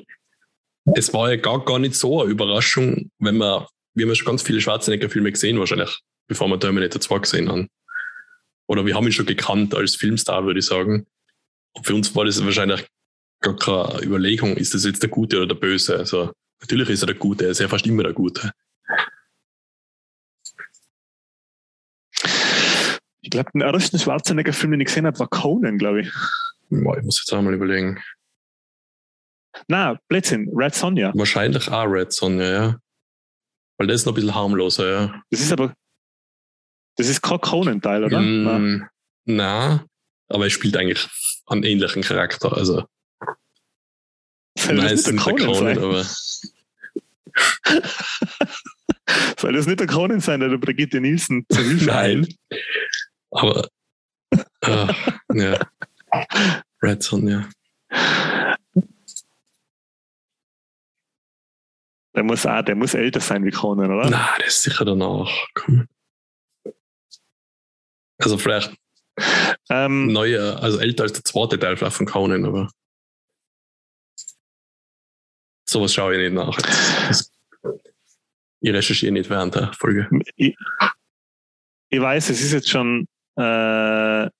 [0.95, 4.27] es war ja gar, gar nicht so eine Überraschung, wenn wir, wir haben ja schon
[4.27, 7.69] ganz viele Schwarzenegger-Filme gesehen, wahrscheinlich, bevor wir Terminator 2 gesehen haben.
[8.69, 11.07] Oder wir haben ihn schon gekannt als Filmstar, würde ich sagen.
[11.73, 12.87] Und für uns war das wahrscheinlich
[13.41, 15.97] gar keine Überlegung, ist das jetzt der Gute oder der Böse.
[15.97, 18.53] Also, natürlich ist er der Gute, er ist ja fast immer der Gute.
[23.23, 26.13] Ich glaube, den ersten Schwarzenegger-Film, den ich gesehen habe, war Conan, glaube ich.
[26.69, 28.03] Boah, ich muss jetzt einmal überlegen.
[29.69, 31.13] Na, Blödsinn, Red Sonja.
[31.15, 32.81] Wahrscheinlich auch Red Sonja, ja.
[33.79, 35.23] Weil das ist noch ein bisschen harmloser, ja.
[35.31, 35.75] Das ist aber,
[36.97, 38.21] das ist kein Conan-Teil, oder?
[38.21, 38.59] Na.
[38.59, 38.89] Mm,
[39.27, 39.85] na,
[40.29, 41.07] aber er spielt eigentlich
[41.47, 42.57] einen ähnlichen Charakter.
[42.57, 42.85] Also,
[44.59, 45.85] Soll nein, das es nicht ist der nicht der Conan Conan, sein?
[45.85, 46.05] aber
[49.39, 52.27] Soll das nicht der Conan sein, der der Brigitte Nielsen zur Hilfe Nein.
[53.31, 53.69] Aber
[54.63, 54.93] ah,
[55.35, 55.59] ja.
[56.83, 57.49] Red Sonja.
[62.17, 64.09] Der muss auch, der muss älter sein wie Conan, oder?
[64.11, 65.31] Na, das ist sicher danach.
[65.55, 65.87] Komm.
[68.19, 68.75] Also vielleicht
[69.69, 72.71] Ähm, neuer, also älter als der zweite Teil vielleicht von Conan, aber
[75.69, 76.57] sowas schaue ich nicht nach.
[77.09, 77.31] Das,
[78.61, 80.09] ich recherchiere nicht während der Folge.
[80.37, 80.57] ich,
[81.91, 84.31] ich weiß, es ist jetzt schon, äh,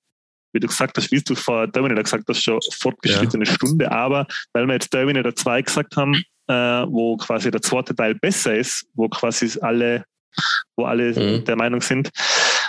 [0.53, 4.67] wie du gesagt hast, wie du vor Terminator gesagt hast, schon fortgeschrittene Stunde, aber weil
[4.67, 6.55] wir jetzt Terminator 2 gesagt haben, äh,
[6.89, 10.05] wo quasi der zweite Teil besser ist, wo quasi alle,
[10.77, 11.45] wo alle Mhm.
[11.45, 12.11] der Meinung sind,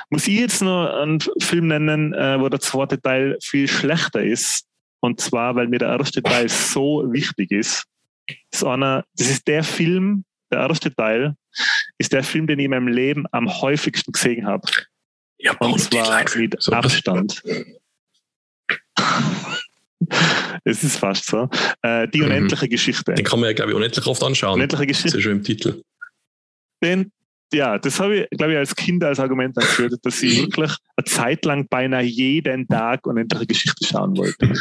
[0.09, 4.65] muss ich jetzt noch einen Film nennen, äh, wo der zweite Teil viel schlechter ist.
[4.99, 7.83] Und zwar, weil mir der erste Teil so wichtig ist.
[8.51, 11.35] Das ist, einer, das ist der Film, der erste Teil,
[11.97, 14.67] ist der Film, den ich in meinem Leben am häufigsten gesehen habe.
[15.37, 16.73] Ja, Und zwar mit.
[16.73, 17.43] Abstand.
[20.63, 21.49] es ist fast so.
[21.81, 22.25] Äh, die Mhm.
[22.25, 23.13] unendliche Geschichte.
[23.13, 24.55] Den kann man ja, glaube ich, unendlich oft anschauen.
[24.55, 25.17] Unendliche Das ist Geschichte.
[25.17, 25.81] ja schon im Titel.
[26.83, 27.11] Den,
[27.53, 31.05] ja, das habe ich, glaube ich, als Kind als Argument angeführt, dass ich wirklich eine
[31.05, 34.53] Zeit lang beinahe jeden Tag unendliche Geschichte schauen wollte.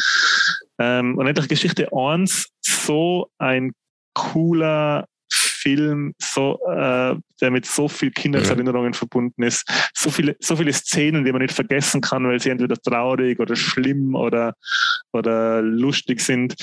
[0.79, 3.73] Ähm, unendliche Geschichte 1, so ein
[4.15, 5.07] cooler
[5.57, 11.25] Film, so, äh, der mit so viel Kindheitserinnerungen verbunden ist, so viele, so viele Szenen,
[11.25, 14.55] die man nicht vergessen kann, weil sie entweder traurig oder schlimm oder,
[15.13, 16.55] oder lustig sind.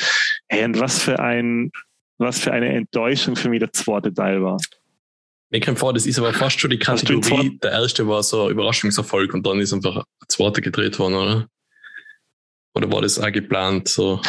[0.47, 1.71] Hey, und was für ein,
[2.17, 4.57] was für eine Enttäuschung für mich der zweite Teil war.
[5.49, 7.59] Mir kommt vor, das ist aber fast schon die Kategorie.
[7.61, 11.47] Der erste war so ein Überraschungserfolg und dann ist einfach ein zweiter gedreht worden, oder?
[12.75, 13.87] Oder war das auch geplant?
[13.87, 14.19] So?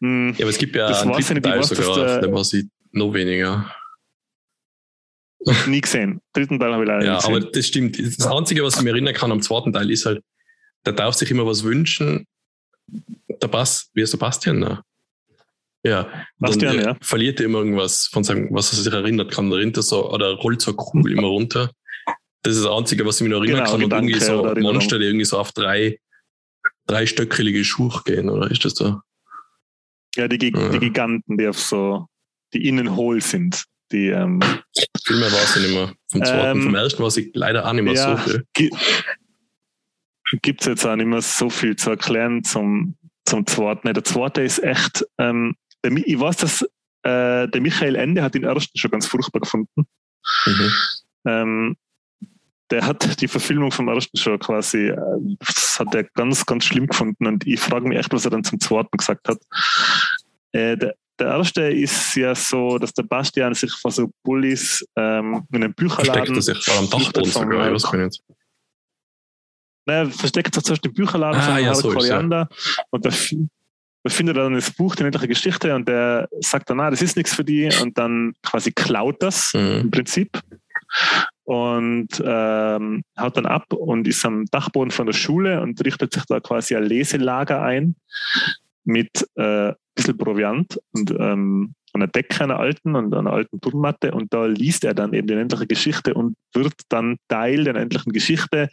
[0.00, 2.20] Hm, Ja, aber es gibt ja Das einen weiß dritten nicht, Teil sogar, der- auf
[2.22, 3.74] dem war sie noch weniger.
[5.66, 6.20] nie gesehen.
[6.32, 7.52] Dritten Teil habe ich leider Ja, nicht aber gesehen.
[7.54, 7.98] das stimmt.
[8.18, 10.22] Das Einzige, was ich mir erinnern kann am zweiten Teil, ist halt,
[10.86, 12.26] der darf sich immer was wünschen.
[13.42, 14.58] Der Bass, wie heißt der Bastian?
[14.58, 14.82] Ne?
[15.84, 16.26] Ja.
[16.38, 16.96] Bastian, dann, äh, ja.
[17.02, 19.50] Verliert er immer irgendwas von seinem, was er sich erinnert kann.
[19.50, 21.70] Da rennt er so, oder rollt so Kugel immer runter.
[22.42, 23.84] Das ist das Einzige, was ich mich noch erinnern Genau, kann.
[23.84, 24.54] Und irgendwie so.
[24.60, 25.98] Monster, die irgendwie so auf drei,
[26.86, 29.00] drei stöckelige Schuhe gehen, oder ist das so?
[30.16, 30.68] Ja, die, Gig- Ja.
[30.68, 32.06] die Giganten, die auf so,
[32.52, 33.64] die innen hohl sind.
[33.92, 34.40] Die, ähm,
[35.04, 35.92] Viel mehr weiß ich nicht mehr.
[36.10, 38.44] Vom zweiten, Ähm, vom ersten weiß ich leider auch nicht mehr ja, so viel.
[40.42, 43.92] gibt es jetzt auch nicht mehr so viel zu erklären zum, zum zweiten.
[43.92, 46.62] Der zweite ist echt, ähm, der, ich weiß, dass
[47.02, 49.86] äh, der Michael Ende hat den ersten schon ganz furchtbar gefunden.
[50.46, 50.70] Mhm.
[51.26, 51.76] Ähm,
[52.70, 54.96] der hat die Verfilmung vom ersten schon quasi, äh,
[55.38, 58.44] das hat er ganz, ganz schlimm gefunden und ich frage mich echt, was er dann
[58.44, 59.38] zum zweiten gesagt hat.
[60.52, 65.46] Äh, der, der erste ist ja so, dass der Bastian sich vor so Bullies ähm,
[65.52, 68.22] in einem Versteckt Bücherladen er sich vor am Dachboden äh, ich weiß nicht.
[69.86, 72.00] Naja, versteckt sich zuerst im Bücherladen Ah, von ja, so es, ja.
[72.00, 72.48] Koriander
[72.90, 73.34] und da, f-
[74.02, 77.02] da findet er dann das Buch, die unendliche Geschichte und der sagt dann, ah, das
[77.02, 79.80] ist nichts für die und dann quasi klaut das Mhm.
[79.82, 80.40] im Prinzip
[81.44, 86.24] und ähm, haut dann ab und ist am Dachboden von der Schule und richtet sich
[86.26, 87.96] da quasi ein Leselager ein
[88.84, 94.12] mit äh, ein bisschen Proviant und ähm, einer Decke, einer alten und einer alten Turnmatte
[94.12, 98.12] und da liest er dann eben die endliche Geschichte und wird dann Teil der endlichen
[98.12, 98.68] Geschichte,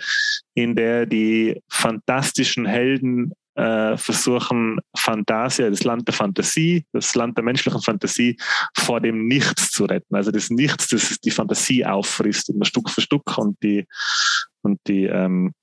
[0.55, 7.43] in der die fantastischen Helden äh, versuchen, Fantasia, das Land der Fantasie, das Land der
[7.43, 8.37] menschlichen Fantasie
[8.77, 10.15] vor dem Nichts zu retten.
[10.15, 13.85] Also das Nichts, das die Fantasie auffrisst, immer Stück für Stück und die,
[14.61, 15.53] und die, ähm,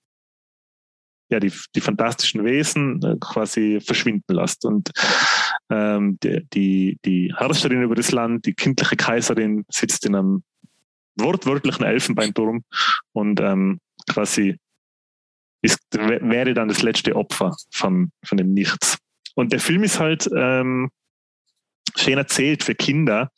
[1.31, 4.65] ja, die, die fantastischen Wesen äh, quasi verschwinden lässt.
[4.65, 4.91] Und
[5.71, 10.43] ähm, die, die, die Herrscherin über das Land, die kindliche Kaiserin, sitzt in einem
[11.17, 12.65] wortwörtlichen Elfenbeinturm
[13.13, 14.59] und ähm, quasi
[15.63, 18.99] ist, wäre dann das letzte Opfer von, von dem Nichts.
[19.35, 20.91] Und der Film ist halt ähm,
[21.97, 23.31] schön erzählt für Kinder,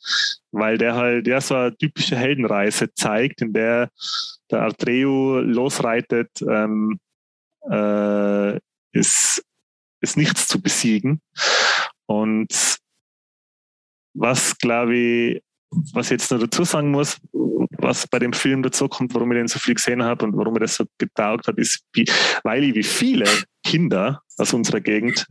[0.51, 3.89] weil der halt ja so eine typische Heldenreise zeigt, in der
[4.51, 6.99] der Artreu losreitet, ähm,
[7.69, 8.57] äh,
[8.91, 9.43] ist,
[10.01, 11.21] ist nichts zu besiegen.
[12.05, 12.77] Und
[14.13, 15.43] was, glaube ich,
[15.93, 19.37] was ich jetzt noch dazu sagen muss, was bei dem Film dazu kommt, warum ich
[19.37, 22.05] den so viel gesehen habe und warum mir das so getaugt hat, ist, wie,
[22.43, 23.25] weil ich wie viele
[23.63, 25.25] Kinder aus unserer Gegend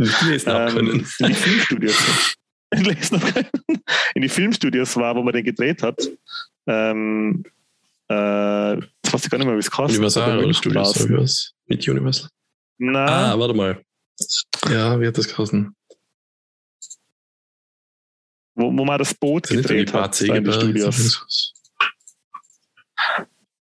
[0.47, 2.37] ähm, in die Filmstudios
[4.15, 6.09] in die Filmstudios war, wo man den gedreht hat.
[6.69, 7.43] Ähm,
[8.09, 9.99] äh, jetzt weiß ich gar nicht mehr, wie es kostet.
[9.99, 12.29] Universal oder Studios Mit Universal?
[12.79, 13.83] Na, ah, warte mal.
[14.69, 15.75] Ja, wie hat das geheißen?
[18.55, 21.55] Wo, wo man das Boot das gedreht hat in den Studios.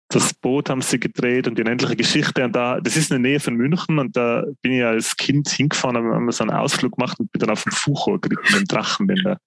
[0.09, 2.43] Das Boot haben sie gedreht und die unendliche Geschichte.
[2.43, 5.49] Und da, das ist in der Nähe von München und da bin ich als Kind
[5.49, 8.65] hingefahren, haben wir so einen Ausflug gemacht und bin dann auf dem Fuchur geritten, den
[8.65, 9.39] Drachen, wenn der,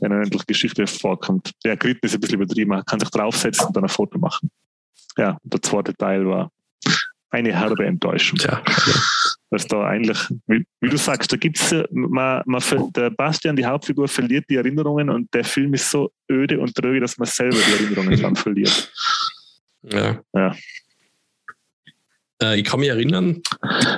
[0.00, 1.52] der unendliche Geschichte vorkommt.
[1.62, 4.50] Der geritten ist ein bisschen übertrieben, man kann sich draufsetzen und dann ein Foto machen.
[5.18, 6.50] Ja, der zweite Teil war
[7.30, 8.38] eine herbe Enttäuschung.
[8.38, 8.62] Ja.
[9.50, 12.62] Was da eigentlich, wie, wie du sagst, da gibt es, man, man,
[12.94, 17.00] der Bastian, die Hauptfigur, verliert die Erinnerungen und der Film ist so öde und tröge,
[17.00, 18.92] dass man selber die Erinnerungen dann verliert.
[19.82, 20.20] Ja.
[20.34, 20.56] ja.
[22.42, 23.40] Äh, ich kann mich erinnern,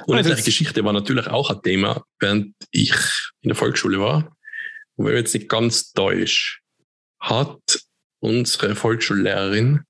[0.06, 2.94] unsere Geschichte war natürlich auch ein Thema, während ich
[3.40, 4.36] in der Volksschule war.
[4.96, 6.58] Und wenn ich jetzt nicht ganz täusche,
[7.20, 7.80] hat
[8.20, 9.84] unsere Volksschullehrerin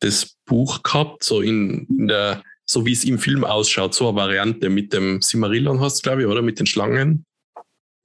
[0.00, 4.16] das Buch gehabt, so in, in der, so wie es im Film ausschaut, so eine
[4.16, 6.42] Variante mit dem Simmerillon hast glaube ich, oder?
[6.42, 7.24] Mit den Schlangen.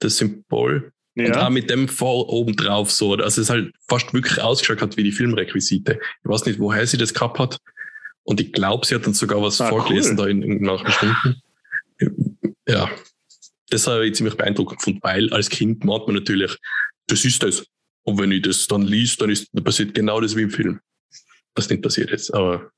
[0.00, 0.92] Das Symbol.
[1.14, 1.26] Ja.
[1.26, 3.14] Und auch mit dem vor oben drauf so.
[3.14, 5.98] Also es halt fast wirklich ausgeschaut hat wie die Filmrequisite.
[6.00, 7.58] Ich weiß nicht, woher sie das gehabt hat.
[8.24, 10.24] Und ich glaube, sie hat dann sogar was ah, vorgelesen cool.
[10.24, 11.40] da in, in nach Stunden.
[12.68, 12.90] Ja.
[13.70, 16.56] Das habe ich ziemlich beeindruckend gefunden, weil als Kind meint man natürlich,
[17.06, 17.64] das ist das.
[18.02, 20.80] Und wenn ich das dann liest, dann ist, dann passiert genau das wie im Film
[21.56, 22.30] was nicht passiert ist.
[22.32, 22.70] Aber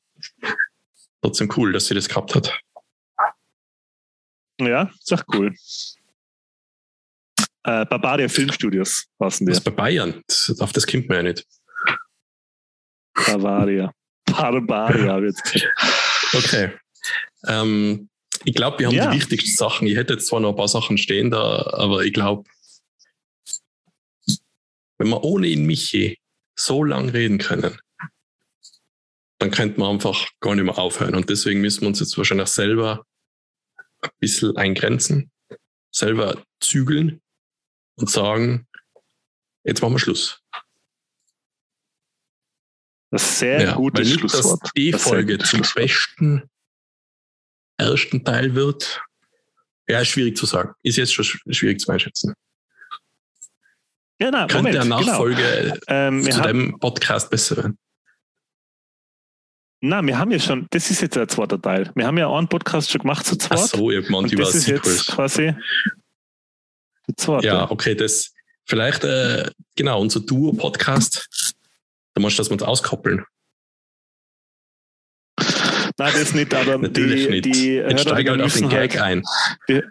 [1.23, 2.61] trotzdem cool, dass sie das gehabt hat.
[4.61, 5.55] Ja, ist auch cool.
[7.65, 9.51] Äh, Barbaria Filmstudios passen die.
[9.51, 10.23] Das ist bei Bayern.
[10.27, 11.47] Das, auf das kommt man ja nicht.
[13.15, 13.93] Bavaria.
[14.27, 15.37] Barbaria wird
[16.33, 16.73] Okay.
[17.47, 18.09] Ähm,
[18.45, 19.11] ich glaube, wir haben ja.
[19.11, 19.87] die wichtigsten Sachen.
[19.87, 22.49] Ich hätte jetzt zwar noch ein paar Sachen stehen da, aber ich glaube,
[24.99, 26.19] wenn wir ohne ihn Michi
[26.55, 27.79] so lang reden können,
[29.39, 31.15] dann könnte man einfach gar nicht mehr aufhören.
[31.15, 33.05] Und deswegen müssen wir uns jetzt wahrscheinlich selber
[34.03, 35.31] ein bisschen eingrenzen,
[35.91, 37.21] selber zügeln
[37.97, 38.67] und sagen,
[39.65, 40.41] jetzt machen wir Schluss.
[43.11, 44.63] Das sehr ja, gutes nicht, Schlusswort.
[44.63, 46.51] Dass die das Folge zum besten
[47.79, 49.01] ersten Teil wird,
[49.89, 50.75] ja, ist schwierig zu sagen.
[50.83, 52.35] Ist jetzt schon schwierig zu einschätzen.
[54.21, 55.01] Ja, na, Könnte Moment, der genau.
[55.01, 55.85] Nachfolge genau.
[55.87, 57.79] ähm, zu dem Podcast besser werden?
[59.81, 61.91] Na, wir haben ja schon, das ist jetzt der zweite Teil.
[61.95, 63.61] Wir haben ja einen Podcast schon gemacht zu zweit.
[63.61, 65.55] Ach so, ihr meint über Das ist jetzt quasi
[67.07, 67.47] der zweite.
[67.47, 68.33] Ja, okay, das
[68.65, 71.55] vielleicht, äh, genau, unser Duo-Podcast.
[72.15, 73.25] Da musst du das mal auskoppeln.
[75.97, 77.45] Nein, das nicht, aber Natürlich die, nicht.
[77.45, 79.23] die Jetzt steige halt auf den Gag halt, ein.
[79.69, 79.83] Die,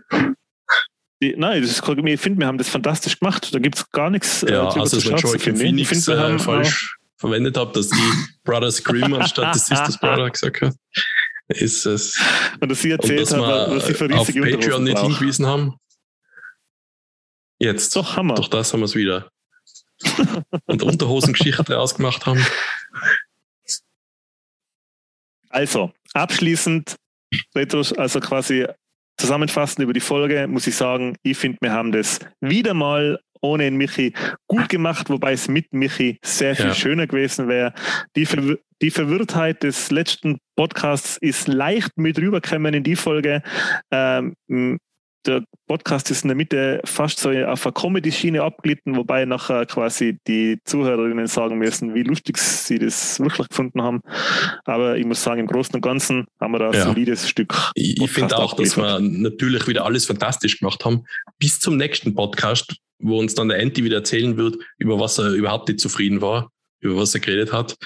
[1.21, 3.53] die, nein, das ist, ich finde, wir haben das fantastisch gemacht.
[3.53, 4.43] Da gibt es gar nichts.
[4.43, 7.91] Äh, ja, äh, also, wenn Joaquin Phoenix ich find, wir äh, falsch verwendet habe, dass
[7.91, 10.75] ich Brother Scream anstatt des Sisters Brother gesagt habe.
[11.49, 12.19] Ist es.
[12.59, 15.07] Und dass sie erzählt dass hat, dass sie auf Patreon nicht braucht.
[15.07, 15.77] hingewiesen haben.
[17.59, 17.95] Jetzt.
[17.95, 18.35] Doch, Hammer.
[18.35, 19.31] Doch das haben wir es wieder.
[20.65, 22.45] und Unterhosengeschichte draus gemacht haben.
[25.49, 26.95] Also, abschließend,
[27.55, 28.67] also quasi
[29.17, 33.63] zusammenfassend über die Folge, muss ich sagen, ich finde, wir haben das wieder mal ohne
[33.63, 34.13] den Michi
[34.47, 36.73] gut gemacht, wobei es mit Michi sehr viel ja.
[36.73, 37.73] schöner gewesen wäre.
[38.15, 43.41] Die, Verwir die Verwirrtheit des letzten Podcasts ist leicht mit rübergekommen in die Folge.
[43.91, 44.35] Ähm,
[45.27, 50.17] der Podcast ist in der Mitte fast so auf eine Comedy-Schiene abgelitten, wobei nachher quasi
[50.27, 54.01] die Zuhörerinnen sagen müssen, wie lustig sie das wirklich gefunden haben.
[54.65, 56.85] Aber ich muss sagen, im Großen und Ganzen haben wir da ein ja.
[56.85, 57.71] solides Stück.
[57.75, 61.03] Ich, ich finde auch, dass wir natürlich wieder alles fantastisch gemacht haben.
[61.39, 65.31] Bis zum nächsten Podcast, wo uns dann der Anti wieder erzählen wird, über was er
[65.31, 67.77] überhaupt nicht zufrieden war, über was er geredet hat.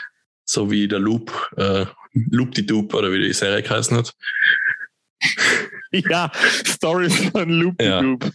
[0.45, 4.13] So wie der Loop, äh, Loop die Dupe oder wie die Serie geheißen hat.
[5.91, 6.31] ja,
[6.65, 7.99] Stories von Loop ja.
[7.99, 8.31] Loop.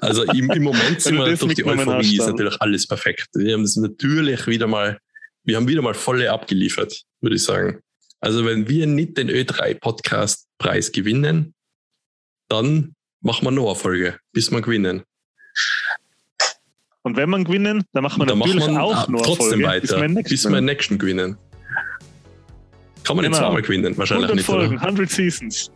[0.00, 3.28] Also im, im Moment sind wir durch die Euphorie ist natürlich alles perfekt.
[3.34, 4.98] Wir haben es natürlich wieder mal,
[5.44, 7.80] wir haben wieder mal volle abgeliefert, würde ich sagen.
[8.20, 11.54] Also wenn wir nicht den Ö3 Podcast Preis gewinnen,
[12.48, 15.02] dann machen wir noch eine Folge, bis wir gewinnen.
[17.02, 19.64] Und wenn wir gewinnen, dann machen wir dann natürlich machen wir auch noch trotzdem Folge,
[19.64, 21.38] weiter, bis wir nächsten gewinnen.
[23.04, 23.28] Kann man genau.
[23.28, 24.46] nicht zweimal gewinnen, wahrscheinlich 100 nicht.
[24.46, 24.84] Folgen, oder?
[24.84, 25.70] 100 Seasons.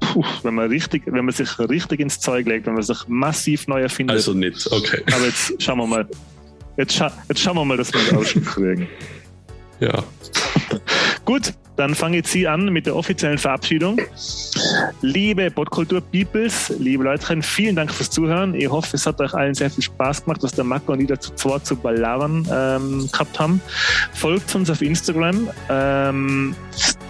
[0.00, 3.68] Puh, wenn man, richtig, wenn man sich richtig ins Zeug legt, wenn man sich massiv
[3.68, 4.16] neu erfindet.
[4.16, 5.02] Also nicht, okay.
[5.12, 6.08] Aber jetzt schauen wir mal.
[6.76, 8.88] Jetzt, scha jetzt schauen wir mal, dass wir das Ausschnitt kriegen.
[9.80, 10.02] Ja.
[11.24, 13.98] Gut, dann fange ich Sie an mit der offiziellen Verabschiedung.
[15.00, 18.54] Liebe Podkultur Peoples, liebe Leute, vielen Dank fürs Zuhören.
[18.54, 21.08] Ich hoffe, es hat euch allen sehr viel Spaß gemacht, was der Marco und ich
[21.08, 23.62] dazu zwar zu ballavern ähm, gehabt haben.
[24.12, 25.48] Folgt uns auf Instagram.
[25.70, 26.54] Ähm,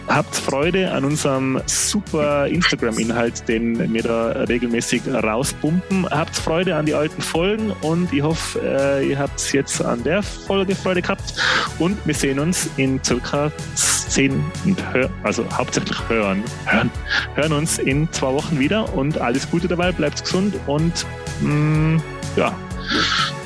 [0.08, 6.08] habt Freude an unserem super Instagram-Inhalt, den wir da regelmäßig rauspumpen.
[6.10, 10.22] Habt Freude an die alten Folgen und ich hoffe, äh, ihr habt jetzt an der
[10.22, 11.34] Folge Freude gehabt.
[11.78, 16.90] Und wir sehen uns in circa zehn und hör, also hauptsächlich hören, hören,
[17.34, 21.06] hören uns in zwei Wochen wieder und alles Gute dabei, bleibt gesund und
[21.40, 22.02] mh, mm,
[22.36, 22.56] ja,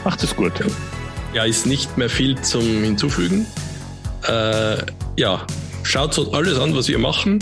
[0.05, 0.53] macht es gut.
[1.35, 3.47] Ja, ist nicht mehr viel zum Hinzufügen.
[4.27, 4.77] Äh,
[5.17, 5.47] ja,
[5.85, 7.39] schaut uns alles an, was wir machen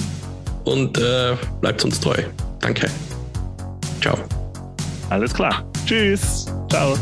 [0.64, 2.22] und äh, bleibt uns treu.
[2.60, 2.90] Danke.
[4.00, 4.18] Ciao.
[5.08, 5.64] Alles klar.
[5.86, 6.46] Tschüss.
[6.68, 6.96] Ciao.